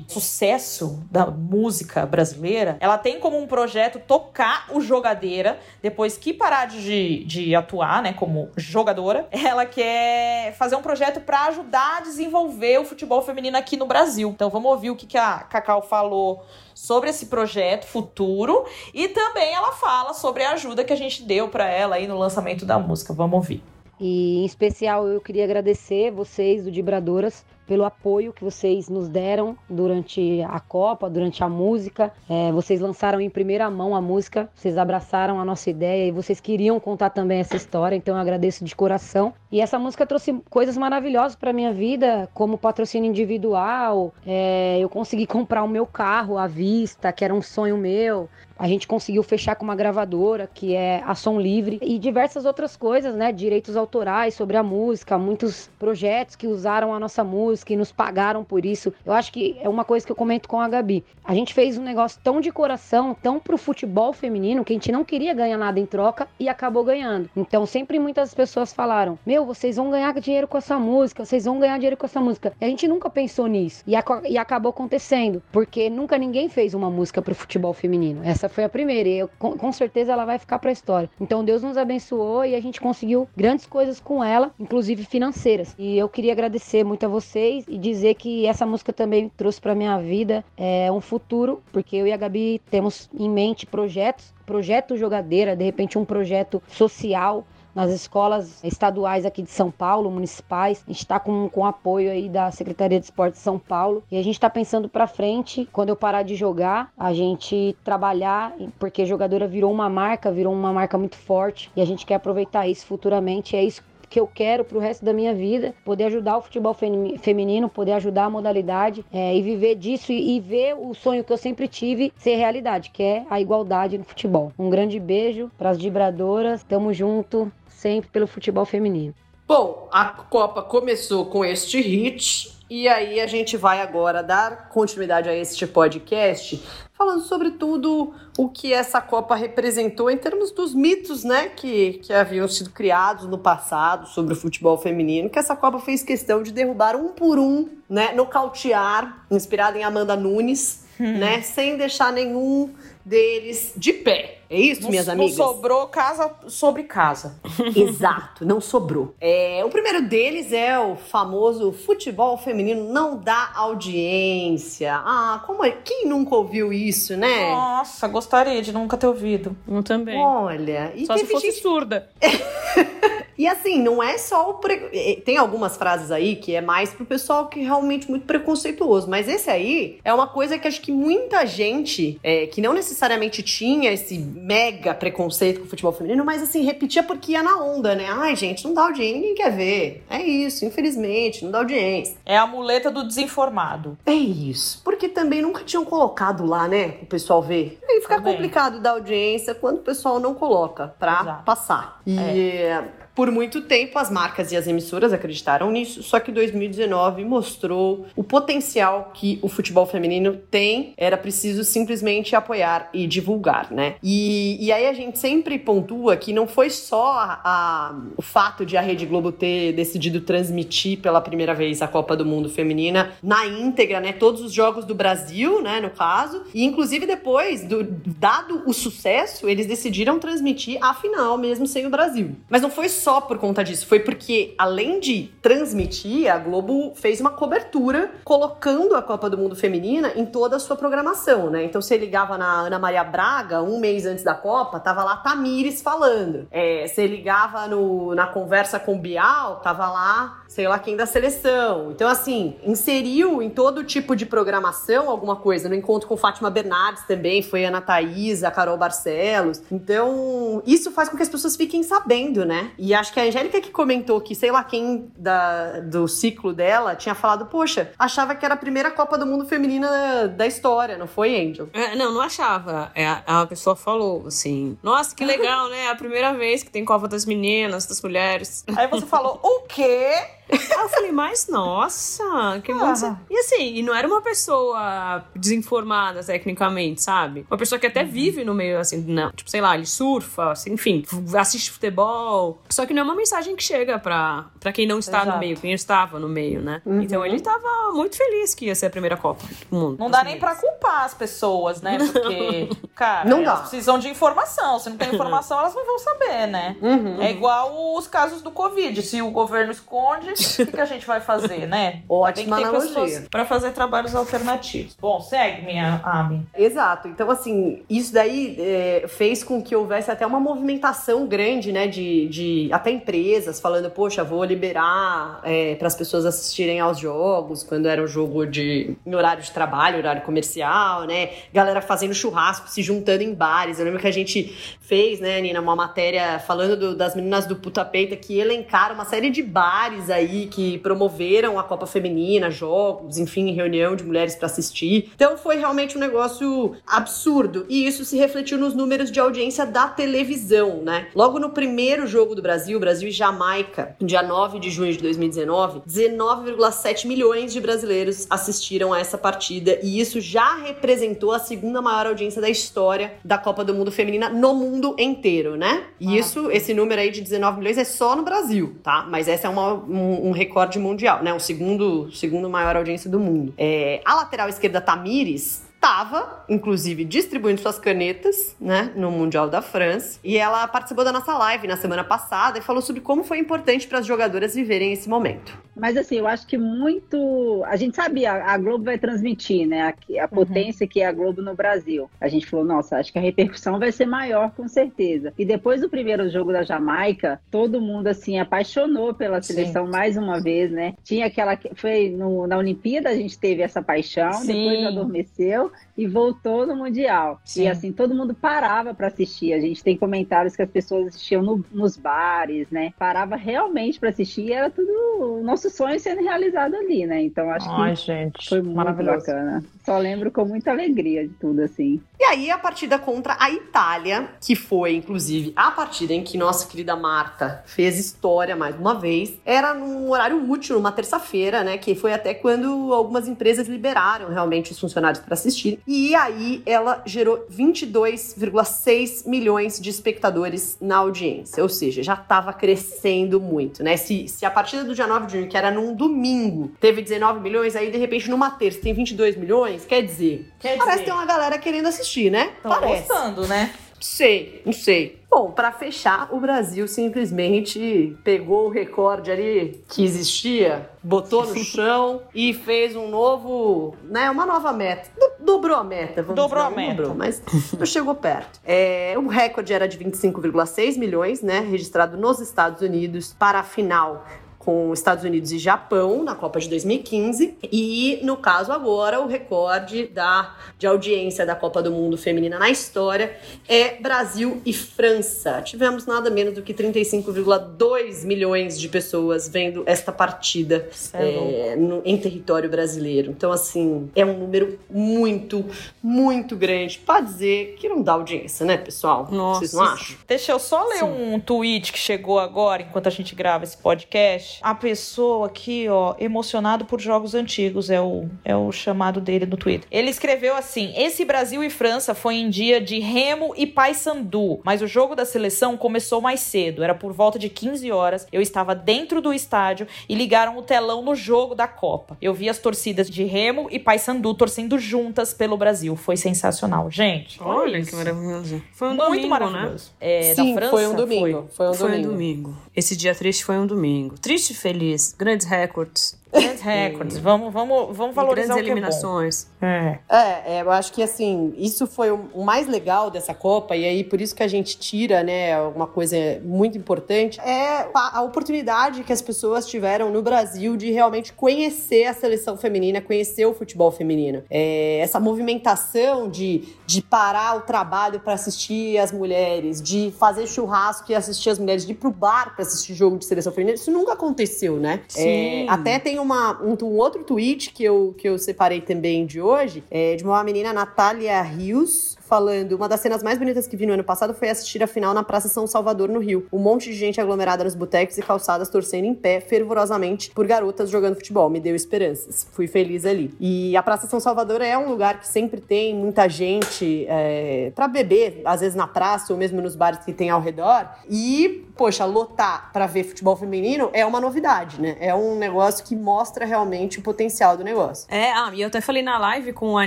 sucesso 0.09 1.03
da 1.11 1.27
música 1.27 2.05
brasileira, 2.05 2.77
ela 2.81 2.99
tem 2.99 3.19
como 3.19 3.39
um 3.39 3.47
projeto 3.47 3.99
tocar 3.99 4.67
o 4.71 4.81
jogadeira 4.81 5.59
depois 5.81 6.17
que 6.17 6.33
parar 6.33 6.67
de, 6.67 7.25
de 7.25 7.55
atuar, 7.55 8.03
né, 8.03 8.13
como 8.13 8.51
jogadora. 8.57 9.29
Ela 9.31 9.67
quer 9.67 10.55
fazer 10.55 10.77
um 10.77 10.83
projeto 10.83 11.21
para 11.21 11.47
ajudar 11.47 11.99
a 11.99 12.01
desenvolver 12.01 12.79
o 12.79 12.85
futebol 12.85 13.23
feminino 13.23 13.57
aqui 13.57 13.77
no 13.77 13.87
Brasil. 13.87 14.31
Então 14.31 14.49
vamos 14.51 14.71
ouvir 14.71 14.91
o 14.91 14.97
que, 14.97 15.07
que 15.07 15.19
a 15.19 15.41
Cacau 15.41 15.83
falou 15.83 16.45
sobre 16.75 17.11
esse 17.11 17.27
projeto 17.27 17.87
futuro 17.87 18.65
e 18.95 19.09
também 19.09 19.53
ela 19.53 19.73
fala 19.73 20.15
sobre 20.15 20.43
a 20.43 20.53
ajuda 20.53 20.85
que 20.85 20.93
a 20.93 20.97
gente 20.97 21.23
deu 21.23 21.49
para 21.49 21.69
ela 21.69 21.97
aí 21.97 22.07
no 22.07 22.19
lançamento 22.19 22.65
da 22.65 22.79
música. 22.79 23.13
Vamos 23.13 23.35
ouvir. 23.35 23.63
E 24.01 24.43
em 24.43 24.45
especial 24.45 25.07
eu 25.07 25.21
queria 25.21 25.45
agradecer 25.45 26.11
vocês 26.11 26.65
do 26.65 26.71
Dibradoras 26.71 27.45
pelo 27.73 27.87
apoio 27.87 28.35
que 28.35 28.45
vocês 28.45 28.91
nos 28.91 29.09
deram 29.09 29.57
durante 29.67 30.43
a 30.43 30.61
Copa, 30.61 31.09
durante 31.09 31.43
a 31.43 31.49
música. 31.49 32.13
É, 32.29 32.53
vocês 32.53 32.83
lançaram 32.83 33.19
em 33.19 33.31
primeira 33.31 33.71
mão 33.71 33.97
a 33.97 34.01
música, 34.01 34.47
vocês 34.55 34.77
abraçaram 34.77 35.41
a 35.41 35.45
nossa 35.45 35.71
ideia 35.71 36.07
e 36.07 36.11
vocês 36.11 36.39
queriam 36.39 36.79
contar 36.79 37.09
também 37.09 37.41
essa 37.41 37.57
história, 37.57 37.97
então 37.97 38.15
eu 38.15 38.21
agradeço 38.21 38.63
de 38.63 38.77
coração. 38.77 39.33
E 39.51 39.59
essa 39.59 39.79
música 39.79 40.05
trouxe 40.05 40.35
coisas 40.51 40.77
maravilhosas 40.77 41.35
para 41.35 41.51
minha 41.51 41.73
vida, 41.73 42.29
como 42.35 42.59
patrocínio 42.59 43.09
individual, 43.09 44.13
é, 44.27 44.79
eu 44.79 44.91
consegui 44.91 45.27
comprar 45.27 45.63
o 45.63 45.69
meu 45.69 45.87
carro 45.87 46.37
à 46.37 46.47
vista, 46.47 47.11
que 47.11 47.25
era 47.25 47.33
um 47.33 47.41
sonho 47.41 47.79
meu. 47.79 48.29
A 48.63 48.69
gente 48.69 48.87
conseguiu 48.87 49.25
fechar 49.25 49.57
com 49.57 49.65
uma 49.65 49.75
gravadora, 49.75 50.49
que 50.55 50.73
é 50.73 51.03
a 51.05 51.17
Som 51.17 51.41
Livre, 51.41 51.81
e 51.83 51.99
diversas 51.99 52.45
outras 52.45 52.77
coisas, 52.77 53.13
né? 53.17 53.33
Direitos 53.33 53.77
autorais 53.77 54.35
sobre 54.35 54.57
a 54.57 54.63
música, 54.63 55.19
muitos 55.19 55.69
projetos 55.81 56.37
que 56.37 56.47
usaram 56.47 56.95
a 56.95 57.01
nossa 57.01 57.25
música 57.25 57.73
e 57.73 57.77
nos 57.77 57.91
pagaram 57.91 58.45
por 58.45 58.65
isso. 58.65 58.95
Eu 59.05 59.13
acho 59.15 59.33
que 59.33 59.57
é 59.61 59.69
uma 59.69 59.85
coisa 59.85 60.07
que 60.07 60.13
eu 60.13 60.17
comento 60.17 60.49
com 60.49 60.61
a 60.61 60.69
Gabi. 60.69 61.05
A 61.25 61.35
gente 61.35 61.53
fez 61.53 61.77
um 61.77 61.83
negócio 61.83 62.21
tão 62.23 62.41
de 62.41 62.53
coração, 62.53 63.17
tão 63.21 63.41
pro 63.41 63.59
futebol 63.59 64.13
feminino, 64.13 64.65
que 64.65 64.73
a 64.73 64.77
gente 64.77 64.93
não 64.93 65.05
queria 65.05 65.35
ganhar 65.35 65.59
nada 65.59 65.81
em 65.81 65.87
troca 65.87 66.29
e 66.39 66.49
acabou 66.49 66.85
ganhando. 66.85 67.29
Então, 67.37 67.67
sempre 67.67 67.99
muitas 67.99 68.33
pessoas 68.33 68.73
falaram: 68.73 69.19
Meu, 69.27 69.45
vocês 69.45 69.75
vão 69.75 69.91
ganhar 69.91 70.15
dinheiro 70.21 70.47
com 70.47 70.57
essa 70.59 70.79
música, 70.79 71.25
vocês 71.25 71.47
vão 71.47 71.59
ganhar 71.59 71.79
dinheiro 71.79 71.97
com 71.97 72.07
essa 72.07 72.21
música. 72.21 72.53
E 72.61 72.65
a 72.65 72.69
gente 72.69 72.87
nunca 72.87 73.11
pensou 73.11 73.49
nisso. 73.49 73.83
E, 73.89 73.97
aco- 73.97 74.23
e 74.25 74.39
acabou 74.39 74.71
acontecendo, 74.71 75.43
porque 75.51 75.91
nunca 75.91 76.17
ninguém 76.17 76.49
fez 76.49 76.75
uma 76.75 76.89
música 76.89 77.21
pro 77.21 77.35
futebol 77.35 77.73
feminino. 77.73 78.21
Essa 78.23 78.52
foi 78.53 78.65
a 78.65 78.69
primeira 78.69 79.09
e 79.09 79.19
eu, 79.19 79.31
com, 79.39 79.57
com 79.57 79.73
certeza 79.73 80.13
ela 80.13 80.25
vai 80.25 80.39
ficar 80.39 80.59
pra 80.59 80.71
história. 80.71 81.11
Então 81.21 81.45
Deus 81.45 81.63
nos 81.63 81.77
abençoou 81.77 82.45
e 82.45 82.55
a 82.55 82.61
gente 82.61 82.81
conseguiu 82.81 83.29
grandes 83.37 83.67
coisas 83.67 83.99
com 84.01 84.23
ela, 84.23 84.53
inclusive 84.59 85.05
financeiras. 85.05 85.75
E 85.79 85.99
eu 85.99 86.09
queria 86.09 86.33
agradecer 86.33 86.85
muito 86.85 87.05
a 87.05 87.09
vocês 87.09 87.65
e 87.69 87.79
dizer 87.79 88.15
que 88.15 88.47
essa 88.47 88.67
música 88.67 88.93
também 88.93 89.31
trouxe 89.37 89.61
pra 89.61 89.75
minha 89.75 89.99
vida 89.99 90.45
é, 90.57 90.91
um 90.93 91.01
futuro, 91.01 91.63
porque 91.73 91.97
eu 91.97 92.07
e 92.07 92.13
a 92.13 92.17
Gabi 92.17 92.61
temos 92.71 93.09
em 93.19 93.29
mente 93.29 93.67
projetos, 93.67 94.33
projeto 94.45 94.97
jogadeira, 94.97 95.57
de 95.57 95.65
repente 95.65 95.99
um 95.99 96.05
projeto 96.05 96.63
social 96.69 97.47
nas 97.75 97.91
escolas 97.91 98.63
estaduais 98.63 99.25
aqui 99.25 99.43
de 99.43 99.51
São 99.51 99.71
Paulo, 99.71 100.11
municipais. 100.11 100.83
A 100.87 100.91
gente 100.91 101.01
está 101.01 101.19
com, 101.19 101.49
com 101.49 101.65
apoio 101.65 102.11
aí 102.11 102.29
da 102.29 102.51
Secretaria 102.51 102.99
de 102.99 103.07
Esporte 103.07 103.35
de 103.35 103.41
São 103.41 103.59
Paulo. 103.59 104.03
E 104.11 104.17
a 104.17 104.23
gente 104.23 104.35
está 104.35 104.51
pensando 104.51 104.89
para 104.89 105.07
frente, 105.07 105.69
quando 105.73 105.89
eu 105.89 105.97
parar 105.97 106.23
de 106.23 106.35
jogar, 106.35 106.93
a 106.97 107.13
gente 107.13 107.77
trabalhar, 107.85 108.55
porque 108.79 109.07
jogadora 109.07 109.47
virou 109.47 109.73
uma 109.73 109.89
marca, 109.89 110.31
virou 110.31 110.53
uma 110.53 110.73
marca 110.73 110.99
muito 110.99 111.17
forte. 111.17 111.71
E 111.75 111.81
a 111.81 111.85
gente 111.85 112.05
quer 112.07 112.17
aproveitar 112.17 112.67
isso 112.67 112.87
futuramente. 112.87 113.57
É 113.57 113.65
isso 113.65 113.83
que 114.13 114.21
eu 114.21 114.27
quero 114.27 114.63
pro 114.63 114.79
resto 114.79 115.03
da 115.07 115.13
minha 115.15 115.33
vida, 115.33 115.75
poder 115.87 116.05
ajudar 116.05 116.37
o 116.37 116.43
futebol 116.43 116.75
femi- 116.75 117.17
feminino, 117.17 117.67
poder 117.67 117.93
ajudar 117.93 118.25
a 118.25 118.31
modalidade 118.31 119.03
é, 119.11 119.35
e 119.35 119.41
viver 119.41 119.75
disso 119.75 120.13
e, 120.13 120.37
e 120.37 120.39
ver 120.39 120.75
o 120.75 120.93
sonho 120.93 121.25
que 121.25 121.33
eu 121.33 121.39
sempre 121.39 121.67
tive 121.67 122.13
ser 122.15 122.37
realidade, 122.37 122.91
que 122.91 123.03
é 123.03 123.25
a 123.31 123.41
igualdade 123.41 123.97
no 123.97 124.05
futebol. 124.05 124.53
Um 124.59 124.69
grande 124.69 125.01
beijo 125.01 125.51
para 125.57 125.71
as 125.71 125.81
vibradoras, 125.81 126.63
tamo 126.63 126.93
junto 126.93 127.51
sempre 127.67 128.11
pelo 128.11 128.27
futebol 128.27 128.67
feminino. 128.67 129.15
Bom, 129.55 129.87
a 129.93 130.07
Copa 130.07 130.63
começou 130.63 131.27
com 131.27 131.45
este 131.45 131.79
hit 131.79 132.57
e 132.71 132.89
aí 132.89 133.21
a 133.21 133.27
gente 133.27 133.55
vai 133.55 133.83
agora 133.83 134.23
dar 134.23 134.71
continuidade 134.71 135.29
a 135.29 135.37
este 135.37 135.67
podcast, 135.67 136.65
falando 136.95 137.21
sobre 137.21 137.51
tudo 137.51 138.15
o 138.39 138.49
que 138.49 138.73
essa 138.73 138.99
Copa 138.99 139.35
representou 139.35 140.11
em 140.11 140.17
termos 140.17 140.53
dos 140.53 140.75
mitos, 140.75 141.23
né, 141.23 141.51
que, 141.51 142.01
que 142.03 142.15
haviam 142.15 142.49
sido 142.49 142.71
criados 142.71 143.27
no 143.27 143.37
passado 143.37 144.09
sobre 144.09 144.33
o 144.33 144.37
futebol 144.37 144.79
feminino, 144.79 145.29
que 145.29 145.39
essa 145.39 145.55
Copa 145.55 145.79
fez 145.81 146.03
questão 146.03 146.43
de 146.43 146.51
derrubar 146.51 146.97
um 146.97 147.09
por 147.09 147.39
um, 147.39 147.69
né, 147.87 148.15
nocautear, 148.15 149.27
inspirado 149.31 149.77
em 149.77 149.85
Amanda 149.85 150.17
Nunes, 150.17 150.87
né, 150.99 151.43
sem 151.43 151.77
deixar 151.77 152.11
nenhum 152.11 152.71
deles 153.05 153.75
de 153.77 153.93
pé. 153.93 154.39
É 154.53 154.61
isso, 154.61 154.83
Não, 154.83 154.91
minhas 154.91 155.07
não 155.07 155.15
amigas? 155.15 155.35
sobrou 155.37 155.87
casa 155.87 156.31
sobre 156.47 156.83
casa. 156.83 157.41
Exato, 157.75 158.45
não 158.45 158.61
sobrou. 158.61 159.15
É, 159.19 159.63
o 159.65 159.71
primeiro 159.71 160.03
deles 160.03 160.53
é 160.53 160.79
o 160.79 160.95
famoso 160.95 161.73
futebol 161.73 162.37
feminino 162.37 162.93
não 162.93 163.17
dá 163.17 163.51
audiência. 163.55 164.95
Ah, 164.95 165.43
como 165.47 165.65
é? 165.65 165.71
Quem 165.71 166.07
nunca 166.07 166.35
ouviu 166.37 166.73
isso, 166.73 167.17
né? 167.17 167.51
Nossa, 167.51 168.07
gostaria 168.09 168.61
de 168.61 168.73
nunca 168.73 168.97
ter 168.99 169.07
ouvido. 169.07 169.57
Eu 169.67 169.83
também. 169.83 170.19
Olha, 170.19 170.93
e 170.95 171.07
Só 171.07 171.17
se 171.17 171.25
fosse 171.27 171.47
gente- 171.51 171.63
surda. 171.63 172.11
E 173.39 173.47
assim, 173.49 173.83
não 173.83 174.01
é 174.01 174.19
só 174.19 174.51
o. 174.51 174.55
Pre... 174.55 174.89
eh, 174.93 175.21
Tem 175.25 175.37
algumas 175.39 175.77
frases 175.77 176.11
aí 176.13 176.37
que 176.37 176.55
é 176.55 176.61
mais 176.61 176.93
pro 176.93 177.05
pessoal 177.05 177.49
que 177.49 177.61
é 177.61 177.63
realmente 177.65 178.09
muito 178.09 178.25
preconceituoso. 178.27 179.09
Mas 179.09 179.27
esse 179.27 179.51
aí 179.51 179.99
é 180.05 180.13
uma 180.15 180.27
coisa 180.29 180.59
que 180.59 180.69
acho 180.69 180.81
que 180.81 180.93
muita 180.93 181.45
gente 181.47 182.21
é, 182.23 182.47
que 182.47 182.61
não 182.61 182.73
necessariamente 182.75 183.43
tinha 183.43 183.91
esse 183.91 184.17
mega 184.43 184.93
preconceito 184.93 185.61
com 185.61 185.67
o 185.67 185.69
futebol 185.69 185.93
feminino, 185.93 186.25
mas 186.25 186.43
assim, 186.43 186.63
repetia 186.63 187.03
porque 187.05 187.33
ia 187.33 187.43
na 187.45 187.63
onda, 187.63 187.95
né? 187.95 188.07
Ai, 188.11 188.35
gente, 188.35 188.65
não 188.65 188.75
dá 188.75 188.83
audiência, 188.83 189.15
ninguém 189.21 189.35
quer 189.37 189.53
ver. 189.55 190.05
É 190.11 190.21
isso, 190.21 190.65
infelizmente, 190.65 191.45
não 191.45 191.53
dá 191.53 191.59
audiência. 191.59 192.17
É 192.27 192.37
a 192.37 192.47
muleta 192.47 192.91
do 192.91 193.07
desinformado. 193.07 193.97
É 194.05 194.13
isso. 194.13 194.81
Porque 194.83 195.09
também 195.09 195.41
nunca 195.41 195.63
tinham 195.63 195.85
colocado 195.85 196.45
lá, 196.45 196.67
né? 196.67 196.97
O 197.03 197.07
pessoal 197.07 197.41
ver. 197.41 197.79
Aí 197.89 198.01
fica 198.01 198.17
Também. 198.17 198.33
complicado 198.33 198.81
dar 198.81 198.91
audiência 198.91 199.55
quando 199.55 199.77
o 199.77 199.83
pessoal 199.83 200.19
não 200.19 200.35
coloca 200.35 200.93
pra 200.99 201.21
Exato. 201.21 201.45
passar. 201.45 202.01
E 202.05 202.67
por 203.15 203.31
muito 203.31 203.61
tempo 203.63 203.99
as 203.99 204.11
marcas 204.11 204.53
e 204.53 204.57
as 204.57 204.67
emissoras 204.67 205.13
acreditaram 205.13 205.71
nisso, 205.71 206.03
só 206.03 206.19
que 206.19 206.33
2019 206.33 207.25
mostrou 207.25 208.07
o 208.17 208.25
potencial 208.25 209.11
que 209.13 209.39
o 209.43 209.49
futebol 209.49 209.85
feminino 209.87 210.37
tem. 210.51 210.95
Era 210.97 211.17
preciso 211.17 211.63
simplesmente 211.65 212.35
apoiar 212.35 212.89
e 212.95 213.07
divulgar, 213.07 213.71
né? 213.71 213.97
E, 214.03 214.57
e 214.65 214.73
aí 214.73 214.87
a 214.87 214.93
gente 214.93 215.19
sempre 215.19 215.59
pontua 215.59 216.17
que 216.17 216.33
não 216.33 216.47
foi 216.47 216.71
só 216.71 217.13
a- 217.13 217.41
a- 217.45 218.01
o 218.17 218.23
fato 218.23 218.65
de 218.65 218.77
a 218.77 218.81
Rede 218.81 219.05
Globo 219.05 219.31
ter 219.31 219.73
decidido 219.73 220.21
transmitir 220.23 220.99
pela 221.01 221.21
primeira 221.21 221.55
vez 221.55 221.83
a 221.83 221.89
Copa 221.89 222.17
do 222.17 222.25
Mundo 222.25 222.49
Feminina 222.49 223.13
na 223.23 223.47
íntegra, 223.47 224.01
né? 224.01 224.13
Todos 224.13 224.41
os 224.41 224.53
jogos 224.53 224.85
do 224.85 224.95
Brasil, 224.95 225.61
né? 225.61 225.81
No 225.81 225.91
caso. 225.91 226.45
E 226.55 226.65
inclusive 226.65 227.05
depois, 227.07 227.63
do, 227.65 227.83
dado 227.85 228.63
o 228.67 228.73
sucesso, 228.73 229.49
eles 229.49 229.67
decidiram 229.67 230.19
transmitir 230.19 230.79
a 230.83 230.95
final 230.95 231.37
mesmo 231.37 231.67
sem 231.67 231.87
o 231.87 231.91
Brasil. 231.91 232.37
Mas 232.49 232.63
não 232.63 232.71
foi 232.71 232.89
só 232.89 233.02
por 233.23 233.39
conta 233.39 233.65
disso, 233.65 233.87
foi 233.87 234.01
porque 234.01 234.55
além 234.59 235.01
de 235.01 235.31
transmitir, 235.43 236.33
a 236.33 236.39
Globo 236.39 236.93
fez 236.95 237.21
uma 237.21 237.31
cobertura 237.31 238.13
colocando 238.25 238.95
a 238.95 239.03
Copa 239.03 239.29
do 239.29 239.37
Mundo 239.37 239.57
Feminina 239.57 240.13
em 240.15 240.25
toda 240.25 240.57
a 240.57 240.59
sua 240.59 240.77
programação, 240.77 241.51
né? 241.51 241.65
Então 241.65 241.81
você 241.81 241.97
ligava 241.97 242.39
na 242.39 242.61
Ana 242.61 242.79
Maria 242.79 243.05
Braga, 243.05 243.63
um 243.63 243.79
mês 243.79 244.07
antes 244.07 244.25
da 244.25 244.35
Copa, 244.35 244.79
tava 244.79 245.03
lá 245.03 245.17
Tamires 245.17 245.83
falando. 245.83 246.47
É, 246.51 246.87
você 246.87 247.07
ligava 247.07 247.67
no, 247.67 248.15
na 248.15 248.27
conversa 248.27 248.79
com 248.79 248.99
Bial, 248.99 249.57
tava 249.57 249.89
lá, 249.91 250.42
sei 250.55 250.69
lá 250.69 250.79
quem 250.79 250.97
da 250.97 251.07
seleção. 251.07 251.91
Então, 251.91 252.09
assim, 252.09 252.57
inseriu 252.65 253.43
em 253.43 253.51
todo 253.51 253.83
tipo 253.85 254.15
de 254.15 254.25
programação 254.25 255.11
alguma 255.11 255.37
coisa. 255.37 255.69
No 255.69 255.75
encontro 255.75 256.09
com 256.09 256.17
Fátima 256.17 256.51
Bernardes 256.51 257.03
também, 257.07 257.43
foi 257.43 257.65
a 257.65 257.69
Ana 257.69 257.81
Thaís, 257.81 258.45
a 258.45 258.51
Carol 258.51 258.77
Barcelos. 258.77 259.61
Então, 259.71 260.63
isso 260.67 260.93
faz 260.93 261.09
com 261.09 261.17
que 261.17 261.23
as 261.23 261.29
pessoas 261.29 261.57
fiquem 261.57 261.83
sabendo, 261.83 262.45
né? 262.45 262.71
E 262.79 262.93
E 262.93 262.95
acho 262.95 263.11
que 263.11 263.19
a 263.19 263.23
Angélica 263.23 263.59
que 263.59 263.71
comentou 263.71 264.21
que, 264.21 264.35
sei 264.35 264.51
lá 264.51 264.63
quem 264.63 265.11
da, 265.17 265.81
do 265.81 266.07
ciclo 266.07 266.53
dela 266.53 266.95
tinha 266.95 267.15
falado, 267.15 267.47
poxa, 267.47 267.91
achava 267.99 268.35
que 268.35 268.45
era 268.45 268.53
a 268.53 268.57
primeira 268.57 268.91
Copa 268.91 269.17
do 269.17 269.25
Mundo 269.25 269.47
feminina 269.47 270.29
da 270.29 270.47
história, 270.47 270.99
não 270.99 271.07
foi, 271.07 271.35
Angel? 271.35 271.71
É, 271.73 271.97
não, 271.97 272.13
não 272.13 272.21
achava. 272.21 272.93
É, 272.95 273.07
a 273.27 273.47
pessoa 273.47 273.75
falou 273.75 274.27
assim: 274.27 274.77
Nossa, 274.83 275.17
que 275.17 275.25
legal, 275.25 275.71
né? 275.71 275.87
É 275.87 275.91
a 275.91 275.95
primeira 275.95 276.35
vez 276.35 276.63
que 276.63 276.71
tem 276.71 276.85
Copa 276.85 277.09
das 277.09 277.25
Meninas, 277.25 277.87
das 277.87 278.03
mulheres. 278.03 278.63
Aí 278.77 278.87
você 278.89 279.07
falou, 279.07 279.41
o 279.43 279.61
quê? 279.63 280.13
Aí 280.51 280.59
eu 280.83 280.89
falei, 280.89 281.13
mas 281.13 281.49
nossa, 281.49 282.61
que 282.63 282.73
bom. 282.75 282.81
você-" 282.95 283.15
E 283.31 283.39
assim, 283.39 283.75
e 283.77 283.83
não 283.83 283.95
era 283.95 284.07
uma 284.07 284.21
pessoa 284.21 285.25
desinformada 285.35 286.23
tecnicamente, 286.23 287.03
sabe? 287.03 287.47
Uma 287.51 287.57
pessoa 287.57 287.79
que 287.79 287.87
até 287.87 288.05
vive 288.05 288.45
no 288.45 288.55
meio, 288.55 288.79
assim, 288.79 288.99
não, 289.07 289.31
tipo, 289.33 289.49
sei 289.51 289.61
lá, 289.61 289.75
ele 289.75 289.87
surfa, 289.87 290.53
assim, 290.53 290.73
enfim, 290.73 291.05
assiste 291.39 291.71
futebol. 291.71 292.61
Só 292.69 292.85
que 292.87 292.93
não 292.93 293.03
é 293.03 293.05
uma 293.05 293.15
mensagem 293.15 293.55
que 293.57 293.63
chega 293.63 293.99
pra, 293.99 294.47
pra 294.61 294.73
quem 294.73 294.87
não 294.87 294.99
está 294.99 295.19
no 295.21 295.25
Exato. 295.25 295.39
meio, 295.39 295.57
quem 295.57 295.73
estava 295.73 296.19
no 296.19 296.29
meio, 296.29 296.61
né? 296.61 296.83
Então 296.87 297.25
ele 297.25 297.41
tava 297.41 297.93
muito 297.93 298.17
feliz 298.17 298.55
que 298.55 298.67
ia 298.67 298.75
ser 298.75 298.87
a 298.87 298.91
primeira 298.91 299.17
Copa 299.17 299.45
do 299.71 299.77
mundo. 299.79 299.97
Não 299.99 300.11
dá 300.11 300.25
nem 300.25 300.39
pra 300.39 300.55
culpar 300.55 301.05
as 301.05 301.15
pessoas, 301.15 301.81
né? 301.81 301.99
Porque, 302.13 302.69
cara, 302.95 303.29
Não 303.29 303.39
dá. 303.43 303.51
elas 303.51 303.61
precisam 303.61 303.99
de 303.99 304.09
informação. 304.09 304.79
Se 304.79 304.91
não 304.91 304.97
tem 304.97 305.15
informação, 305.15 305.59
elas 305.59 305.75
não 305.75 305.85
vão 305.87 305.99
saber, 305.99 306.47
né? 306.49 306.77
Uhum. 306.81 307.23
É 307.23 307.31
igual 307.31 307.97
os 307.97 308.07
casos 308.07 308.43
do 308.43 308.51
Covid. 308.51 309.01
Se 309.03 309.23
o 309.23 309.31
governo 309.31 309.71
esconde, 309.73 310.32
o 310.33 310.67
que, 310.67 310.73
que 310.73 310.81
a 310.81 310.85
gente 310.85 311.07
vai 311.07 311.21
fazer, 311.21 311.67
né? 311.67 312.03
Ótima 312.09 312.57
tem 312.57 312.67
que 312.67 312.71
ter 312.71 312.77
analogia. 312.77 313.27
pra 313.31 313.45
fazer 313.45 313.73
trabalhos 313.73 314.15
alternativos. 314.15 314.97
Bom, 315.01 315.21
segue, 315.21 315.65
minha 315.65 316.01
Ami. 316.03 316.47
Exato. 316.57 317.09
Então, 317.09 317.31
assim, 317.31 317.83
isso 317.89 318.13
daí 318.13 318.57
é, 318.59 319.05
fez 319.09 319.45
com 319.45 319.63
que 319.63 319.75
houvesse 319.75 320.11
até 320.11 320.27
uma 320.27 320.41
movimentação 320.41 321.27
grande, 321.27 321.73
né, 321.73 321.87
de, 321.87 322.29
de 322.29 322.69
até 322.73 322.91
empresas 322.91 323.61
falando, 323.61 323.91
poxa, 323.91 324.25
vou 324.25 324.45
liberar 324.45 325.43
para 325.79 325.87
as 325.87 325.95
pessoas 325.95 326.25
assistirem 326.25 326.81
aos 326.81 326.99
jogos, 326.99 327.63
quando 327.63 327.87
era 327.87 328.03
um 328.03 328.07
jogo 328.07 328.47
de 328.47 328.97
em 329.05 329.15
horário 329.15 329.43
de 329.43 329.51
trabalho, 329.51 329.99
horário 329.99 330.23
comercial, 330.23 331.05
né? 331.05 331.31
Galera 331.53 331.81
fazendo 331.81 332.15
churrasco, 332.15 332.69
se 332.69 332.83
juntando 332.83 333.23
em 333.23 333.35
bares. 333.35 333.79
Eu 333.79 333.85
lembro 333.85 334.01
que 334.01 334.07
a 334.07 334.13
gente 334.13 334.77
fez, 334.93 335.21
né, 335.21 335.41
Nina, 335.41 335.59
uma 335.59 335.75
matéria 335.75 336.39
falando 336.39 336.77
do- 336.77 336.95
das 336.95 337.15
meninas 337.17 337.47
do 337.47 337.57
Puta 337.57 337.83
Peita 337.83 338.15
que 338.15 338.39
elencaram 338.39 338.95
uma 338.95 339.07
série 339.07 339.31
de 339.31 339.43
bares 339.43 340.11
aí 340.11 340.49
que 340.49 340.77
promoveram 340.81 341.59
a 341.59 341.63
Copa 341.63 341.87
Feminina, 341.87 342.51
jogos, 342.51 343.17
enfim, 343.17 343.53
reunião 343.53 343.97
de 343.97 344.05
mulheres 344.05 344.35
para 344.35 344.45
assistir. 344.45 345.11
Então 345.15 345.39
foi 345.39 345.57
realmente 345.57 345.97
um 345.97 346.01
negócio 346.01 346.77
absurdo. 346.87 347.65
E 347.71 347.87
isso 347.87 348.05
se 348.05 348.19
refletiu 348.19 348.59
nos 348.59 348.75
números 348.75 349.11
de 349.11 349.19
audiência 349.19 349.65
da 349.65 349.89
televisão, 349.89 350.83
né? 350.83 351.07
Logo 351.15 351.39
no 351.39 351.49
primeiro 351.49 352.07
jogo 352.07 352.35
do 352.35 352.43
Brasil, 352.43 352.79
Brasil 352.79 353.09
e 353.09 353.13
Jamaica, 353.13 353.97
dia 353.99 354.23
9 354.23 354.59
de 354.59 354.69
junho 354.69 354.93
de 354.93 354.99
2019, 354.99 355.81
19,7 355.87 357.07
milhões 357.07 357.51
de 357.51 357.63
brasileiros 357.63 358.27
assistiram 358.29 358.93
a 358.93 359.01
essa 359.01 359.17
partida 359.17 359.79
e 359.83 359.99
isso 359.99 360.21
já 360.21 360.57
representou 360.57 361.33
a 361.33 361.39
segunda 361.39 361.81
maior 361.81 362.09
audiência 362.09 362.43
da 362.43 362.51
história 362.51 363.15
da 363.25 363.39
Copa 363.39 363.65
do 363.65 363.73
Mundo 363.73 363.91
Feminina 363.91 364.29
no 364.29 364.53
mundo 364.53 364.82
inteiro, 364.99 365.57
né? 365.57 365.85
E 366.01 366.19
isso, 366.19 366.51
esse 366.51 366.75
número 366.75 367.01
aí 367.01 367.11
de 367.11 367.21
19 367.21 367.59
milhões 367.59 367.79
é 367.79 367.85
só 367.85 368.15
no 368.17 368.23
Brasil, 368.23 368.75
tá? 368.83 369.07
Mas 369.09 369.29
essa 369.29 369.47
é 369.47 369.51
uma- 369.51 369.75
um, 369.75 370.29
um 370.29 370.31
recorde 370.33 370.79
mundial, 370.79 371.23
né? 371.23 371.33
O 371.33 371.41
segundo, 371.41 372.11
segundo 372.13 372.49
maior 372.51 372.77
audiência 372.77 373.09
do 373.11 373.19
mundo. 373.21 373.55
É, 373.57 374.01
a 374.05 374.15
lateral 374.15 374.49
esquerda 374.49 374.81
Tamires 374.81 375.63
estava, 375.83 376.45
inclusive, 376.49 377.05
distribuindo 377.05 377.61
suas 377.61 377.77
canetas, 377.77 378.55
né, 378.61 378.93
no 378.95 379.11
Mundial 379.11 379.51
da 379.51 379.61
França. 379.61 380.21
E 380.23 380.39
ela 380.39 380.67
participou 380.69 381.05
da 381.05 381.11
nossa 381.11 381.37
live 381.37 381.67
na 381.67 381.77
semana 381.77 382.05
passada 382.05 382.57
e 382.61 382.63
falou 382.63 382.81
sobre 382.81 383.01
como 383.03 383.25
foi 383.25 383.39
importante 383.39 383.89
para 383.89 383.99
as 383.99 384.07
jogadoras 384.07 384.55
viverem 384.55 384.93
esse 384.93 385.09
momento. 385.09 385.59
Mas 385.75 385.97
assim, 385.97 386.17
eu 386.19 386.27
acho 386.29 386.47
que 386.47 386.57
muito. 386.57 387.65
A 387.67 387.75
gente 387.77 387.97
sabia, 387.97 388.33
a 388.33 388.57
Globo 388.59 388.85
vai 388.85 388.97
transmitir, 388.99 389.67
né? 389.67 389.93
A, 390.21 390.25
a 390.25 390.29
potência 390.29 390.87
que 390.87 391.01
é 391.01 391.07
a 391.07 391.13
Globo 391.13 391.43
no 391.43 391.55
Brasil. 391.55 392.09
A 392.21 392.29
gente 392.29 392.47
falou, 392.47 392.65
nossa, 392.65 392.99
acho 392.99 393.11
que 393.13 393.19
a 393.19 393.23
repercussão 393.23 393.79
vai 393.79 393.91
ser 393.91 394.07
maior, 394.07 394.51
com 394.53 394.69
certeza. 394.69 395.33
E 395.37 395.45
depois 395.45 395.81
do 395.81 395.89
primeiro 395.89 396.29
jogo 396.31 396.53
da 396.53 396.63
Jamaica, 396.63 397.41
todo 397.51 397.81
mundo 397.81 398.07
assim 398.07 398.39
apaixonou 398.39 399.15
pela 399.15 399.41
seleção 399.43 399.87
mais 399.89 400.17
uma 400.17 400.41
vez, 400.41 400.71
né? 400.71 400.95
Tinha 401.03 401.27
aquela. 401.27 401.57
que- 401.57 401.73
Foi 401.75 402.11
no- 402.11 402.47
na 402.47 402.59
Olimpíada 402.59 403.09
a 403.09 403.15
gente 403.17 403.37
teve 403.39 403.63
essa 403.63 403.83
paixão, 403.83 404.33
Sim. 404.35 404.47
depois 404.49 404.87
adormeceu 404.87 405.72
e 405.97 406.07
voltou 406.07 406.67
no 406.67 406.75
Mundial. 406.77 407.41
Sim. 407.45 407.65
E 407.65 407.69
assim, 407.69 407.93
todo 407.93 408.15
mundo 408.15 408.35
parava 408.35 408.95
para 408.95 409.09
assistir. 409.09 409.53
A 409.53 409.61
gente 409.61 409.83
tem 409.83 409.97
comentários 409.97 410.57
que 410.57 410.63
as 410.63 410.71
pessoas 410.71 411.09
assistiam 411.09 411.43
no- 411.43 411.65
nos 411.73 411.97
bares, 411.97 412.69
né? 412.71 412.93
Parava 412.99 413.37
realmente 413.37 413.99
para 414.01 414.09
assistir 414.11 414.47
e 414.47 414.53
era 414.53 414.71
tudo 414.71 414.91
o 415.21 415.43
nosso 415.43 415.69
sonho 415.71 415.99
sendo 416.01 416.23
realizado 416.23 416.75
ali, 416.75 417.07
né? 417.07 417.23
Então 417.23 417.51
acho 417.51 417.69
que 417.69 417.95
gente. 417.95 418.49
foi 418.49 418.63
muito 418.63 418.77
bacana. 419.05 419.65
Só 419.85 419.99
lembro 419.99 420.31
com 420.31 420.45
muita 420.45 420.71
alegria 420.71 421.27
de 421.27 421.35
tudo, 421.35 421.61
assim. 421.63 422.01
E 422.19 422.25
aí, 422.25 422.51
a 422.51 422.59
partida 422.59 422.99
contra 423.01 423.37
a 423.39 423.51
Itália, 423.51 424.29
que 424.41 424.55
foi, 424.55 424.95
inclusive, 424.95 425.53
a 425.57 425.73
partida 425.73 426.13
em 426.13 426.23
que 426.23 426.39
nossa 426.39 426.69
querida 426.69 426.95
Marta 426.95 427.63
fez 427.67 427.99
história 427.99 428.55
mais 428.55 428.77
uma 428.79 428.95
vez, 428.95 429.37
era 429.45 429.75
num 429.75 430.09
horário 430.11 430.49
útil, 430.49 430.77
numa 430.77 430.93
terça-feira, 430.93 431.65
né? 431.65 431.79
Que 431.79 431.95
foi 431.97 432.13
até 432.13 432.33
quando 432.33 432.93
algumas 432.93 433.27
empresas 433.27 433.67
liberaram 433.67 434.29
realmente 434.29 434.71
os 434.71 434.79
funcionários 434.79 435.21
para 435.23 435.35
assistir. 435.35 435.62
E 435.87 436.15
aí, 436.15 436.63
ela 436.67 437.03
gerou 437.07 437.47
22,6 437.51 439.27
milhões 439.27 439.81
de 439.81 439.91
espectadores 439.91 440.77
na 440.81 440.97
audiência. 440.97 441.63
Ou 441.63 441.69
seja, 441.69 442.03
já 442.03 442.15
estava 442.15 442.53
crescendo 442.53 443.41
muito, 443.41 443.83
né? 443.83 443.97
Se, 443.97 444.29
se 444.29 444.45
a 444.45 444.51
partida 444.51 444.85
do 444.85 444.95
dia 444.95 445.07
9 445.07 445.27
de 445.27 445.33
junho, 445.33 445.49
que 445.49 445.57
era 445.57 445.71
num 445.71 445.95
domingo, 445.95 446.71
teve 446.81 447.03
19 447.03 447.41
milhões, 447.41 447.77
aí 447.77 447.91
de 447.91 447.99
repente 447.99 448.31
numa 448.31 448.51
terça 448.51 448.81
tem 448.81 448.93
22 448.93 449.37
milhões, 449.37 449.85
quer 449.85 450.03
dizer, 450.03 450.49
Quer 450.59 450.77
parece 450.79 450.99
dizer, 451.01 451.05
ter 451.07 451.13
uma 451.13 451.27
galera 451.27 451.59
querendo 451.59 451.87
assistir, 451.87 452.31
né? 452.31 452.53
tão 452.63 452.71
Parece. 452.71 453.09
gostando, 453.09 453.47
né? 453.47 453.73
Sei, 454.03 454.63
não 454.67 454.73
sei. 454.73 455.21
Bom, 455.31 455.51
pra 455.53 455.73
fechar, 455.73 456.29
o 456.35 456.39
Brasil 456.41 456.87
simplesmente 456.87 458.15
pegou 458.23 458.67
o 458.67 458.69
recorde 458.69 459.31
ali 459.31 459.83
que 459.89 460.05
existia, 460.05 460.91
botou 461.03 461.47
no 461.47 461.57
chão 461.65 462.21
e 462.35 462.53
fez 462.53 462.95
um 462.95 463.09
novo, 463.09 463.97
né, 464.05 464.31
uma 464.31 464.45
nova 464.45 464.73
meta. 464.73 465.09
Do- 465.19 465.45
dobrou 465.45 465.77
a 465.77 465.85
meta, 465.85 466.23
vamos 466.23 466.37
Dobrou 466.37 466.63
dizer. 466.69 466.75
a 466.75 466.77
meta. 466.77 466.95
Dobrou, 466.97 467.15
mas 467.17 467.43
não 467.79 467.87
chegou 467.87 468.15
perto. 468.15 468.61
É, 468.65 469.15
o 469.17 469.27
recorde 469.29 469.73
era 469.73 469.89
de 469.89 469.97
25,6 469.99 470.99
milhões, 470.99 471.41
né, 471.41 471.61
registrado 471.61 472.17
nos 472.19 472.41
Estados 472.41 472.83
Unidos 472.83 473.35
para 473.39 473.61
a 473.61 473.65
final 473.65 474.27
com 474.65 474.93
Estados 474.93 475.25
Unidos 475.25 475.51
e 475.51 475.59
Japão 475.59 476.23
na 476.23 476.35
Copa 476.37 476.61
de 476.61 476.69
2015 476.69 477.57
e 477.71 478.21
no 478.23 478.37
caso 478.37 478.71
agora 478.71 479.21
o 479.21 479.27
recorde 479.27 480.07
da 480.07 480.55
de 480.79 480.87
audiência 480.87 481.45
da 481.45 481.55
Copa 481.57 481.83
do 481.83 481.91
Mundo 481.91 482.17
feminina 482.17 482.59
na 482.59 482.71
história 482.71 483.37
é 483.69 484.01
Brasil 484.01 484.63
e 484.65 484.73
França. 484.73 485.61
Tivemos 485.63 486.07
nada 486.07 486.31
menos 486.31 486.55
do 486.55 486.63
que 486.63 486.73
35,2 486.75 488.25
milhões 488.25 488.79
de 488.79 488.89
pessoas 488.89 489.49
vendo 489.49 489.83
esta 489.87 490.13
partida 490.13 490.89
é 491.15 491.73
é, 491.73 491.77
no- 491.77 492.03
em 492.05 492.17
território 492.17 492.69
brasileiro. 492.71 493.31
Então 493.31 493.51
assim 493.53 494.11
é 494.15 494.25
um 494.25 494.39
número 494.39 494.79
muito 494.91 495.65
muito 496.03 496.57
grande 496.57 496.99
para 496.99 497.21
dizer 497.21 497.77
que 497.79 497.89
não 497.89 498.03
dá 498.03 498.13
audiência, 498.13 498.65
né, 498.67 498.77
pessoal? 498.77 499.29
Nossa. 499.31 499.61
Vocês 499.61 499.73
não 499.73 499.83
acham? 499.83 500.17
Deixa 500.27 500.53
eu 500.53 500.59
só 500.59 500.85
ler 500.87 501.05
um 501.05 501.39
tweet 501.41 501.93
que 501.93 501.99
chegou 501.99 502.39
agora, 502.39 502.83
enquanto 502.83 503.07
a 503.07 503.11
gente 503.11 503.35
grava 503.35 503.65
esse 503.65 503.77
podcast. 503.77 504.52
A 504.61 504.75
pessoa 504.75 505.47
aqui, 505.47 505.89
ó, 505.89 506.15
emocionado 506.19 506.85
por 506.85 507.01
jogos 507.01 507.35
antigos, 507.35 507.91
é 507.91 508.01
o, 508.01 508.29
é 508.45 508.55
o 508.57 508.71
chamado 508.73 509.21
dele 509.21 509.47
no 509.47 509.57
Twitter. 509.57 509.87
Ele 509.91 510.11
escreveu 510.11 510.55
assim: 510.57 510.93
Esse 510.97 511.25
Brasil 511.25 511.63
e 511.63 511.71
França 511.71 512.15
foi 512.15 512.35
em 512.37 512.51
dia 512.51 512.81
de 512.81 512.99
Remo 512.99 513.55
e 513.57 513.67
Paysandu, 513.67 514.61
mas 514.65 514.83
o 514.83 514.87
jogo 514.87 515.15
da 515.15 515.25
seleção 515.25 515.77
começou 515.77 516.21
mais 516.21 516.41
cedo, 516.41 516.83
era 516.83 516.95
por 516.95 517.13
volta 517.13 517.39
de 517.39 517.49
15 517.49 517.91
horas. 517.93 518.27
Eu 518.33 518.41
estava 518.43 518.75
dentro 518.75 519.21
do 519.21 519.33
estádio 519.33 519.87
e 520.09 520.15
ligaram 520.15 520.57
o 520.59 520.63
telão 520.63 521.03
no 521.03 521.15
jogo 521.15 521.55
da 521.55 521.69
Copa. 521.69 522.17
Eu 522.21 522.35
vi 522.35 522.49
as 522.49 522.59
torcidas 522.59 523.09
de 523.09 523.25
Remo 523.25 523.69
e 523.71 523.79
Paysandu 523.79 524.35
torcendo 524.35 524.79
juntas 524.79 525.33
pelo 525.33 525.57
Brasil. 525.57 525.95
Foi 525.97 526.17
sensacional. 526.17 526.91
Gente, 526.91 527.41
Olha 527.43 527.79
isso. 527.79 527.91
que 527.91 527.97
maravilhoso. 527.97 528.63
Foi 528.73 528.89
um 528.89 528.95
Muito 528.95 529.05
domingo, 529.07 529.23
né? 529.23 529.29
maravilhoso. 529.29 529.93
É, 530.01 530.35
Sim, 530.35 530.55
da 530.55 530.61
França, 530.61 530.71
foi 530.71 530.87
um 530.87 530.95
domingo. 530.95 531.49
Foi, 531.53 531.69
um 531.69 531.75
Foi 531.75 531.89
um 531.89 531.91
domingo. 531.93 532.11
domingo. 532.11 532.57
Esse 532.75 532.97
dia 532.97 533.15
triste 533.15 533.45
foi 533.45 533.59
um 533.59 533.67
domingo. 533.67 534.19
Triste 534.19 534.42
e 534.51 534.55
feliz. 534.55 535.15
Grandes 535.17 535.47
recordes. 535.47 536.21
Grandes 536.33 536.63
recordes. 536.63 537.19
Vamos, 537.19 537.53
vamos, 537.53 537.97
vamos 537.97 538.15
valorizar 538.15 538.55
Grandes 538.55 538.63
o 538.63 538.65
que 538.65 538.71
é 538.71 538.75
bom. 538.75 538.79
eliminações. 538.79 539.47
É. 539.61 539.99
É, 540.09 540.57
é, 540.57 540.63
eu 540.63 540.71
acho 540.71 540.93
que 540.93 541.03
assim, 541.03 541.53
isso 541.57 541.87
foi 541.87 542.11
o, 542.11 542.29
o 542.33 542.45
mais 542.45 542.67
legal 542.67 543.11
dessa 543.11 543.35
Copa, 543.35 543.77
e 543.77 543.85
aí 543.85 544.03
por 544.05 544.21
isso 544.21 544.35
que 544.35 544.43
a 544.43 544.49
gente 544.49 544.79
tira, 544.79 545.23
né, 545.23 545.61
uma 545.61 545.87
coisa 545.87 546.17
muito 546.43 546.79
importante, 546.79 547.41
é 547.41 547.89
a, 547.95 548.19
a 548.19 548.23
oportunidade 548.23 549.03
que 549.05 549.13
as 549.13 549.21
pessoas 549.21 549.67
tiveram 549.67 550.11
no 550.11 550.23
Brasil 550.23 550.77
de 550.77 550.91
realmente 550.91 551.33
conhecer 551.33 552.07
a 552.07 552.15
seleção 552.15 552.57
feminina, 552.57 553.01
conhecer 553.01 553.45
o 553.47 553.55
futebol 553.55 553.91
feminino. 553.91 554.43
É, 554.51 554.99
essa 555.01 555.21
movimentação 555.21 556.29
de, 556.29 556.65
de 556.87 557.03
parar 557.03 557.57
o 557.57 557.61
trabalho 557.63 558.21
para 558.21 558.35
assistir 558.35 558.99
as 558.99 559.13
mulheres, 559.13 559.83
de 559.83 560.13
fazer 560.19 560.47
churrasco 560.47 561.11
e 561.11 561.15
assistir 561.15 561.51
as 561.51 561.59
mulheres, 561.59 561.85
de 561.85 561.93
ir 561.93 561.97
pro 561.97 562.11
bar 562.11 562.55
para 562.55 562.63
assistir 562.63 562.95
jogo 562.95 563.19
de 563.19 563.25
seleção 563.25 563.53
feminina, 563.53 563.75
isso 563.75 563.91
nunca 563.91 564.13
aconteceu, 564.13 564.77
né? 564.77 565.01
Sim. 565.09 565.67
É, 565.67 565.67
até 565.69 565.99
tem 565.99 566.19
uma, 566.23 566.63
um, 566.63 566.77
um 566.83 566.97
outro 566.97 567.23
tweet 567.25 567.73
que 567.73 567.85
eu, 567.85 568.15
que 568.17 568.29
eu 568.29 568.39
separei 568.39 568.81
também 568.81 569.27
de 569.27 569.41
hoje, 569.41 569.85
é, 569.91 570.17
de 570.17 570.25
uma 570.25 570.43
menina, 570.43 570.73
Natália 570.73 571.41
Rios, 571.43 572.17
falando: 572.33 572.73
uma 572.73 572.89
das 572.89 573.01
cenas 573.01 573.23
mais 573.23 573.39
bonitas 573.39 573.67
que 573.67 573.77
vi 573.77 573.85
no 573.85 573.93
ano 573.93 574.05
passado 574.05 574.33
foi 574.33 574.49
assistir 574.49 574.83
a 574.83 574.87
final 574.87 575.13
na 575.13 575.23
Praça 575.23 575.49
São 575.49 575.67
Salvador, 575.67 576.09
no 576.09 576.19
Rio. 576.19 576.47
Um 576.51 576.59
monte 576.59 576.91
de 576.91 576.95
gente 576.95 577.21
aglomerada 577.21 577.63
nos 577.63 577.75
botecos 577.75 578.17
e 578.17 578.23
calçadas 578.23 578.71
torcendo 578.71 579.05
em 579.05 579.15
pé 579.15 579.41
fervorosamente 579.41 580.31
por 580.31 580.47
garotas 580.47 580.89
jogando 580.89 581.17
futebol. 581.17 581.51
Me 581.51 581.61
deu 581.61 581.77
esperanças. 581.77 582.47
Fui 582.53 582.67
feliz 582.67 583.05
ali. 583.05 583.35
E 583.39 583.77
a 583.77 583.83
Praça 583.83 584.07
São 584.07 584.19
Salvador 584.19 584.63
é 584.63 584.79
um 584.79 584.89
lugar 584.89 585.21
que 585.21 585.29
sempre 585.29 585.61
tem 585.61 585.95
muita 585.95 586.27
gente 586.27 587.05
é, 587.07 587.71
para 587.75 587.87
beber, 587.87 588.41
às 588.47 588.61
vezes 588.61 588.75
na 588.75 588.87
praça 588.87 589.33
ou 589.33 589.39
mesmo 589.39 589.61
nos 589.61 589.77
bares 589.77 590.05
que 590.05 590.13
tem 590.13 590.31
ao 590.31 590.41
redor. 590.41 590.89
E, 591.11 591.67
poxa, 591.77 592.05
lotar 592.05 592.71
para 592.73 592.87
ver 592.87 593.05
futebol 593.05 593.37
feminino 593.37 593.91
é 593.93 594.05
uma 594.05 594.21
novidade, 594.21 594.81
né? 594.81 594.97
É 595.01 595.15
um 595.15 595.37
negócio 595.37 595.85
que 595.85 595.97
mostra 595.97 596.45
realmente 596.45 596.99
o 596.99 597.03
potencial 597.03 597.57
do 597.57 597.65
negócio. 597.65 598.07
É, 598.09 598.33
ah, 598.33 598.51
e 598.53 598.61
eu 598.61 598.69
até 598.69 598.81
falei 598.81 599.03
na 599.03 599.19
live 599.19 599.53
com 599.53 599.77
a 599.79 599.87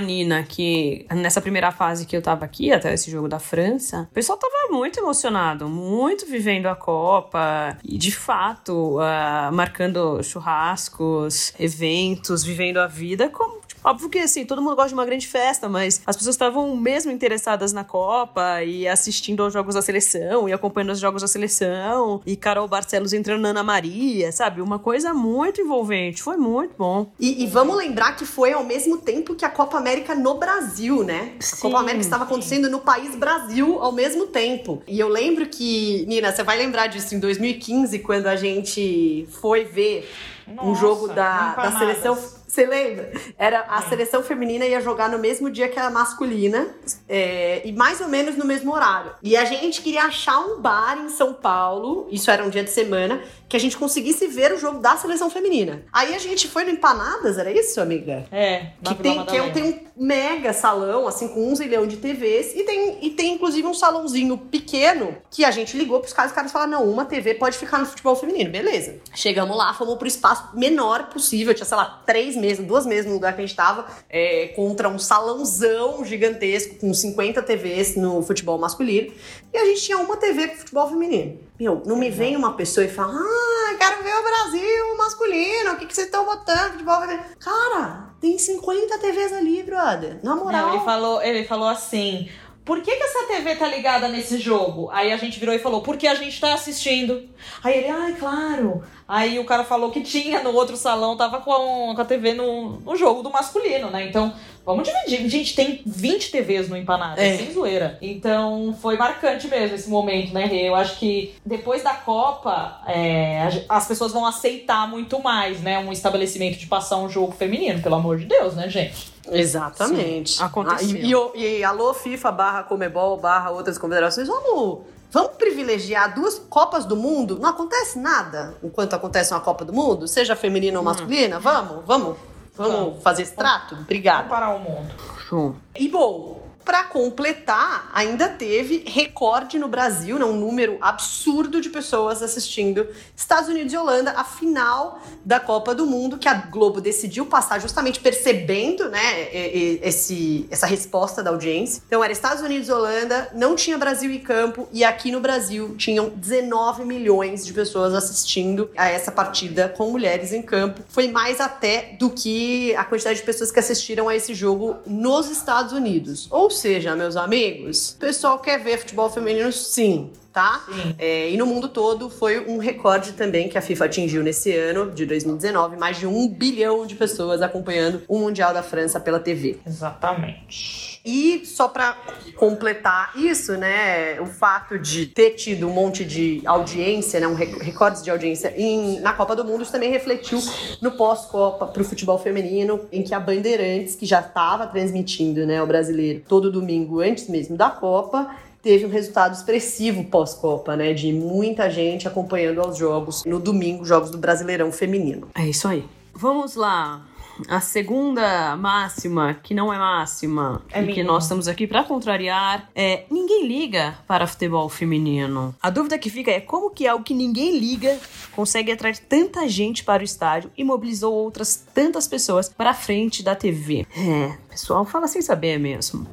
Nina 0.00 0.42
que 0.42 1.06
nessa 1.10 1.40
primeira 1.40 1.70
fase 1.70 2.06
que 2.06 2.16
eu 2.16 2.22
tava 2.22 2.44
aqui, 2.44 2.72
até 2.72 2.92
esse 2.92 3.10
jogo 3.10 3.28
da 3.28 3.38
França, 3.38 4.08
o 4.10 4.14
pessoal 4.14 4.38
tava 4.38 4.72
muito 4.72 4.98
emocionado, 4.98 5.68
muito 5.68 6.26
vivendo 6.26 6.66
a 6.66 6.74
Copa 6.74 7.76
e 7.84 7.96
de 7.98 8.14
fato 8.14 8.98
ah, 9.00 9.50
marcando 9.52 10.22
churrascos, 10.22 11.52
eventos, 11.58 12.44
vivendo 12.44 12.78
a 12.78 12.86
vida 12.86 13.28
como 13.28 13.65
Óbvio 13.86 14.10
que, 14.10 14.18
assim, 14.18 14.44
todo 14.44 14.60
mundo 14.60 14.74
gosta 14.74 14.88
de 14.88 14.94
uma 14.94 15.06
grande 15.06 15.28
festa, 15.28 15.68
mas 15.68 16.02
as 16.04 16.16
pessoas 16.16 16.34
estavam 16.34 16.76
mesmo 16.76 17.12
interessadas 17.12 17.72
na 17.72 17.84
Copa 17.84 18.60
e 18.64 18.88
assistindo 18.88 19.44
aos 19.44 19.52
jogos 19.52 19.76
da 19.76 19.80
seleção 19.80 20.48
e 20.48 20.52
acompanhando 20.52 20.90
os 20.90 20.98
jogos 20.98 21.22
da 21.22 21.28
seleção 21.28 22.20
e 22.26 22.34
Carol 22.34 22.66
Barcelos 22.66 23.12
entrando 23.12 23.42
na 23.42 23.50
Ana 23.50 23.62
Maria, 23.62 24.32
sabe? 24.32 24.60
Uma 24.60 24.80
coisa 24.80 25.14
muito 25.14 25.60
envolvente. 25.60 26.20
Foi 26.20 26.36
muito 26.36 26.74
bom. 26.76 27.12
E, 27.20 27.44
e 27.44 27.46
vamos 27.46 27.76
lembrar 27.76 28.16
que 28.16 28.26
foi 28.26 28.52
ao 28.52 28.64
mesmo 28.64 28.98
tempo 28.98 29.36
que 29.36 29.44
a 29.44 29.48
Copa 29.48 29.78
América 29.78 30.16
no 30.16 30.34
Brasil, 30.34 31.04
né? 31.04 31.34
A 31.38 31.42
Sim, 31.44 31.62
Copa 31.62 31.78
América 31.78 32.02
estava 32.02 32.24
acontecendo 32.24 32.68
no 32.68 32.80
país 32.80 33.14
Brasil 33.14 33.78
ao 33.80 33.92
mesmo 33.92 34.26
tempo. 34.26 34.82
E 34.88 34.98
eu 34.98 35.06
lembro 35.06 35.46
que, 35.46 36.04
Nina, 36.08 36.32
você 36.32 36.42
vai 36.42 36.58
lembrar 36.58 36.88
disso 36.88 37.14
em 37.14 37.20
2015, 37.20 38.00
quando 38.00 38.26
a 38.26 38.34
gente 38.34 39.28
foi 39.40 39.64
ver 39.64 40.10
um 40.48 40.54
Nossa, 40.54 40.80
jogo 40.80 41.06
da, 41.06 41.54
da 41.54 41.78
seleção. 41.78 42.35
Você 42.56 42.64
lembra? 42.64 43.12
Era 43.36 43.66
a 43.68 43.82
seleção 43.82 44.22
feminina 44.22 44.64
ia 44.64 44.80
jogar 44.80 45.10
no 45.10 45.18
mesmo 45.18 45.50
dia 45.50 45.68
que 45.68 45.78
a 45.78 45.90
masculina 45.90 46.68
é, 47.06 47.60
e 47.68 47.70
mais 47.70 48.00
ou 48.00 48.08
menos 48.08 48.34
no 48.34 48.46
mesmo 48.46 48.72
horário. 48.72 49.12
E 49.22 49.36
a 49.36 49.44
gente 49.44 49.82
queria 49.82 50.04
achar 50.04 50.38
um 50.40 50.58
bar 50.58 50.96
em 50.96 51.10
São 51.10 51.34
Paulo, 51.34 52.08
isso 52.10 52.30
era 52.30 52.42
um 52.42 52.48
dia 52.48 52.64
de 52.64 52.70
semana, 52.70 53.20
que 53.48 53.56
a 53.56 53.60
gente 53.60 53.76
conseguisse 53.76 54.26
ver 54.26 54.52
o 54.52 54.58
jogo 54.58 54.78
da 54.80 54.96
seleção 54.96 55.30
feminina. 55.30 55.82
Aí 55.92 56.14
a 56.14 56.18
gente 56.18 56.48
foi 56.48 56.64
no 56.64 56.70
Empanadas, 56.70 57.38
era 57.38 57.50
isso, 57.50 57.80
amiga? 57.80 58.24
É, 58.32 58.70
Que 58.82 58.94
tem, 59.02 59.24
que 59.24 59.36
é 59.36 59.42
um- 59.42 59.52
tem 59.52 59.62
um 59.64 59.80
mega 60.04 60.52
salão, 60.52 61.06
assim, 61.06 61.28
com 61.28 61.48
um 61.50 61.54
zilhão 61.54 61.86
de 61.86 61.96
TVs, 61.96 62.54
e 62.56 62.64
tem, 62.64 62.98
e 63.02 63.10
tem 63.10 63.34
inclusive 63.34 63.66
um 63.66 63.72
salãozinho 63.74 64.36
pequeno 64.36 65.16
que 65.30 65.44
a 65.44 65.50
gente 65.50 65.76
ligou 65.76 66.00
pros 66.00 66.12
caras, 66.12 66.32
os 66.32 66.34
caras 66.34 66.50
falaram: 66.52 66.72
não, 66.72 66.90
uma 66.90 67.04
TV 67.04 67.34
pode 67.34 67.56
ficar 67.56 67.78
no 67.78 67.86
futebol 67.86 68.16
feminino, 68.16 68.50
beleza. 68.50 68.96
Chegamos 69.14 69.56
lá, 69.56 69.72
fomos 69.74 69.96
pro 69.96 70.08
espaço 70.08 70.48
menor 70.54 71.04
possível, 71.08 71.54
tinha, 71.54 71.64
sei 71.64 71.76
lá, 71.76 72.02
três 72.04 72.34
mesas, 72.36 72.64
duas 72.66 72.84
mesas 72.84 73.06
no 73.06 73.12
lugar 73.14 73.34
que 73.34 73.42
a 73.42 73.46
gente 73.46 73.56
tava, 73.56 73.86
é, 74.10 74.48
contra 74.56 74.88
um 74.88 74.98
salãozão 74.98 76.04
gigantesco 76.04 76.76
com 76.76 76.92
50 76.92 77.42
TVs 77.42 77.96
no 77.96 78.22
futebol 78.22 78.58
masculino, 78.58 79.12
e 79.52 79.56
a 79.56 79.64
gente 79.66 79.82
tinha 79.82 79.98
uma 79.98 80.16
TV 80.16 80.48
pro 80.48 80.58
futebol 80.58 80.88
feminino. 80.88 81.38
Meu, 81.58 81.82
não 81.86 81.96
me 81.96 82.10
vem 82.10 82.36
uma 82.36 82.54
pessoa 82.54 82.84
e 82.84 82.88
fala: 82.88 83.14
ah, 83.14 83.76
quero 83.78 84.02
ver 84.02 84.14
o 84.14 84.22
Brasil 84.22 84.96
masculino, 84.96 85.72
o 85.72 85.76
que, 85.76 85.86
que 85.86 85.94
vocês 85.94 86.06
estão 86.06 86.24
botando 86.24 86.72
futebol? 86.72 87.00
Cara, 87.38 88.10
tem 88.20 88.38
50 88.38 88.98
TVs 88.98 89.32
ali, 89.32 89.62
brother. 89.62 90.20
Na 90.22 90.36
moral. 90.36 90.68
Não, 90.68 90.74
ele 90.74 90.84
falou, 90.84 91.22
ele 91.22 91.44
falou 91.44 91.68
assim. 91.68 92.28
Por 92.66 92.82
que, 92.82 92.96
que 92.96 93.02
essa 93.04 93.28
TV 93.28 93.54
tá 93.54 93.68
ligada 93.68 94.08
nesse 94.08 94.40
jogo? 94.40 94.90
Aí 94.92 95.12
a 95.12 95.16
gente 95.16 95.38
virou 95.38 95.54
e 95.54 95.58
falou, 95.60 95.82
porque 95.82 96.04
a 96.08 96.16
gente 96.16 96.40
tá 96.40 96.52
assistindo. 96.52 97.22
Aí 97.62 97.78
ele, 97.78 97.88
ai, 97.88 98.14
claro. 98.18 98.82
Aí 99.06 99.38
o 99.38 99.44
cara 99.44 99.62
falou 99.62 99.92
que 99.92 100.00
tinha 100.00 100.42
no 100.42 100.52
outro 100.52 100.76
salão, 100.76 101.16
tava 101.16 101.38
com 101.40 101.52
a, 101.52 101.94
com 101.94 102.00
a 102.00 102.04
TV 102.04 102.34
no, 102.34 102.80
no 102.80 102.96
jogo 102.96 103.22
do 103.22 103.30
masculino, 103.30 103.88
né? 103.88 104.08
Então, 104.08 104.34
vamos 104.64 104.82
dividir. 104.82 105.28
Gente, 105.28 105.54
tem 105.54 105.80
20 105.86 106.32
TVs 106.32 106.68
no 106.68 106.76
Empanada, 106.76 107.22
É. 107.22 107.36
sem 107.36 107.52
zoeira. 107.52 107.98
Então, 108.02 108.76
foi 108.82 108.96
marcante 108.96 109.46
mesmo 109.46 109.76
esse 109.76 109.88
momento, 109.88 110.34
né? 110.34 110.50
Eu 110.52 110.74
acho 110.74 110.98
que 110.98 111.36
depois 111.46 111.84
da 111.84 111.94
Copa, 111.94 112.80
é, 112.88 113.64
as 113.68 113.86
pessoas 113.86 114.12
vão 114.12 114.26
aceitar 114.26 114.88
muito 114.90 115.22
mais, 115.22 115.60
né? 115.60 115.78
Um 115.78 115.92
estabelecimento 115.92 116.58
de 116.58 116.66
passar 116.66 116.96
um 116.96 117.08
jogo 117.08 117.30
feminino, 117.30 117.80
pelo 117.80 117.94
amor 117.94 118.18
de 118.18 118.24
Deus, 118.24 118.56
né, 118.56 118.68
gente? 118.68 119.14
Exatamente. 119.30 120.32
Sim, 120.32 120.42
aconteceu. 120.42 121.30
Ah, 121.34 121.36
e, 121.36 121.40
e 121.42 121.58
e 121.58 121.64
alô, 121.64 121.92
FIFA 121.94 122.32
barra 122.32 122.62
Comebol 122.62 123.16
barra 123.16 123.50
outras 123.50 123.78
confederações, 123.78 124.28
vamos, 124.28 124.80
vamos 125.10 125.32
privilegiar 125.36 126.14
duas 126.14 126.38
Copas 126.38 126.84
do 126.84 126.96
Mundo? 126.96 127.38
Não 127.40 127.50
acontece 127.50 127.98
nada 127.98 128.54
enquanto 128.62 128.94
acontece 128.94 129.32
uma 129.34 129.40
Copa 129.40 129.64
do 129.64 129.72
Mundo, 129.72 130.06
seja 130.06 130.36
feminina 130.36 130.78
ou 130.78 130.84
masculina? 130.84 131.38
Vamos, 131.40 131.84
vamos, 131.86 132.16
vamos 132.56 132.74
Vamos. 132.76 133.02
fazer 133.02 133.22
esse 133.22 133.34
trato? 133.34 133.70
Vamos 133.70 133.84
Obrigada. 133.84 134.28
parar 134.28 134.54
o 134.54 134.58
mundo. 134.58 134.90
Show. 135.28 135.56
E 135.74 135.88
bom, 135.88 136.35
pra 136.66 136.82
completar, 136.82 137.88
ainda 137.94 138.28
teve 138.28 138.82
recorde 138.88 139.56
no 139.56 139.68
Brasil, 139.68 140.18
né, 140.18 140.24
um 140.24 140.34
número 140.36 140.76
absurdo 140.80 141.60
de 141.60 141.70
pessoas 141.70 142.22
assistindo 142.22 142.88
Estados 143.16 143.48
Unidos 143.48 143.72
e 143.72 143.76
Holanda, 143.76 144.10
a 144.16 144.24
final 144.24 145.00
da 145.24 145.38
Copa 145.38 145.74
do 145.76 145.86
Mundo, 145.86 146.18
que 146.18 146.28
a 146.28 146.34
Globo 146.34 146.80
decidiu 146.80 147.24
passar 147.26 147.60
justamente 147.60 148.00
percebendo, 148.00 148.88
né, 148.90 149.32
e- 149.32 149.36
e- 149.36 149.80
esse, 149.82 150.48
essa 150.50 150.66
resposta 150.66 151.22
da 151.22 151.30
audiência. 151.30 151.80
Então 151.86 152.02
era 152.02 152.12
Estados 152.12 152.42
Unidos 152.42 152.68
e 152.68 152.72
Holanda, 152.72 153.30
não 153.32 153.54
tinha 153.54 153.78
Brasil 153.78 154.10
em 154.10 154.18
campo, 154.18 154.68
e 154.72 154.82
aqui 154.82 155.12
no 155.12 155.20
Brasil 155.20 155.76
tinham 155.76 156.08
19 156.10 156.84
milhões 156.84 157.46
de 157.46 157.52
pessoas 157.52 157.94
assistindo 157.94 158.68
a 158.76 158.88
essa 158.88 159.12
partida 159.12 159.68
com 159.68 159.90
mulheres 159.92 160.32
em 160.32 160.42
campo. 160.42 160.82
Foi 160.88 161.06
mais 161.12 161.40
até 161.40 161.94
do 161.98 162.10
que 162.10 162.74
a 162.74 162.84
quantidade 162.84 163.20
de 163.20 163.24
pessoas 163.24 163.52
que 163.52 163.60
assistiram 163.60 164.08
a 164.08 164.16
esse 164.16 164.34
jogo 164.34 164.76
nos 164.84 165.30
Estados 165.30 165.72
Unidos. 165.72 166.26
Ou 166.28 166.50
seja, 166.56 166.96
meus 166.96 167.16
amigos, 167.16 167.90
o 167.90 167.98
pessoal 167.98 168.38
quer 168.40 168.58
ver 168.58 168.78
futebol 168.78 169.08
feminino 169.08 169.52
sim. 169.52 170.10
Tá? 170.32 170.66
É, 170.98 171.30
e 171.30 171.36
no 171.38 171.46
mundo 171.46 171.66
todo 171.66 172.10
foi 172.10 172.46
um 172.46 172.58
recorde 172.58 173.12
também 173.12 173.48
que 173.48 173.56
a 173.56 173.62
FIFA 173.62 173.86
atingiu 173.86 174.22
nesse 174.22 174.54
ano, 174.54 174.90
de 174.90 175.06
2019, 175.06 175.78
mais 175.78 175.98
de 175.98 176.06
um 176.06 176.28
bilhão 176.28 176.86
de 176.86 176.94
pessoas 176.94 177.40
acompanhando 177.40 178.02
o 178.06 178.18
Mundial 178.18 178.52
da 178.52 178.62
França 178.62 179.00
pela 179.00 179.18
TV. 179.18 179.58
Exatamente. 179.66 180.95
E 181.06 181.46
só 181.46 181.68
pra 181.68 181.96
completar 182.34 183.12
isso, 183.16 183.56
né, 183.56 184.20
o 184.20 184.26
fato 184.26 184.76
de 184.78 185.06
ter 185.06 185.30
tido 185.30 185.68
um 185.68 185.72
monte 185.72 186.04
de 186.04 186.42
audiência, 186.44 187.20
né, 187.20 187.28
um 187.28 187.34
rec- 187.34 187.62
recordes 187.62 188.02
de 188.02 188.10
audiência 188.10 188.52
em- 188.56 188.98
na 189.00 189.12
Copa 189.12 189.36
do 189.36 189.44
Mundo, 189.44 189.62
isso 189.62 189.70
também 189.70 189.90
refletiu 189.90 190.40
no 190.82 190.90
pós-Copa 190.92 191.66
pro 191.68 191.84
futebol 191.84 192.18
feminino, 192.18 192.80
em 192.90 193.02
que 193.04 193.14
a 193.14 193.20
Bandeirantes, 193.20 193.94
que 193.94 194.04
já 194.04 194.18
estava 194.20 194.66
transmitindo, 194.66 195.46
né, 195.46 195.62
o 195.62 195.66
brasileiro 195.66 196.22
todo 196.26 196.50
domingo 196.50 197.00
antes 197.00 197.28
mesmo 197.28 197.56
da 197.56 197.70
Copa, 197.70 198.34
teve 198.60 198.84
um 198.84 198.90
resultado 198.90 199.32
expressivo 199.32 200.02
pós-Copa, 200.04 200.74
né, 200.74 200.92
de 200.92 201.12
muita 201.12 201.70
gente 201.70 202.08
acompanhando 202.08 202.60
aos 202.60 202.76
jogos 202.76 203.24
no 203.24 203.38
domingo, 203.38 203.84
jogos 203.84 204.10
do 204.10 204.18
Brasileirão 204.18 204.72
feminino. 204.72 205.28
É 205.36 205.46
isso 205.46 205.68
aí. 205.68 205.84
Vamos 206.12 206.56
lá. 206.56 207.02
A 207.48 207.60
segunda 207.60 208.56
máxima, 208.56 209.34
que 209.42 209.54
não 209.54 209.72
é 209.72 209.78
máxima, 209.78 210.62
É 210.72 210.82
e 210.82 210.92
que 210.92 211.02
nós 211.02 211.24
estamos 211.24 211.48
aqui 211.48 211.66
pra 211.66 211.84
contrariar, 211.84 212.70
é 212.74 213.04
ninguém 213.10 213.46
liga 213.46 213.98
para 214.06 214.26
futebol 214.26 214.68
feminino. 214.68 215.54
A 215.62 215.70
dúvida 215.70 215.98
que 215.98 216.10
fica 216.10 216.30
é 216.30 216.40
como 216.40 216.70
que 216.70 216.86
algo 216.86 217.04
que 217.04 217.14
ninguém 217.14 217.58
liga 217.58 217.98
consegue 218.32 218.72
atrair 218.72 218.98
tanta 218.98 219.48
gente 219.48 219.84
para 219.84 220.02
o 220.02 220.04
estádio 220.04 220.50
e 220.56 220.64
mobilizou 220.64 221.12
outras 221.12 221.56
tantas 221.74 222.06
pessoas 222.06 222.48
para 222.48 222.70
a 222.70 222.74
frente 222.74 223.22
da 223.22 223.34
TV. 223.34 223.86
É, 223.96 224.36
pessoal 224.56 224.84
fala 224.86 225.06
sem 225.06 225.20
saber 225.20 225.58
mesmo. 225.58 226.06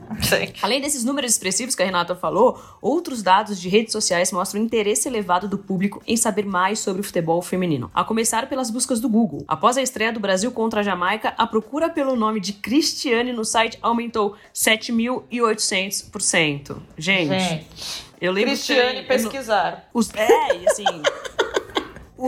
Além 0.61 0.81
desses 0.81 1.05
números 1.05 1.31
expressivos 1.31 1.75
que 1.75 1.81
a 1.81 1.85
Renata 1.85 2.13
falou, 2.13 2.61
outros 2.81 3.23
dados 3.23 3.57
de 3.59 3.69
redes 3.69 3.93
sociais 3.93 4.33
mostram 4.33 4.61
o 4.61 4.65
interesse 4.65 5.07
elevado 5.07 5.47
do 5.47 5.57
público 5.57 6.03
em 6.05 6.17
saber 6.17 6.45
mais 6.45 6.79
sobre 6.79 6.99
o 6.99 7.03
futebol 7.03 7.41
feminino. 7.41 7.89
A 7.93 8.03
começar 8.03 8.49
pelas 8.49 8.69
buscas 8.69 8.99
do 8.99 9.07
Google. 9.07 9.45
Após 9.47 9.77
a 9.77 9.81
estreia 9.81 10.11
do 10.11 10.19
Brasil 10.19 10.51
contra 10.51 10.81
a 10.81 10.83
Jamaica, 10.83 11.33
a 11.37 11.47
procura 11.47 11.89
pelo 11.89 12.17
nome 12.17 12.41
de 12.41 12.51
Cristiane 12.53 13.31
no 13.31 13.45
site 13.45 13.79
aumentou 13.81 14.35
7.800%. 14.53 16.75
Gente, 16.97 17.39
Gente, 17.39 17.65
eu 18.19 18.33
lembro 18.33 18.49
Cristiane 18.51 19.01
que... 19.01 19.07
pesquisar. 19.07 19.89
Os, 19.93 20.13
é, 20.13 20.65
assim. 20.67 20.83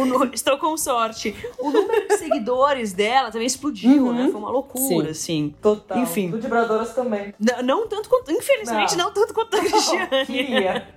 o 0.04 0.26
estou 0.34 0.58
com 0.58 0.76
sorte. 0.78 1.36
O 1.58 1.70
número 1.72 2.08
de 2.08 2.18
seguidores 2.18 2.94
dela 2.94 3.32
também 3.32 3.48
explodiu, 3.48 4.12
né? 4.14 4.28
Foi 4.32 4.40
uma 4.40 4.50
loucura, 4.50 5.12
assim. 5.12 5.54
Total. 5.62 5.98
Enfim. 6.00 6.30
Do 6.32 6.40
Vibradoras 6.40 6.94
também. 6.94 7.34
N- 7.40 7.64
Não 7.64 7.88
tanto 7.88 8.10
quanto. 8.10 8.32
Infelizmente, 8.32 8.96
não, 8.98 9.06
Não. 9.06 9.14
tanto 9.14 9.34
quanto 9.34 9.56
a 9.56 9.60
Cristiane. 9.64 10.26
Queria. 10.26 10.88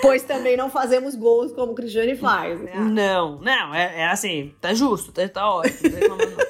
Pois 0.00 0.22
também 0.22 0.56
não 0.56 0.70
fazemos 0.70 1.16
gols 1.16 1.50
como 1.52 1.72
o 1.72 1.74
Cristiane 1.74 2.14
faz, 2.16 2.60
né? 2.60 2.72
Não, 2.76 3.40
não, 3.40 3.74
é, 3.74 4.02
é 4.02 4.06
assim, 4.06 4.54
tá 4.60 4.72
justo, 4.72 5.10
tá, 5.10 5.28
tá 5.28 5.50
ótimo. 5.50 5.90
não 6.08 6.16
não. 6.16 6.46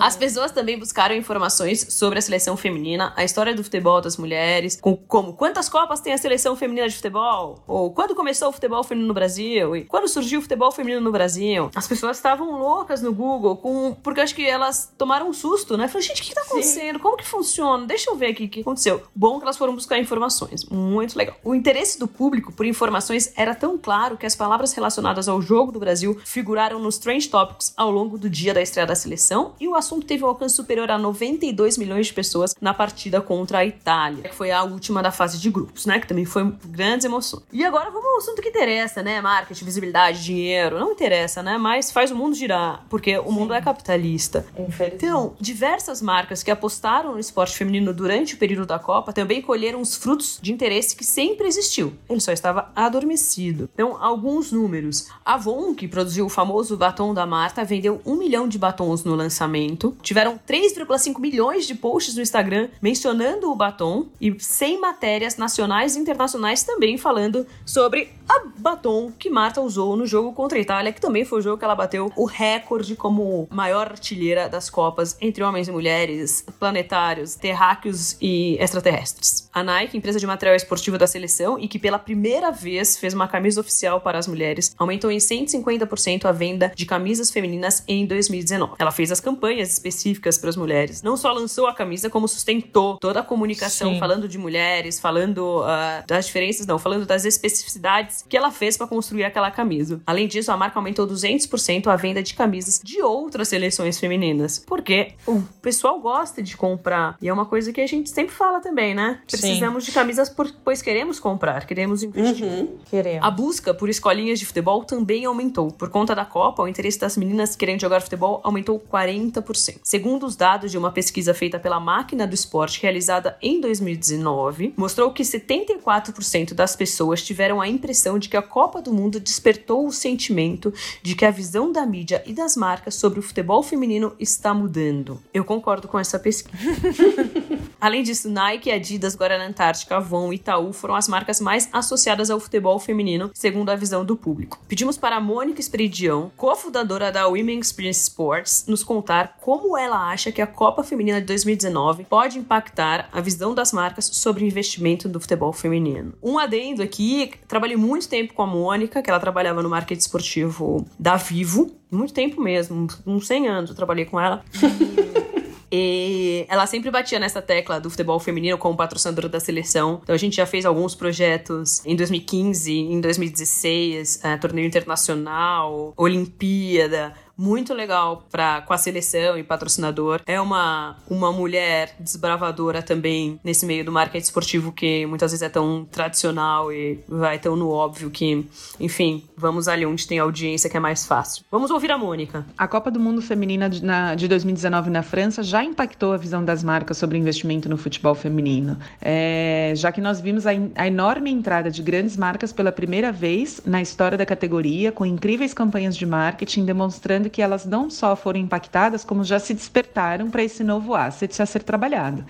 As 0.00 0.16
pessoas 0.16 0.50
também 0.50 0.78
buscaram 0.78 1.14
informações 1.14 1.86
sobre 1.90 2.18
a 2.18 2.22
seleção 2.22 2.56
feminina, 2.56 3.12
a 3.16 3.24
história 3.24 3.54
do 3.54 3.62
futebol 3.64 4.00
das 4.00 4.16
mulheres, 4.16 4.78
com- 4.80 4.96
como 4.96 5.34
quantas 5.34 5.68
copas 5.68 6.00
tem 6.00 6.12
a 6.12 6.18
seleção 6.18 6.56
feminina 6.56 6.88
de 6.88 6.94
futebol, 6.96 7.62
ou 7.66 7.90
quando 7.92 8.14
começou 8.14 8.48
o 8.48 8.52
futebol 8.52 8.82
feminino 8.84 9.08
no 9.08 9.14
Brasil, 9.14 9.76
e 9.76 9.84
quando 9.84 10.08
surgiu 10.08 10.38
o 10.38 10.42
futebol 10.42 10.70
feminino 10.72 11.00
no 11.00 11.12
Brasil. 11.12 11.70
As 11.74 11.86
pessoas 11.86 12.16
estavam 12.16 12.58
loucas 12.58 13.02
no 13.02 13.12
Google, 13.12 13.56
com, 13.56 13.94
porque 14.02 14.20
acho 14.20 14.34
que 14.34 14.44
elas 14.46 14.92
tomaram 14.96 15.28
um 15.28 15.32
susto, 15.32 15.76
né? 15.76 15.88
Falaram, 15.88 16.08
gente, 16.08 16.22
o 16.22 16.24
que, 16.24 16.34
tá 16.34 16.42
acontecendo? 16.42 16.98
Como 16.98 17.16
que 17.16 17.26
funciona? 17.26 17.86
Deixa 17.86 18.10
eu 18.10 18.16
ver 18.16 18.26
aqui 18.28 18.44
o 18.44 18.48
que 18.48 18.60
aconteceu. 18.60 19.02
Bom 19.14 19.38
que 19.38 19.44
elas 19.44 19.56
foram 19.56 19.74
buscar 19.74 19.98
informações, 19.98 20.64
muito 20.66 21.16
legal. 21.16 21.36
O 21.44 21.54
interesse 21.54 21.98
do 21.98 22.06
público 22.08 22.52
por 22.52 22.64
informações 22.66 23.32
era 23.36 23.54
tão 23.54 23.76
claro 23.78 24.16
que 24.16 24.26
as 24.26 24.34
palavras 24.36 24.72
relacionadas 24.72 25.28
ao 25.28 25.40
jogo 25.42 25.72
do 25.72 25.78
Brasil 25.78 26.18
figuraram 26.24 26.78
nos 26.78 26.98
Trend 26.98 27.28
Topics 27.28 27.72
ao 27.76 27.90
longo 27.90 28.18
do 28.18 28.28
dia 28.30 28.52
da 28.54 28.62
estreia 28.62 28.86
da 28.86 28.94
seleção 28.94 29.54
e 29.60 29.65
o 29.68 29.74
assunto 29.74 30.06
teve 30.06 30.24
um 30.24 30.28
alcance 30.28 30.54
superior 30.54 30.90
a 30.90 30.98
92 30.98 31.78
milhões 31.78 32.06
de 32.06 32.12
pessoas 32.12 32.54
na 32.60 32.74
partida 32.74 33.20
contra 33.20 33.58
a 33.58 33.66
Itália, 33.66 34.24
que 34.24 34.34
foi 34.34 34.50
a 34.50 34.62
última 34.62 35.02
da 35.02 35.10
fase 35.10 35.38
de 35.38 35.50
grupos, 35.50 35.86
né? 35.86 35.98
Que 35.98 36.06
também 36.06 36.24
foi 36.24 36.52
grandes 36.66 37.04
emoções. 37.04 37.42
E 37.52 37.64
agora 37.64 37.90
vamos 37.90 38.06
ao 38.06 38.18
assunto 38.18 38.42
que 38.42 38.48
interessa, 38.48 39.02
né? 39.02 39.20
Marketing, 39.20 39.64
visibilidade, 39.64 40.24
dinheiro. 40.24 40.78
Não 40.78 40.92
interessa, 40.92 41.42
né? 41.42 41.56
Mas 41.58 41.90
faz 41.90 42.10
o 42.10 42.16
mundo 42.16 42.34
girar, 42.34 42.84
porque 42.88 43.18
o 43.18 43.32
mundo 43.32 43.54
é 43.54 43.60
capitalista. 43.60 44.46
Então, 44.94 45.34
diversas 45.40 46.02
marcas 46.02 46.42
que 46.42 46.50
apostaram 46.50 47.12
no 47.12 47.18
esporte 47.18 47.56
feminino 47.56 47.92
durante 47.92 48.34
o 48.34 48.38
período 48.38 48.66
da 48.66 48.78
Copa 48.78 49.12
também 49.12 49.40
colheram 49.40 49.80
os 49.80 49.96
frutos 49.96 50.38
de 50.40 50.52
interesse 50.52 50.96
que 50.96 51.04
sempre 51.04 51.46
existiu. 51.46 51.92
Ele 52.08 52.20
só 52.20 52.32
estava 52.32 52.70
adormecido. 52.74 53.68
Então, 53.74 53.96
alguns 54.02 54.50
números. 54.52 55.08
A 55.24 55.34
Avon, 55.34 55.74
que 55.74 55.86
produziu 55.86 56.26
o 56.26 56.30
famoso 56.30 56.76
batom 56.76 57.12
da 57.12 57.26
Marta, 57.26 57.64
vendeu 57.64 58.00
um 58.04 58.16
milhão 58.16 58.48
de 58.48 58.58
batons 58.58 59.04
no 59.04 59.14
lançamento. 59.14 59.55
Tiveram 60.02 60.38
3,5 60.38 61.18
milhões 61.20 61.66
de 61.66 61.74
posts 61.74 62.14
no 62.14 62.22
Instagram 62.22 62.68
mencionando 62.80 63.50
o 63.50 63.54
batom 63.54 64.06
e 64.20 64.34
100 64.38 64.80
matérias 64.80 65.36
nacionais 65.36 65.96
e 65.96 65.98
internacionais 65.98 66.62
também 66.62 66.96
falando 66.98 67.46
sobre 67.64 68.10
a 68.28 68.42
batom 68.58 69.12
que 69.16 69.30
Marta 69.30 69.60
usou 69.60 69.96
no 69.96 70.06
jogo 70.06 70.32
contra 70.32 70.58
a 70.58 70.60
Itália, 70.60 70.92
que 70.92 71.00
também 71.00 71.24
foi 71.24 71.38
o 71.38 71.42
jogo 71.42 71.58
que 71.58 71.64
ela 71.64 71.74
bateu 71.74 72.12
o 72.16 72.24
recorde 72.24 72.96
como 72.96 73.46
maior 73.50 73.88
artilheira 73.88 74.48
das 74.48 74.68
Copas 74.68 75.16
entre 75.20 75.42
homens 75.42 75.68
e 75.68 75.72
mulheres, 75.72 76.44
planetários, 76.58 77.34
terráqueos 77.36 78.16
e 78.20 78.56
extraterrestres. 78.60 79.48
A 79.52 79.62
Nike, 79.62 79.96
empresa 79.96 80.18
de 80.18 80.26
material 80.26 80.56
esportivo 80.56 80.98
da 80.98 81.06
seleção 81.06 81.58
e 81.58 81.68
que 81.68 81.78
pela 81.78 81.98
primeira 81.98 82.50
vez 82.50 82.96
fez 82.96 83.14
uma 83.14 83.28
camisa 83.28 83.60
oficial 83.60 84.00
para 84.00 84.18
as 84.18 84.26
mulheres, 84.26 84.74
aumentou 84.76 85.10
em 85.10 85.18
150% 85.18 86.24
a 86.24 86.32
venda 86.32 86.72
de 86.74 86.84
camisas 86.84 87.30
femininas 87.30 87.84
em 87.86 88.04
2019. 88.06 88.74
Ela 88.78 88.90
fez 88.90 89.12
as 89.12 89.20
campanhas 89.20 89.45
específicas 89.50 90.38
para 90.38 90.50
as 90.50 90.56
mulheres. 90.56 91.02
Não 91.02 91.16
só 91.16 91.32
lançou 91.32 91.66
a 91.66 91.74
camisa, 91.74 92.08
como 92.10 92.26
sustentou 92.28 92.96
toda 92.98 93.20
a 93.20 93.22
comunicação 93.22 93.92
Sim. 93.94 93.98
falando 93.98 94.28
de 94.28 94.38
mulheres, 94.38 94.98
falando 95.00 95.62
ah, 95.64 96.04
das 96.06 96.26
diferenças, 96.26 96.66
não, 96.66 96.78
falando 96.78 97.06
das 97.06 97.24
especificidades 97.24 98.24
que 98.28 98.36
ela 98.36 98.50
fez 98.50 98.76
para 98.76 98.86
construir 98.86 99.24
aquela 99.24 99.50
camisa. 99.50 100.00
Além 100.06 100.26
disso, 100.28 100.50
a 100.52 100.56
marca 100.56 100.78
aumentou 100.78 101.06
200% 101.06 101.86
a 101.86 101.96
venda 101.96 102.22
de 102.22 102.34
camisas 102.34 102.80
de 102.82 103.00
outras 103.02 103.48
seleções 103.48 103.98
femininas, 103.98 104.58
porque 104.66 105.12
o 105.26 105.42
pessoal 105.62 106.00
gosta 106.00 106.42
de 106.42 106.56
comprar 106.56 107.16
e 107.20 107.28
é 107.28 107.32
uma 107.32 107.46
coisa 107.46 107.72
que 107.72 107.80
a 107.80 107.86
gente 107.86 108.10
sempre 108.10 108.34
fala 108.34 108.60
também, 108.60 108.94
né? 108.94 109.20
Sim. 109.26 109.38
Precisamos 109.38 109.84
de 109.84 109.92
camisas 109.92 110.28
por- 110.28 110.52
pois 110.64 110.82
queremos 110.82 111.18
comprar, 111.18 111.66
queremos 111.66 112.02
investir. 112.02 112.68
Queremos. 112.90 113.26
A 113.26 113.30
busca 113.30 113.72
por 113.74 113.88
escolinhas 113.88 114.38
de 114.38 114.46
futebol 114.46 114.84
também 114.84 115.24
aumentou. 115.24 115.70
Por 115.70 115.88
conta 115.90 116.14
da 116.14 116.24
Copa, 116.24 116.62
o 116.62 116.68
interesse 116.68 116.98
das 116.98 117.16
meninas 117.16 117.56
querendo 117.56 117.80
jogar 117.80 118.00
futebol 118.00 118.40
aumentou 118.44 118.78
40%. 118.80 119.35
Segundo 119.82 120.26
os 120.26 120.36
dados 120.36 120.70
de 120.70 120.78
uma 120.78 120.90
pesquisa 120.90 121.34
feita 121.34 121.58
pela 121.58 121.80
Máquina 121.80 122.26
do 122.26 122.34
Esporte 122.34 122.80
realizada 122.82 123.36
em 123.40 123.60
2019, 123.60 124.74
mostrou 124.76 125.12
que 125.12 125.22
74% 125.22 126.54
das 126.54 126.76
pessoas 126.76 127.22
tiveram 127.22 127.60
a 127.60 127.68
impressão 127.68 128.18
de 128.18 128.28
que 128.28 128.36
a 128.36 128.42
Copa 128.42 128.80
do 128.80 128.92
Mundo 128.92 129.20
despertou 129.20 129.86
o 129.86 129.92
sentimento 129.92 130.72
de 131.02 131.14
que 131.14 131.24
a 131.24 131.30
visão 131.30 131.72
da 131.72 131.84
mídia 131.84 132.22
e 132.26 132.32
das 132.32 132.56
marcas 132.56 132.94
sobre 132.94 133.18
o 133.18 133.22
futebol 133.22 133.62
feminino 133.62 134.14
está 134.18 134.54
mudando. 134.54 135.20
Eu 135.32 135.44
concordo 135.44 135.88
com 135.88 135.98
essa 135.98 136.18
pesquisa. 136.18 136.56
Além 137.80 138.02
disso, 138.02 138.30
Nike, 138.30 138.70
Adidas, 138.70 139.14
Guarana 139.14 139.46
Antártica, 139.46 139.96
Avon 139.96 140.32
e 140.32 140.36
Itaú 140.36 140.72
foram 140.72 140.94
as 140.94 141.08
marcas 141.08 141.40
mais 141.40 141.68
associadas 141.72 142.30
ao 142.30 142.40
futebol 142.40 142.78
feminino, 142.78 143.30
segundo 143.34 143.70
a 143.70 143.76
visão 143.76 144.04
do 144.04 144.16
público. 144.16 144.58
Pedimos 144.66 144.96
para 144.96 145.16
a 145.16 145.20
Mônica 145.20 145.60
Esperidião, 145.60 146.30
cofundadora 146.36 147.12
da 147.12 147.26
Women 147.26 147.60
Experience 147.60 148.00
Sports, 148.02 148.64
nos 148.66 148.82
contar 148.82 149.25
como 149.26 149.76
ela 149.76 150.10
acha 150.10 150.32
que 150.32 150.40
a 150.40 150.46
Copa 150.46 150.82
Feminina 150.82 151.20
de 151.20 151.26
2019 151.26 152.04
pode 152.04 152.38
impactar 152.38 153.08
a 153.12 153.20
visão 153.20 153.54
das 153.54 153.72
marcas 153.72 154.06
sobre 154.06 154.44
o 154.44 154.46
investimento 154.46 155.08
do 155.08 155.20
futebol 155.20 155.52
feminino. 155.52 156.14
Um 156.22 156.38
adendo 156.38 156.82
aqui, 156.82 157.32
trabalhei 157.48 157.76
muito 157.76 158.08
tempo 158.08 158.34
com 158.34 158.42
a 158.42 158.46
Mônica, 158.46 159.02
que 159.02 159.10
ela 159.10 159.20
trabalhava 159.20 159.62
no 159.62 159.68
marketing 159.68 160.00
esportivo 160.00 160.86
da 160.98 161.16
Vivo, 161.16 161.70
muito 161.90 162.12
tempo 162.12 162.40
mesmo, 162.40 162.86
uns 163.06 163.26
100 163.26 163.48
anos 163.48 163.70
eu 163.70 163.76
trabalhei 163.76 164.04
com 164.04 164.20
ela. 164.20 164.44
E 165.70 166.46
ela 166.48 166.66
sempre 166.66 166.90
batia 166.90 167.18
nessa 167.18 167.42
tecla 167.42 167.80
do 167.80 167.90
futebol 167.90 168.18
feminino 168.20 168.56
como 168.56 168.76
patrocinadora 168.76 169.28
da 169.28 169.40
seleção. 169.40 170.00
Então 170.02 170.14
a 170.14 170.18
gente 170.18 170.36
já 170.36 170.46
fez 170.46 170.64
alguns 170.64 170.94
projetos 170.94 171.84
em 171.84 171.96
2015, 171.96 172.72
em 172.72 173.00
2016, 173.00 174.20
eh, 174.24 174.36
torneio 174.36 174.66
internacional, 174.66 175.92
Olimpíada. 175.96 177.14
Muito 177.38 177.74
legal 177.74 178.24
pra, 178.30 178.62
com 178.62 178.72
a 178.72 178.78
seleção 178.78 179.36
e 179.38 179.42
patrocinador. 179.42 180.20
É 180.26 180.40
uma, 180.40 180.96
uma 181.08 181.30
mulher 181.32 181.94
desbravadora 182.00 182.82
também 182.82 183.38
nesse 183.44 183.66
meio 183.66 183.84
do 183.84 183.92
marketing 183.92 184.24
esportivo 184.24 184.72
que 184.72 185.04
muitas 185.06 185.32
vezes 185.32 185.42
é 185.42 185.48
tão 185.48 185.84
tradicional 185.90 186.72
e 186.72 186.98
vai 187.08 187.38
tão 187.38 187.54
no 187.54 187.68
óbvio 187.70 188.10
que, 188.10 188.46
enfim, 188.80 189.22
vamos 189.36 189.68
ali 189.68 189.84
onde 189.84 190.06
tem 190.06 190.18
audiência 190.18 190.70
que 190.70 190.76
é 190.76 190.80
mais 190.80 191.06
fácil. 191.06 191.44
Vamos 191.50 191.70
ouvir 191.70 191.90
a 191.92 191.98
Mônica. 191.98 192.46
A 192.56 192.66
Copa 192.66 192.90
do 192.90 192.98
Mundo 192.98 193.20
Feminina 193.20 193.68
de, 193.68 193.84
na- 193.84 194.14
de 194.14 194.26
2019 194.28 194.88
na 194.88 195.02
França 195.02 195.42
já 195.42 195.62
impactou 195.62 196.12
a 196.12 196.16
visão 196.16 196.44
das 196.44 196.62
marcas 196.62 196.96
sobre 196.96 197.18
investimento 197.18 197.68
no 197.68 197.76
futebol 197.76 198.14
feminino, 198.14 198.78
É, 199.00 199.72
já 199.76 199.92
que 199.92 200.00
nós 200.00 200.20
vimos 200.20 200.46
a, 200.46 200.50
a 200.74 200.86
enorme 200.86 201.30
entrada 201.30 201.70
de 201.70 201.82
grandes 201.82 202.16
marcas 202.16 202.52
pela 202.52 202.72
primeira 202.72 203.12
vez 203.12 203.60
na 203.66 203.82
história 203.82 204.16
da 204.16 204.24
categoria, 204.24 204.90
com 204.90 205.04
incríveis 205.04 205.52
campanhas 205.52 205.96
de 205.96 206.06
marketing 206.06 206.64
demonstrando 206.64 207.25
que 207.28 207.42
elas 207.42 207.64
não 207.64 207.90
só 207.90 208.14
foram 208.16 208.40
impactadas, 208.40 209.04
como 209.04 209.24
já 209.24 209.38
se 209.38 209.54
despertaram 209.54 210.30
para 210.30 210.42
esse 210.42 210.62
novo 210.62 210.94
asset 210.94 211.40
a 211.40 211.46
ser 211.46 211.62
trabalhado. 211.62 212.24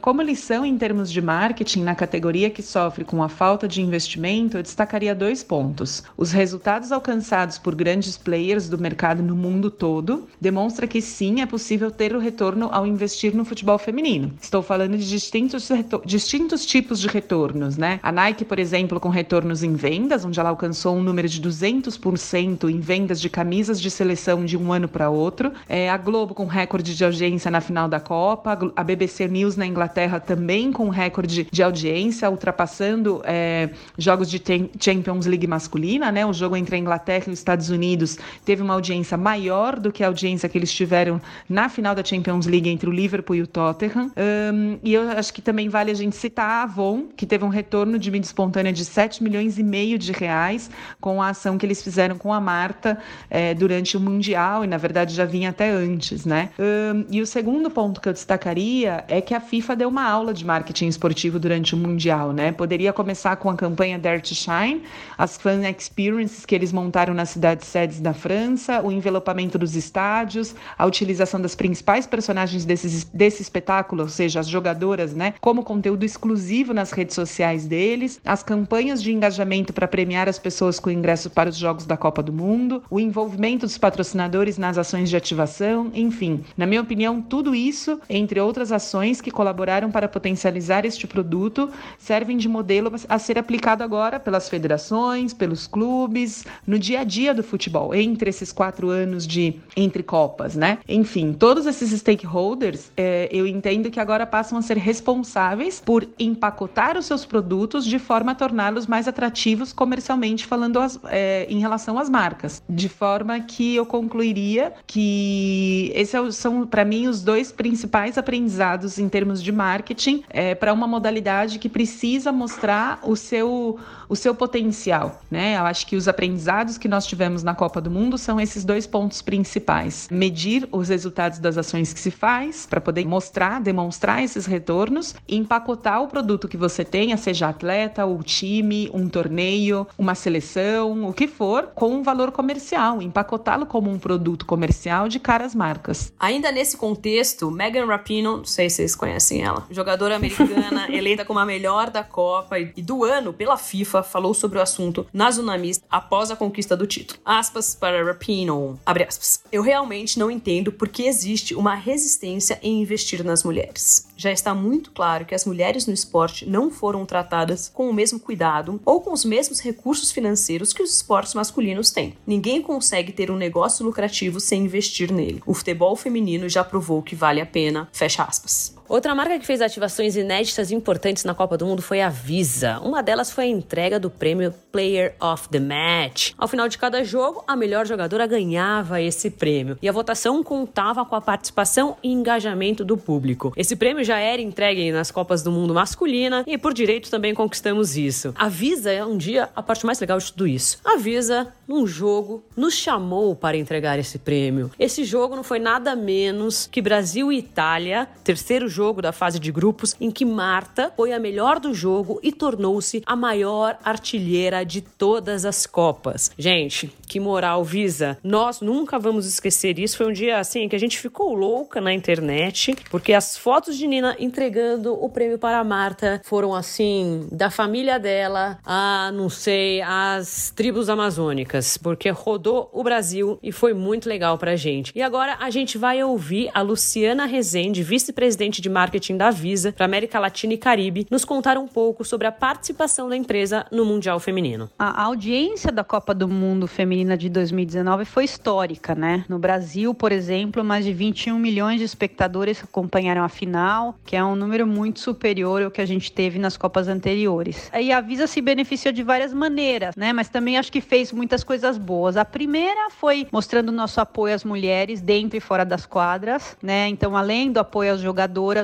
Como 0.00 0.22
lição 0.22 0.64
em 0.64 0.76
termos 0.76 1.10
de 1.10 1.20
marketing 1.20 1.82
na 1.82 1.94
categoria 1.94 2.50
que 2.50 2.62
sofre 2.62 3.04
com 3.04 3.22
a 3.22 3.28
falta 3.28 3.68
de 3.68 3.82
investimento, 3.82 4.56
eu 4.56 4.62
destacaria 4.62 5.14
dois 5.14 5.42
pontos. 5.42 6.02
Os 6.16 6.32
resultados 6.32 6.92
alcançados 6.92 7.58
por 7.58 7.74
grandes 7.74 8.16
players 8.16 8.68
do 8.68 8.78
mercado 8.78 9.22
no 9.22 9.34
mundo 9.34 9.70
todo 9.70 10.28
demonstra 10.40 10.86
que 10.86 11.00
sim, 11.00 11.40
é 11.40 11.46
possível 11.46 11.90
ter 11.90 12.14
o 12.14 12.18
retorno 12.18 12.68
ao 12.72 12.86
investir 12.86 13.34
no 13.34 13.44
futebol 13.44 13.78
feminino. 13.78 14.32
Estou 14.40 14.62
falando 14.62 14.96
de 14.96 15.08
distintos, 15.08 15.68
distintos 16.04 16.64
tipos 16.64 17.00
de 17.00 17.08
retornos, 17.08 17.76
né? 17.76 18.00
A 18.02 18.12
Nike, 18.12 18.44
por 18.44 18.58
exemplo, 18.58 19.00
com 19.00 19.08
retornos 19.08 19.62
em 19.62 19.74
vendas, 19.74 20.24
onde 20.24 20.38
ela 20.38 20.50
alcançou 20.50 20.96
um 20.96 21.02
número 21.02 21.28
de 21.28 21.40
200% 21.40 22.70
em 22.70 22.80
vendas 22.80 23.20
de 23.20 23.28
camisas 23.28 23.80
de 23.80 23.90
seleção 23.90 24.31
transmissão 24.32 24.44
de 24.44 24.56
um 24.56 24.72
ano 24.72 24.88
para 24.88 25.10
outro. 25.10 25.52
É, 25.68 25.90
a 25.90 25.96
Globo 25.96 26.34
com 26.34 26.46
recorde 26.46 26.94
de 26.94 27.04
audiência 27.04 27.50
na 27.50 27.60
final 27.60 27.88
da 27.88 28.00
Copa, 28.00 28.58
a 28.74 28.84
BBC 28.84 29.28
News 29.28 29.56
na 29.56 29.66
Inglaterra 29.66 30.18
também 30.18 30.72
com 30.72 30.88
recorde 30.88 31.46
de 31.50 31.62
audiência, 31.62 32.30
ultrapassando 32.30 33.22
é, 33.24 33.70
jogos 33.98 34.30
de 34.30 34.42
Champions 34.80 35.26
League 35.26 35.46
masculina, 35.46 36.10
né? 36.10 36.24
O 36.24 36.32
jogo 36.32 36.56
entre 36.56 36.76
a 36.76 36.78
Inglaterra 36.78 37.24
e 37.28 37.30
os 37.30 37.38
Estados 37.38 37.70
Unidos 37.70 38.18
teve 38.44 38.62
uma 38.62 38.74
audiência 38.74 39.16
maior 39.16 39.78
do 39.78 39.92
que 39.92 40.02
a 40.02 40.06
audiência 40.06 40.48
que 40.48 40.56
eles 40.56 40.72
tiveram 40.72 41.20
na 41.48 41.68
final 41.68 41.94
da 41.94 42.04
Champions 42.04 42.46
League 42.46 42.68
entre 42.68 42.88
o 42.88 42.92
Liverpool 42.92 43.36
e 43.36 43.42
o 43.42 43.46
Tottenham. 43.46 44.10
Um, 44.16 44.78
e 44.82 44.94
eu 44.94 45.10
acho 45.10 45.32
que 45.32 45.42
também 45.42 45.68
vale 45.68 45.90
a 45.90 45.94
gente 45.94 46.16
citar 46.16 46.48
a 46.48 46.62
Avon, 46.62 47.06
que 47.16 47.26
teve 47.26 47.44
um 47.44 47.48
retorno 47.48 47.98
de 47.98 48.10
mídia 48.10 48.26
espontânea 48.26 48.72
de 48.72 48.84
7 48.84 49.22
milhões 49.22 49.58
e 49.58 49.62
meio 49.62 49.98
de 49.98 50.12
reais 50.12 50.70
com 51.00 51.20
a 51.20 51.28
ação 51.28 51.58
que 51.58 51.66
eles 51.66 51.82
fizeram 51.82 52.16
com 52.16 52.32
a 52.32 52.40
Marta 52.40 52.98
é, 53.28 53.54
durante 53.54 53.96
o 53.96 54.00
Mundial, 54.00 54.21
e 54.30 54.66
na 54.66 54.76
verdade 54.76 55.14
já 55.14 55.24
vinha 55.24 55.50
até 55.50 55.70
antes, 55.70 56.24
né? 56.24 56.50
Um, 56.58 57.04
e 57.10 57.20
o 57.20 57.26
segundo 57.26 57.70
ponto 57.70 58.00
que 58.00 58.08
eu 58.08 58.12
destacaria 58.12 59.04
é 59.08 59.20
que 59.20 59.34
a 59.34 59.40
FIFA 59.40 59.76
deu 59.76 59.88
uma 59.88 60.04
aula 60.04 60.32
de 60.32 60.44
marketing 60.44 60.86
esportivo 60.86 61.38
durante 61.38 61.74
o 61.74 61.78
Mundial, 61.78 62.32
né? 62.32 62.52
Poderia 62.52 62.92
começar 62.92 63.36
com 63.36 63.50
a 63.50 63.56
campanha 63.56 63.98
Dare 63.98 64.20
to 64.20 64.34
Shine, 64.34 64.82
as 65.18 65.36
fan 65.36 65.68
experiences 65.68 66.46
que 66.46 66.54
eles 66.54 66.72
montaram 66.72 67.14
nas 67.14 67.30
cidades 67.30 67.66
sedes 67.66 68.00
da 68.00 68.14
França, 68.14 68.80
o 68.82 68.92
envelopamento 68.92 69.58
dos 69.58 69.74
estádios, 69.74 70.54
a 70.78 70.86
utilização 70.86 71.40
das 71.40 71.54
principais 71.54 72.06
personagens 72.06 72.64
desse, 72.64 73.06
desse 73.12 73.42
espetáculo, 73.42 74.02
ou 74.02 74.08
seja, 74.08 74.40
as 74.40 74.48
jogadoras, 74.48 75.14
né? 75.14 75.34
Como 75.40 75.62
conteúdo 75.64 76.04
exclusivo 76.04 76.72
nas 76.72 76.92
redes 76.92 77.14
sociais 77.14 77.66
deles, 77.66 78.20
as 78.24 78.42
campanhas 78.42 79.02
de 79.02 79.12
engajamento 79.12 79.72
para 79.72 79.88
premiar 79.88 80.28
as 80.28 80.38
pessoas 80.38 80.78
com 80.78 80.90
ingresso 80.90 81.30
para 81.30 81.48
os 81.48 81.56
Jogos 81.56 81.86
da 81.86 81.96
Copa 81.96 82.22
do 82.22 82.32
Mundo, 82.32 82.82
o 82.90 83.00
envolvimento 83.00 83.66
dos 83.66 83.78
patrocinadores 83.78 84.11
nas 84.14 84.78
ações 84.78 85.08
de 85.08 85.16
ativação, 85.16 85.90
enfim. 85.94 86.44
Na 86.56 86.66
minha 86.66 86.80
opinião, 86.80 87.20
tudo 87.20 87.54
isso, 87.54 88.00
entre 88.08 88.40
outras 88.40 88.72
ações 88.72 89.20
que 89.20 89.30
colaboraram 89.30 89.90
para 89.90 90.08
potencializar 90.08 90.84
este 90.84 91.06
produto, 91.06 91.70
servem 91.98 92.36
de 92.36 92.48
modelo 92.48 92.92
a 93.08 93.18
ser 93.18 93.38
aplicado 93.38 93.82
agora 93.82 94.18
pelas 94.18 94.48
federações, 94.48 95.32
pelos 95.32 95.66
clubes, 95.66 96.44
no 96.66 96.78
dia 96.78 97.00
a 97.00 97.04
dia 97.04 97.34
do 97.34 97.42
futebol, 97.42 97.94
entre 97.94 98.30
esses 98.30 98.52
quatro 98.52 98.88
anos 98.88 99.26
de 99.26 99.56
entre 99.76 100.02
Copas, 100.02 100.54
né? 100.54 100.78
Enfim, 100.88 101.32
todos 101.32 101.66
esses 101.66 101.90
stakeholders, 101.98 102.90
é, 102.96 103.28
eu 103.30 103.46
entendo 103.46 103.90
que 103.90 104.00
agora 104.00 104.26
passam 104.26 104.58
a 104.58 104.62
ser 104.62 104.76
responsáveis 104.76 105.80
por 105.80 106.06
empacotar 106.18 106.96
os 106.96 107.06
seus 107.06 107.24
produtos 107.24 107.84
de 107.84 107.98
forma 107.98 108.32
a 108.32 108.34
torná-los 108.34 108.86
mais 108.86 109.08
atrativos 109.08 109.72
comercialmente 109.72 110.46
falando 110.46 110.78
as, 110.78 110.98
é, 111.08 111.46
em 111.48 111.58
relação 111.58 111.98
às 111.98 112.08
marcas. 112.08 112.62
De 112.68 112.88
forma 112.88 113.38
que 113.40 113.74
eu 113.74 113.86
concluiria 114.02 114.72
que 114.86 115.92
esses 115.94 116.14
é 116.14 116.30
são, 116.32 116.66
para 116.66 116.84
mim, 116.84 117.06
os 117.06 117.22
dois 117.22 117.52
principais 117.52 118.18
aprendizados 118.18 118.98
em 118.98 119.08
termos 119.08 119.42
de 119.42 119.52
marketing 119.52 120.24
é, 120.28 120.54
para 120.54 120.72
uma 120.72 120.86
modalidade 120.86 121.58
que 121.58 121.68
precisa 121.68 122.32
mostrar 122.32 122.98
o 123.04 123.14
seu, 123.14 123.78
o 124.08 124.16
seu 124.16 124.34
potencial. 124.34 125.22
Né? 125.30 125.56
Eu 125.56 125.64
acho 125.64 125.86
que 125.86 125.96
os 125.96 126.08
aprendizados 126.08 126.76
que 126.78 126.88
nós 126.88 127.06
tivemos 127.06 127.42
na 127.42 127.54
Copa 127.54 127.80
do 127.80 127.90
Mundo 127.90 128.18
são 128.18 128.40
esses 128.40 128.64
dois 128.64 128.86
pontos 128.86 129.22
principais: 129.22 130.08
medir 130.10 130.68
os 130.72 130.88
resultados 130.88 131.38
das 131.38 131.56
ações 131.56 131.92
que 131.92 132.00
se 132.00 132.10
faz, 132.10 132.66
para 132.66 132.80
poder 132.80 133.06
mostrar, 133.06 133.60
demonstrar 133.60 134.22
esses 134.22 134.46
retornos, 134.46 135.14
e 135.28 135.36
empacotar 135.36 136.02
o 136.02 136.08
produto 136.08 136.48
que 136.48 136.56
você 136.56 136.84
tenha, 136.84 137.16
seja 137.16 137.48
atleta, 137.48 138.04
ou 138.04 138.22
time, 138.22 138.90
um 138.92 139.08
torneio, 139.08 139.86
uma 139.96 140.14
seleção, 140.14 141.08
o 141.08 141.12
que 141.12 141.28
for, 141.28 141.68
com 141.74 141.94
um 141.94 142.02
valor 142.02 142.32
comercial, 142.32 143.00
empacotá-lo 143.00 143.66
como 143.82 143.90
um 143.90 143.98
produto 143.98 144.46
comercial 144.46 145.08
de 145.08 145.18
caras 145.18 145.56
marcas. 145.56 146.12
Ainda 146.20 146.52
nesse 146.52 146.76
contexto, 146.76 147.50
Megan 147.50 147.84
Rapinoe, 147.86 148.36
não 148.36 148.44
sei 148.44 148.70
se 148.70 148.76
vocês 148.76 148.94
conhecem 148.94 149.42
ela, 149.42 149.66
jogadora 149.72 150.14
americana 150.14 150.86
eleita 150.94 151.24
como 151.24 151.40
a 151.40 151.44
melhor 151.44 151.90
da 151.90 152.04
Copa 152.04 152.60
e 152.60 152.80
do 152.80 153.02
ano 153.02 153.32
pela 153.32 153.56
FIFA, 153.56 154.04
falou 154.04 154.34
sobre 154.34 154.58
o 154.58 154.62
assunto 154.62 155.04
na 155.12 155.28
Zunamista 155.32 155.84
após 155.90 156.30
a 156.30 156.36
conquista 156.36 156.76
do 156.76 156.86
título. 156.86 157.18
Aspas 157.24 157.74
para 157.74 158.04
Rapinoe, 158.04 158.76
abre 158.86 159.02
aspas. 159.02 159.42
Eu 159.50 159.62
realmente 159.62 160.16
não 160.16 160.30
entendo 160.30 160.70
por 160.70 160.88
que 160.88 161.08
existe 161.08 161.52
uma 161.52 161.74
resistência 161.74 162.60
em 162.62 162.82
investir 162.82 163.24
nas 163.24 163.42
mulheres. 163.42 164.06
Já 164.16 164.30
está 164.30 164.54
muito 164.54 164.92
claro 164.92 165.24
que 165.24 165.34
as 165.34 165.44
mulheres 165.44 165.88
no 165.88 165.92
esporte 165.92 166.48
não 166.48 166.70
foram 166.70 167.04
tratadas 167.04 167.68
com 167.68 167.90
o 167.90 167.92
mesmo 167.92 168.20
cuidado 168.20 168.80
ou 168.84 169.00
com 169.00 169.12
os 169.12 169.24
mesmos 169.24 169.58
recursos 169.58 170.12
financeiros 170.12 170.72
que 170.72 170.80
os 170.80 170.94
esportes 170.94 171.34
masculinos 171.34 171.90
têm. 171.90 172.16
Ninguém 172.24 172.62
consegue 172.62 173.10
ter 173.10 173.32
um 173.32 173.36
negócio 173.36 173.71
lucrativo 173.80 174.40
sem 174.40 174.64
investir 174.64 175.12
nele. 175.12 175.42
O 175.46 175.54
futebol 175.54 175.94
feminino 175.96 176.48
já 176.48 176.64
provou 176.64 177.02
que 177.02 177.14
vale 177.14 177.40
a 177.40 177.46
pena. 177.46 177.88
Fecha 177.92 178.24
aspas. 178.24 178.74
Outra 178.92 179.14
marca 179.14 179.38
que 179.38 179.46
fez 179.46 179.62
ativações 179.62 180.16
inéditas 180.16 180.70
e 180.70 180.74
importantes 180.74 181.24
na 181.24 181.34
Copa 181.34 181.56
do 181.56 181.64
Mundo 181.64 181.80
foi 181.80 182.02
a 182.02 182.10
Visa. 182.10 182.78
Uma 182.80 183.02
delas 183.02 183.30
foi 183.30 183.44
a 183.44 183.46
entrega 183.46 183.98
do 183.98 184.10
prêmio 184.10 184.52
Player 184.70 185.14
of 185.18 185.48
the 185.48 185.58
Match. 185.58 186.32
Ao 186.36 186.46
final 186.46 186.68
de 186.68 186.76
cada 186.76 187.02
jogo, 187.02 187.42
a 187.48 187.56
melhor 187.56 187.86
jogadora 187.86 188.26
ganhava 188.26 189.00
esse 189.00 189.30
prêmio 189.30 189.78
e 189.80 189.88
a 189.88 189.92
votação 189.92 190.42
contava 190.42 191.06
com 191.06 191.16
a 191.16 191.22
participação 191.22 191.96
e 192.02 192.12
engajamento 192.12 192.84
do 192.84 192.98
público. 192.98 193.50
Esse 193.56 193.76
prêmio 193.76 194.04
já 194.04 194.18
era 194.18 194.42
entregue 194.42 194.92
nas 194.92 195.10
Copas 195.10 195.42
do 195.42 195.50
Mundo 195.50 195.72
masculina 195.72 196.44
e 196.46 196.58
por 196.58 196.74
direito 196.74 197.10
também 197.10 197.32
conquistamos 197.32 197.96
isso. 197.96 198.34
A 198.36 198.50
Visa 198.50 198.92
é 198.92 199.02
um 199.02 199.16
dia 199.16 199.48
a 199.56 199.62
parte 199.62 199.86
mais 199.86 200.00
legal 200.00 200.18
de 200.18 200.30
tudo 200.30 200.46
isso. 200.46 200.78
A 200.84 200.98
Visa, 200.98 201.50
num 201.66 201.86
jogo, 201.86 202.44
nos 202.54 202.74
chamou 202.74 203.34
para 203.34 203.56
entregar 203.56 203.98
esse 203.98 204.18
prêmio. 204.18 204.70
Esse 204.78 205.02
jogo 205.02 205.34
não 205.34 205.42
foi 205.42 205.58
nada 205.58 205.96
menos 205.96 206.68
que 206.70 206.82
Brasil 206.82 207.32
e 207.32 207.38
Itália, 207.38 208.06
terceiro 208.22 208.68
jogo 208.68 208.81
jogo 208.82 209.00
da 209.00 209.12
fase 209.12 209.38
de 209.38 209.52
grupos 209.52 209.94
em 210.00 210.10
que 210.10 210.24
Marta 210.24 210.92
foi 210.96 211.12
a 211.12 211.20
melhor 211.20 211.60
do 211.60 211.72
jogo 211.72 212.18
e 212.20 212.32
tornou-se 212.32 213.00
a 213.06 213.14
maior 213.14 213.78
artilheira 213.84 214.64
de 214.64 214.80
todas 214.80 215.44
as 215.44 215.66
Copas. 215.66 216.32
Gente, 216.36 216.92
que 217.06 217.20
moral, 217.20 217.62
Visa. 217.62 218.18
Nós 218.24 218.60
nunca 218.60 218.98
vamos 218.98 219.24
esquecer 219.24 219.78
isso. 219.78 219.96
Foi 219.96 220.08
um 220.08 220.12
dia 220.12 220.38
assim 220.38 220.68
que 220.68 220.74
a 220.74 220.78
gente 220.80 220.98
ficou 220.98 221.32
louca 221.32 221.80
na 221.80 221.92
internet, 221.92 222.74
porque 222.90 223.12
as 223.12 223.36
fotos 223.38 223.76
de 223.76 223.86
Nina 223.86 224.16
entregando 224.18 224.92
o 224.92 225.08
prêmio 225.08 225.38
para 225.38 225.62
Marta 225.62 226.20
foram 226.24 226.52
assim, 226.52 227.28
da 227.30 227.50
família 227.50 228.00
dela 228.00 228.58
a, 228.64 229.12
não 229.14 229.28
sei, 229.28 229.80
as 229.82 230.50
tribos 230.50 230.88
amazônicas, 230.88 231.76
porque 231.76 232.10
rodou 232.10 232.68
o 232.72 232.82
Brasil 232.82 233.38
e 233.40 233.52
foi 233.52 233.72
muito 233.72 234.08
legal 234.08 234.36
pra 234.36 234.56
gente. 234.56 234.90
E 234.92 235.00
agora 235.00 235.36
a 235.38 235.50
gente 235.50 235.78
vai 235.78 236.02
ouvir 236.02 236.50
a 236.52 236.62
Luciana 236.62 237.26
Rezende, 237.26 237.84
vice-presidente 237.84 238.60
de 238.60 238.68
marketing 238.72 239.16
da 239.16 239.30
Visa 239.30 239.72
para 239.72 239.84
América 239.84 240.18
Latina 240.18 240.54
e 240.54 240.58
Caribe, 240.58 241.06
nos 241.10 241.24
contar 241.24 241.56
um 241.58 241.68
pouco 241.68 242.04
sobre 242.04 242.26
a 242.26 242.32
participação 242.32 243.08
da 243.08 243.16
empresa 243.16 243.66
no 243.70 243.84
Mundial 243.84 244.18
Feminino. 244.18 244.70
A 244.78 245.02
audiência 245.04 245.70
da 245.70 245.84
Copa 245.84 246.14
do 246.14 246.26
Mundo 246.26 246.66
Feminina 246.66 247.16
de 247.16 247.28
2019 247.28 248.04
foi 248.04 248.24
histórica, 248.24 248.94
né? 248.94 249.24
No 249.28 249.38
Brasil, 249.38 249.94
por 249.94 250.10
exemplo, 250.10 250.64
mais 250.64 250.84
de 250.84 250.92
21 250.92 251.38
milhões 251.38 251.78
de 251.78 251.84
espectadores 251.84 252.62
acompanharam 252.62 253.22
a 253.22 253.28
final, 253.28 253.94
que 254.04 254.16
é 254.16 254.24
um 254.24 254.34
número 254.34 254.66
muito 254.66 255.00
superior 255.00 255.62
ao 255.62 255.70
que 255.70 255.80
a 255.80 255.86
gente 255.86 256.10
teve 256.10 256.38
nas 256.38 256.56
Copas 256.56 256.88
anteriores. 256.88 257.68
Aí 257.72 257.92
a 257.92 258.00
Visa 258.00 258.26
se 258.26 258.40
beneficiou 258.40 258.92
de 258.92 259.02
várias 259.02 259.32
maneiras, 259.32 259.94
né? 259.96 260.12
Mas 260.12 260.28
também 260.28 260.56
acho 260.56 260.72
que 260.72 260.80
fez 260.80 261.12
muitas 261.12 261.44
coisas 261.44 261.76
boas. 261.76 262.16
A 262.16 262.24
primeira 262.24 262.90
foi 262.90 263.26
mostrando 263.30 263.70
nosso 263.70 264.00
apoio 264.00 264.34
às 264.34 264.44
mulheres 264.44 265.00
dentro 265.00 265.36
e 265.36 265.40
fora 265.40 265.64
das 265.64 265.86
quadras, 265.86 266.56
né? 266.62 266.88
Então, 266.88 267.16
além 267.16 267.52
do 267.52 267.60
apoio 267.60 267.92
às 267.92 268.00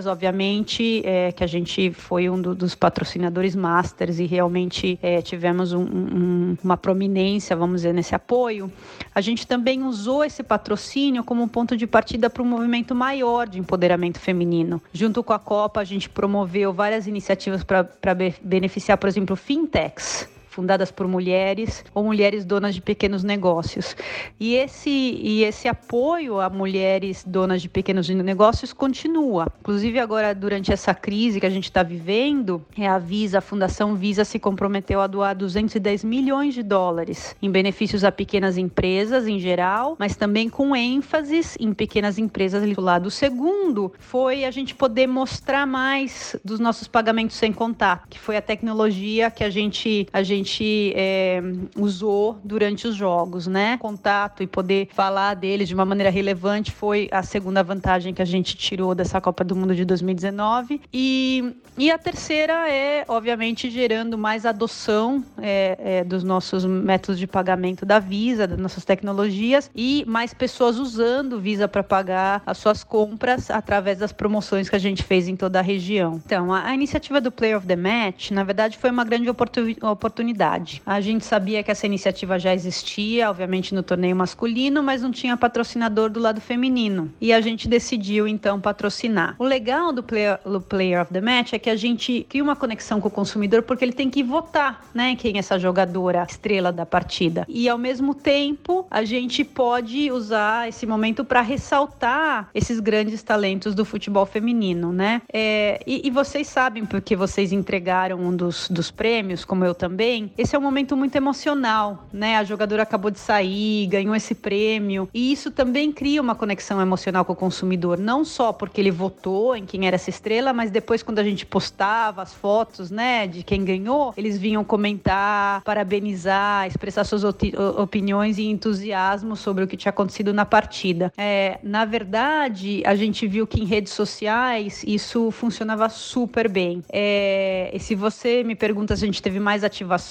obviamente, 0.06 1.02
é, 1.04 1.32
que 1.32 1.42
a 1.42 1.46
gente 1.46 1.90
foi 1.92 2.28
um 2.28 2.40
do, 2.40 2.54
dos 2.54 2.74
patrocinadores 2.74 3.54
masters 3.54 4.18
e 4.18 4.26
realmente 4.26 4.98
é, 5.02 5.22
tivemos 5.22 5.72
um, 5.72 5.82
um, 5.82 6.56
uma 6.62 6.76
prominência, 6.76 7.56
vamos 7.56 7.76
dizer, 7.76 7.94
nesse 7.94 8.14
apoio. 8.14 8.70
A 9.14 9.20
gente 9.20 9.46
também 9.46 9.82
usou 9.82 10.24
esse 10.24 10.42
patrocínio 10.42 11.24
como 11.24 11.42
um 11.42 11.48
ponto 11.48 11.76
de 11.76 11.86
partida 11.86 12.28
para 12.28 12.42
um 12.42 12.46
movimento 12.46 12.94
maior 12.94 13.48
de 13.48 13.58
empoderamento 13.58 14.18
feminino. 14.18 14.80
Junto 14.92 15.22
com 15.22 15.32
a 15.32 15.38
Copa, 15.38 15.80
a 15.80 15.84
gente 15.84 16.08
promoveu 16.08 16.72
várias 16.72 17.06
iniciativas 17.06 17.64
para 17.64 18.14
beneficiar, 18.42 18.98
por 18.98 19.08
exemplo, 19.08 19.36
fintechs 19.36 20.28
fundadas 20.58 20.90
por 20.90 21.06
mulheres 21.06 21.84
ou 21.94 22.02
mulheres 22.02 22.44
donas 22.44 22.74
de 22.74 22.82
pequenos 22.82 23.22
negócios. 23.22 23.94
E 24.40 24.56
esse, 24.56 24.90
e 24.90 25.44
esse 25.44 25.68
apoio 25.68 26.40
a 26.40 26.50
mulheres 26.50 27.22
donas 27.24 27.62
de 27.62 27.68
pequenos 27.68 28.08
negócios 28.08 28.72
continua. 28.72 29.46
Inclusive, 29.60 30.00
agora, 30.00 30.34
durante 30.34 30.72
essa 30.72 30.92
crise 30.92 31.38
que 31.38 31.46
a 31.46 31.50
gente 31.50 31.66
está 31.66 31.84
vivendo, 31.84 32.60
é 32.76 32.88
a 32.88 32.98
Visa, 32.98 33.38
a 33.38 33.40
Fundação 33.40 33.94
Visa, 33.94 34.24
se 34.24 34.40
comprometeu 34.40 35.00
a 35.00 35.06
doar 35.06 35.36
210 35.36 36.02
milhões 36.02 36.54
de 36.54 36.64
dólares 36.64 37.36
em 37.40 37.48
benefícios 37.48 38.02
a 38.02 38.10
pequenas 38.10 38.58
empresas 38.58 39.28
em 39.28 39.38
geral, 39.38 39.94
mas 39.96 40.16
também 40.16 40.48
com 40.48 40.74
ênfase 40.74 41.40
em 41.60 41.72
pequenas 41.72 42.18
empresas 42.18 42.68
do 42.74 42.80
lado. 42.80 43.06
O 43.06 43.10
segundo 43.12 43.92
foi 44.00 44.44
a 44.44 44.50
gente 44.50 44.74
poder 44.74 45.06
mostrar 45.06 45.66
mais 45.66 46.34
dos 46.44 46.58
nossos 46.58 46.88
pagamentos 46.88 47.36
sem 47.36 47.52
contar, 47.52 48.08
que 48.10 48.18
foi 48.18 48.36
a 48.36 48.42
tecnologia 48.42 49.30
que 49.30 49.44
a 49.44 49.50
gente, 49.50 50.08
a 50.12 50.24
gente 50.24 50.47
gente 50.48 50.92
é, 50.96 51.42
usou 51.76 52.38
durante 52.42 52.88
os 52.88 52.94
jogos, 52.94 53.46
né? 53.46 53.76
Contato 53.78 54.42
e 54.42 54.46
poder 54.46 54.88
falar 54.92 55.34
deles 55.34 55.68
de 55.68 55.74
uma 55.74 55.84
maneira 55.84 56.10
relevante 56.10 56.72
foi 56.72 57.08
a 57.12 57.22
segunda 57.22 57.62
vantagem 57.62 58.14
que 58.14 58.22
a 58.22 58.24
gente 58.24 58.56
tirou 58.56 58.94
dessa 58.94 59.20
Copa 59.20 59.44
do 59.44 59.54
Mundo 59.54 59.74
de 59.74 59.84
2019. 59.84 60.80
E, 60.92 61.54
e 61.76 61.90
a 61.90 61.98
terceira 61.98 62.70
é, 62.70 63.04
obviamente, 63.06 63.70
gerando 63.70 64.16
mais 64.16 64.46
adoção 64.46 65.22
é, 65.40 65.78
é, 65.80 66.04
dos 66.04 66.24
nossos 66.24 66.64
métodos 66.64 67.18
de 67.18 67.26
pagamento 67.26 67.84
da 67.84 67.98
Visa, 67.98 68.46
das 68.46 68.58
nossas 68.58 68.84
tecnologias 68.84 69.70
e 69.74 70.04
mais 70.06 70.32
pessoas 70.32 70.78
usando 70.78 71.38
Visa 71.38 71.68
para 71.68 71.82
pagar 71.82 72.42
as 72.46 72.58
suas 72.58 72.82
compras 72.82 73.50
através 73.50 73.98
das 73.98 74.12
promoções 74.12 74.68
que 74.68 74.76
a 74.76 74.78
gente 74.78 75.02
fez 75.02 75.28
em 75.28 75.36
toda 75.36 75.58
a 75.58 75.62
região. 75.62 76.20
Então, 76.24 76.52
a, 76.52 76.66
a 76.66 76.74
iniciativa 76.74 77.20
do 77.20 77.30
Player 77.30 77.56
of 77.56 77.66
the 77.66 77.76
Match, 77.76 78.30
na 78.30 78.44
verdade, 78.44 78.78
foi 78.78 78.90
uma 78.90 79.04
grande 79.04 79.28
oportu 79.28 80.22
oportunidade. 80.38 80.80
A 80.86 81.00
gente 81.00 81.24
sabia 81.24 81.62
que 81.62 81.70
essa 81.70 81.86
iniciativa 81.86 82.38
já 82.38 82.54
existia, 82.54 83.28
obviamente, 83.28 83.74
no 83.74 83.82
torneio 83.82 84.14
masculino, 84.14 84.82
mas 84.82 85.02
não 85.02 85.10
tinha 85.10 85.36
patrocinador 85.36 86.08
do 86.10 86.20
lado 86.20 86.40
feminino. 86.40 87.12
E 87.20 87.32
a 87.32 87.40
gente 87.40 87.68
decidiu, 87.68 88.28
então, 88.28 88.60
patrocinar. 88.60 89.34
O 89.38 89.44
legal 89.44 89.92
do 89.92 90.02
Player, 90.02 90.38
do 90.44 90.60
player 90.60 91.02
of 91.02 91.12
the 91.12 91.20
Match 91.20 91.52
é 91.52 91.58
que 91.58 91.68
a 91.68 91.76
gente 91.76 92.24
cria 92.28 92.42
uma 92.42 92.54
conexão 92.54 93.00
com 93.00 93.08
o 93.08 93.10
consumidor 93.10 93.62
porque 93.62 93.84
ele 93.84 93.92
tem 93.92 94.08
que 94.08 94.22
votar, 94.22 94.84
né, 94.94 95.16
quem 95.16 95.36
é 95.36 95.38
essa 95.38 95.58
jogadora 95.58 96.26
estrela 96.28 96.70
da 96.72 96.84
partida. 96.84 97.44
E, 97.48 97.68
ao 97.68 97.78
mesmo 97.78 98.14
tempo, 98.14 98.86
a 98.90 99.04
gente 99.04 99.44
pode 99.44 100.10
usar 100.10 100.68
esse 100.68 100.86
momento 100.86 101.24
para 101.24 101.40
ressaltar 101.40 102.48
esses 102.54 102.80
grandes 102.80 103.22
talentos 103.22 103.74
do 103.74 103.84
futebol 103.84 104.26
feminino, 104.26 104.92
né? 104.92 105.22
É, 105.32 105.80
e, 105.86 106.06
e, 106.06 106.10
vocês 106.10 106.46
sabem, 106.46 106.84
porque 106.84 107.16
vocês 107.16 107.52
entregaram 107.52 108.18
um 108.20 108.34
dos, 108.34 108.68
dos 108.68 108.90
prêmios, 108.90 109.44
como 109.44 109.64
eu 109.64 109.74
também, 109.74 110.17
esse 110.36 110.54
é 110.54 110.58
um 110.58 110.62
momento 110.62 110.96
muito 110.96 111.14
emocional, 111.16 112.06
né? 112.12 112.36
A 112.36 112.44
jogadora 112.44 112.82
acabou 112.82 113.10
de 113.10 113.18
sair, 113.18 113.86
ganhou 113.86 114.14
esse 114.14 114.34
prêmio, 114.34 115.08
e 115.12 115.32
isso 115.32 115.50
também 115.50 115.92
cria 115.92 116.20
uma 116.20 116.34
conexão 116.34 116.80
emocional 116.80 117.24
com 117.24 117.32
o 117.32 117.36
consumidor, 117.36 117.98
não 117.98 118.24
só 118.24 118.52
porque 118.52 118.80
ele 118.80 118.90
votou 118.90 119.56
em 119.56 119.64
quem 119.64 119.86
era 119.86 119.96
essa 119.96 120.10
estrela, 120.10 120.52
mas 120.52 120.70
depois 120.70 121.02
quando 121.02 121.18
a 121.18 121.24
gente 121.24 121.44
postava 121.46 122.22
as 122.22 122.32
fotos, 122.34 122.90
né, 122.90 123.26
de 123.26 123.42
quem 123.42 123.64
ganhou, 123.64 124.12
eles 124.16 124.38
vinham 124.38 124.64
comentar, 124.64 125.62
parabenizar, 125.62 126.66
expressar 126.66 127.04
suas 127.04 127.24
opiniões 127.24 128.38
e 128.38 128.44
entusiasmo 128.44 129.36
sobre 129.36 129.64
o 129.64 129.66
que 129.66 129.76
tinha 129.76 129.90
acontecido 129.90 130.32
na 130.32 130.44
partida. 130.44 131.12
É, 131.16 131.58
na 131.62 131.84
verdade, 131.84 132.82
a 132.84 132.94
gente 132.94 133.26
viu 133.26 133.46
que 133.46 133.60
em 133.60 133.64
redes 133.64 133.92
sociais 133.92 134.82
isso 134.86 135.30
funcionava 135.30 135.88
super 135.88 136.48
bem. 136.48 136.82
É, 136.90 137.70
e 137.72 137.80
se 137.80 137.94
você 137.94 138.42
me 138.42 138.54
pergunta 138.54 138.96
se 138.96 139.04
a 139.04 139.06
gente 139.06 139.22
teve 139.22 139.40
mais 139.40 139.64
ativações, 139.64 140.07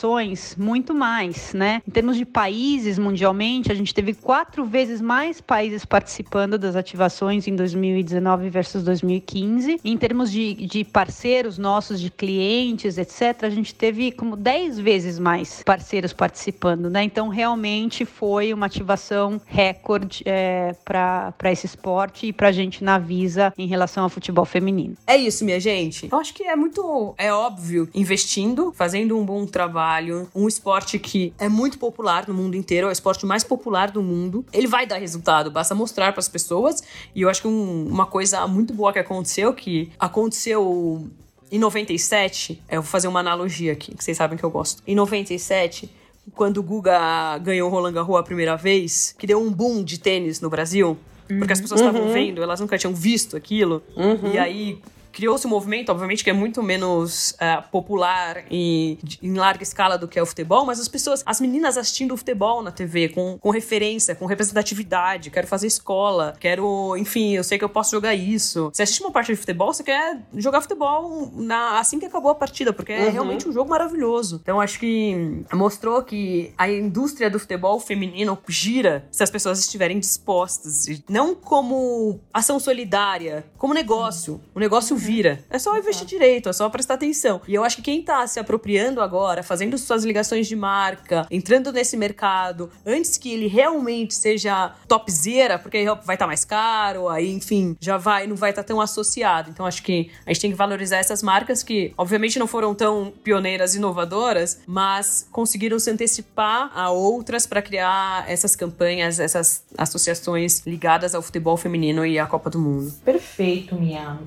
muito 0.57 0.93
mais, 0.93 1.53
né? 1.53 1.81
Em 1.87 1.91
termos 1.91 2.17
de 2.17 2.25
países 2.25 2.99
mundialmente, 2.99 3.71
a 3.71 3.75
gente 3.75 3.93
teve 3.93 4.13
quatro 4.13 4.65
vezes 4.65 5.01
mais 5.01 5.41
países 5.41 5.85
participando 5.85 6.57
das 6.57 6.75
ativações 6.75 7.47
em 7.47 7.55
2019 7.55 8.49
versus 8.49 8.83
2015. 8.83 9.79
Em 9.83 9.97
termos 9.97 10.31
de, 10.31 10.53
de 10.53 10.83
parceiros 10.83 11.57
nossos, 11.57 11.99
de 11.99 12.09
clientes, 12.09 12.97
etc., 12.97 13.43
a 13.43 13.49
gente 13.49 13.73
teve 13.73 14.11
como 14.11 14.35
dez 14.35 14.79
vezes 14.79 15.19
mais 15.19 15.63
parceiros 15.63 16.13
participando, 16.13 16.89
né? 16.89 17.03
Então, 17.03 17.27
realmente 17.29 18.05
foi 18.05 18.53
uma 18.53 18.65
ativação 18.65 19.39
recorde 19.45 20.23
é, 20.25 20.75
para 20.83 21.51
esse 21.51 21.65
esporte 21.65 22.27
e 22.27 22.33
para 22.33 22.49
a 22.49 22.51
gente 22.51 22.83
na 22.83 22.97
Visa 22.97 23.53
em 23.57 23.67
relação 23.67 24.03
ao 24.03 24.09
futebol 24.09 24.45
feminino. 24.45 24.95
É 25.05 25.15
isso, 25.15 25.45
minha 25.45 25.59
gente. 25.59 26.09
Eu 26.11 26.19
acho 26.19 26.33
que 26.33 26.43
é 26.43 26.55
muito 26.55 27.13
é 27.17 27.31
óbvio 27.31 27.89
investindo, 27.93 28.71
fazendo 28.73 29.17
um 29.17 29.25
bom 29.25 29.45
trabalho, 29.45 29.86
um 30.35 30.47
esporte 30.47 30.99
que 30.99 31.33
é 31.37 31.49
muito 31.49 31.77
popular 31.77 32.27
no 32.27 32.33
mundo 32.33 32.55
inteiro, 32.55 32.87
é 32.87 32.89
o 32.89 32.91
esporte 32.91 33.25
mais 33.25 33.43
popular 33.43 33.91
do 33.91 34.01
mundo. 34.01 34.45
Ele 34.51 34.67
vai 34.67 34.85
dar 34.85 34.97
resultado, 34.97 35.49
basta 35.51 35.73
mostrar 35.73 36.11
para 36.11 36.19
as 36.19 36.29
pessoas. 36.29 36.83
E 37.15 37.21
eu 37.21 37.29
acho 37.29 37.41
que 37.41 37.47
um, 37.47 37.87
uma 37.87 38.05
coisa 38.05 38.45
muito 38.47 38.73
boa 38.73 38.93
que 38.93 38.99
aconteceu, 38.99 39.53
que 39.53 39.91
aconteceu 39.99 41.07
em 41.51 41.59
97, 41.59 42.61
eu 42.69 42.81
vou 42.81 42.89
fazer 42.89 43.07
uma 43.07 43.19
analogia 43.19 43.73
aqui, 43.73 43.95
que 43.95 44.03
vocês 44.03 44.17
sabem 44.17 44.37
que 44.37 44.43
eu 44.43 44.51
gosto. 44.51 44.83
Em 44.85 44.95
97, 44.95 45.89
quando 46.35 46.57
o 46.57 46.63
Guga 46.63 47.37
ganhou 47.37 47.69
o 47.69 47.71
Roland 47.71 47.93
Garros 47.93 48.17
a 48.17 48.23
primeira 48.23 48.55
vez, 48.55 49.15
que 49.17 49.25
deu 49.25 49.41
um 49.41 49.51
boom 49.51 49.83
de 49.83 49.99
tênis 49.99 50.41
no 50.41 50.49
Brasil, 50.49 50.97
porque 51.27 51.53
as 51.53 51.61
pessoas 51.61 51.81
estavam 51.81 52.03
uhum. 52.03 52.13
vendo, 52.13 52.41
elas 52.41 52.59
nunca 52.59 52.77
tinham 52.77 52.93
visto 52.93 53.35
aquilo. 53.35 53.83
Uhum. 53.95 54.33
E 54.33 54.37
aí 54.37 54.81
criou-se 55.17 55.47
um 55.47 55.49
movimento, 55.49 55.89
obviamente, 55.89 56.23
que 56.23 56.29
é 56.29 56.33
muito 56.33 56.61
menos 56.61 57.31
uh, 57.31 57.67
popular 57.71 58.43
e 58.51 58.99
em 59.19 59.33
larga 59.33 59.63
escala 59.63 59.97
do 59.97 60.07
que 60.07 60.19
é 60.19 60.21
o 60.21 60.27
futebol, 60.27 60.63
mas 60.63 60.79
as 60.79 60.87
pessoas, 60.87 61.23
as 61.25 61.41
meninas 61.41 61.75
assistindo 61.75 62.13
o 62.13 62.17
futebol 62.17 62.61
na 62.61 62.69
TV, 62.69 63.09
com, 63.09 63.35
com 63.39 63.49
referência, 63.49 64.13
com 64.13 64.27
representatividade, 64.27 65.31
quero 65.31 65.47
fazer 65.47 65.65
escola, 65.65 66.35
quero, 66.39 66.95
enfim, 66.97 67.35
eu 67.35 67.43
sei 67.43 67.57
que 67.57 67.63
eu 67.63 67.69
posso 67.69 67.89
jogar 67.89 68.13
isso. 68.13 68.69
Você 68.71 68.83
assiste 68.83 69.01
uma 69.01 69.09
partida 69.09 69.33
de 69.33 69.39
futebol, 69.39 69.73
você 69.73 69.83
quer 69.83 70.21
jogar 70.35 70.61
futebol 70.61 71.31
na, 71.33 71.79
assim 71.79 71.97
que 71.97 72.05
acabou 72.05 72.29
a 72.29 72.35
partida, 72.35 72.71
porque 72.71 72.93
é 72.93 73.05
uhum. 73.05 73.11
realmente 73.11 73.49
um 73.49 73.51
jogo 73.51 73.71
maravilhoso. 73.71 74.39
Então, 74.43 74.61
acho 74.61 74.79
que 74.79 75.43
mostrou 75.51 76.03
que 76.03 76.53
a 76.55 76.69
indústria 76.69 77.27
do 77.27 77.39
futebol 77.39 77.79
feminino 77.79 78.37
gira 78.47 79.07
se 79.09 79.23
as 79.23 79.31
pessoas 79.31 79.57
estiverem 79.57 79.99
dispostas, 79.99 80.85
não 81.09 81.33
como 81.33 82.19
ação 82.31 82.59
solidária, 82.59 83.47
como 83.57 83.73
negócio. 83.73 84.39
O 84.53 84.59
negócio 84.59 84.95
vira. 85.07 85.39
É 85.49 85.57
só 85.57 85.77
investir 85.77 86.05
direito, 86.05 86.49
é 86.49 86.53
só 86.53 86.69
prestar 86.69 86.95
atenção. 86.95 87.41
E 87.47 87.55
eu 87.55 87.63
acho 87.63 87.77
que 87.77 87.81
quem 87.83 88.01
tá 88.01 88.27
se 88.27 88.39
apropriando 88.39 88.99
agora, 88.99 89.41
fazendo 89.41 89.77
suas 89.77 90.03
ligações 90.03 90.47
de 90.47 90.55
marca, 90.55 91.25
entrando 91.31 91.71
nesse 91.71 91.95
mercado, 91.95 92.69
antes 92.85 93.17
que 93.17 93.31
ele 93.31 93.47
realmente 93.47 94.13
seja 94.13 94.73
topzera, 94.85 95.57
porque 95.57 95.77
aí 95.77 95.85
vai 95.85 95.95
estar 95.95 96.17
tá 96.17 96.27
mais 96.27 96.43
caro, 96.43 97.07
aí, 97.07 97.31
enfim, 97.31 97.77
já 97.79 97.95
vai, 97.95 98.27
não 98.27 98.35
vai 98.35 98.49
estar 98.49 98.63
tá 98.63 98.67
tão 98.67 98.81
associado. 98.81 99.49
Então 99.49 99.65
acho 99.65 99.81
que 99.81 100.11
a 100.25 100.33
gente 100.33 100.41
tem 100.41 100.51
que 100.51 100.57
valorizar 100.57 100.97
essas 100.97 101.23
marcas 101.23 101.63
que, 101.63 101.93
obviamente, 101.97 102.37
não 102.37 102.47
foram 102.47 102.75
tão 102.75 103.13
pioneiras 103.23 103.75
e 103.75 103.77
inovadoras, 103.77 104.59
mas 104.67 105.25
conseguiram 105.31 105.79
se 105.79 105.89
antecipar 105.89 106.69
a 106.75 106.91
outras 106.91 107.47
para 107.47 107.61
criar 107.61 108.29
essas 108.29 108.57
campanhas, 108.57 109.19
essas 109.21 109.63
associações 109.77 110.65
ligadas 110.65 111.15
ao 111.15 111.21
futebol 111.21 111.55
feminino 111.55 112.05
e 112.05 112.19
à 112.19 112.25
Copa 112.25 112.49
do 112.49 112.59
Mundo. 112.59 112.91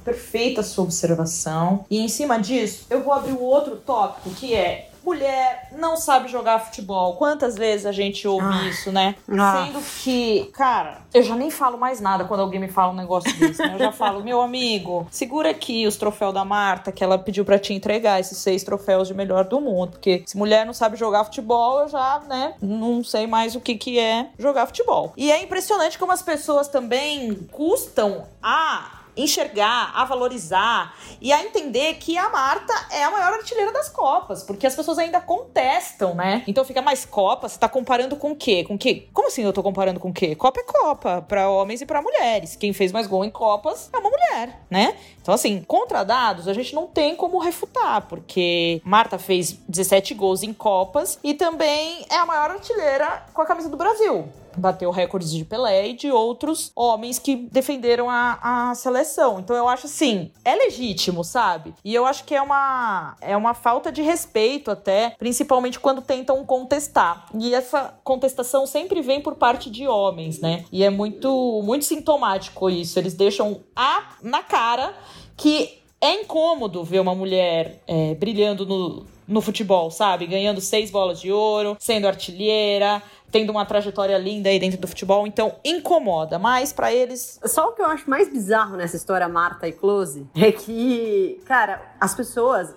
Perfeito, 0.04 0.59
Miano. 0.60 0.62
Perfeita 0.62 0.62
sua 0.62 0.84
observação. 0.84 1.84
E 1.90 1.98
em 1.98 2.08
cima 2.08 2.38
disso, 2.38 2.86
eu 2.90 3.02
vou 3.02 3.12
abrir 3.12 3.32
o 3.32 3.40
outro 3.40 3.76
tópico 3.76 4.30
que 4.30 4.54
é 4.54 4.90
mulher 5.04 5.68
não 5.72 5.96
sabe 5.96 6.28
jogar 6.28 6.58
futebol. 6.58 7.14
Quantas 7.14 7.56
vezes 7.56 7.86
a 7.86 7.92
gente 7.92 8.26
ouve 8.28 8.46
ah. 8.46 8.68
isso, 8.68 8.92
né? 8.92 9.16
Ah. 9.28 9.64
Sendo 9.66 9.82
que, 10.02 10.50
cara, 10.52 10.98
eu 11.12 11.22
já 11.22 11.34
nem 11.34 11.50
falo 11.50 11.78
mais 11.78 12.00
nada 12.00 12.24
quando 12.24 12.40
alguém 12.40 12.60
me 12.60 12.68
fala 12.68 12.92
um 12.92 12.96
negócio 12.96 13.34
desse, 13.38 13.62
né? 13.62 13.74
Eu 13.74 13.78
já 13.78 13.92
falo, 13.92 14.22
meu 14.22 14.40
amigo, 14.40 15.06
segura 15.10 15.50
aqui 15.50 15.86
os 15.86 15.96
troféus 15.96 16.34
da 16.34 16.44
Marta, 16.44 16.92
que 16.92 17.02
ela 17.02 17.18
pediu 17.18 17.44
para 17.44 17.58
te 17.58 17.72
entregar 17.72 18.20
esses 18.20 18.38
seis 18.38 18.62
troféus 18.62 19.08
de 19.08 19.14
melhor 19.14 19.44
do 19.44 19.60
mundo. 19.60 19.92
Porque 19.92 20.22
se 20.26 20.36
mulher 20.36 20.66
não 20.66 20.74
sabe 20.74 20.96
jogar 20.96 21.24
futebol, 21.24 21.80
eu 21.80 21.88
já, 21.88 22.20
né, 22.28 22.54
não 22.60 23.02
sei 23.02 23.26
mais 23.26 23.56
o 23.56 23.60
que, 23.60 23.76
que 23.76 23.98
é 23.98 24.28
jogar 24.38 24.66
futebol. 24.66 25.12
E 25.16 25.32
é 25.32 25.42
impressionante 25.42 25.98
como 25.98 26.12
as 26.12 26.22
pessoas 26.22 26.68
também 26.68 27.34
custam 27.50 28.24
a 28.42 28.99
enxergar, 29.16 29.92
a 29.94 30.04
valorizar 30.04 30.94
e 31.20 31.32
a 31.32 31.42
entender 31.42 31.94
que 31.94 32.16
a 32.16 32.28
Marta 32.28 32.72
é 32.90 33.04
a 33.04 33.10
maior 33.10 33.34
artilheira 33.34 33.72
das 33.72 33.88
Copas, 33.88 34.42
porque 34.42 34.66
as 34.66 34.74
pessoas 34.74 34.98
ainda 34.98 35.20
contestam, 35.20 36.14
né? 36.14 36.42
Então 36.46 36.64
fica 36.64 36.80
mais 36.82 37.04
Copa, 37.04 37.48
você 37.48 37.58
tá 37.58 37.68
comparando 37.68 38.16
com 38.16 38.32
o 38.32 38.36
quê? 38.36 38.64
Com 38.64 38.78
que? 38.78 39.08
Como 39.12 39.28
assim 39.28 39.42
eu 39.42 39.52
tô 39.52 39.62
comparando 39.62 40.00
com 40.00 40.10
o 40.10 40.12
quê? 40.12 40.34
Copa 40.34 40.60
é 40.60 40.64
Copa, 40.64 41.22
para 41.26 41.48
homens 41.48 41.80
e 41.80 41.86
para 41.86 42.02
mulheres. 42.02 42.56
Quem 42.56 42.72
fez 42.72 42.92
mais 42.92 43.06
gol 43.06 43.24
em 43.24 43.30
Copas 43.30 43.90
é 43.92 43.98
uma 43.98 44.10
mulher, 44.10 44.62
né? 44.70 44.96
Então 45.20 45.34
assim, 45.34 45.62
contra 45.62 46.04
dados 46.04 46.48
a 46.48 46.52
gente 46.52 46.74
não 46.74 46.86
tem 46.86 47.14
como 47.14 47.38
refutar, 47.38 48.06
porque 48.08 48.80
Marta 48.84 49.18
fez 49.18 49.52
17 49.68 50.14
gols 50.14 50.42
em 50.42 50.52
Copas 50.52 51.18
e 51.22 51.34
também 51.34 52.04
é 52.10 52.16
a 52.16 52.26
maior 52.26 52.50
artilheira 52.50 53.24
com 53.32 53.42
a 53.42 53.46
camisa 53.46 53.68
do 53.68 53.76
Brasil 53.76 54.28
bateu 54.60 54.90
recordes 54.90 55.32
de 55.32 55.44
Pelé 55.44 55.88
e 55.88 55.92
de 55.94 56.10
outros 56.10 56.70
homens 56.76 57.18
que 57.18 57.36
defenderam 57.36 58.08
a, 58.08 58.70
a 58.70 58.74
seleção. 58.74 59.40
Então 59.40 59.56
eu 59.56 59.68
acho 59.68 59.86
assim, 59.86 60.30
é 60.44 60.54
legítimo, 60.54 61.24
sabe? 61.24 61.74
E 61.84 61.94
eu 61.94 62.06
acho 62.06 62.24
que 62.24 62.34
é 62.34 62.42
uma, 62.42 63.16
é 63.20 63.36
uma 63.36 63.54
falta 63.54 63.90
de 63.90 64.02
respeito 64.02 64.70
até, 64.70 65.14
principalmente 65.18 65.80
quando 65.80 66.02
tentam 66.02 66.44
contestar. 66.44 67.26
E 67.38 67.54
essa 67.54 67.98
contestação 68.04 68.66
sempre 68.66 69.00
vem 69.02 69.20
por 69.20 69.34
parte 69.36 69.70
de 69.70 69.88
homens, 69.88 70.40
né? 70.40 70.64
E 70.70 70.84
é 70.84 70.90
muito, 70.90 71.62
muito 71.64 71.84
sintomático 71.84 72.68
isso. 72.68 72.98
Eles 72.98 73.14
deixam 73.14 73.60
a 73.74 74.16
na 74.22 74.42
cara 74.42 74.94
que 75.36 75.80
é 76.00 76.22
incômodo 76.22 76.82
ver 76.82 77.00
uma 77.00 77.14
mulher 77.14 77.82
é, 77.86 78.14
brilhando 78.14 78.64
no, 78.64 79.06
no 79.28 79.40
futebol, 79.40 79.90
sabe? 79.90 80.26
Ganhando 80.26 80.60
seis 80.60 80.90
bolas 80.90 81.20
de 81.20 81.30
ouro, 81.30 81.76
sendo 81.78 82.08
artilheira, 82.08 83.02
tendo 83.30 83.50
uma 83.50 83.64
trajetória 83.64 84.16
linda 84.18 84.48
aí 84.48 84.58
dentro 84.58 84.78
do 84.78 84.88
futebol, 84.88 85.26
então 85.26 85.54
incomoda, 85.64 86.38
mas 86.38 86.72
para 86.72 86.92
eles. 86.92 87.38
Só 87.44 87.68
o 87.68 87.72
que 87.72 87.82
eu 87.82 87.86
acho 87.86 88.08
mais 88.08 88.28
bizarro 88.28 88.76
nessa 88.76 88.96
história 88.96 89.28
Marta 89.28 89.68
e 89.68 89.72
Close 89.72 90.26
é 90.36 90.52
que, 90.52 91.40
cara, 91.46 91.80
as 92.00 92.14
pessoas, 92.14 92.74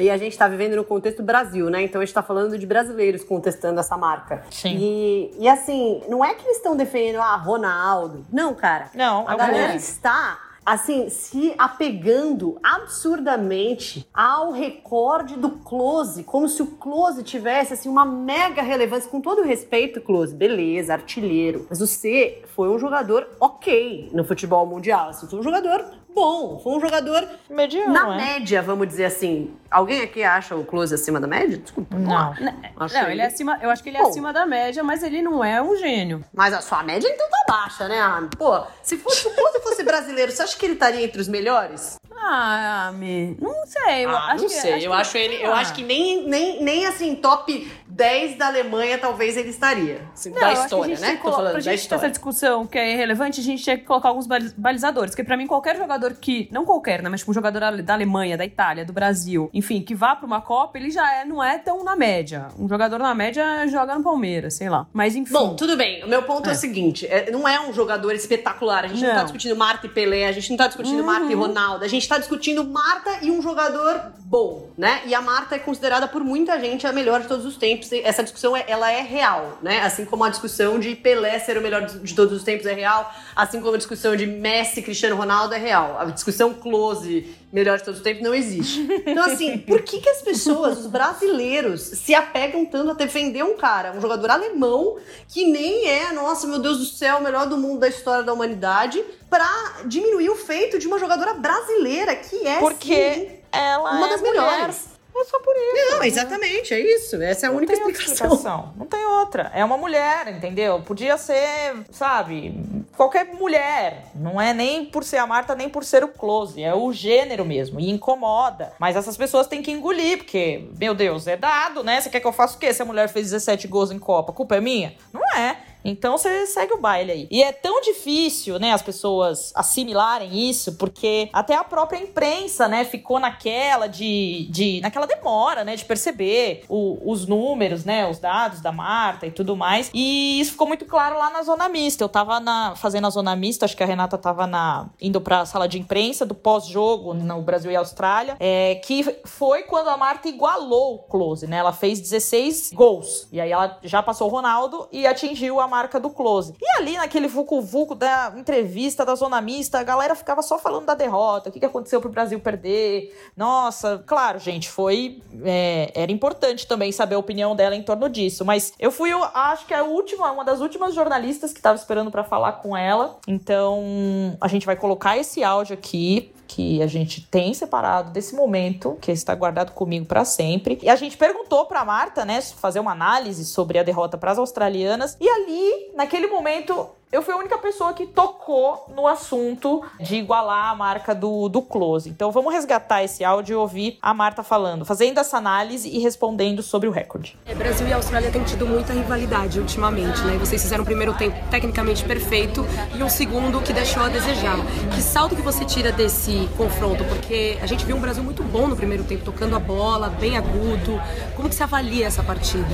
e 0.00 0.10
a 0.10 0.16
gente 0.16 0.36
tá 0.36 0.48
vivendo 0.48 0.76
no 0.76 0.84
contexto 0.84 1.22
Brasil, 1.22 1.70
né? 1.70 1.82
Então 1.82 2.00
a 2.00 2.04
gente 2.04 2.14
tá 2.14 2.22
falando 2.22 2.58
de 2.58 2.66
brasileiros 2.66 3.24
contestando 3.24 3.80
essa 3.80 3.96
marca. 3.96 4.44
Sim. 4.50 4.76
E, 4.76 5.30
e 5.38 5.48
assim, 5.48 6.02
não 6.08 6.24
é 6.24 6.34
que 6.34 6.44
eles 6.44 6.56
estão 6.56 6.76
defendendo, 6.76 7.20
ah, 7.20 7.36
Ronaldo. 7.36 8.24
Não, 8.32 8.54
cara. 8.54 8.90
Não, 8.94 9.28
a 9.28 9.34
é 9.34 9.36
galera 9.36 9.74
está 9.74 10.49
assim, 10.70 11.08
se 11.10 11.52
apegando 11.58 12.56
absurdamente 12.62 14.06
ao 14.14 14.52
recorde 14.52 15.34
do 15.34 15.50
Close, 15.50 16.22
como 16.22 16.48
se 16.48 16.62
o 16.62 16.66
Close 16.66 17.24
tivesse 17.24 17.72
assim 17.72 17.88
uma 17.88 18.04
mega 18.04 18.62
relevância, 18.62 19.10
com 19.10 19.20
todo 19.20 19.40
o 19.40 19.44
respeito, 19.44 20.00
Close, 20.00 20.32
beleza, 20.32 20.92
artilheiro, 20.92 21.66
mas 21.68 21.80
você 21.80 22.42
foi 22.54 22.68
um 22.68 22.78
jogador 22.78 23.26
ok 23.40 24.10
no 24.12 24.22
futebol 24.22 24.64
mundial, 24.64 25.08
assim, 25.08 25.26
foi 25.26 25.40
um 25.40 25.42
jogador 25.42 25.84
bom, 26.14 26.58
foi 26.62 26.72
um 26.74 26.80
jogador 26.80 27.26
Mediano, 27.48 27.92
na 27.92 28.14
é? 28.14 28.16
média, 28.16 28.62
vamos 28.62 28.86
dizer 28.88 29.04
assim. 29.06 29.54
Alguém 29.70 30.02
aqui 30.02 30.22
acha 30.24 30.56
o 30.56 30.64
Close 30.64 30.92
acima 30.94 31.20
da 31.20 31.26
média? 31.28 31.56
Desculpa. 31.56 31.96
Não. 31.96 32.34
Acho 32.76 32.94
Não, 32.94 33.08
ele 33.10 33.20
é 33.20 33.26
acima, 33.26 33.58
eu 33.62 33.70
acho 33.70 33.82
que 33.82 33.88
ele 33.88 33.98
é 33.98 34.02
Bom. 34.02 34.08
acima 34.08 34.32
da 34.32 34.44
média, 34.46 34.82
mas 34.82 35.02
ele 35.02 35.22
não 35.22 35.44
é 35.44 35.62
um 35.62 35.76
gênio. 35.76 36.24
Mas 36.34 36.52
a 36.52 36.60
sua 36.60 36.82
média 36.82 37.08
então 37.08 37.26
tá 37.30 37.44
baixa, 37.48 37.86
né, 37.88 38.00
Ami? 38.00 38.28
Pô, 38.36 38.60
se 38.82 38.96
fosse, 38.96 39.20
se 39.22 39.28
o 39.28 39.34
Close 39.34 39.60
fosse 39.62 39.82
brasileiro, 39.84 40.32
você 40.32 40.42
acha 40.42 40.56
que 40.58 40.66
ele 40.66 40.74
estaria 40.74 41.04
entre 41.04 41.20
os 41.20 41.28
melhores? 41.28 41.96
Ah, 42.22 42.88
Ami, 42.88 43.36
não 43.40 43.64
sei. 43.66 44.04
Eu 44.04 44.10
Ah, 44.10 44.32
acho 44.32 44.42
não 44.42 44.48
que, 44.50 44.54
sei. 44.54 44.74
acho 44.74 44.84
eu 44.86 44.90
que- 44.90 44.96
acho 44.96 45.16
ele. 45.18 45.42
Eu 45.42 45.54
Ah. 45.54 45.58
acho 45.60 45.72
que 45.72 45.82
nem, 45.82 46.28
nem, 46.28 46.62
nem 46.62 46.86
assim, 46.86 47.14
top 47.14 47.72
10 48.00 48.36
da 48.38 48.46
Alemanha, 48.46 48.96
talvez 48.96 49.36
ele 49.36 49.50
estaria. 49.50 50.00
Assim, 50.14 50.30
Não, 50.30 50.40
da 50.40 50.52
história, 50.54 50.96
gente 50.96 51.06
né? 51.06 51.16
Tô 51.22 51.30
falando 51.30 51.50
pra 51.50 51.52
da 51.52 51.60
gente 51.60 51.64
ter 51.64 51.70
essa 51.74 51.82
história. 51.84 52.10
discussão 52.10 52.66
que 52.66 52.78
é 52.78 52.94
irrelevante, 52.94 53.40
a 53.40 53.42
gente 53.42 53.62
tinha 53.62 53.76
que 53.76 53.84
colocar 53.84 54.08
alguns 54.08 54.26
baliz- 54.26 54.54
balizadores. 54.54 55.10
Porque 55.10 55.22
pra 55.22 55.36
mim, 55.36 55.46
qualquer 55.46 55.76
jogador 55.76 56.14
que. 56.14 56.48
Não 56.50 56.64
qualquer, 56.64 57.02
né? 57.02 57.10
Mas 57.10 57.20
tipo, 57.20 57.30
um 57.30 57.34
jogador 57.34 57.60
da 57.82 57.92
Alemanha, 57.92 58.38
da 58.38 58.44
Itália, 58.46 58.86
do 58.86 58.92
Brasil, 58.94 59.50
enfim, 59.52 59.82
que 59.82 59.94
vá 59.94 60.16
pra 60.16 60.26
uma 60.26 60.40
Copa, 60.40 60.78
ele 60.78 60.90
já 60.90 61.12
é, 61.20 61.24
não 61.26 61.44
é 61.44 61.58
tão 61.58 61.84
na 61.84 61.94
média. 61.94 62.48
Um 62.58 62.66
jogador 62.66 62.98
na 62.98 63.14
média 63.14 63.66
joga 63.68 63.94
no 63.94 64.02
Palmeiras, 64.02 64.54
sei 64.54 64.70
lá. 64.70 64.86
Mas 64.94 65.14
enfim. 65.14 65.32
Bom, 65.34 65.54
tudo 65.54 65.76
bem. 65.76 66.02
O 66.02 66.08
meu 66.08 66.22
ponto 66.22 66.48
é, 66.48 66.52
É. 66.52 66.54
o 66.54 66.58
seguinte: 66.58 67.06
é, 67.06 67.30
não 67.30 67.46
é 67.46 67.60
um 67.60 67.70
jogador 67.72 68.14
espetacular. 68.14 68.84
A 68.86 68.88
gente 68.88 69.02
não, 69.02 69.10
tá 69.10 69.16
Não. 69.16 69.22
discutindo 69.24 69.54
Marta 69.56 69.86
e 69.86 69.90
Pelé, 69.90 70.26
a 70.26 70.32
gente 70.32 70.48
não 70.48 70.56
tá 70.56 70.68
discutindo 70.68 71.04
Marta 71.04 71.30
e 71.30 71.34
Ronaldo, 71.34 71.84
a 71.84 71.88
gente 71.88 72.08
tá 72.08 72.16
discutindo 72.16 72.64
Marta 72.64 73.10
e 73.22 73.30
um 73.30 73.42
jogador 73.42 74.12
bom, 74.24 74.68
né? 74.78 75.02
E 75.06 75.14
a 75.14 75.20
Marta 75.20 75.56
é 75.56 75.58
considerada 75.58 76.08
por 76.08 76.24
muita 76.24 76.58
gente 76.58 76.86
a 76.86 76.92
melhor 76.92 77.20
de 77.20 77.28
todos 77.28 77.44
os 77.44 77.56
tempos. 77.58 77.89
E 77.92 78.00
Essa 78.02 78.22
discussão 78.22 78.56
é, 78.56 78.64
ela 78.66 78.90
é 78.90 79.00
real, 79.00 79.58
né? 79.62 79.80
Assim 79.82 80.04
como 80.04 80.24
a 80.24 80.28
discussão 80.28 80.78
de 80.78 80.94
Pelé 80.94 81.38
ser 81.38 81.58
o 81.58 81.60
melhor 81.60 81.86
de 81.86 82.14
todos 82.14 82.36
os 82.36 82.42
tempos 82.42 82.66
é 82.66 82.72
real, 82.72 83.12
assim 83.34 83.60
como 83.60 83.74
a 83.74 83.78
discussão 83.78 84.14
de 84.16 84.26
Messi, 84.26 84.82
Cristiano 84.82 85.16
Ronaldo 85.16 85.54
é 85.54 85.58
real. 85.58 85.96
A 85.98 86.04
discussão 86.06 86.54
close, 86.54 87.34
melhor 87.52 87.78
de 87.78 87.84
todos 87.84 88.00
os 88.00 88.04
tempos, 88.04 88.22
não 88.22 88.34
existe. 88.34 88.80
Então, 89.06 89.24
assim, 89.24 89.58
por 89.66 89.82
que, 89.82 90.00
que 90.00 90.08
as 90.08 90.22
pessoas, 90.22 90.78
os 90.78 90.86
brasileiros, 90.86 91.80
se 91.80 92.14
apegam 92.14 92.64
tanto 92.64 92.90
a 92.90 92.94
defender 92.94 93.42
um 93.42 93.56
cara, 93.56 93.92
um 93.92 94.00
jogador 94.00 94.30
alemão, 94.30 94.96
que 95.28 95.44
nem 95.50 95.88
é, 95.88 96.12
nossa, 96.12 96.46
meu 96.46 96.58
Deus 96.58 96.78
do 96.78 96.84
céu, 96.84 97.18
o 97.18 97.22
melhor 97.22 97.46
do 97.46 97.56
mundo 97.56 97.80
da 97.80 97.88
história 97.88 98.22
da 98.22 98.32
humanidade, 98.32 99.02
pra 99.28 99.48
diminuir 99.86 100.30
o 100.30 100.36
feito 100.36 100.78
de 100.78 100.86
uma 100.86 100.98
jogadora 100.98 101.34
brasileira, 101.34 102.16
que 102.16 102.46
é, 102.46 102.54
sim, 102.54 102.60
Porque 102.60 103.40
ela 103.52 103.92
uma 103.92 104.06
é 104.06 104.10
das 104.10 104.20
mulher. 104.20 104.32
melhores. 104.32 104.89
É 105.14 105.24
só 105.24 105.38
por 105.40 105.54
isso. 105.54 105.90
Não, 105.96 106.02
exatamente, 106.04 106.72
é 106.72 106.80
isso. 106.80 107.20
Essa 107.22 107.46
é 107.46 107.48
a 107.48 107.50
Não 107.50 107.58
única 107.58 107.72
explicação. 107.74 108.12
explicação. 108.12 108.74
Não 108.76 108.86
tem 108.86 109.04
outra. 109.04 109.50
É 109.54 109.64
uma 109.64 109.76
mulher, 109.76 110.28
entendeu? 110.28 110.80
Podia 110.80 111.18
ser, 111.18 111.74
sabe, 111.90 112.58
qualquer 112.96 113.26
mulher. 113.26 114.06
Não 114.14 114.40
é 114.40 114.54
nem 114.54 114.86
por 114.86 115.04
ser 115.04 115.18
a 115.18 115.26
Marta, 115.26 115.54
nem 115.54 115.68
por 115.68 115.84
ser 115.84 116.02
o 116.02 116.08
close. 116.08 116.62
É 116.62 116.74
o 116.74 116.90
gênero 116.92 117.44
mesmo. 117.44 117.78
E 117.78 117.90
incomoda. 117.90 118.72
Mas 118.78 118.96
essas 118.96 119.16
pessoas 119.16 119.46
têm 119.46 119.62
que 119.62 119.70
engolir, 119.70 120.18
porque, 120.18 120.68
meu 120.78 120.94
Deus, 120.94 121.26
é 121.26 121.36
dado, 121.36 121.84
né? 121.84 122.00
Você 122.00 122.08
quer 122.08 122.20
que 122.20 122.26
eu 122.26 122.32
faça 122.32 122.56
o 122.56 122.58
quê 122.58 122.72
se 122.72 122.80
a 122.80 122.84
mulher 122.86 123.08
fez 123.08 123.30
17 123.30 123.68
gols 123.68 123.90
em 123.90 123.98
Copa? 123.98 124.32
A 124.32 124.34
culpa 124.34 124.56
é 124.56 124.60
minha? 124.60 124.94
Não 125.12 125.22
é. 125.36 125.56
Então 125.84 126.16
você 126.18 126.46
segue 126.46 126.74
o 126.74 126.80
baile 126.80 127.12
aí. 127.12 127.28
E 127.30 127.42
é 127.42 127.52
tão 127.52 127.80
difícil, 127.80 128.58
né, 128.58 128.72
as 128.72 128.82
pessoas 128.82 129.52
assimilarem 129.54 130.48
isso, 130.50 130.74
porque 130.74 131.28
até 131.32 131.54
a 131.54 131.64
própria 131.64 131.98
imprensa, 131.98 132.68
né, 132.68 132.84
ficou 132.84 133.18
naquela 133.18 133.86
de. 133.86 134.46
de 134.50 134.80
naquela 134.80 135.06
demora, 135.06 135.64
né, 135.64 135.76
de 135.76 135.84
perceber 135.84 136.64
o- 136.68 136.98
os 137.10 137.26
números, 137.26 137.84
né, 137.84 138.08
os 138.08 138.18
dados 138.18 138.60
da 138.60 138.72
Marta 138.72 139.26
e 139.26 139.30
tudo 139.30 139.56
mais. 139.56 139.90
E 139.94 140.40
isso 140.40 140.52
ficou 140.52 140.66
muito 140.66 140.84
claro 140.84 141.18
lá 141.18 141.30
na 141.30 141.42
zona 141.42 141.68
mista. 141.68 142.04
Eu 142.04 142.08
tava 142.08 142.40
na, 142.40 142.74
fazendo 142.76 143.06
a 143.06 143.10
zona 143.10 143.34
mista, 143.36 143.64
acho 143.64 143.76
que 143.76 143.82
a 143.82 143.86
Renata 143.86 144.18
tava 144.18 144.46
na, 144.46 144.88
indo 145.00 145.20
pra 145.20 145.44
sala 145.46 145.66
de 145.68 145.78
imprensa 145.78 146.24
do 146.26 146.34
pós-jogo 146.34 147.14
no 147.14 147.42
Brasil 147.42 147.70
e 147.70 147.76
Austrália, 147.76 148.36
é, 148.40 148.76
que 148.76 149.02
foi 149.24 149.62
quando 149.64 149.88
a 149.88 149.96
Marta 149.96 150.28
igualou 150.28 150.96
o 150.96 150.98
close, 150.98 151.46
né? 151.46 151.56
Ela 151.58 151.72
fez 151.72 152.00
16 152.00 152.70
gols. 152.74 153.26
E 153.32 153.40
aí 153.40 153.50
ela 153.52 153.78
já 153.82 154.02
passou 154.02 154.28
o 154.28 154.30
Ronaldo 154.30 154.88
e 154.92 155.06
atingiu 155.06 155.60
a 155.60 155.68
marca 155.70 155.98
do 155.98 156.10
close. 156.10 156.54
E 156.60 156.78
ali 156.78 156.96
naquele 156.96 157.28
vucu-vucu 157.28 157.94
da 157.94 158.34
entrevista 158.36 159.04
da 159.04 159.14
zona 159.14 159.40
mista, 159.40 159.78
a 159.78 159.82
galera 159.82 160.14
ficava 160.14 160.42
só 160.42 160.58
falando 160.58 160.86
da 160.86 160.94
derrota, 160.94 161.48
o 161.48 161.52
que, 161.52 161.60
que 161.60 161.66
aconteceu 161.66 162.00
pro 162.00 162.10
Brasil 162.10 162.38
perder. 162.40 163.16
Nossa, 163.36 164.02
claro, 164.06 164.38
gente, 164.38 164.68
foi. 164.68 165.22
é, 165.44 165.92
era 165.94 166.12
importante 166.12 166.66
também 166.66 166.92
saber 166.92 167.14
a 167.14 167.18
opinião 167.18 167.54
dela 167.54 167.76
em 167.76 167.82
torno 167.82 168.08
disso. 168.08 168.44
Mas 168.44 168.72
eu 168.78 168.90
fui, 168.90 169.12
eu 169.12 169.22
acho 169.22 169.66
que 169.66 169.72
a 169.72 169.84
última, 169.84 170.30
uma 170.32 170.44
das 170.44 170.60
últimas 170.60 170.94
jornalistas 170.94 171.52
que 171.52 171.62
tava 171.62 171.76
esperando 171.76 172.10
pra 172.10 172.24
falar 172.24 172.52
com 172.54 172.76
ela. 172.76 173.18
Então, 173.26 174.36
a 174.40 174.48
gente 174.48 174.66
vai 174.66 174.76
colocar 174.76 175.16
esse 175.16 175.44
áudio 175.44 175.74
aqui 175.74 176.32
que 176.52 176.82
a 176.82 176.86
gente 176.88 177.20
tem 177.20 177.54
separado 177.54 178.10
desse 178.10 178.34
momento, 178.34 178.98
que 179.00 179.12
está 179.12 179.32
guardado 179.36 179.70
comigo 179.70 180.04
para 180.04 180.24
sempre. 180.24 180.80
E 180.82 180.88
a 180.90 180.96
gente 180.96 181.16
perguntou 181.16 181.66
para 181.66 181.84
Marta, 181.84 182.24
né, 182.24 182.40
fazer 182.42 182.80
uma 182.80 182.90
análise 182.90 183.44
sobre 183.44 183.78
a 183.78 183.84
derrota 183.84 184.18
para 184.18 184.32
as 184.32 184.38
australianas. 184.38 185.16
E 185.20 185.28
ali, 185.28 185.92
naquele 185.94 186.26
momento, 186.26 186.88
eu 187.12 187.22
fui 187.22 187.34
a 187.34 187.36
única 187.36 187.58
pessoa 187.58 187.92
que 187.92 188.06
tocou 188.06 188.86
no 188.94 189.06
assunto 189.06 189.84
de 189.98 190.16
igualar 190.16 190.70
a 190.70 190.74
marca 190.76 191.14
do, 191.14 191.48
do 191.48 191.60
Close. 191.60 192.08
Então 192.08 192.30
vamos 192.30 192.52
resgatar 192.52 193.02
esse 193.02 193.24
áudio 193.24 193.54
e 193.54 193.56
ouvir 193.56 193.98
a 194.00 194.14
Marta 194.14 194.42
falando, 194.44 194.84
fazendo 194.84 195.18
essa 195.18 195.36
análise 195.36 195.88
e 195.88 195.98
respondendo 195.98 196.62
sobre 196.62 196.88
o 196.88 196.92
recorde. 196.92 197.36
É, 197.46 197.54
Brasil 197.54 197.86
e 197.88 197.92
Austrália 197.92 198.30
têm 198.30 198.44
tido 198.44 198.64
muita 198.64 198.92
rivalidade 198.92 199.58
ultimamente, 199.58 200.20
né? 200.22 200.38
Vocês 200.38 200.62
fizeram 200.62 200.82
um 200.82 200.86
primeiro 200.86 201.12
tempo 201.14 201.36
tecnicamente 201.50 202.04
perfeito 202.04 202.64
e 202.94 203.02
um 203.02 203.08
segundo 203.08 203.60
que 203.60 203.72
deixou 203.72 204.04
a 204.04 204.08
desejar. 204.08 204.56
Que 204.94 205.02
saldo 205.02 205.34
que 205.34 205.42
você 205.42 205.64
tira 205.64 205.90
desse 205.90 206.48
confronto? 206.56 207.04
Porque 207.04 207.58
a 207.60 207.66
gente 207.66 207.84
viu 207.84 207.96
um 207.96 208.00
Brasil 208.00 208.22
muito 208.22 208.42
bom 208.44 208.68
no 208.68 208.76
primeiro 208.76 209.02
tempo, 209.02 209.24
tocando 209.24 209.56
a 209.56 209.60
bola, 209.60 210.08
bem 210.08 210.36
agudo. 210.36 211.00
Como 211.34 211.48
que 211.48 211.54
você 211.56 211.64
avalia 211.64 212.06
essa 212.06 212.22
partida? 212.22 212.68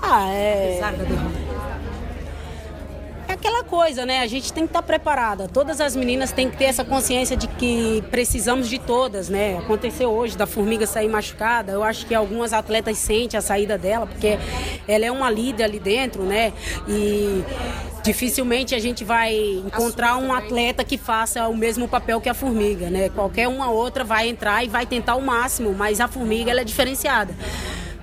Ah, 0.00 0.30
é. 0.30 0.78
Apesar 0.80 0.92
da 0.92 1.04
derrota. 1.04 1.91
É 3.32 3.34
aquela 3.34 3.64
coisa, 3.64 4.04
né? 4.04 4.20
A 4.20 4.26
gente 4.26 4.52
tem 4.52 4.64
que 4.64 4.68
estar 4.68 4.82
preparada. 4.82 5.48
Todas 5.48 5.80
as 5.80 5.96
meninas 5.96 6.32
têm 6.32 6.50
que 6.50 6.56
ter 6.58 6.64
essa 6.64 6.84
consciência 6.84 7.34
de 7.34 7.48
que 7.48 8.04
precisamos 8.10 8.68
de 8.68 8.78
todas, 8.78 9.30
né? 9.30 9.56
Aconteceu 9.56 10.10
hoje 10.10 10.36
da 10.36 10.46
formiga 10.46 10.86
sair 10.86 11.08
machucada. 11.08 11.72
Eu 11.72 11.82
acho 11.82 12.04
que 12.04 12.14
algumas 12.14 12.52
atletas 12.52 12.98
sentem 12.98 13.38
a 13.38 13.40
saída 13.40 13.78
dela, 13.78 14.06
porque 14.06 14.38
ela 14.86 15.06
é 15.06 15.10
uma 15.10 15.30
líder 15.30 15.64
ali 15.64 15.80
dentro, 15.80 16.24
né? 16.24 16.52
E 16.86 17.42
dificilmente 18.04 18.74
a 18.74 18.78
gente 18.78 19.02
vai 19.02 19.34
encontrar 19.64 20.18
um 20.18 20.30
atleta 20.30 20.84
que 20.84 20.98
faça 20.98 21.48
o 21.48 21.56
mesmo 21.56 21.88
papel 21.88 22.20
que 22.20 22.28
a 22.28 22.34
formiga, 22.34 22.90
né? 22.90 23.08
Qualquer 23.08 23.48
uma 23.48 23.70
outra 23.70 24.04
vai 24.04 24.28
entrar 24.28 24.62
e 24.62 24.68
vai 24.68 24.84
tentar 24.84 25.14
o 25.14 25.22
máximo, 25.22 25.72
mas 25.72 26.00
a 26.00 26.06
formiga 26.06 26.50
ela 26.50 26.60
é 26.60 26.64
diferenciada. 26.64 27.34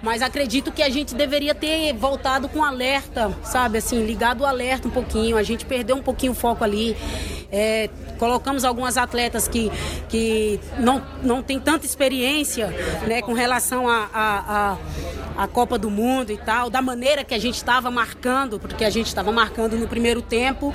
Mas 0.02 0.22
acredito 0.22 0.72
que 0.72 0.82
a 0.82 0.90
gente 0.90 1.14
deveria 1.14 1.54
ter 1.54 1.94
voltado 1.94 2.48
com 2.48 2.64
alerta, 2.64 3.36
sabe? 3.44 3.80
Assim, 3.80 4.06
ligado 4.06 4.42
o 4.42 4.46
alerta 4.46 4.88
um 4.88 4.92
pouquinho. 4.92 5.36
A 5.36 5.44
gente 5.44 5.66
perdeu 5.66 5.96
um 5.96 6.02
pouquinho 6.02 6.32
o 6.32 6.36
foco 6.36 6.64
ali. 6.64 6.96
É, 7.52 7.90
colocamos 8.20 8.64
algumas 8.64 8.98
atletas 8.98 9.48
que, 9.48 9.72
que 10.08 10.60
não, 10.78 11.02
não 11.24 11.42
tem 11.42 11.60
tanta 11.60 11.86
experiência 11.86 12.68
né, 13.08 13.22
com 13.22 13.34
relação 13.34 13.88
à 13.88 14.10
a, 14.14 14.78
a, 15.38 15.44
a 15.44 15.48
Copa 15.48 15.78
do 15.78 15.90
Mundo 15.90 16.32
e 16.32 16.38
tal, 16.38 16.70
da 16.70 16.82
maneira 16.82 17.24
que 17.24 17.34
a 17.34 17.40
gente 17.40 17.56
estava 17.56 17.90
marcando, 17.90 18.60
porque 18.60 18.84
a 18.84 18.90
gente 18.90 19.08
estava 19.08 19.32
marcando 19.32 19.78
no 19.78 19.88
primeiro 19.88 20.22
tempo 20.22 20.74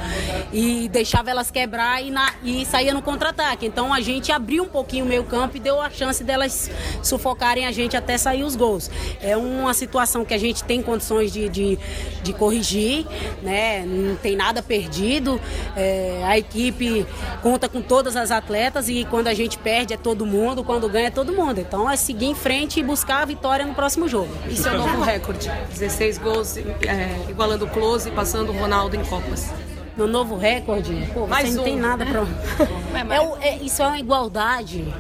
e 0.52 0.88
deixava 0.88 1.30
elas 1.30 1.50
quebrar 1.50 2.02
e, 2.02 2.10
na, 2.10 2.34
e 2.42 2.64
saía 2.66 2.92
no 2.92 3.02
contra-ataque. 3.02 3.66
Então 3.66 3.92
a 3.92 4.00
gente 4.00 4.32
abriu 4.32 4.64
um 4.64 4.68
pouquinho 4.68 5.04
o 5.04 5.08
meio 5.08 5.24
campo 5.24 5.56
e 5.56 5.60
deu 5.60 5.80
a 5.80 5.90
chance 5.90 6.24
delas 6.24 6.70
sufocarem 7.02 7.66
a 7.66 7.72
gente 7.72 7.96
até 7.96 8.18
sair 8.18 8.42
os 8.42 8.56
gols. 8.56 8.90
É 9.20 9.36
uma 9.36 9.74
situação 9.74 10.24
que 10.24 10.34
a 10.34 10.38
gente 10.38 10.64
tem 10.64 10.82
condições 10.82 11.32
de, 11.32 11.48
de, 11.48 11.78
de 12.22 12.32
corrigir, 12.32 13.06
né? 13.42 13.84
não 13.86 14.16
tem 14.16 14.34
nada 14.34 14.62
perdido. 14.62 15.40
É, 15.76 16.22
a 16.24 16.38
equipe 16.38 16.63
equipe 16.64 17.06
conta 17.42 17.68
com 17.68 17.82
todas 17.82 18.16
as 18.16 18.30
atletas 18.30 18.88
e 18.88 19.04
quando 19.10 19.28
a 19.28 19.34
gente 19.34 19.58
perde 19.58 19.92
é 19.94 19.96
todo 19.96 20.24
mundo, 20.24 20.64
quando 20.64 20.88
ganha 20.88 21.08
é 21.08 21.10
todo 21.10 21.32
mundo. 21.32 21.60
Então 21.60 21.90
é 21.90 21.96
seguir 21.96 22.26
em 22.26 22.34
frente 22.34 22.80
e 22.80 22.82
buscar 22.82 23.22
a 23.22 23.24
vitória 23.24 23.66
no 23.66 23.74
próximo 23.74 24.08
jogo. 24.08 24.28
Isso 24.48 24.66
é 24.68 24.72
o 24.72 24.78
novo 24.78 25.02
recorde. 25.02 25.50
16 25.70 26.18
gols, 26.18 26.56
é, 26.56 27.26
igualando 27.28 27.66
o 27.66 27.68
Close 27.68 28.08
e 28.08 28.12
passando 28.12 28.50
o 28.50 28.58
Ronaldo 28.58 28.96
em 28.96 29.04
Copas. 29.04 29.50
No 29.96 30.06
novo 30.08 30.36
recorde, 30.36 31.08
pô, 31.12 31.26
Mais 31.26 31.48
você 31.48 31.54
não 31.54 31.62
um. 31.62 31.64
tem 31.64 31.76
nada 31.76 32.04
pra. 32.04 32.24
É 33.44 33.48
é- 33.48 33.56
isso 33.58 33.82
é 33.82 33.86
uma 33.86 33.98
igualdade 33.98 34.92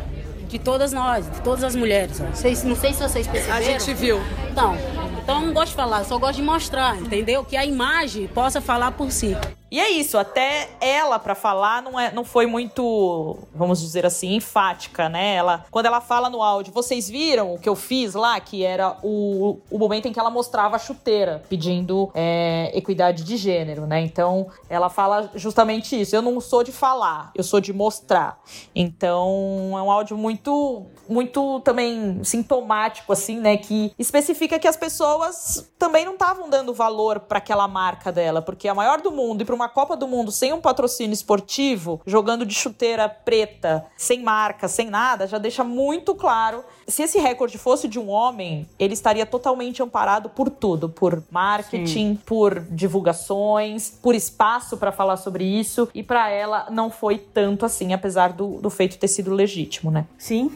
de 0.48 0.58
todas 0.58 0.92
nós, 0.92 1.28
de 1.28 1.40
todas 1.40 1.64
as 1.64 1.74
mulheres. 1.74 2.20
Vocês, 2.32 2.62
não 2.62 2.76
sei 2.76 2.92
se 2.92 3.02
vocês 3.02 3.26
perceberam. 3.26 3.58
A 3.58 3.62
gente 3.62 3.92
viu. 3.92 4.20
Então, 4.50 4.76
então 5.20 5.40
eu 5.40 5.46
não 5.48 5.52
gosto 5.54 5.70
de 5.70 5.74
falar, 5.74 6.04
só 6.04 6.16
gosto 6.16 6.36
de 6.36 6.42
mostrar, 6.42 6.96
entendeu? 6.96 7.44
Que 7.44 7.56
a 7.56 7.64
imagem 7.64 8.28
possa 8.28 8.60
falar 8.60 8.92
por 8.92 9.10
si. 9.10 9.36
E 9.74 9.80
é 9.80 9.90
isso, 9.90 10.16
até 10.16 10.68
ela 10.80 11.18
pra 11.18 11.34
falar 11.34 11.82
não, 11.82 11.98
é, 11.98 12.12
não 12.12 12.24
foi 12.24 12.46
muito, 12.46 13.36
vamos 13.52 13.80
dizer 13.80 14.06
assim, 14.06 14.36
enfática, 14.36 15.08
né? 15.08 15.34
Ela, 15.34 15.64
quando 15.68 15.86
ela 15.86 16.00
fala 16.00 16.30
no 16.30 16.40
áudio, 16.40 16.72
vocês 16.72 17.10
viram 17.10 17.54
o 17.54 17.58
que 17.58 17.68
eu 17.68 17.74
fiz 17.74 18.14
lá, 18.14 18.38
que 18.38 18.62
era 18.62 18.96
o, 19.02 19.58
o 19.68 19.76
momento 19.76 20.06
em 20.06 20.12
que 20.12 20.20
ela 20.20 20.30
mostrava 20.30 20.76
a 20.76 20.78
chuteira, 20.78 21.42
pedindo 21.48 22.08
é, 22.14 22.70
equidade 22.72 23.24
de 23.24 23.36
gênero, 23.36 23.84
né? 23.84 24.00
Então 24.00 24.46
ela 24.70 24.88
fala 24.88 25.28
justamente 25.34 26.00
isso. 26.00 26.14
Eu 26.14 26.22
não 26.22 26.40
sou 26.40 26.62
de 26.62 26.70
falar, 26.70 27.32
eu 27.34 27.42
sou 27.42 27.60
de 27.60 27.72
mostrar. 27.72 28.40
Então 28.76 29.72
é 29.76 29.82
um 29.82 29.90
áudio 29.90 30.16
muito, 30.16 30.86
muito 31.08 31.58
também 31.64 32.22
sintomático, 32.22 33.12
assim, 33.12 33.40
né? 33.40 33.56
Que 33.56 33.92
especifica 33.98 34.56
que 34.56 34.68
as 34.68 34.76
pessoas 34.76 35.68
também 35.76 36.04
não 36.04 36.12
estavam 36.12 36.48
dando 36.48 36.72
valor 36.72 37.18
para 37.18 37.38
aquela 37.38 37.66
marca 37.66 38.12
dela, 38.12 38.40
porque 38.40 38.68
a 38.68 38.74
maior 38.74 39.00
do 39.00 39.10
mundo 39.10 39.42
e 39.42 39.44
para 39.44 39.54
uma 39.63 39.63
Copa 39.68 39.96
do 39.96 40.06
Mundo 40.06 40.30
sem 40.30 40.52
um 40.52 40.60
patrocínio 40.60 41.14
esportivo, 41.14 42.00
jogando 42.06 42.44
de 42.44 42.54
chuteira 42.54 43.08
preta, 43.08 43.86
sem 43.96 44.22
marca, 44.22 44.68
sem 44.68 44.90
nada, 44.90 45.26
já 45.26 45.38
deixa 45.38 45.64
muito 45.64 46.14
claro. 46.14 46.64
Se 46.86 47.02
esse 47.02 47.18
recorde 47.18 47.58
fosse 47.58 47.88
de 47.88 47.98
um 47.98 48.08
homem, 48.10 48.68
ele 48.78 48.94
estaria 48.94 49.24
totalmente 49.24 49.82
amparado 49.82 50.28
por 50.28 50.50
tudo, 50.50 50.88
por 50.88 51.22
marketing, 51.30 52.16
por 52.26 52.60
divulgações, 52.60 53.90
por 54.02 54.14
espaço 54.14 54.76
para 54.76 54.92
falar 54.92 55.16
sobre 55.16 55.44
isso, 55.44 55.88
e 55.94 56.02
para 56.02 56.30
ela 56.30 56.66
não 56.70 56.90
foi 56.90 57.18
tanto 57.18 57.64
assim, 57.64 57.92
apesar 57.92 58.32
do, 58.32 58.60
do 58.60 58.70
feito 58.70 58.98
ter 58.98 59.08
sido 59.08 59.32
legítimo, 59.32 59.90
né? 59.90 60.06
Sim. 60.18 60.50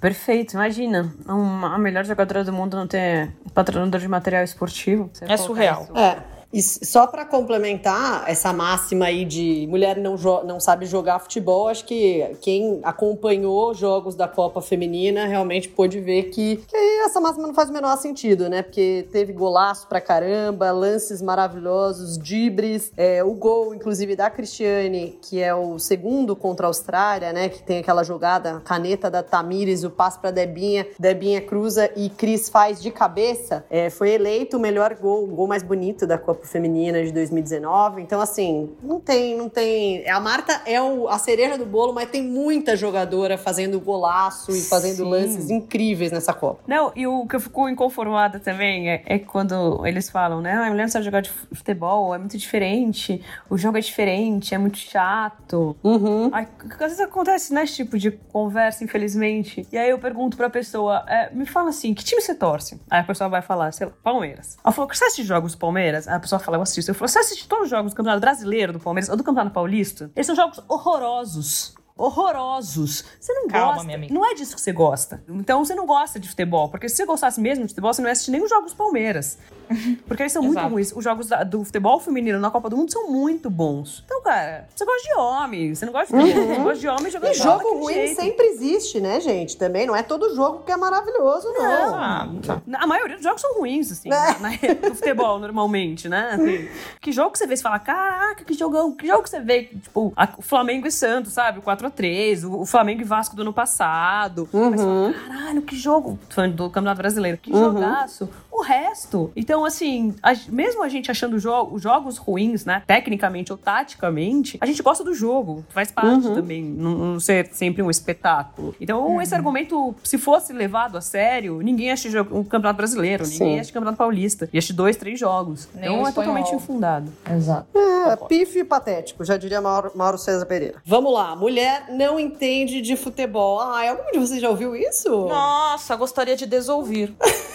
Perfeito, 0.00 0.52
imagina. 0.52 1.14
Uma, 1.26 1.74
a 1.74 1.78
melhor 1.78 2.04
jogadora 2.04 2.44
do 2.44 2.52
mundo 2.52 2.76
não 2.76 2.86
ter 2.86 3.32
patrocinador 3.54 3.98
de 3.98 4.08
material 4.08 4.44
esportivo. 4.44 5.10
É 5.22 5.36
surreal. 5.36 5.88
É. 5.94 6.33
E 6.54 6.62
só 6.62 7.04
pra 7.08 7.24
complementar 7.24 8.30
essa 8.30 8.52
máxima 8.52 9.06
aí 9.06 9.24
de 9.24 9.66
mulher 9.68 9.96
não, 9.96 10.14
não 10.44 10.60
sabe 10.60 10.86
jogar 10.86 11.18
futebol, 11.18 11.66
acho 11.66 11.84
que 11.84 12.24
quem 12.40 12.78
acompanhou 12.84 13.74
jogos 13.74 14.14
da 14.14 14.28
Copa 14.28 14.62
Feminina 14.62 15.26
realmente 15.26 15.68
pôde 15.68 15.98
ver 15.98 16.30
que, 16.30 16.58
que 16.68 16.76
essa 17.04 17.20
máxima 17.20 17.48
não 17.48 17.54
faz 17.54 17.70
o 17.70 17.72
menor 17.72 17.96
sentido, 17.96 18.48
né? 18.48 18.62
Porque 18.62 19.04
teve 19.10 19.32
golaço 19.32 19.88
pra 19.88 20.00
caramba, 20.00 20.70
lances 20.70 21.20
maravilhosos, 21.20 22.16
dibres, 22.16 22.92
é, 22.96 23.24
o 23.24 23.32
gol, 23.32 23.74
inclusive, 23.74 24.14
da 24.14 24.30
Cristiane, 24.30 25.18
que 25.22 25.42
é 25.42 25.52
o 25.52 25.80
segundo 25.80 26.36
contra 26.36 26.66
a 26.66 26.68
Austrália, 26.68 27.32
né? 27.32 27.48
Que 27.48 27.64
tem 27.64 27.80
aquela 27.80 28.04
jogada, 28.04 28.60
caneta 28.60 29.10
da 29.10 29.24
Tamires, 29.24 29.82
o 29.82 29.90
passe 29.90 30.20
pra 30.20 30.30
Debinha, 30.30 30.86
Debinha 31.00 31.40
cruza 31.40 31.90
e 31.96 32.08
Cris 32.10 32.48
faz 32.48 32.80
de 32.80 32.92
cabeça, 32.92 33.64
é, 33.68 33.90
foi 33.90 34.10
eleito 34.10 34.56
o 34.56 34.60
melhor 34.60 34.94
gol, 34.94 35.24
o 35.24 35.34
gol 35.34 35.48
mais 35.48 35.64
bonito 35.64 36.06
da 36.06 36.16
Copa 36.16 36.43
Feminina 36.44 37.02
de 37.04 37.12
2019. 37.12 38.02
Então, 38.02 38.20
assim, 38.20 38.70
não 38.82 39.00
tem, 39.00 39.36
não 39.36 39.48
tem. 39.48 40.08
A 40.08 40.20
Marta 40.20 40.60
é 40.66 40.80
o- 40.80 41.08
a 41.08 41.18
cereja 41.18 41.56
do 41.58 41.66
bolo, 41.66 41.92
mas 41.92 42.08
tem 42.10 42.22
muita 42.22 42.76
jogadora 42.76 43.36
fazendo 43.38 43.80
golaço 43.80 44.52
e 44.52 44.60
fazendo 44.62 44.96
Sim. 45.04 45.10
lances 45.10 45.50
incríveis 45.50 46.12
nessa 46.12 46.32
Copa. 46.32 46.62
Não, 46.66 46.92
e 46.94 47.06
o 47.06 47.26
que 47.26 47.36
eu 47.36 47.40
fico 47.40 47.68
inconformada 47.68 48.38
também 48.38 48.90
é, 48.90 49.02
é 49.06 49.18
quando 49.18 49.86
eles 49.86 50.08
falam, 50.10 50.40
né? 50.40 50.52
Ah, 50.52 50.66
a 50.66 50.70
mulher 50.70 50.82
não 50.82 50.88
sabe 50.90 51.04
jogar 51.04 51.20
de 51.20 51.30
fu- 51.30 51.46
futebol, 51.54 52.14
é 52.14 52.18
muito 52.18 52.36
diferente, 52.38 53.22
o 53.48 53.56
jogo 53.58 53.78
é 53.78 53.80
diferente, 53.80 54.54
é 54.54 54.58
muito 54.58 54.78
chato. 54.78 55.76
Uhum. 55.82 56.30
Ai, 56.32 56.48
às 56.72 56.78
vezes 56.78 57.00
acontece, 57.00 57.52
né, 57.54 57.64
esse 57.64 57.76
tipo 57.76 57.98
de 57.98 58.10
conversa, 58.10 58.84
infelizmente. 58.84 59.66
E 59.72 59.78
aí 59.78 59.90
eu 59.90 59.98
pergunto 59.98 60.36
pra 60.36 60.48
pessoa, 60.50 61.04
é, 61.08 61.30
me 61.32 61.46
fala 61.46 61.70
assim, 61.70 61.94
que 61.94 62.04
time 62.04 62.20
você 62.20 62.34
torce? 62.34 62.80
Aí 62.90 63.00
a 63.00 63.04
pessoa 63.04 63.28
vai 63.28 63.42
falar, 63.42 63.72
sei 63.72 63.86
lá, 63.86 63.92
Palmeiras. 64.02 64.56
Ela 64.64 64.72
falou, 64.72 64.88
você 64.92 65.04
assiste 65.04 65.24
jogos 65.26 65.54
Palmeiras? 65.54 66.08
Aí 66.08 66.14
a 66.14 66.20
pessoa 66.20 66.33
fala, 66.38 66.56
eu 66.56 66.62
assisto. 66.62 66.90
Eu 66.90 66.94
falo, 66.94 67.08
você 67.08 67.18
assiste 67.18 67.48
todos 67.48 67.64
os 67.64 67.70
jogos 67.70 67.92
do 67.92 67.96
Campeonato 67.96 68.20
Brasileiro 68.20 68.72
do 68.72 68.80
Palmeiras 68.80 69.08
ou 69.08 69.16
do 69.16 69.24
Campeonato 69.24 69.54
Paulista? 69.54 70.10
Eles 70.14 70.26
são 70.26 70.34
jogos 70.34 70.60
horrorosos. 70.68 71.74
Horrorosos. 71.96 73.04
Você 73.20 73.32
não 73.32 73.46
Calma, 73.48 73.66
gosta. 73.74 73.84
minha 73.84 73.96
amiga. 73.96 74.12
Não 74.12 74.26
é 74.28 74.34
disso 74.34 74.54
que 74.54 74.60
você 74.60 74.72
gosta. 74.72 75.22
Então 75.28 75.64
você 75.64 75.74
não 75.74 75.86
gosta 75.86 76.18
de 76.18 76.28
futebol. 76.28 76.68
Porque 76.68 76.88
se 76.88 76.96
você 76.96 77.06
gostasse 77.06 77.40
mesmo 77.40 77.64
de 77.64 77.68
futebol, 77.70 77.92
você 77.94 78.02
não 78.02 78.08
ia 78.08 78.12
assistir 78.12 78.32
nem 78.32 78.42
os 78.42 78.50
jogos 78.50 78.72
do 78.72 78.76
Palmeiras. 78.76 79.38
Porque 80.06 80.22
eles 80.24 80.32
são 80.32 80.42
muito 80.42 80.60
ruins. 80.60 80.92
Os 80.92 81.02
jogos 81.04 81.28
da- 81.28 81.42
do 81.44 81.64
futebol 81.64 81.98
feminino 82.00 82.38
na 82.38 82.50
Copa 82.50 82.68
do 82.68 82.76
Mundo 82.76 82.92
são 82.92 83.10
muito 83.10 83.48
bons. 83.48 84.02
Então, 84.04 84.20
cara, 84.22 84.68
você 84.74 84.84
gosta 84.84 85.02
de 85.08 85.14
homem. 85.18 85.74
Você 85.74 85.86
não 85.86 85.92
gosta 85.92 86.14
de 86.16 86.20
futebol. 86.22 86.46
Você 86.54 86.60
gosta 86.62 86.78
de 86.80 86.88
homem 86.88 87.10
jogando 87.12 87.34
E 87.34 87.38
bola 87.38 87.58
jogo 87.62 87.78
ruim 87.78 87.94
jeito. 87.94 88.20
sempre 88.20 88.46
existe, 88.46 89.00
né, 89.00 89.20
gente? 89.20 89.56
Também 89.56 89.86
não 89.86 89.94
é 89.96 90.02
todo 90.02 90.34
jogo 90.34 90.64
que 90.64 90.72
é 90.72 90.76
maravilhoso, 90.76 91.48
não. 91.52 91.94
Ah, 91.94 92.28
tá. 92.44 92.60
A 92.74 92.86
maioria 92.86 93.14
dos 93.16 93.24
jogos 93.24 93.40
são 93.40 93.54
ruins, 93.54 93.90
assim, 93.92 94.08
É. 94.12 94.38
na, 94.38 94.38
na, 94.40 94.88
do 94.88 94.94
futebol, 94.96 95.38
normalmente, 95.38 96.08
né? 96.08 96.32
Assim, 96.34 96.68
que 97.00 97.12
jogo 97.12 97.30
que 97.30 97.38
você 97.38 97.46
vê, 97.46 97.56
você 97.56 97.62
fala, 97.62 97.78
caraca, 97.78 98.44
que 98.44 98.52
jogão. 98.54 98.94
Que 98.94 99.06
jogo 99.06 99.22
que 99.22 99.30
você 99.30 99.40
vê, 99.40 99.64
tipo, 99.64 100.12
a- 100.16 100.28
o 100.36 100.42
Flamengo 100.42 100.86
e 100.86 100.90
Santos, 100.90 101.32
sabe? 101.32 101.58
O 101.60 101.62
4x3, 101.90 102.44
o, 102.44 102.60
o 102.60 102.66
Flamengo 102.66 103.00
e 103.02 103.04
Vasco 103.04 103.36
do 103.36 103.42
ano 103.42 103.52
passado. 103.52 104.48
Você 104.50 104.84
fala, 104.84 105.12
caralho, 105.12 105.62
que 105.62 105.76
jogo. 105.76 106.18
Falando 106.28 106.54
do 106.54 106.70
Campeonato 106.70 106.98
Brasileiro. 106.98 107.38
Que 107.38 107.50
jogaço. 107.50 108.28
O 108.56 108.62
resto. 108.62 109.32
Então, 109.34 109.64
assim, 109.64 110.14
a- 110.22 110.32
mesmo 110.48 110.82
a 110.84 110.88
gente 110.88 111.10
achando 111.10 111.38
jo 111.40 111.50
os 111.72 111.82
jogos 111.82 112.16
ruins, 112.18 112.64
né? 112.64 112.82
Tecnicamente 112.86 113.50
ou 113.50 113.58
taticamente, 113.58 114.58
a 114.60 114.66
gente 114.66 114.80
gosta 114.82 115.02
do 115.02 115.12
jogo. 115.12 115.64
Faz 115.70 115.90
parte 115.90 116.22
também. 116.32 116.62
Não, 116.62 116.90
não 116.92 117.20
ser 117.20 117.48
sempre 117.52 117.82
um 117.82 117.90
espetáculo. 117.90 118.74
Então, 118.80 119.20
esse 119.20 119.34
argumento, 119.34 119.94
se 120.04 120.16
fosse 120.18 120.52
levado 120.52 120.96
a 120.96 121.00
sério, 121.00 121.58
ninguém 121.62 121.90
acha 121.90 122.08
jogo- 122.08 122.38
um 122.38 122.44
campeonato 122.44 122.76
brasileiro, 122.76 123.24
ninguém 123.24 123.54
Sim. 123.54 123.60
acha 123.60 123.72
campeonato 123.72 123.98
paulista. 123.98 124.48
E 124.52 124.58
acha 124.58 124.72
dois, 124.72 124.96
três 124.96 125.18
jogos. 125.18 125.68
Nem 125.74 125.84
então 125.90 126.02
o 126.02 126.06
é 126.08 126.12
totalmente 126.12 126.54
infundado. 126.54 127.12
Exato. 127.28 127.66
É, 127.76 128.14
pífio 128.28 128.60
e 128.60 128.64
patético, 128.64 129.24
já 129.24 129.36
diria 129.36 129.60
Mauro, 129.60 129.90
Mauro 129.96 130.16
César 130.18 130.46
Pereira. 130.46 130.76
Vamos 130.84 131.12
lá, 131.12 131.34
mulher 131.34 131.86
não 131.90 132.20
entende 132.20 132.80
de 132.80 132.96
futebol. 132.96 133.58
Ah, 133.60 133.88
algum 133.90 134.12
de 134.12 134.18
vocês 134.18 134.40
já 134.40 134.48
ouviu 134.48 134.76
isso? 134.76 135.10
Nossa, 135.26 135.96
gostaria 135.96 136.36
de 136.36 136.46
desouvir. 136.46 137.14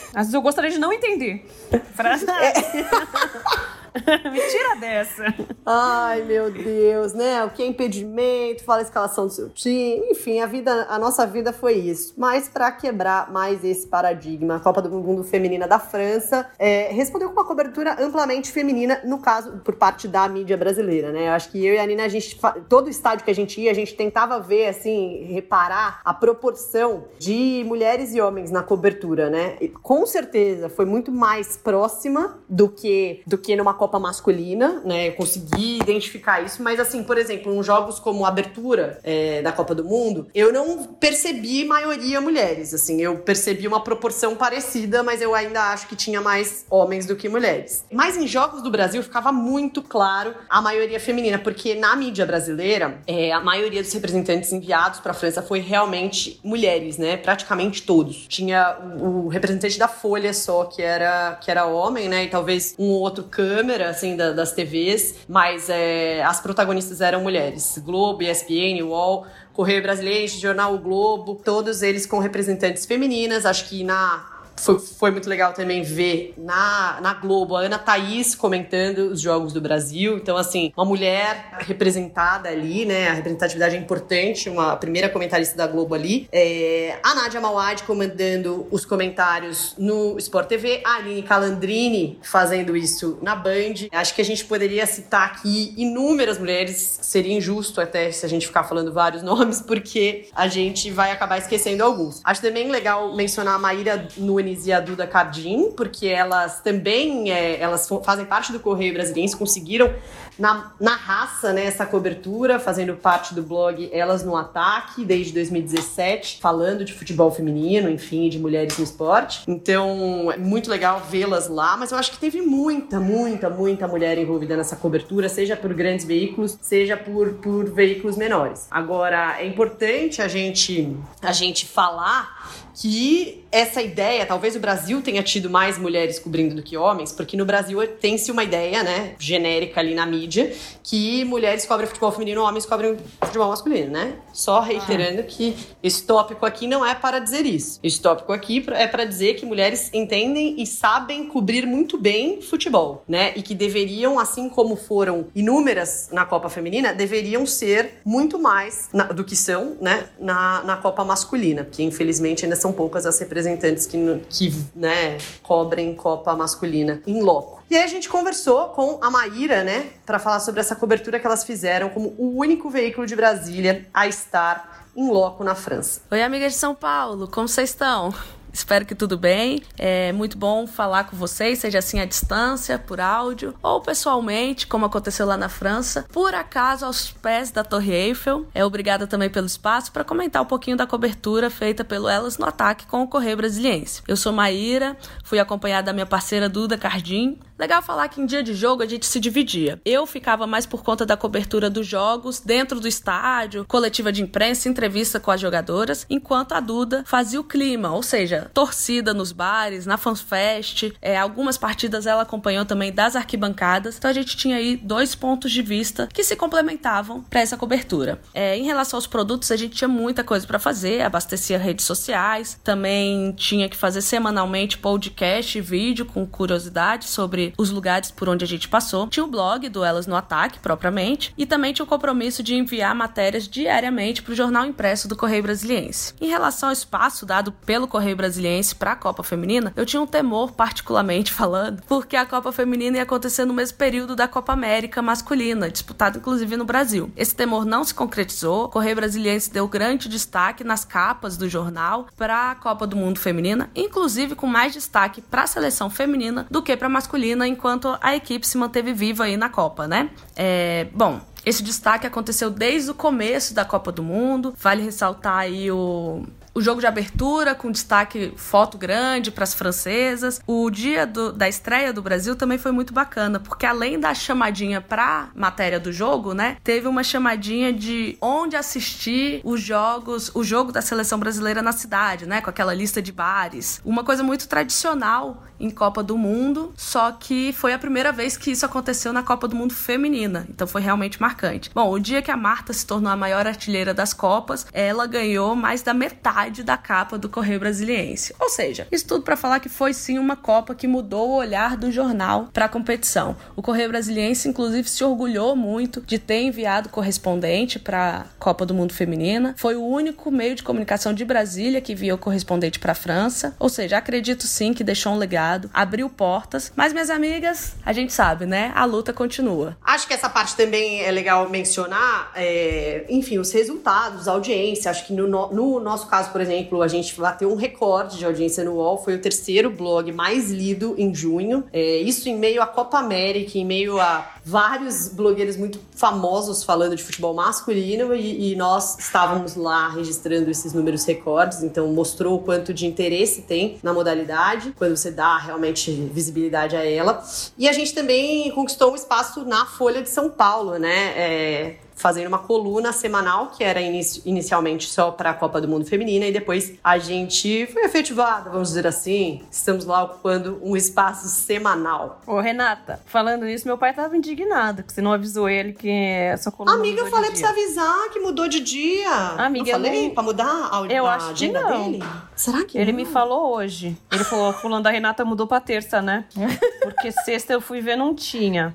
Às 0.09 0.25
vezes 0.25 0.33
eu 0.33 0.41
gostaria 0.41 0.71
de 0.71 0.79
não 0.79 0.88
entender. 0.91 1.39
Frase. 1.95 2.25
Me 4.31 4.39
tira 4.39 4.75
dessa. 4.75 5.23
Ai, 5.65 6.23
meu 6.23 6.51
Deus, 6.51 7.13
né? 7.13 7.43
O 7.43 7.49
que 7.49 7.63
é 7.63 7.65
impedimento, 7.65 8.63
fala 8.63 8.79
a 8.79 8.83
escalação 8.83 9.27
do 9.27 9.33
seu 9.33 9.49
time. 9.49 10.11
Enfim, 10.11 10.39
a 10.39 10.45
vida, 10.45 10.87
a 10.89 10.99
nossa 10.99 11.25
vida 11.25 11.51
foi 11.51 11.73
isso. 11.73 12.13
Mas 12.17 12.47
para 12.47 12.71
quebrar 12.71 13.31
mais 13.31 13.63
esse 13.63 13.87
paradigma, 13.87 14.55
a 14.55 14.59
Copa 14.59 14.81
do 14.81 14.89
Mundo 14.89 15.23
Feminina 15.23 15.67
da 15.67 15.79
França 15.79 16.49
é, 16.57 16.89
respondeu 16.91 17.29
com 17.29 17.33
uma 17.33 17.45
cobertura 17.45 17.95
amplamente 17.99 18.51
feminina, 18.51 19.01
no 19.03 19.19
caso, 19.19 19.59
por 19.63 19.75
parte 19.75 20.07
da 20.07 20.27
mídia 20.27 20.57
brasileira, 20.57 21.11
né? 21.11 21.27
Eu 21.27 21.31
acho 21.31 21.49
que 21.49 21.65
eu 21.65 21.73
e 21.73 21.79
a 21.79 21.85
Nina, 21.85 22.05
a 22.05 22.07
gente, 22.07 22.39
todo 22.67 22.89
estádio 22.89 23.25
que 23.25 23.31
a 23.31 23.35
gente 23.35 23.59
ia, 23.59 23.71
a 23.71 23.75
gente 23.75 23.95
tentava 23.95 24.39
ver, 24.39 24.67
assim, 24.67 25.25
reparar 25.31 26.01
a 26.03 26.13
proporção 26.13 27.05
de 27.17 27.63
mulheres 27.65 28.13
e 28.13 28.21
homens 28.21 28.51
na 28.51 28.63
cobertura, 28.63 29.29
né? 29.29 29.57
E, 29.61 29.69
com 29.69 30.05
certeza 30.05 30.69
foi 30.69 30.85
muito 30.85 31.11
mais 31.11 31.57
próxima 31.57 32.37
do 32.47 32.69
que, 32.69 33.21
do 33.25 33.37
que 33.37 33.55
numa 33.55 33.73
Copa 33.73 33.88
masculina, 33.97 34.81
né? 34.83 35.07
Eu 35.07 35.13
consegui 35.13 35.77
identificar 35.77 36.41
isso, 36.41 36.61
mas 36.61 36.79
assim, 36.79 37.03
por 37.03 37.17
exemplo, 37.17 37.53
em 37.53 37.63
jogos 37.63 37.99
como 37.99 38.25
a 38.25 38.27
abertura 38.27 38.99
é, 39.03 39.41
da 39.41 39.51
Copa 39.51 39.73
do 39.73 39.85
Mundo, 39.85 40.27
eu 40.35 40.51
não 40.51 40.83
percebi 40.83 41.63
maioria 41.63 42.19
mulheres, 42.19 42.73
assim, 42.73 43.01
eu 43.01 43.17
percebi 43.19 43.67
uma 43.67 43.81
proporção 43.81 44.35
parecida, 44.35 45.01
mas 45.01 45.21
eu 45.21 45.33
ainda 45.33 45.71
acho 45.71 45.87
que 45.87 45.95
tinha 45.95 46.19
mais 46.19 46.65
homens 46.69 47.05
do 47.05 47.15
que 47.15 47.29
mulheres. 47.29 47.85
Mas 47.91 48.17
em 48.17 48.27
jogos 48.27 48.61
do 48.61 48.69
Brasil 48.69 49.01
ficava 49.01 49.31
muito 49.31 49.81
claro 49.81 50.35
a 50.49 50.61
maioria 50.61 50.99
feminina, 50.99 51.39
porque 51.39 51.75
na 51.75 51.95
mídia 51.95 52.25
brasileira, 52.25 52.99
é, 53.07 53.31
a 53.31 53.39
maioria 53.39 53.81
dos 53.81 53.93
representantes 53.93 54.51
enviados 54.51 54.99
para 54.99 55.11
a 55.11 55.15
França 55.15 55.41
foi 55.41 55.59
realmente 55.59 56.39
mulheres, 56.43 56.97
né? 56.97 57.17
Praticamente 57.17 57.83
todos. 57.83 58.25
Tinha 58.27 58.77
o, 58.99 59.25
o 59.25 59.27
representante 59.27 59.77
da 59.77 59.87
Folha 59.87 60.33
só 60.33 60.65
que 60.65 60.81
era 60.81 61.37
que 61.41 61.51
era 61.51 61.65
homem, 61.65 62.09
né? 62.09 62.25
E 62.25 62.29
talvez 62.29 62.75
um 62.77 62.89
ou 62.89 63.01
outro 63.01 63.23
câmera 63.23 63.68
assim 63.73 64.15
da- 64.15 64.31
das 64.31 64.51
TVs, 64.51 65.15
mas 65.27 65.69
é, 65.69 66.23
as 66.23 66.39
protagonistas 66.39 67.01
eram 67.01 67.21
mulheres. 67.21 67.77
Globo, 67.83 68.23
ESPN, 68.23 68.81
UOL, 68.83 69.25
Correio 69.53 69.81
Brasileiro, 69.81 70.31
Jornal 70.31 70.73
O 70.75 70.79
Globo, 70.79 71.35
todos 71.35 71.81
eles 71.81 72.05
com 72.05 72.19
representantes 72.19 72.85
femininas. 72.85 73.45
Acho 73.45 73.67
que 73.69 73.83
na 73.83 74.38
foi, 74.59 74.79
foi 74.79 75.11
muito 75.11 75.29
legal 75.29 75.53
também 75.53 75.81
ver 75.81 76.33
na, 76.37 76.99
na 77.01 77.13
Globo 77.13 77.55
a 77.55 77.61
Ana 77.61 77.79
Thaís 77.79 78.35
comentando 78.35 79.11
os 79.11 79.21
jogos 79.21 79.53
do 79.53 79.61
Brasil. 79.61 80.17
Então, 80.17 80.37
assim, 80.37 80.71
uma 80.75 80.85
mulher 80.85 81.55
representada 81.59 82.49
ali, 82.49 82.85
né? 82.85 83.07
A 83.09 83.13
representatividade 83.13 83.75
é 83.75 83.79
importante, 83.79 84.49
uma 84.49 84.75
primeira 84.75 85.09
comentarista 85.09 85.55
da 85.55 85.65
Globo 85.65 85.95
ali. 85.95 86.27
É, 86.31 86.97
a 87.01 87.15
Nádia 87.15 87.39
Mawad 87.39 87.83
comandando 87.83 88.67
os 88.69 88.85
comentários 88.85 89.75
no 89.77 90.17
Sport 90.17 90.47
TV, 90.47 90.81
a 90.85 90.95
Aline 90.95 91.23
Calandrini 91.23 92.19
fazendo 92.21 92.75
isso 92.75 93.17
na 93.21 93.35
Band. 93.35 93.87
Acho 93.91 94.13
que 94.13 94.21
a 94.21 94.25
gente 94.25 94.43
poderia 94.45 94.85
citar 94.85 95.27
aqui 95.27 95.73
inúmeras 95.77 96.37
mulheres, 96.37 96.99
seria 97.01 97.33
injusto 97.33 97.79
até 97.79 98.11
se 98.11 98.25
a 98.25 98.29
gente 98.29 98.45
ficar 98.47 98.63
falando 98.63 98.91
vários 98.91 99.23
nomes, 99.23 99.61
porque 99.61 100.27
a 100.35 100.47
gente 100.47 100.91
vai 100.91 101.11
acabar 101.11 101.37
esquecendo 101.37 101.83
alguns. 101.83 102.21
Acho 102.23 102.41
também 102.41 102.69
legal 102.69 103.15
mencionar 103.15 103.55
a 103.55 103.59
Maíra 103.59 104.07
Nunes 104.17 104.48
e 104.65 104.73
a 104.73 104.79
Duda 104.79 105.07
Cardim, 105.07 105.71
porque 105.71 106.07
elas 106.07 106.61
também 106.61 107.31
é, 107.31 107.59
elas 107.59 107.87
fazem 108.03 108.25
parte 108.25 108.51
do 108.51 108.59
Correio 108.59 108.93
Brasiliense, 108.93 109.35
conseguiram 109.35 109.93
na, 110.39 110.71
na 110.79 110.95
raça, 110.95 111.51
né, 111.51 111.65
essa 111.65 111.85
cobertura, 111.85 112.57
fazendo 112.57 112.95
parte 112.95 113.35
do 113.35 113.43
blog 113.43 113.89
Elas 113.91 114.23
no 114.23 114.37
Ataque, 114.37 115.03
desde 115.03 115.33
2017, 115.33 116.39
falando 116.41 116.85
de 116.85 116.93
futebol 116.93 117.29
feminino, 117.29 117.89
enfim, 117.89 118.29
de 118.29 118.39
mulheres 118.39 118.77
no 118.77 118.83
esporte. 118.83 119.43
Então, 119.45 120.31
é 120.31 120.37
muito 120.37 120.69
legal 120.69 121.03
vê-las 121.09 121.49
lá, 121.49 121.75
mas 121.75 121.91
eu 121.91 121.97
acho 121.97 122.11
que 122.11 122.17
teve 122.17 122.41
muita, 122.41 122.99
muita, 123.01 123.49
muita 123.49 123.85
mulher 123.85 124.17
envolvida 124.17 124.55
nessa 124.55 124.77
cobertura, 124.77 125.27
seja 125.27 125.57
por 125.57 125.73
grandes 125.73 126.05
veículos, 126.05 126.57
seja 126.61 126.95
por, 126.95 127.33
por 127.33 127.69
veículos 127.69 128.15
menores. 128.15 128.67
Agora, 128.71 129.41
é 129.41 129.45
importante 129.45 130.21
a 130.21 130.27
gente, 130.29 130.95
a 131.21 131.33
gente 131.33 131.65
falar 131.65 132.68
que 132.79 133.43
essa 133.51 133.81
ideia, 133.81 134.25
talvez 134.25 134.55
o 134.55 134.59
Brasil 134.59 135.01
tenha 135.01 135.23
tido 135.23 135.49
mais 135.49 135.77
mulheres 135.77 136.19
cobrindo 136.19 136.55
do 136.55 136.63
que 136.63 136.77
homens, 136.77 137.11
porque 137.11 137.35
no 137.35 137.45
Brasil 137.45 137.85
tem-se 137.99 138.31
uma 138.31 138.43
ideia, 138.43 138.83
né, 138.83 139.15
genérica 139.19 139.79
ali 139.79 139.93
na 139.93 140.05
mídia, 140.05 140.53
que 140.83 141.25
mulheres 141.25 141.65
cobrem 141.65 141.87
futebol 141.87 142.11
feminino, 142.11 142.41
homens 142.41 142.65
cobrem 142.65 142.97
futebol 143.21 143.49
masculino, 143.49 143.91
né? 143.91 144.13
Só 144.33 144.59
reiterando 144.59 145.21
ah. 145.21 145.23
que 145.23 145.55
esse 145.83 146.03
tópico 146.03 146.45
aqui 146.45 146.67
não 146.67 146.85
é 146.85 146.95
para 146.95 147.19
dizer 147.19 147.45
isso. 147.45 147.79
Esse 147.83 147.99
tópico 147.99 148.31
aqui 148.31 148.65
é 148.69 148.87
para 148.87 149.03
dizer 149.03 149.35
que 149.35 149.45
mulheres 149.45 149.89
entendem 149.93 150.61
e 150.61 150.65
sabem 150.65 151.27
cobrir 151.27 151.65
muito 151.65 151.97
bem 151.97 152.41
futebol, 152.41 153.03
né? 153.07 153.33
E 153.35 153.41
que 153.41 153.53
deveriam, 153.53 154.19
assim 154.19 154.49
como 154.49 154.75
foram 154.75 155.27
inúmeras 155.35 156.09
na 156.11 156.25
Copa 156.25 156.49
Feminina, 156.49 156.93
deveriam 156.93 157.45
ser 157.45 157.99
muito 158.05 158.39
mais 158.39 158.89
na, 158.93 159.05
do 159.05 159.23
que 159.23 159.35
são, 159.35 159.77
né, 159.81 160.07
na, 160.19 160.63
na 160.63 160.77
Copa 160.77 161.03
Masculina, 161.03 161.67
que 161.69 161.83
infelizmente 161.83 162.45
ainda 162.45 162.55
são 162.55 162.68
poucas 162.71 163.05
as 163.05 163.19
representantes 163.19 163.85
que, 163.85 163.97
que 164.29 164.53
né, 164.75 165.17
cobrem 165.43 165.95
Copa 165.95 166.35
masculina 166.35 167.01
em 167.05 167.21
loco. 167.21 167.61
E 167.69 167.75
aí 167.75 167.83
a 167.83 167.87
gente 167.87 168.09
conversou 168.09 168.69
com 168.69 168.97
a 169.01 169.11
Maíra, 169.11 169.63
né, 169.63 169.87
para 170.05 170.17
falar 170.19 170.39
sobre 170.39 170.59
essa 170.59 170.75
cobertura 170.75 171.19
que 171.19 171.25
elas 171.25 171.43
fizeram 171.43 171.89
como 171.89 172.15
o 172.17 172.37
único 172.37 172.69
veículo 172.69 173.05
de 173.05 173.15
Brasília 173.15 173.87
a 173.93 174.07
estar 174.07 174.87
em 174.95 175.09
loco 175.09 175.43
na 175.43 175.55
França. 175.55 176.01
Oi, 176.11 176.21
amigas 176.21 176.53
de 176.53 176.59
São 176.59 176.73
Paulo, 176.73 177.27
como 177.27 177.47
vocês 177.47 177.69
estão? 177.69 178.13
Espero 178.51 178.85
que 178.85 178.95
tudo 178.95 179.17
bem. 179.17 179.61
É 179.77 180.11
muito 180.11 180.37
bom 180.37 180.67
falar 180.67 181.05
com 181.05 181.15
vocês, 181.15 181.59
seja 181.59 181.79
assim 181.79 181.99
à 181.99 182.05
distância, 182.05 182.77
por 182.77 182.99
áudio, 182.99 183.53
ou 183.61 183.81
pessoalmente, 183.81 184.67
como 184.67 184.85
aconteceu 184.85 185.25
lá 185.25 185.37
na 185.37 185.49
França. 185.49 186.05
Por 186.11 186.33
acaso, 186.33 186.85
aos 186.85 187.11
pés 187.11 187.51
da 187.51 187.63
Torre 187.63 187.93
Eiffel. 187.93 188.45
É 188.53 188.63
obrigada 188.65 189.07
também 189.07 189.29
pelo 189.29 189.47
espaço 189.47 189.91
para 189.91 190.03
comentar 190.03 190.41
um 190.41 190.45
pouquinho 190.45 190.77
da 190.77 190.87
cobertura 190.87 191.49
feita 191.49 191.83
pelo 191.83 192.07
Elas 192.09 192.37
no 192.37 192.45
Ataque 192.45 192.85
com 192.87 193.03
o 193.03 193.07
Correio 193.07 193.37
Brasiliense. 193.37 194.01
Eu 194.07 194.17
sou 194.17 194.31
Maíra, 194.33 194.97
fui 195.23 195.39
acompanhada 195.39 195.87
da 195.87 195.93
minha 195.93 196.05
parceira 196.05 196.49
Duda 196.49 196.77
Cardim. 196.77 197.37
Legal 197.59 197.81
falar 197.81 198.07
que 198.07 198.21
em 198.21 198.25
dia 198.25 198.41
de 198.41 198.53
jogo 198.53 198.81
a 198.81 198.85
gente 198.85 199.05
se 199.05 199.19
dividia. 199.19 199.81
Eu 199.83 200.05
ficava 200.05 200.47
mais 200.47 200.65
por 200.65 200.81
conta 200.81 201.05
da 201.05 201.17
cobertura 201.17 201.69
dos 201.69 201.85
jogos 201.85 202.39
dentro 202.39 202.79
do 202.79 202.87
estádio, 202.87 203.65
coletiva 203.67 204.13
de 204.13 204.21
imprensa, 204.23 204.69
entrevista 204.69 205.19
com 205.19 205.29
as 205.29 205.41
jogadoras, 205.41 206.05
enquanto 206.09 206.53
a 206.53 206.61
Duda 206.61 207.03
fazia 207.05 207.37
o 207.37 207.43
clima, 207.43 207.93
ou 207.93 208.01
seja, 208.01 208.49
torcida 208.53 209.13
nos 209.13 209.33
bares, 209.33 209.85
na 209.85 209.97
FanFest. 209.97 210.93
É, 211.01 211.17
algumas 211.17 211.57
partidas 211.57 212.05
ela 212.05 212.21
acompanhou 212.21 212.63
também 212.63 212.93
das 212.93 213.17
arquibancadas. 213.17 213.97
Então 213.97 214.09
a 214.09 214.13
gente 214.13 214.37
tinha 214.37 214.55
aí 214.55 214.77
dois 214.77 215.13
pontos 215.13 215.51
de 215.51 215.61
vista 215.61 216.07
que 216.13 216.23
se 216.23 216.37
complementavam 216.37 217.23
para 217.23 217.41
essa 217.41 217.57
cobertura. 217.57 218.21
É, 218.33 218.57
em 218.57 218.63
relação 218.63 218.95
aos 218.95 219.05
produtos, 219.05 219.51
a 219.51 219.57
gente 219.57 219.75
tinha 219.75 219.89
muita 219.89 220.23
coisa 220.23 220.47
para 220.47 220.59
fazer, 220.59 221.01
abastecia 221.01 221.57
redes 221.57 221.85
sociais, 221.85 222.57
também 222.63 223.33
tinha 223.33 223.67
que 223.67 223.75
fazer 223.75 224.01
semanalmente 224.01 224.77
podcast 224.77 225.57
e 225.57 225.61
vídeo 225.61 226.05
com 226.05 226.25
curiosidades 226.25 227.09
sobre 227.09 227.48
os 227.57 227.69
lugares 227.71 228.11
por 228.11 228.29
onde 228.29 228.43
a 228.43 228.47
gente 228.47 228.67
passou. 228.67 229.07
Tinha 229.07 229.23
o 229.23 229.27
blog 229.27 229.67
do 229.69 229.83
Elas 229.83 230.07
no 230.07 230.15
Ataque, 230.15 230.59
propriamente, 230.59 231.33
e 231.37 231.45
também 231.45 231.73
tinha 231.73 231.83
o 231.85 231.89
compromisso 231.89 232.43
de 232.43 232.55
enviar 232.55 232.93
matérias 232.95 233.47
diariamente 233.47 234.21
para 234.21 234.31
o 234.31 234.35
jornal 234.35 234.65
impresso 234.65 235.07
do 235.07 235.15
Correio 235.15 235.43
Brasiliense. 235.43 236.13
Em 236.19 236.27
relação 236.27 236.69
ao 236.69 236.73
espaço 236.73 237.25
dado 237.25 237.51
pelo 237.51 237.87
Correio 237.87 238.15
Brasiliense, 238.15 238.75
para 238.75 238.93
a 238.93 238.95
Copa 238.95 239.23
Feminina, 239.23 239.73
eu 239.75 239.85
tinha 239.85 240.01
um 240.01 240.07
temor, 240.07 240.51
particularmente 240.51 241.31
falando, 241.33 241.81
porque 241.87 242.15
a 242.15 242.25
Copa 242.25 242.51
Feminina 242.51 242.97
ia 242.97 243.03
acontecer 243.03 243.45
no 243.45 243.53
mesmo 243.53 243.77
período 243.77 244.15
da 244.15 244.27
Copa 244.27 244.53
América 244.53 245.01
masculina, 245.01 245.69
disputada 245.69 246.17
inclusive 246.17 246.57
no 246.57 246.65
Brasil. 246.65 247.11
Esse 247.15 247.35
temor 247.35 247.65
não 247.65 247.83
se 247.83 247.93
concretizou, 247.93 248.65
o 248.65 248.69
Correio 248.69 248.95
Brasiliense 248.95 249.51
deu 249.51 249.67
grande 249.67 250.09
destaque 250.09 250.63
nas 250.63 250.85
capas 250.85 251.37
do 251.37 251.49
jornal 251.49 252.07
para 252.17 252.51
a 252.51 252.55
Copa 252.55 252.85
do 252.85 252.95
Mundo 252.95 253.19
Feminina, 253.19 253.69
inclusive 253.75 254.35
com 254.35 254.47
mais 254.47 254.73
destaque 254.73 255.21
para 255.21 255.43
a 255.43 255.47
seleção 255.47 255.89
feminina 255.89 256.47
do 256.49 256.61
que 256.61 256.75
para 256.75 256.87
a 256.87 256.89
masculina, 256.89 257.38
enquanto 257.45 257.97
a 258.01 258.15
equipe 258.15 258.45
se 258.45 258.57
manteve 258.57 258.93
viva 258.93 259.25
aí 259.25 259.37
na 259.37 259.49
Copa, 259.49 259.87
né? 259.87 260.09
É, 260.35 260.87
bom, 260.93 261.21
esse 261.45 261.63
destaque 261.63 262.05
aconteceu 262.05 262.49
desde 262.49 262.91
o 262.91 262.93
começo 262.93 263.53
da 263.53 263.63
Copa 263.65 263.91
do 263.91 264.03
Mundo. 264.03 264.53
Vale 264.57 264.83
ressaltar 264.83 265.37
aí 265.37 265.71
o 265.71 266.23
o 266.53 266.61
jogo 266.61 266.79
de 266.81 266.87
abertura 266.87 267.55
com 267.55 267.71
destaque 267.71 268.33
foto 268.35 268.77
grande 268.77 269.31
para 269.31 269.43
as 269.43 269.53
francesas. 269.53 270.41
O 270.47 270.69
dia 270.69 271.05
do, 271.05 271.31
da 271.31 271.47
estreia 271.47 271.93
do 271.93 272.01
Brasil 272.01 272.35
também 272.35 272.57
foi 272.57 272.71
muito 272.71 272.93
bacana, 272.93 273.39
porque 273.39 273.65
além 273.65 273.99
da 273.99 274.13
chamadinha 274.13 274.81
para 274.81 275.29
matéria 275.35 275.79
do 275.79 275.91
jogo, 275.91 276.33
né, 276.33 276.57
teve 276.63 276.87
uma 276.87 277.03
chamadinha 277.03 277.71
de 277.71 278.17
onde 278.21 278.55
assistir 278.55 279.41
os 279.43 279.61
jogos, 279.61 280.31
o 280.33 280.43
jogo 280.43 280.71
da 280.71 280.81
seleção 280.81 281.19
brasileira 281.19 281.61
na 281.61 281.71
cidade, 281.71 282.25
né, 282.25 282.41
com 282.41 282.49
aquela 282.49 282.73
lista 282.73 283.01
de 283.01 283.11
bares. 283.11 283.81
Uma 283.83 284.03
coisa 284.03 284.23
muito 284.23 284.47
tradicional 284.47 285.43
em 285.59 285.69
Copa 285.69 286.01
do 286.01 286.17
Mundo, 286.17 286.73
só 286.77 287.11
que 287.11 287.51
foi 287.53 287.73
a 287.73 287.79
primeira 287.79 288.11
vez 288.11 288.37
que 288.37 288.51
isso 288.51 288.65
aconteceu 288.65 289.11
na 289.11 289.21
Copa 289.21 289.47
do 289.47 289.55
Mundo 289.55 289.73
feminina, 289.73 290.45
então 290.49 290.65
foi 290.65 290.81
realmente 290.81 291.21
marcante. 291.21 291.69
Bom, 291.73 291.91
o 291.91 291.99
dia 291.99 292.21
que 292.21 292.31
a 292.31 292.37
Marta 292.37 292.71
se 292.71 292.85
tornou 292.85 293.11
a 293.11 293.15
maior 293.15 293.45
artilheira 293.45 293.93
das 293.93 294.13
Copas, 294.13 294.65
ela 294.71 295.05
ganhou 295.05 295.55
mais 295.55 295.81
da 295.81 295.93
metade 295.93 296.38
da 296.47 296.77
capa 296.77 297.17
do 297.17 297.29
Correio 297.29 297.59
Brasiliense. 297.59 298.33
Ou 298.39 298.49
seja, 298.49 298.87
isso 298.91 299.07
tudo 299.07 299.23
para 299.23 299.35
falar 299.35 299.59
que 299.59 299.69
foi 299.69 299.93
sim 299.93 300.17
uma 300.17 300.35
Copa 300.35 300.73
que 300.73 300.87
mudou 300.87 301.29
o 301.29 301.35
olhar 301.35 301.75
do 301.75 301.91
jornal 301.91 302.49
para 302.53 302.65
a 302.65 302.69
competição. 302.69 303.35
O 303.55 303.61
Correio 303.61 303.89
Brasiliense, 303.89 304.47
inclusive, 304.47 304.89
se 304.89 305.03
orgulhou 305.03 305.55
muito 305.55 306.01
de 306.01 306.17
ter 306.17 306.41
enviado 306.41 306.89
correspondente 306.89 307.77
para 307.77 308.19
a 308.19 308.23
Copa 308.39 308.65
do 308.65 308.73
Mundo 308.73 308.93
Feminina. 308.93 309.53
Foi 309.57 309.75
o 309.75 309.85
único 309.85 310.31
meio 310.31 310.55
de 310.55 310.63
comunicação 310.63 311.13
de 311.13 311.25
Brasília 311.25 311.81
que 311.81 311.93
enviou 311.93 312.17
correspondente 312.17 312.79
para 312.79 312.93
a 312.93 312.95
França. 312.95 313.55
Ou 313.59 313.69
seja, 313.69 313.97
acredito 313.97 314.47
sim 314.47 314.73
que 314.73 314.83
deixou 314.83 315.13
um 315.13 315.17
legado 315.17 315.69
abriu 315.73 316.09
portas. 316.09 316.71
Mas, 316.75 316.93
minhas 316.93 317.09
amigas, 317.09 317.75
a 317.85 317.93
gente 317.93 318.13
sabe, 318.13 318.45
né? 318.45 318.71
A 318.75 318.85
luta 318.85 319.13
continua. 319.13 319.77
Acho 319.83 320.07
que 320.07 320.13
essa 320.13 320.29
parte 320.29 320.55
também 320.55 321.01
é 321.01 321.11
legal 321.11 321.49
mencionar, 321.49 322.31
é, 322.35 323.05
enfim, 323.09 323.39
os 323.39 323.51
resultados, 323.51 324.27
a 324.27 324.31
audiência. 324.31 324.91
Acho 324.91 325.07
que 325.07 325.13
no, 325.13 325.27
no, 325.27 325.79
nosso 325.79 326.07
caso, 326.07 326.28
por 326.29 326.41
exemplo, 326.41 326.81
a 326.81 326.87
gente 326.87 327.19
bateu 327.19 327.51
um 327.51 327.55
recorde 327.55 328.17
de 328.17 328.25
audiência 328.25 328.63
no 328.63 328.73
UOL. 328.73 328.97
Foi 328.97 329.15
o 329.15 329.21
terceiro 329.21 329.69
blog 329.69 330.11
mais 330.11 330.51
lido 330.51 330.95
em 330.97 331.13
junho. 331.13 331.63
É, 331.71 331.97
isso 331.97 332.29
em 332.29 332.37
meio 332.37 332.61
à 332.61 332.67
Copa 332.67 332.97
América, 332.97 333.57
em 333.57 333.65
meio 333.65 333.99
a 333.99 334.27
vários 334.49 335.09
blogueiros 335.09 335.57
muito 335.57 335.79
famosos 335.95 336.63
falando 336.63 336.95
de 336.95 337.03
futebol 337.03 337.33
masculino 337.33 338.15
e, 338.15 338.53
e, 338.53 338.55
nós 338.55 338.97
estávamos 338.97 339.55
lá 339.55 339.89
registrando 339.89 340.49
esses 340.49 340.73
números 340.73 341.05
recordes, 341.05 341.61
então 341.61 341.87
mostrou 341.89 342.37
o 342.37 342.39
quanto 342.39 342.73
de 342.73 342.87
interesse 342.87 343.43
tem 343.43 343.77
na 343.83 343.93
modalidade, 343.93 344.73
quando 344.77 344.95
você 344.95 345.11
dá 345.11 345.37
realmente 345.37 345.91
visibilidade 345.91 346.75
a 346.75 346.83
ela. 346.83 347.23
E 347.57 347.69
a 347.69 347.73
gente 347.73 347.93
também 347.93 348.49
conquistou 348.51 348.91
um 348.91 348.95
espaço 348.95 349.45
na 349.45 349.65
Folha 349.65 350.01
de 350.01 350.09
São 350.09 350.29
Paulo, 350.29 350.77
né? 350.77 351.13
É, 351.15 351.75
fazendo 351.99 352.27
uma 352.27 352.39
coluna 352.39 352.93
semanal, 352.93 353.47
que 353.47 353.61
era 353.61 353.81
inici 353.81 354.21
inicialmente 354.25 354.89
só 354.89 355.11
para 355.11 355.31
a 355.31 355.33
Copa 355.33 355.59
do 355.59 355.67
Mundo 355.67 355.85
Feminina, 355.85 356.25
e 356.25 356.31
depois 356.31 356.73
a 356.81 356.97
gente 356.97 357.67
foi 357.67 357.83
efetivada, 357.83 358.49
vamos 358.49 358.69
dizer 358.69 358.87
assim. 358.87 359.43
Estamos 359.51 359.83
lá 359.83 360.03
ocupando 360.03 360.59
um 360.63 360.77
espaço 360.77 361.27
semanal. 361.27 362.21
Ô, 362.25 362.39
Renata, 362.39 363.01
falando 363.05 363.45
isso, 363.45 363.67
meu 363.67 363.77
pai 363.77 363.93
tava 363.93 364.15
indignado, 364.15 364.81
que 364.81 364.93
você 364.93 365.01
não 365.01 365.11
avisou 365.11 365.49
ele 365.49 365.73
que 365.73 365.89
essa 365.89 366.49
coluna. 366.49 366.77
Amiga, 366.77 367.01
eu 367.01 367.07
falei 367.07 367.33
de 367.33 367.39
pra 367.41 367.51
você 367.53 367.59
avisar 367.61 368.09
que 368.11 368.19
mudou 368.21 368.47
de 368.47 368.61
dia. 368.61 369.11
Amiga, 369.37 369.69
eu 369.69 369.73
falei 369.73 370.07
não- 370.07 370.13
pra 370.13 370.23
mudar 370.23 370.69
a, 370.71 370.85
Eu 370.89 371.05
a 371.05 371.15
acho 371.15 371.25
que 371.27 371.31
agenda 371.33 371.61
não. 371.61 371.91
dele? 371.91 372.03
Será 372.33 372.63
que 372.63 372.77
Ele 372.77 372.93
não? 372.93 372.97
me 372.99 373.05
falou 373.05 373.53
hoje. 373.57 373.97
Ele 374.09 374.23
falou, 374.23 374.53
fulano 374.53 374.81
da 374.83 374.89
Renata 374.89 375.25
mudou 375.25 375.45
pra 375.47 375.59
terça, 375.59 376.01
né? 376.01 376.23
Porque 376.81 377.11
sexta 377.11 377.51
eu 377.51 377.59
fui 377.59 377.81
ver, 377.81 377.97
não 377.97 378.15
tinha. 378.15 378.73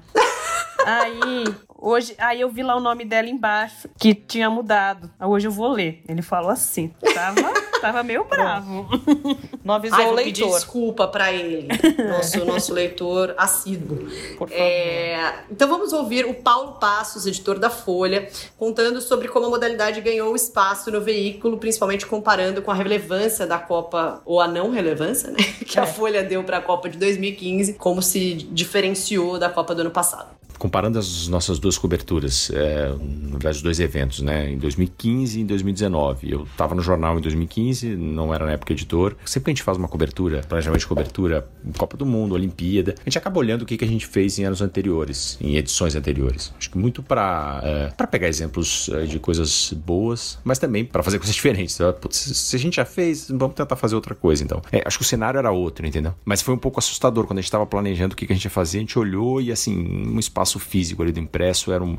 Aí, 0.87 1.45
hoje, 1.85 2.15
aí 2.19 2.40
eu 2.40 2.48
vi 2.48 2.62
lá 2.62 2.74
o 2.77 2.81
nome 2.81 3.05
dela 3.05 3.28
embaixo, 3.28 3.89
que 3.98 4.15
tinha 4.15 4.48
mudado. 4.48 5.11
Hoje 5.20 5.47
eu 5.47 5.52
vou 5.52 5.73
ler. 5.73 6.02
Ele 6.09 6.23
falou 6.23 6.51
assim. 6.51 6.93
Tava, 7.15 7.52
tava 7.81 8.02
meio 8.02 8.24
bravo. 8.24 8.89
Não 9.62 9.74
avisou 9.74 9.98
Ai, 9.98 10.06
o 10.06 10.12
leitor. 10.12 10.55
desculpa 10.55 11.06
pra 11.09 11.32
ele, 11.32 11.69
nosso, 12.09 12.44
nosso 12.44 12.73
leitor 12.73 13.35
assíduo. 13.36 13.98
Por 14.39 14.48
favor. 14.48 14.52
É, 14.52 15.44
então 15.51 15.69
vamos 15.69 15.93
ouvir 15.93 16.27
o 16.27 16.35
Paulo 16.35 16.73
Passos, 16.73 17.27
editor 17.27 17.59
da 17.59 17.70
Folha, 17.70 18.28
contando 18.59 19.01
sobre 19.01 19.28
como 19.28 19.47
a 19.47 19.51
modalidade 19.51 20.01
ganhou 20.01 20.35
espaço 20.35 20.90
no 20.90 21.01
veículo, 21.01 21.59
principalmente 21.59 22.06
comparando 22.06 22.62
com 22.62 22.70
a 22.70 22.74
relevância 22.74 23.47
da 23.47 23.59
Copa, 23.59 24.23
ou 24.24 24.40
a 24.40 24.48
não 24.48 24.70
relevância, 24.70 25.31
né? 25.31 25.39
Que 25.65 25.81
a 25.81 25.86
Folha 25.86 26.23
deu 26.23 26.44
pra 26.44 26.61
Copa 26.61 26.89
de 26.89 26.98
2015, 26.98 27.74
como 27.74 28.01
se 28.01 28.35
diferenciou 28.35 29.39
da 29.39 29.48
Copa 29.48 29.74
do 29.74 29.81
ano 29.81 29.90
passado. 29.90 30.34
Comparando 30.59 30.99
as 30.99 31.29
nossas 31.29 31.59
duas 31.59 31.77
coberturas, 31.77 32.51
é, 32.55 32.89
na 32.89 33.33
verdade, 33.33 33.57
os 33.57 33.63
dois 33.63 33.81
eventos, 33.81 34.21
né? 34.21 34.51
Em 34.51 34.59
2015 34.59 35.39
e 35.39 35.43
em 35.43 35.47
2019. 35.47 36.33
Eu 36.33 36.45
estava 36.45 36.75
no 36.75 36.83
jornal 36.83 37.19
em 37.19 37.21
2015, 37.21 37.97
não 37.97 38.33
era 38.33 38.47
na 38.47 38.53
época 38.53 38.73
editor. 38.73 39.15
Sempre 39.25 39.45
que 39.45 39.51
a 39.51 39.55
gente 39.55 39.63
faz 39.63 39.77
uma 39.77 39.89
cobertura, 39.89 40.41
planejamento 40.49 40.81
de 40.81 40.87
cobertura, 40.87 41.47
Copa 41.77 41.97
do 41.97 42.07
Mundo, 42.07 42.35
Olimpíada, 42.35 42.95
a 42.99 43.05
gente 43.05 43.19
acaba 43.19 43.39
olhando 43.39 43.63
o 43.63 43.67
que, 43.67 43.77
que 43.77 43.85
a 43.85 43.89
gente 43.89 44.07
fez 44.07 44.39
em 44.39 44.45
anos 44.45 44.63
anteriores, 44.63 45.37
em 45.41 45.57
edições 45.57 45.95
anteriores. 45.95 46.53
Acho 46.59 46.71
que 46.71 46.79
muito 46.79 47.03
para 47.03 47.61
é, 47.63 47.89
para 47.89 48.07
pegar 48.07 48.29
exemplos 48.29 48.89
é, 48.91 49.05
de 49.05 49.19
coisas 49.19 49.73
boas, 49.73 50.39
mas 50.45 50.59
também 50.59 50.85
para 50.85 51.03
fazer 51.03 51.19
coisas 51.21 51.35
diferentes. 51.35 51.77
Tá? 51.77 51.93
Putz, 51.93 52.17
se 52.17 52.55
se 52.55 52.57
a 52.57 52.59
gente 52.61 52.77
já 52.77 52.85
fez, 52.85 53.29
vamos 53.29 53.57
tentar 53.57 53.75
fazer 53.75 53.97
outra 53.97 54.15
coisa, 54.15 54.45
então. 54.45 54.63
É, 54.71 54.81
acho 54.87 54.97
que 54.97 55.05
o 55.05 55.07
cenário 55.07 55.39
era 55.39 55.51
outro, 55.51 55.85
entendeu? 55.85 56.15
Mas 56.25 56.41
foi 56.41 56.55
um 56.55 56.59
pouco 56.59 56.79
assustador 56.79 57.27
quando 57.27 57.39
a 57.39 57.41
gente 57.41 57.49
estava 57.49 57.67
planejando 57.67 58.15
o 58.15 58.17
que, 58.17 58.27
que 58.27 58.33
a 58.33 58.37
gente 58.37 58.45
ia 58.45 58.51
fazer. 58.51 58.79
A 58.79 58.81
gente 58.81 58.97
olhou 58.97 59.41
e, 59.41 59.51
assim, 59.51 59.77
um 60.07 60.21
espaço 60.21 60.44
físico 60.59 61.03
ali 61.03 61.12
do 61.12 61.21
impresso 61.21 61.73
era 61.73 61.83
um. 61.83 61.97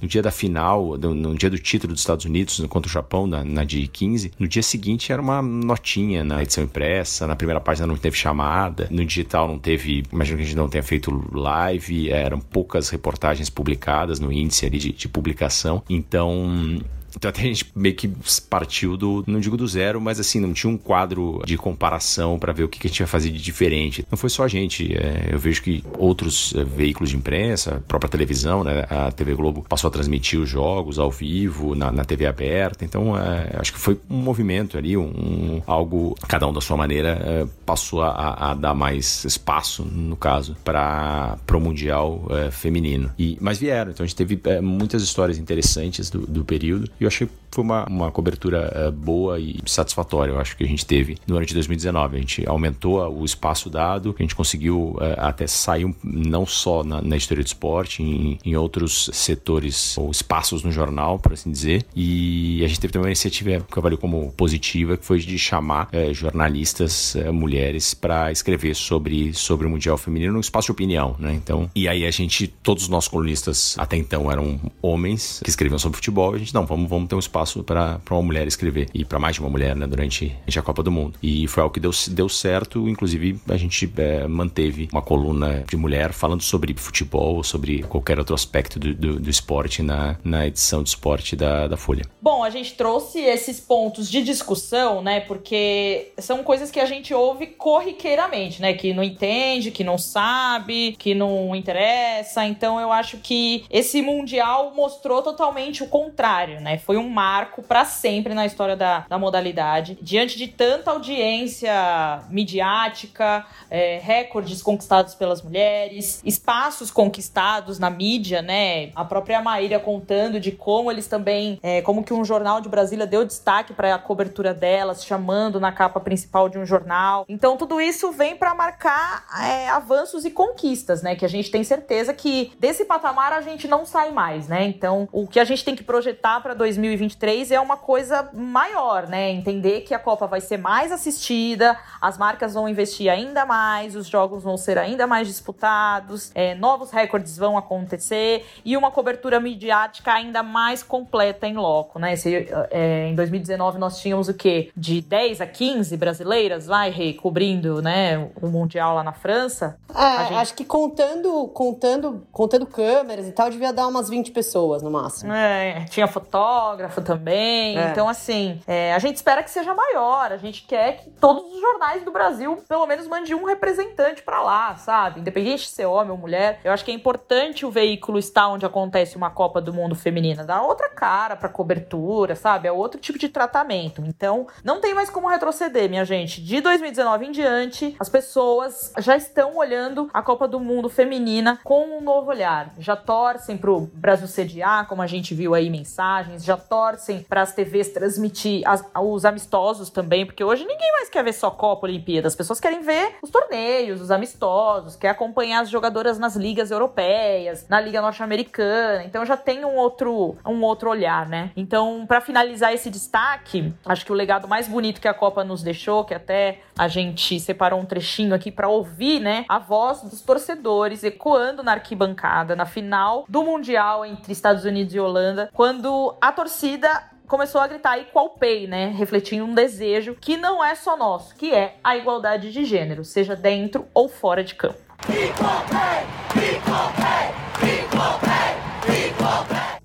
No 0.00 0.06
dia 0.06 0.20
da 0.20 0.30
final, 0.30 0.98
no, 0.98 1.14
no 1.14 1.34
dia 1.34 1.48
do 1.48 1.58
título 1.58 1.94
dos 1.94 2.02
Estados 2.02 2.26
Unidos 2.26 2.62
contra 2.68 2.86
o 2.86 2.92
Japão, 2.92 3.26
na, 3.26 3.42
na 3.42 3.64
de 3.64 3.86
15, 3.88 4.32
no 4.38 4.46
dia 4.46 4.62
seguinte 4.62 5.10
era 5.10 5.22
uma 5.22 5.40
notinha 5.40 6.22
na 6.22 6.42
edição 6.42 6.62
impressa, 6.62 7.26
na 7.26 7.34
primeira 7.34 7.60
página 7.60 7.86
não 7.86 7.96
teve 7.96 8.14
chamada, 8.14 8.88
no 8.90 9.04
digital 9.04 9.48
não 9.48 9.58
teve. 9.58 10.04
Imagino 10.12 10.36
que 10.36 10.42
a 10.42 10.46
gente 10.46 10.56
não 10.56 10.68
tenha 10.68 10.82
feito 10.82 11.10
live, 11.32 12.10
eram 12.10 12.38
poucas 12.38 12.90
reportagens 12.90 13.48
publicadas 13.48 14.20
no 14.20 14.30
índice 14.30 14.66
ali 14.66 14.78
de, 14.78 14.92
de 14.92 15.08
publicação. 15.08 15.82
Então. 15.88 16.78
Então 17.16 17.28
até 17.28 17.40
a 17.42 17.44
gente 17.44 17.66
meio 17.74 17.94
que 17.94 18.10
partiu 18.48 18.96
do, 18.96 19.24
não 19.26 19.40
digo 19.40 19.56
do 19.56 19.66
zero, 19.66 20.00
mas 20.00 20.20
assim, 20.20 20.40
não 20.40 20.52
tinha 20.52 20.72
um 20.72 20.76
quadro 20.76 21.42
de 21.44 21.56
comparação 21.56 22.38
para 22.38 22.52
ver 22.52 22.64
o 22.64 22.68
que, 22.68 22.78
que 22.78 22.86
a 22.86 22.90
gente 22.90 23.00
ia 23.00 23.06
fazer 23.06 23.30
de 23.30 23.40
diferente. 23.40 24.06
Não 24.10 24.18
foi 24.18 24.30
só 24.30 24.44
a 24.44 24.48
gente, 24.48 24.92
é, 24.94 25.30
eu 25.32 25.38
vejo 25.38 25.62
que 25.62 25.82
outros 25.98 26.54
é, 26.54 26.62
veículos 26.64 27.10
de 27.10 27.16
imprensa, 27.16 27.82
própria 27.88 28.08
televisão, 28.08 28.62
né, 28.62 28.84
a 28.90 29.10
TV 29.10 29.34
Globo 29.34 29.64
passou 29.68 29.88
a 29.88 29.90
transmitir 29.90 30.38
os 30.40 30.48
jogos 30.48 30.98
ao 30.98 31.10
vivo, 31.10 31.74
na, 31.74 31.90
na 31.90 32.04
TV 32.04 32.26
aberta, 32.26 32.84
então 32.84 33.16
é, 33.16 33.56
acho 33.58 33.72
que 33.72 33.78
foi 33.78 33.98
um 34.10 34.16
movimento 34.18 34.76
ali, 34.76 34.96
um, 34.96 35.04
um- 35.06 35.62
algo, 35.66 36.14
cada 36.28 36.46
um 36.46 36.52
da 36.52 36.60
sua 36.60 36.76
maneira, 36.76 37.08
é, 37.24 37.46
passou 37.64 38.02
a, 38.02 38.50
a 38.50 38.54
dar 38.54 38.74
mais 38.74 39.24
espaço, 39.24 39.82
no 39.84 40.16
caso, 40.16 40.56
para 40.64 41.36
o 41.54 41.60
Mundial 41.60 42.26
é, 42.30 42.50
feminino. 42.50 43.10
E, 43.18 43.36
mas 43.40 43.58
vieram, 43.58 43.90
então 43.90 44.04
a 44.04 44.06
gente 44.06 44.16
teve 44.16 44.38
é, 44.44 44.60
muitas 44.60 45.02
histórias 45.02 45.38
interessantes 45.38 46.10
do, 46.10 46.26
do 46.26 46.44
período 46.44 46.90
e 47.00 47.05
eu 47.06 47.08
achei 47.08 47.26
que 47.26 47.32
foi 47.50 47.64
uma, 47.64 47.86
uma 47.86 48.10
cobertura 48.10 48.70
é, 48.74 48.90
boa 48.90 49.40
e 49.40 49.58
satisfatória, 49.64 50.32
eu 50.32 50.38
acho 50.38 50.56
que 50.56 50.64
a 50.64 50.66
gente 50.66 50.84
teve 50.84 51.16
no 51.26 51.36
ano 51.36 51.46
de 51.46 51.54
2019. 51.54 52.16
A 52.16 52.20
gente 52.20 52.48
aumentou 52.48 53.00
o 53.08 53.24
espaço 53.24 53.70
dado, 53.70 54.14
a 54.18 54.22
gente 54.22 54.34
conseguiu 54.34 54.96
é, 55.00 55.14
até 55.18 55.46
sair 55.46 55.94
não 56.04 56.44
só 56.44 56.84
na, 56.84 57.00
na 57.00 57.16
história 57.16 57.42
do 57.42 57.46
esporte, 57.46 58.02
em, 58.02 58.38
em 58.44 58.56
outros 58.56 59.08
setores 59.12 59.96
ou 59.96 60.10
espaços 60.10 60.62
no 60.62 60.70
jornal, 60.70 61.18
por 61.18 61.32
assim 61.32 61.50
dizer. 61.50 61.86
E 61.94 62.62
a 62.64 62.68
gente 62.68 62.80
teve 62.80 62.92
também 62.92 63.06
uma 63.06 63.10
iniciativa 63.10 63.60
que 63.60 63.78
eu 63.78 63.80
avalio 63.80 63.98
como 63.98 64.32
positiva, 64.32 64.96
que 64.96 65.04
foi 65.04 65.18
de 65.18 65.38
chamar 65.38 65.88
é, 65.92 66.12
jornalistas 66.12 67.16
mulheres 67.32 67.94
para 67.94 68.30
escrever 68.32 68.74
sobre, 68.74 69.32
sobre 69.32 69.66
o 69.66 69.70
Mundial 69.70 69.96
Feminino 69.96 70.32
no 70.32 70.40
espaço 70.40 70.66
de 70.66 70.72
opinião, 70.72 71.16
né? 71.18 71.32
Então, 71.32 71.70
e 71.74 71.88
aí 71.88 72.04
a 72.04 72.10
gente, 72.10 72.48
todos 72.48 72.84
os 72.84 72.88
nossos 72.88 73.08
colunistas 73.08 73.76
até 73.78 73.96
então 73.96 74.30
eram 74.30 74.60
homens 74.82 75.40
que 75.42 75.50
escreviam 75.50 75.78
sobre 75.78 75.96
futebol, 75.96 76.34
a 76.34 76.38
gente, 76.38 76.52
não, 76.52 76.66
vamos, 76.66 76.88
vamos 76.88 76.95
ter 77.04 77.16
um 77.16 77.18
espaço 77.18 77.64
para 77.64 78.00
uma 78.10 78.22
mulher 78.22 78.46
escrever, 78.46 78.88
e 78.94 79.04
para 79.04 79.18
mais 79.18 79.34
de 79.34 79.40
uma 79.40 79.50
mulher, 79.50 79.74
né, 79.74 79.86
durante 79.86 80.36
a 80.56 80.62
Copa 80.62 80.82
do 80.82 80.90
Mundo. 80.90 81.18
E 81.22 81.46
foi 81.48 81.62
algo 81.62 81.74
que 81.74 81.80
deu, 81.80 81.90
deu 82.10 82.28
certo, 82.28 82.88
inclusive 82.88 83.40
a 83.48 83.56
gente 83.56 83.90
é, 83.96 84.26
manteve 84.28 84.88
uma 84.92 85.02
coluna 85.02 85.64
de 85.68 85.76
mulher 85.76 86.12
falando 86.12 86.42
sobre 86.42 86.74
futebol, 86.74 87.42
sobre 87.42 87.82
qualquer 87.82 88.18
outro 88.18 88.34
aspecto 88.34 88.78
do, 88.78 88.94
do, 88.94 89.20
do 89.20 89.30
esporte 89.30 89.82
na, 89.82 90.16
na 90.22 90.46
edição 90.46 90.82
de 90.82 90.90
esporte 90.90 91.34
da, 91.34 91.66
da 91.66 91.76
Folha. 91.76 92.04
Bom, 92.20 92.44
a 92.44 92.50
gente 92.50 92.74
trouxe 92.74 93.20
esses 93.20 93.60
pontos 93.60 94.10
de 94.10 94.22
discussão, 94.22 95.02
né? 95.02 95.20
Porque 95.20 96.12
são 96.18 96.42
coisas 96.42 96.70
que 96.70 96.80
a 96.80 96.86
gente 96.86 97.12
ouve 97.12 97.46
corriqueiramente, 97.46 98.60
né? 98.60 98.74
Que 98.74 98.92
não 98.92 99.02
entende, 99.02 99.70
que 99.70 99.84
não 99.84 99.98
sabe, 99.98 100.94
que 100.98 101.14
não 101.14 101.54
interessa. 101.54 102.46
Então 102.46 102.80
eu 102.80 102.92
acho 102.92 103.18
que 103.18 103.64
esse 103.70 104.02
mundial 104.02 104.72
mostrou 104.74 105.22
totalmente 105.22 105.82
o 105.82 105.88
contrário, 105.88 106.60
né? 106.60 106.78
Foi 106.86 106.96
um 106.96 107.08
marco 107.08 107.64
para 107.64 107.84
sempre 107.84 108.32
na 108.32 108.46
história 108.46 108.76
da, 108.76 109.04
da 109.08 109.18
modalidade. 109.18 109.98
Diante 110.00 110.38
de 110.38 110.46
tanta 110.46 110.92
audiência 110.92 112.22
midiática, 112.30 113.44
é, 113.68 113.98
recordes 114.00 114.62
conquistados 114.62 115.12
pelas 115.16 115.42
mulheres, 115.42 116.22
espaços 116.24 116.92
conquistados 116.92 117.80
na 117.80 117.90
mídia, 117.90 118.40
né? 118.40 118.90
A 118.94 119.04
própria 119.04 119.42
Maíra 119.42 119.80
contando 119.80 120.38
de 120.38 120.52
como 120.52 120.88
eles 120.88 121.08
também, 121.08 121.58
é, 121.60 121.82
como 121.82 122.04
que 122.04 122.14
um 122.14 122.24
jornal 122.24 122.60
de 122.60 122.68
Brasília 122.68 123.04
deu 123.04 123.24
destaque 123.24 123.72
para 123.72 123.92
a 123.92 123.98
cobertura 123.98 124.54
delas, 124.54 125.04
chamando 125.04 125.58
na 125.58 125.72
capa 125.72 125.98
principal 125.98 126.48
de 126.48 126.56
um 126.56 126.64
jornal. 126.64 127.24
Então 127.28 127.56
tudo 127.56 127.80
isso 127.80 128.12
vem 128.12 128.36
para 128.36 128.54
marcar 128.54 129.24
é, 129.42 129.68
avanços 129.70 130.24
e 130.24 130.30
conquistas, 130.30 131.02
né? 131.02 131.16
Que 131.16 131.24
a 131.24 131.28
gente 131.28 131.50
tem 131.50 131.64
certeza 131.64 132.14
que 132.14 132.52
desse 132.60 132.84
patamar 132.84 133.32
a 133.32 133.40
gente 133.40 133.66
não 133.66 133.84
sai 133.84 134.12
mais, 134.12 134.46
né? 134.46 134.64
Então 134.66 135.08
o 135.10 135.26
que 135.26 135.40
a 135.40 135.44
gente 135.44 135.64
tem 135.64 135.74
que 135.74 135.82
projetar 135.82 136.40
para 136.40 136.54
2023 136.66 137.52
é 137.52 137.60
uma 137.60 137.76
coisa 137.76 138.28
maior, 138.34 139.06
né? 139.06 139.30
Entender 139.30 139.82
que 139.82 139.94
a 139.94 139.98
Copa 139.98 140.26
vai 140.26 140.40
ser 140.40 140.56
mais 140.58 140.90
assistida, 140.90 141.76
as 142.00 142.18
marcas 142.18 142.54
vão 142.54 142.68
investir 142.68 143.08
ainda 143.08 143.46
mais, 143.46 143.94
os 143.94 144.08
jogos 144.08 144.42
vão 144.42 144.56
ser 144.56 144.76
ainda 144.78 145.06
mais 145.06 145.28
disputados, 145.28 146.32
é, 146.34 146.54
novos 146.56 146.90
recordes 146.90 147.36
vão 147.36 147.56
acontecer 147.56 148.44
e 148.64 148.76
uma 148.76 148.90
cobertura 148.90 149.38
midiática 149.38 150.12
ainda 150.12 150.42
mais 150.42 150.82
completa 150.82 151.46
em 151.46 151.54
loco, 151.54 151.98
né? 152.00 152.16
Se, 152.16 152.48
é, 152.70 153.06
em 153.08 153.14
2019 153.14 153.78
nós 153.78 154.00
tínhamos 154.00 154.28
o 154.28 154.34
quê? 154.34 154.70
De 154.76 155.00
10 155.00 155.40
a 155.40 155.46
15 155.46 155.96
brasileiras 155.96 156.66
lá 156.66 156.84
Rê, 156.88 157.12
cobrindo, 157.14 157.80
né, 157.82 158.28
o 158.40 158.48
Mundial 158.48 158.94
lá 158.94 159.02
na 159.04 159.12
França. 159.12 159.76
É, 159.94 160.24
gente- 160.24 160.34
acho 160.34 160.54
que 160.54 160.64
contando, 160.64 161.48
contando, 161.48 162.26
contando 162.32 162.66
câmeras 162.66 163.26
e 163.26 163.32
tal, 163.32 163.50
devia 163.50 163.72
dar 163.72 163.86
umas 163.88 164.08
20 164.08 164.30
pessoas 164.30 164.82
no 164.82 164.90
máximo. 164.90 165.32
É, 165.32 165.84
tinha 165.90 166.06
fotógrafo 166.06 166.55
também. 167.04 167.78
É. 167.78 167.90
Então, 167.90 168.08
assim, 168.08 168.60
é, 168.66 168.94
a 168.94 168.98
gente 168.98 169.16
espera 169.16 169.42
que 169.42 169.50
seja 169.50 169.74
maior. 169.74 170.32
A 170.32 170.36
gente 170.36 170.62
quer 170.62 170.98
que 170.98 171.10
todos 171.10 171.44
os 171.44 171.60
jornais 171.60 172.02
do 172.04 172.10
Brasil, 172.10 172.56
pelo 172.68 172.86
menos, 172.86 173.06
mande 173.06 173.34
um 173.34 173.44
representante 173.44 174.22
pra 174.22 174.42
lá, 174.42 174.74
sabe? 174.76 175.20
Independente 175.20 175.64
de 175.64 175.68
ser 175.68 175.86
homem 175.86 176.10
ou 176.10 176.18
mulher. 176.18 176.60
Eu 176.64 176.72
acho 176.72 176.84
que 176.84 176.90
é 176.90 176.94
importante 176.94 177.64
o 177.64 177.70
veículo 177.70 178.18
estar 178.18 178.48
onde 178.48 178.66
acontece 178.66 179.16
uma 179.16 179.30
Copa 179.30 179.60
do 179.60 179.72
Mundo 179.72 179.94
feminina. 179.94 180.44
Dá 180.44 180.62
outra 180.62 180.88
cara 180.88 181.36
pra 181.36 181.48
cobertura, 181.48 182.34
sabe? 182.34 182.68
É 182.68 182.72
outro 182.72 183.00
tipo 183.00 183.18
de 183.18 183.28
tratamento. 183.28 184.02
Então, 184.06 184.46
não 184.64 184.80
tem 184.80 184.94
mais 184.94 185.10
como 185.10 185.28
retroceder, 185.28 185.88
minha 185.88 186.04
gente. 186.04 186.40
De 186.40 186.60
2019 186.60 187.26
em 187.26 187.32
diante, 187.32 187.96
as 187.98 188.08
pessoas 188.08 188.92
já 188.98 189.16
estão 189.16 189.56
olhando 189.56 190.08
a 190.12 190.22
Copa 190.22 190.48
do 190.48 190.60
Mundo 190.60 190.88
feminina 190.88 191.58
com 191.62 191.98
um 191.98 192.00
novo 192.00 192.30
olhar. 192.30 192.72
Já 192.78 192.96
torcem 192.96 193.56
pro 193.56 193.90
Brasil 193.94 194.26
sediar, 194.26 194.86
como 194.86 195.02
a 195.02 195.06
gente 195.06 195.34
viu 195.34 195.54
aí 195.54 195.70
mensagens, 195.70 196.44
já 196.46 196.56
torcem 196.56 197.22
para 197.28 197.42
as 197.42 197.52
TVs 197.52 197.88
transmitir 197.90 198.62
as- 198.66 198.84
os 199.00 199.24
amistosos 199.24 199.90
também, 199.90 200.24
porque 200.24 200.42
hoje 200.44 200.64
ninguém 200.64 200.92
mais 200.92 201.08
quer 201.10 201.22
ver 201.24 201.32
só 201.32 201.50
Copa 201.50 201.86
Olimpíada. 201.86 202.28
As 202.28 202.34
pessoas 202.36 202.60
querem 202.60 202.80
ver 202.80 203.16
os 203.22 203.30
torneios, 203.30 204.00
os 204.00 204.10
amistosos, 204.10 204.96
quer 204.96 205.10
acompanhar 205.10 205.60
as 205.60 205.68
jogadoras 205.70 206.18
nas 206.18 206.36
ligas 206.36 206.70
europeias, 206.70 207.66
na 207.68 207.80
liga 207.80 208.00
norte-americana. 208.00 209.04
Então 209.04 209.24
já 209.24 209.36
tem 209.36 209.64
um 209.64 209.76
outro, 209.76 210.36
um 210.46 210.62
outro 210.62 210.90
olhar, 210.90 211.28
né? 211.28 211.50
Então, 211.56 212.04
para 212.06 212.20
finalizar 212.20 212.72
esse 212.72 212.90
destaque, 212.90 213.72
acho 213.84 214.04
que 214.04 214.12
o 214.12 214.14
legado 214.14 214.46
mais 214.48 214.68
bonito 214.68 215.00
que 215.00 215.08
a 215.08 215.14
Copa 215.14 215.42
nos 215.44 215.62
deixou, 215.62 216.04
que 216.04 216.14
até 216.14 216.60
a 216.78 216.88
gente 216.88 217.40
separou 217.40 217.80
um 217.80 217.84
trechinho 217.84 218.34
aqui 218.34 218.50
para 218.50 218.68
ouvir, 218.68 219.20
né, 219.20 219.44
a 219.48 219.58
voz 219.58 220.02
dos 220.02 220.20
torcedores 220.20 221.02
ecoando 221.02 221.62
na 221.62 221.72
arquibancada 221.72 222.54
na 222.54 222.66
final 222.66 223.24
do 223.28 223.42
Mundial 223.42 224.04
entre 224.04 224.32
Estados 224.32 224.64
Unidos 224.64 224.94
e 224.94 225.00
Holanda, 225.00 225.48
quando 225.54 226.14
a 226.20 226.30
torcida 226.36 227.02
começou 227.26 227.60
a 227.60 227.66
gritar 227.66 227.98
equal 227.98 228.30
pay, 228.30 228.66
né? 228.66 228.88
Refletindo 228.88 229.46
um 229.46 229.54
desejo 229.54 230.14
que 230.14 230.36
não 230.36 230.62
é 230.62 230.74
só 230.74 230.96
nosso, 230.96 231.34
que 231.34 231.52
é 231.52 231.78
a 231.82 231.96
igualdade 231.96 232.52
de 232.52 232.64
gênero, 232.64 233.04
seja 233.04 233.34
dentro 233.34 233.88
ou 233.94 234.06
fora 234.06 234.44
de 234.44 234.54
campo. 234.54 234.78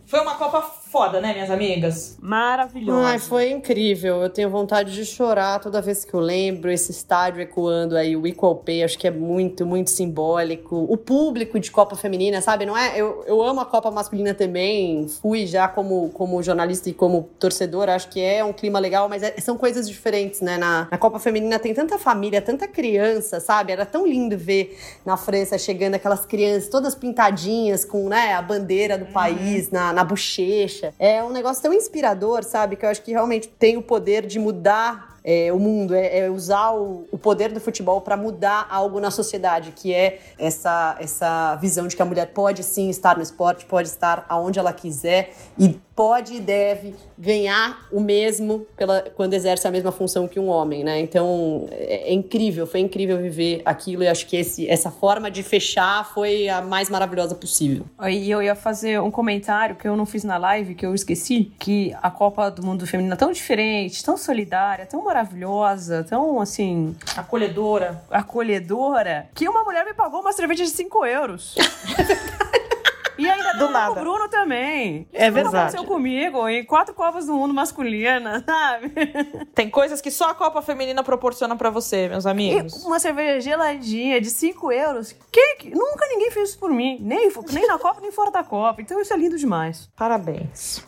Foi 0.06 0.20
uma 0.20 0.36
Copa 0.36 0.81
foda, 0.92 1.22
né, 1.22 1.34
minhas 1.34 1.50
amigas? 1.50 2.18
Maravilhosa. 2.22 3.08
Ai, 3.08 3.20
foi 3.20 3.50
incrível. 3.50 4.22
Eu 4.22 4.30
tenho 4.30 4.50
vontade 4.50 4.94
de 4.94 5.06
chorar 5.06 5.60
toda 5.60 5.82
vez 5.82 6.04
que 6.04 6.14
eu 6.14 6.20
lembro 6.20 6.70
esse 6.70 6.92
estádio 6.92 7.42
ecoando 7.42 7.96
aí 7.96 8.16
o 8.16 8.28
Equal 8.28 8.56
Pay. 8.58 8.84
Acho 8.84 9.00
que 9.00 9.08
é 9.08 9.12
muito, 9.12 9.66
muito 9.66 9.90
simbólico. 9.90 10.86
O 10.90 10.98
público 10.98 11.60
de 11.60 11.72
Copa 11.72 11.96
Feminina, 11.96 12.42
sabe? 12.42 12.66
Não 12.66 12.78
é? 12.78 13.00
Eu, 13.00 13.24
eu 13.26 13.42
amo 13.42 13.62
a 13.62 13.66
Copa 13.66 13.90
Masculina 13.90 14.34
também. 14.34 15.08
Fui 15.22 15.46
já 15.48 15.68
como, 15.68 16.10
como 16.10 16.44
jornalista 16.44 16.90
e 16.90 16.94
como 16.94 17.30
torcedora. 17.40 17.96
Acho 17.96 18.10
que 18.10 18.20
é 18.20 18.44
um 18.44 18.52
clima 18.52 18.78
legal, 18.80 19.08
mas 19.08 19.24
é- 19.24 19.36
são 19.40 19.58
coisas 19.58 19.88
diferentes, 19.88 20.42
né? 20.42 20.58
Na, 20.58 20.88
na 20.92 20.98
Copa 20.98 21.20
Feminina 21.20 21.58
tem 21.58 21.74
tanta 21.74 21.98
família, 21.98 22.42
tanta 22.42 22.68
criança, 22.68 23.40
sabe? 23.40 23.72
Era 23.72 23.86
tão 23.86 24.06
lindo 24.06 24.38
ver 24.38 24.78
na 25.06 25.16
França 25.16 25.58
chegando 25.58 25.96
aquelas 25.96 26.26
crianças 26.26 26.68
todas 26.70 26.96
pintadinhas 26.96 27.86
com 27.86 28.10
né, 28.10 28.34
a 28.34 28.42
bandeira 28.42 28.98
do 28.98 29.06
país 29.06 29.72
na, 29.72 29.94
na 29.94 30.04
bochecha. 30.04 30.81
É 31.00 31.24
um 31.24 31.30
negócio 31.30 31.62
tão 31.62 31.74
inspirador, 31.74 32.44
sabe? 32.44 32.76
Que 32.76 32.86
eu 32.86 32.90
acho 32.90 33.02
que 33.02 33.12
realmente 33.12 33.48
tem 33.48 33.78
o 33.78 33.82
poder 33.82 34.26
de 34.26 34.40
mudar 34.40 35.12
é, 35.24 35.54
o 35.54 35.60
mundo, 35.60 35.94
é, 35.94 36.20
é 36.20 36.30
usar 36.30 36.72
o, 36.72 37.08
o 37.12 37.18
poder 37.18 37.52
do 37.52 37.60
futebol 37.60 38.02
para 38.02 38.18
mudar 38.18 38.66
algo 38.70 39.00
na 39.00 39.12
sociedade, 39.12 39.72
que 39.72 39.94
é 39.94 40.20
essa, 40.38 40.98
essa 41.00 41.56
visão 41.58 41.88
de 41.88 41.96
que 41.96 42.02
a 42.02 42.06
mulher 42.06 42.34
pode 42.34 42.64
sim 42.64 42.90
estar 42.90 43.16
no 43.18 43.24
esporte, 43.24 43.66
pode 43.66 43.88
estar 43.88 44.26
aonde 44.28 44.58
ela 44.58 44.74
quiser 44.74 45.34
e 45.58 45.80
pode 46.02 46.38
e 46.38 46.40
deve 46.40 46.96
ganhar 47.16 47.86
o 47.92 48.00
mesmo 48.00 48.66
pela, 48.76 49.02
quando 49.16 49.36
exerce 49.36 49.68
a 49.68 49.72
mesma 49.72 49.92
função 49.92 50.28
que 50.28 50.40
um 50.40 50.48
homem, 50.48 50.84
né? 50.84 51.00
Então 51.00 51.68
é, 51.70 52.10
é 52.10 52.12
incrível, 52.12 52.66
foi 52.66 52.80
incrível 52.80 53.20
viver 53.20 53.62
aquilo 53.64 54.02
e 54.02 54.08
acho 54.08 54.26
que 54.26 54.36
esse, 54.36 54.68
essa 54.68 54.90
forma 54.90 55.30
de 55.30 55.44
fechar 55.44 56.12
foi 56.12 56.50
a 56.50 56.60
mais 56.60 56.90
maravilhosa 56.90 57.36
possível. 57.36 57.86
E 58.10 58.32
eu 58.32 58.42
ia 58.42 58.56
fazer 58.56 59.00
um 59.00 59.12
comentário 59.12 59.76
que 59.76 59.88
eu 59.88 59.96
não 59.96 60.08
fiz 60.08 60.24
na 60.24 60.40
live, 60.40 60.74
que 60.74 60.84
eu 60.84 60.96
esqueci, 60.96 61.52
que 61.60 61.96
a 62.02 62.10
Copa 62.10 62.50
do 62.50 62.66
Mundo 62.66 62.88
Feminino 62.88 63.14
é 63.14 63.18
tão 63.18 63.32
diferente, 63.32 64.04
tão 64.04 64.18
solidária, 64.18 64.88
tão 64.88 65.04
maravilhosa, 65.04 66.04
tão 66.04 66.42
assim. 66.42 66.96
Acolhedora. 67.16 68.04
Acolhedora, 68.10 69.30
que 69.36 69.48
uma 69.48 69.64
mulher 69.64 69.86
me 69.86 69.94
pagou 69.94 70.22
uma 70.22 70.34
cerveja 70.34 70.64
de 70.64 70.72
5 70.72 71.06
euros. 71.06 71.56
E 73.22 73.30
ainda 73.30 73.54
do 73.54 73.70
nada. 73.70 73.92
o 73.92 73.96
Bruno 74.04 74.28
também. 74.30 75.08
É 75.14 75.26
Isso 75.26 75.34
verdade. 75.34 75.58
aconteceu 75.58 75.84
comigo 75.86 76.48
em 76.48 76.64
quatro 76.66 76.94
Copas 76.94 77.26
do 77.28 77.34
Mundo 77.34 77.54
masculina, 77.54 78.44
sabe? 78.48 78.92
Tem 79.54 79.70
coisas 79.70 80.02
que 80.02 80.10
só 80.12 80.30
a 80.32 80.34
Copa 80.36 80.62
Feminina 80.62 81.04
proporciona 81.04 81.56
pra 81.56 81.70
você, 81.70 82.08
meus 82.10 82.26
amigos. 82.26 82.84
E 82.84 82.88
uma 82.88 83.00
cerveja 83.00 83.40
geladinha 83.42 84.20
de 84.20 84.30
5 84.30 84.72
euros. 84.72 85.16
Que, 85.32 85.56
que- 85.56 85.70
nunca 85.72 86.08
ninguém 86.08 86.32
fez 86.32 86.50
isso 86.50 86.60
por 86.60 86.70
mim. 86.72 86.98
Nem, 87.02 87.32
nem 87.52 87.68
na 87.68 87.78
Copa, 87.78 88.02
nem 88.02 88.12
fora 88.12 88.32
da 88.32 88.44
Copa. 88.44 88.82
Então 88.82 89.00
isso 89.02 89.14
é 89.14 89.18
lindo 89.18 89.38
demais. 89.38 89.90
Parabéns. 89.96 90.84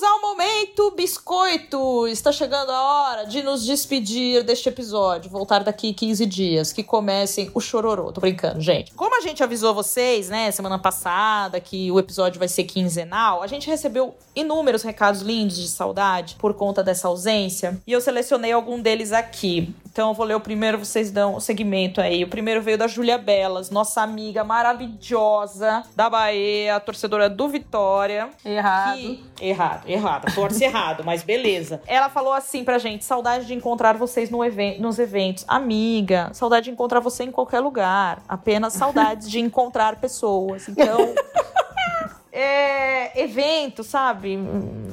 Vamos 0.00 0.02
ao 0.02 0.20
momento 0.30 0.90
biscoito! 0.96 2.06
Está 2.08 2.32
chegando 2.32 2.70
a 2.70 2.80
hora 2.80 3.24
de 3.26 3.42
nos 3.42 3.66
despedir 3.66 4.42
deste 4.42 4.66
episódio. 4.68 5.30
Voltar 5.30 5.62
daqui 5.62 5.92
15 5.92 6.24
dias, 6.24 6.72
que 6.72 6.82
comecem 6.82 7.50
o 7.54 7.60
chororô. 7.60 8.10
Tô 8.10 8.18
brincando, 8.20 8.60
gente. 8.62 8.94
Como 8.94 9.14
a 9.14 9.20
gente 9.20 9.42
avisou 9.42 9.74
vocês, 9.74 10.30
né, 10.30 10.50
semana 10.52 10.78
passada, 10.78 11.60
que 11.60 11.90
o 11.90 11.98
episódio 11.98 12.38
vai 12.38 12.48
ser 12.48 12.64
quinzenal, 12.64 13.42
a 13.42 13.46
gente 13.46 13.68
recebeu 13.68 14.14
inúmeros 14.34 14.82
recados 14.82 15.20
lindos 15.20 15.56
de 15.56 15.68
saudade 15.68 16.36
por 16.38 16.54
conta 16.54 16.82
dessa 16.82 17.06
ausência. 17.08 17.78
E 17.86 17.92
eu 17.92 18.00
selecionei 18.00 18.52
algum 18.52 18.80
deles 18.80 19.12
aqui. 19.12 19.74
Então 19.92 20.10
eu 20.10 20.14
vou 20.14 20.24
ler 20.24 20.36
o 20.36 20.40
primeiro, 20.40 20.78
vocês 20.78 21.10
dão 21.10 21.34
o 21.34 21.40
segmento 21.40 22.00
aí. 22.00 22.22
O 22.24 22.28
primeiro 22.28 22.62
veio 22.62 22.78
da 22.78 22.86
Júlia 22.86 23.18
Belas, 23.18 23.70
nossa 23.70 24.00
amiga 24.00 24.44
maravilhosa 24.44 25.82
da 25.96 26.08
Bahia, 26.08 26.78
torcedora 26.80 27.28
do 27.28 27.48
Vitória. 27.48 28.30
Errado. 28.44 28.96
Que- 28.98 29.30
Errado, 29.42 29.89
errado. 29.92 30.32
Torce 30.34 30.64
errado, 30.64 31.02
mas 31.04 31.22
beleza. 31.22 31.80
Ela 31.86 32.08
falou 32.08 32.32
assim 32.32 32.64
pra 32.64 32.78
gente: 32.78 33.04
saudade 33.04 33.46
de 33.46 33.54
encontrar 33.54 33.96
vocês 33.96 34.30
no 34.30 34.40
nos 34.78 34.98
eventos. 34.98 35.44
Amiga, 35.46 36.30
saudade 36.32 36.64
de 36.64 36.70
encontrar 36.70 37.00
você 37.00 37.24
em 37.24 37.30
qualquer 37.30 37.60
lugar. 37.60 38.22
Apenas 38.28 38.72
saudades 38.72 39.30
de 39.30 39.40
encontrar 39.40 39.96
pessoas. 39.96 40.68
Então. 40.68 41.14
É, 42.32 43.22
evento, 43.22 43.82
sabe? 43.82 44.38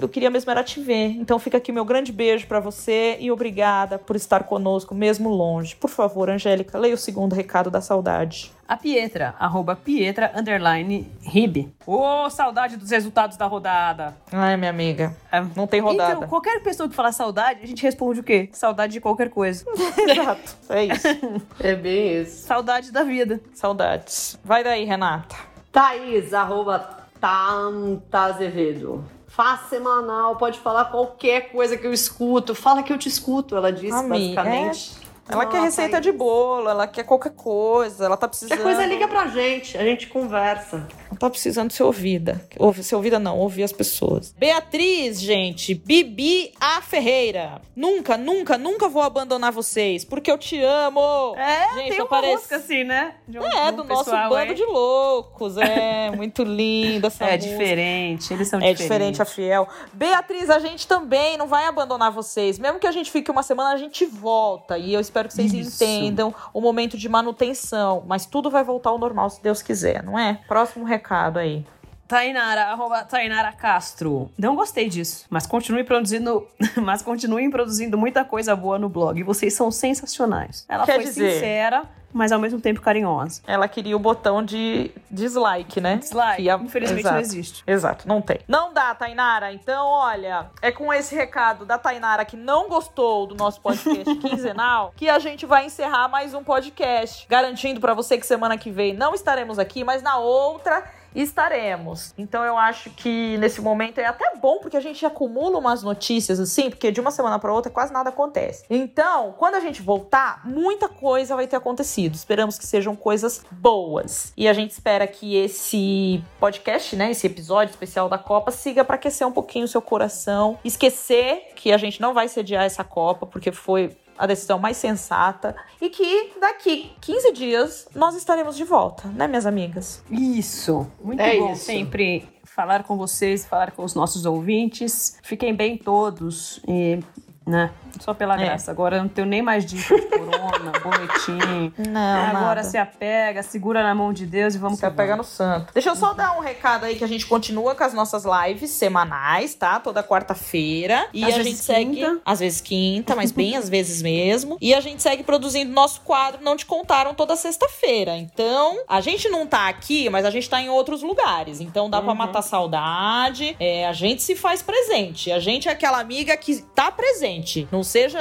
Eu 0.02 0.10
queria 0.10 0.30
mesmo 0.30 0.50
era 0.50 0.64
te 0.64 0.80
ver. 0.80 1.10
Então 1.10 1.38
fica 1.40 1.58
aqui 1.58 1.72
meu 1.72 1.86
grande 1.86 2.12
beijo 2.12 2.48
pra 2.48 2.60
você 2.60 3.18
e 3.20 3.32
obrigada 3.32 3.98
por 4.00 4.16
estar 4.16 4.44
conosco, 4.44 4.96
mesmo 4.96 5.30
longe. 5.30 5.76
Por 5.76 5.90
favor, 5.90 6.30
Angélica, 6.30 6.78
leia 6.78 6.96
o 6.96 6.98
segundo 6.98 7.34
recado 7.34 7.70
da 7.70 7.82
saudade. 7.82 8.52
A 8.68 8.76
Pietra, 8.76 9.34
arroba 9.40 9.78
Pietra, 9.78 10.32
underline, 10.36 11.10
Ribe. 11.22 11.74
Ô, 11.86 12.30
saudade 12.30 12.76
dos 12.76 12.92
resultados 12.92 13.38
da 13.38 13.46
rodada. 13.46 14.14
Ai, 14.30 14.58
minha 14.58 14.70
amiga. 14.70 15.16
Não 15.56 15.66
tem 15.66 15.80
rodada. 15.80 16.16
Então, 16.16 16.28
qualquer 16.28 16.62
pessoa 16.62 16.90
que 16.90 16.96
falar 16.96 17.14
saudade, 17.14 17.62
a 17.64 17.66
gente 17.66 17.82
responde 17.82 18.20
o 18.20 18.24
quê? 18.24 18.50
Saudade 18.52 18.94
de 18.94 19.00
qualquer 19.00 19.30
coisa. 19.30 19.64
Exato, 19.98 20.56
é 20.70 20.86
isso. 20.86 21.08
É 21.60 21.76
bem 21.76 22.22
isso. 22.22 22.46
Saudade 22.46 22.92
da 22.92 23.04
vida. 23.04 23.40
Saudades. 23.54 24.38
Vai 24.44 24.64
daí, 24.64 24.84
Renata. 24.84 25.36
Thaís, 25.72 26.34
arroba 26.34 26.97
Tanta 27.20 28.22
Azevedo. 28.22 29.04
Faz 29.28 29.62
semanal, 29.70 30.36
pode 30.38 30.60
falar 30.60 30.86
qualquer 30.86 31.52
coisa 31.52 31.78
que 31.78 31.86
eu 31.86 31.94
escuto. 31.94 32.56
Fala 32.56 32.82
que 32.82 32.92
eu 32.92 32.98
te 32.98 33.10
escuto, 33.10 33.56
ela 33.56 33.72
disse, 33.72 33.94
Ami, 33.94 34.10
basicamente. 34.10 35.07
Ela 35.30 35.46
quer 35.46 35.62
receita 35.62 36.00
de 36.00 36.12
bolo, 36.12 36.70
ela 36.70 36.88
quer 36.88 37.04
qualquer 37.04 37.32
coisa, 37.34 38.06
ela 38.06 38.16
tá 38.18 38.28
precisando. 38.28 38.58
Qualquer 38.60 38.76
coisa 38.76 38.86
liga 38.88 39.08
pra 39.08 39.28
gente, 39.28 39.78
a 39.78 39.84
gente 39.84 40.08
conversa. 40.08 40.88
Ela 41.10 41.20
tá 41.20 41.30
precisando 41.30 41.72
ser 41.72 41.84
ouvida. 41.84 42.46
Ouve, 42.60 42.84
ser 42.84 42.96
ouvida 42.96 43.18
não, 43.20 43.38
ouvir 43.40 43.64
as 43.64 43.72
pessoas. 43.72 44.34
Beatriz, 44.38 45.20
gente, 45.22 45.74
Bibi 45.76 46.54
A 46.60 46.82
Ferreira. 46.82 47.62
Nunca, 47.76 48.18
nunca, 48.18 48.58
nunca 48.58 48.88
vou 48.88 49.02
abandonar 49.02 49.52
vocês, 49.52 50.04
porque 50.06 50.30
eu 50.32 50.38
te 50.38 50.62
amo. 50.62 51.36
É, 51.38 51.74
gente, 51.76 51.90
tem 51.92 52.02
uma 52.02 52.08
pareço- 52.08 52.34
música 52.36 52.56
assim, 52.58 52.84
né? 52.84 53.16
Um- 53.30 53.44
É, 53.44 53.70
um 53.72 53.76
do 53.76 53.84
nosso 53.84 54.12
bando 54.12 54.52
é. 54.52 54.54
de 54.54 54.64
loucos. 54.66 55.58
É, 55.58 56.12
muito 56.16 56.44
linda 56.44 57.08
essa 57.08 57.26
É 57.26 57.36
música. 57.36 57.52
diferente, 57.52 58.34
eles 58.34 58.48
são 58.48 58.60
É 58.60 58.74
diferentes. 58.74 58.82
diferente 58.84 59.22
a 59.22 59.26
Fiel. 59.26 59.68
Beatriz, 59.94 60.50
a 60.50 60.60
gente 60.60 60.88
também 60.88 61.38
não 61.38 61.48
vai 61.48 61.66
abandonar 61.66 62.12
vocês. 62.12 62.58
Mesmo 62.60 62.80
que 62.80 62.88
a 62.88 62.92
gente 62.92 63.12
fique 63.12 63.30
uma 63.32 63.44
semana, 63.44 63.74
a 63.74 63.78
gente 63.78 64.06
volta. 64.06 64.78
E 64.78 64.94
eu 64.94 65.00
espero 65.00 65.17
que 65.26 65.34
vocês 65.34 65.54
Isso. 65.54 65.84
entendam 65.84 66.34
o 66.54 66.62
momento 66.62 66.98
de 66.98 67.08
manutenção. 67.08 68.04
Mas 68.06 68.26
tudo 68.26 68.50
vai 68.50 68.64
voltar 68.64 68.90
ao 68.90 69.00
normal, 69.00 69.30
se 69.30 69.42
Deus 69.42 69.62
quiser, 69.62 70.04
não 70.04 70.18
é? 70.20 70.42
Próximo 70.48 70.86
recado 70.86 71.40
aí. 71.40 71.66
Tainara, 72.08 72.66
arroba 72.68 73.04
Tainara 73.04 73.52
Castro. 73.52 74.32
Não 74.38 74.56
gostei 74.56 74.88
disso, 74.90 75.26
mas 75.30 75.46
continue 75.46 75.84
produzindo, 75.84 76.48
mas 76.82 77.02
continuem 77.02 77.50
produzindo 77.50 77.98
muita 77.98 78.24
coisa 78.24 78.56
boa 78.56 78.80
no 78.80 78.88
blog. 78.90 79.22
Vocês 79.24 79.54
são 79.54 79.70
sensacionais. 79.70 80.66
Ela 80.70 80.86
Quer 80.86 80.96
foi 80.96 81.04
dizer- 81.04 81.34
sincera, 81.34 81.84
mas 82.14 82.32
ao 82.32 82.40
mesmo 82.40 82.62
tempo 82.62 82.80
carinhosa. 82.82 83.42
Ela 83.46 83.68
queria 83.68 83.96
o 83.96 84.00
botão 84.00 84.42
de 84.42 84.90
dislike, 85.12 85.82
né? 85.82 85.98
Dislike, 85.98 86.42
Que 86.44 86.50
a- 86.50 86.56
infelizmente 86.56 87.02
Exato. 87.02 87.14
não 87.16 87.22
existe. 87.22 87.64
Exato, 87.68 88.08
não 88.08 88.22
tem. 88.22 88.40
Não 88.48 88.74
dá, 88.74 88.96
Tainara. 88.96 89.52
Então, 89.52 89.86
olha, 89.86 90.50
é 90.62 90.72
com 90.72 90.94
esse 90.94 91.14
recado 91.14 91.66
da 91.66 91.78
Tainara 91.78 92.24
que 92.24 92.38
não 92.38 92.70
gostou 92.70 93.28
do 93.28 93.36
nosso 93.36 93.60
podcast 93.60 94.16
quinzenal 94.18 94.94
que 94.96 95.10
a 95.10 95.20
gente 95.20 95.46
vai 95.46 95.66
encerrar 95.66 96.08
mais 96.08 96.34
um 96.34 96.44
podcast, 96.44 97.28
garantindo 97.30 97.82
pra 97.82 97.94
você 97.94 98.18
que 98.18 98.26
semana 98.26 98.58
que 98.58 98.72
vem 98.72 98.94
não 98.94 99.14
estaremos 99.14 99.60
aqui, 99.60 99.84
mas 99.84 100.02
na 100.02 100.18
outra 100.18 100.84
estaremos. 101.22 102.14
Então 102.18 102.44
eu 102.44 102.58
acho 102.58 102.90
que 102.92 103.38
nesse 103.38 103.62
momento 103.62 104.00
é 104.00 104.06
até 104.06 104.36
bom 104.38 104.60
porque 104.60 104.78
a 104.78 104.82
gente 104.82 105.06
acumula 105.06 105.58
umas 105.58 105.84
notícias 105.84 106.40
assim, 106.40 106.70
porque 106.70 106.92
de 106.92 107.02
uma 107.02 107.12
semana 107.12 107.40
para 107.40 107.54
outra 107.54 107.72
quase 107.72 107.92
nada 107.92 108.10
acontece. 108.10 108.66
Então, 108.70 109.34
quando 109.38 109.56
a 109.56 109.60
gente 109.60 109.82
voltar, 109.82 110.42
muita 110.46 110.88
coisa 110.88 111.36
vai 111.36 111.48
ter 111.48 111.56
acontecido. 111.56 112.16
Esperamos 112.16 112.58
que 112.58 112.66
sejam 112.66 112.96
coisas 112.96 113.46
boas. 113.52 114.32
E 114.38 114.48
a 114.48 114.54
gente 114.54 114.72
espera 114.72 115.08
que 115.08 115.36
esse 115.36 116.24
podcast, 116.40 116.96
né, 116.96 117.12
esse 117.12 117.26
episódio 117.26 117.72
especial 117.72 118.08
da 118.08 118.18
Copa 118.18 118.52
siga 118.52 118.84
para 118.84 118.96
aquecer 118.96 119.26
um 119.28 119.32
pouquinho 119.32 119.66
o 119.66 119.68
seu 119.68 119.82
coração, 119.82 120.60
esquecer 120.64 121.54
que 121.56 121.72
a 121.72 121.78
gente 121.78 122.00
não 122.00 122.14
vai 122.14 122.28
sediar 122.28 122.64
essa 122.64 122.84
Copa 122.84 123.26
porque 123.26 123.52
foi 123.52 123.96
a 124.18 124.26
decisão 124.26 124.58
mais 124.60 124.78
sensata 124.78 125.56
e 125.82 125.90
que 125.90 126.34
daqui 126.40 126.92
15 127.02 127.32
dias 127.34 127.88
nós 127.96 128.16
estaremos 128.16 128.56
de 128.56 128.64
volta, 128.64 129.08
né, 129.10 129.28
minhas 129.28 129.46
amigas? 129.46 130.04
Isso. 130.10 130.88
Muito 131.04 131.20
É 131.22 131.38
bom 131.38 131.54
isso. 131.54 131.66
sempre 131.66 132.28
falar 132.44 132.84
com 132.84 132.98
vocês, 132.98 133.46
falar 133.46 133.72
com 133.72 133.84
os 133.84 133.94
nossos 133.94 134.26
ouvintes. 134.26 135.18
Fiquem 135.22 135.54
bem 135.56 135.78
todos 135.78 136.60
e, 136.68 137.00
né, 137.48 137.72
só 138.00 138.14
pela 138.14 138.36
É. 138.40 138.46
graça. 138.46 138.70
Agora 138.70 138.98
eu 138.98 139.02
não 139.04 139.10
tenho 139.10 139.26
nem 139.26 139.42
mais 139.42 139.66
dica 139.66 139.96
de 139.96 140.06
corona, 140.08 140.72
boletim. 140.84 141.74
Não, 141.90 142.02
Agora 142.28 142.56
nada. 142.56 142.64
se 142.64 142.78
apega, 142.78 143.42
segura 143.42 143.82
na 143.82 143.96
mão 143.96 144.12
de 144.14 144.26
Deus 144.26 144.54
e 144.54 144.58
vamos 144.58 144.78
Se 144.80 144.86
apega 144.86 145.16
no 145.16 145.24
santo. 145.24 145.74
Deixa 145.74 145.90
eu 145.90 145.96
só 145.96 146.14
dar 146.14 146.38
um 146.38 146.42
recado 146.42 146.84
aí 146.86 146.96
que 146.96 147.04
a 147.04 147.08
gente 147.08 147.26
continua 147.26 147.74
com 147.74 147.84
as 147.84 147.94
nossas 147.94 148.24
lives 148.26 148.70
semanais, 148.72 149.56
tá? 149.56 149.80
Toda 149.80 150.04
quarta-feira. 150.04 151.08
E 151.14 151.24
Às 151.24 151.34
a 151.34 151.38
vezes 151.38 151.52
gente 151.54 151.64
segue. 151.64 151.96
quinta. 151.96 152.20
Às 152.26 152.40
vezes 152.40 152.62
quinta, 152.62 153.16
mas 153.16 153.32
bem 153.32 153.56
às 153.58 153.70
vezes 153.70 154.02
mesmo. 154.02 154.58
E 154.62 154.74
a 154.74 154.82
gente 154.82 155.02
segue 155.02 155.24
produzindo 155.24 155.72
nosso 155.72 156.02
quadro 156.02 156.44
Não 156.44 156.56
Te 156.56 156.66
Contaram 156.66 157.14
toda 157.14 157.36
sexta-feira. 157.36 158.16
Então, 158.18 158.78
a 158.88 159.00
gente 159.02 159.30
não 159.30 159.48
tá 159.48 159.68
aqui, 159.70 160.10
mas 160.10 160.26
a 160.26 160.30
gente 160.30 160.50
tá 160.50 160.62
em 160.62 160.70
outros 160.70 161.02
lugares. 161.02 161.62
Então 161.62 161.90
dá 161.90 162.02
pra 162.02 162.14
matar 162.14 162.42
saudade. 162.42 163.56
É, 163.60 163.88
a 163.88 163.94
gente 163.94 164.22
se 164.22 164.36
faz 164.36 164.62
presente. 164.62 165.32
A 165.32 165.40
gente 165.40 165.68
é 165.70 165.72
aquela 165.72 166.00
amiga 166.00 166.36
que 166.38 166.62
tá 166.76 166.92
presente. 166.92 167.37
Não 167.72 167.84
seja 167.84 168.20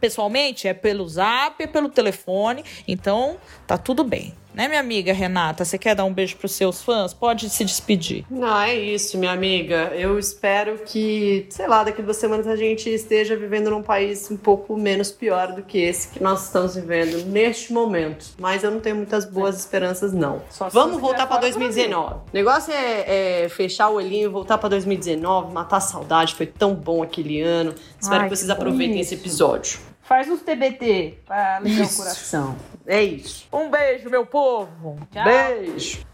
pessoalmente, 0.00 0.68
é 0.68 0.74
pelo 0.74 1.08
zap, 1.08 1.62
é 1.62 1.66
pelo 1.66 1.88
telefone. 1.88 2.64
Então, 2.86 3.36
tá 3.66 3.76
tudo 3.78 4.04
bem. 4.04 4.34
Né, 4.54 4.68
minha 4.68 4.80
amiga 4.80 5.12
Renata? 5.12 5.64
Você 5.64 5.78
quer 5.78 5.94
dar 5.94 6.04
um 6.04 6.12
beijo 6.12 6.36
pros 6.36 6.52
seus 6.52 6.82
fãs? 6.82 7.14
Pode 7.14 7.48
se 7.48 7.64
despedir. 7.64 8.24
Não, 8.30 8.60
é 8.60 8.74
isso, 8.76 9.16
minha 9.16 9.32
amiga. 9.32 9.92
Eu 9.94 10.18
espero 10.18 10.78
que, 10.84 11.46
sei 11.48 11.66
lá, 11.66 11.82
daqui 11.82 12.02
a 12.02 12.04
duas 12.04 12.18
semanas 12.18 12.46
a 12.46 12.56
gente 12.56 12.90
esteja 12.90 13.34
vivendo 13.34 13.70
num 13.70 13.82
país 13.82 14.30
um 14.30 14.36
pouco 14.36 14.76
menos 14.76 15.10
pior 15.10 15.52
do 15.52 15.62
que 15.62 15.78
esse 15.78 16.08
que 16.08 16.22
nós 16.22 16.44
estamos 16.44 16.74
vivendo 16.74 17.24
neste 17.26 17.72
momento. 17.72 18.26
Mas 18.38 18.62
eu 18.62 18.70
não 18.70 18.80
tenho 18.80 18.96
muitas 18.96 19.24
boas 19.24 19.58
esperanças, 19.58 20.12
não. 20.12 20.42
Só 20.50 20.68
Vamos 20.68 21.00
voltar 21.00 21.26
do 21.26 21.40
2019. 21.40 22.14
O 22.14 22.20
negócio 22.32 22.72
é, 22.72 23.44
é 23.44 23.48
fechar 23.48 23.88
o 23.88 23.94
olhinho, 23.94 24.30
voltar 24.30 24.58
pra 24.58 24.68
2019, 24.68 25.52
matar 25.52 25.78
a 25.78 25.80
saudade. 25.80 26.34
Foi 26.34 26.46
tão 26.46 26.74
bom 26.74 27.02
aquele 27.02 27.40
ano. 27.40 27.74
Espero 27.98 28.22
Ai, 28.22 28.28
que 28.28 28.36
vocês 28.36 28.46
que 28.46 28.52
aproveitem 28.52 29.00
isso. 29.00 29.14
esse 29.14 29.22
episódio. 29.22 29.92
Faz 30.02 30.28
uns 30.28 30.40
TBT 30.42 31.20
pra 31.24 31.60
ligar 31.60 31.84
Isso. 31.84 31.94
o 31.94 32.04
coração. 32.04 32.56
É 32.86 33.02
isso. 33.02 33.46
Um 33.52 33.70
beijo, 33.70 34.10
meu 34.10 34.26
povo. 34.26 34.98
Tchau. 35.10 35.24
Beijo. 35.24 36.06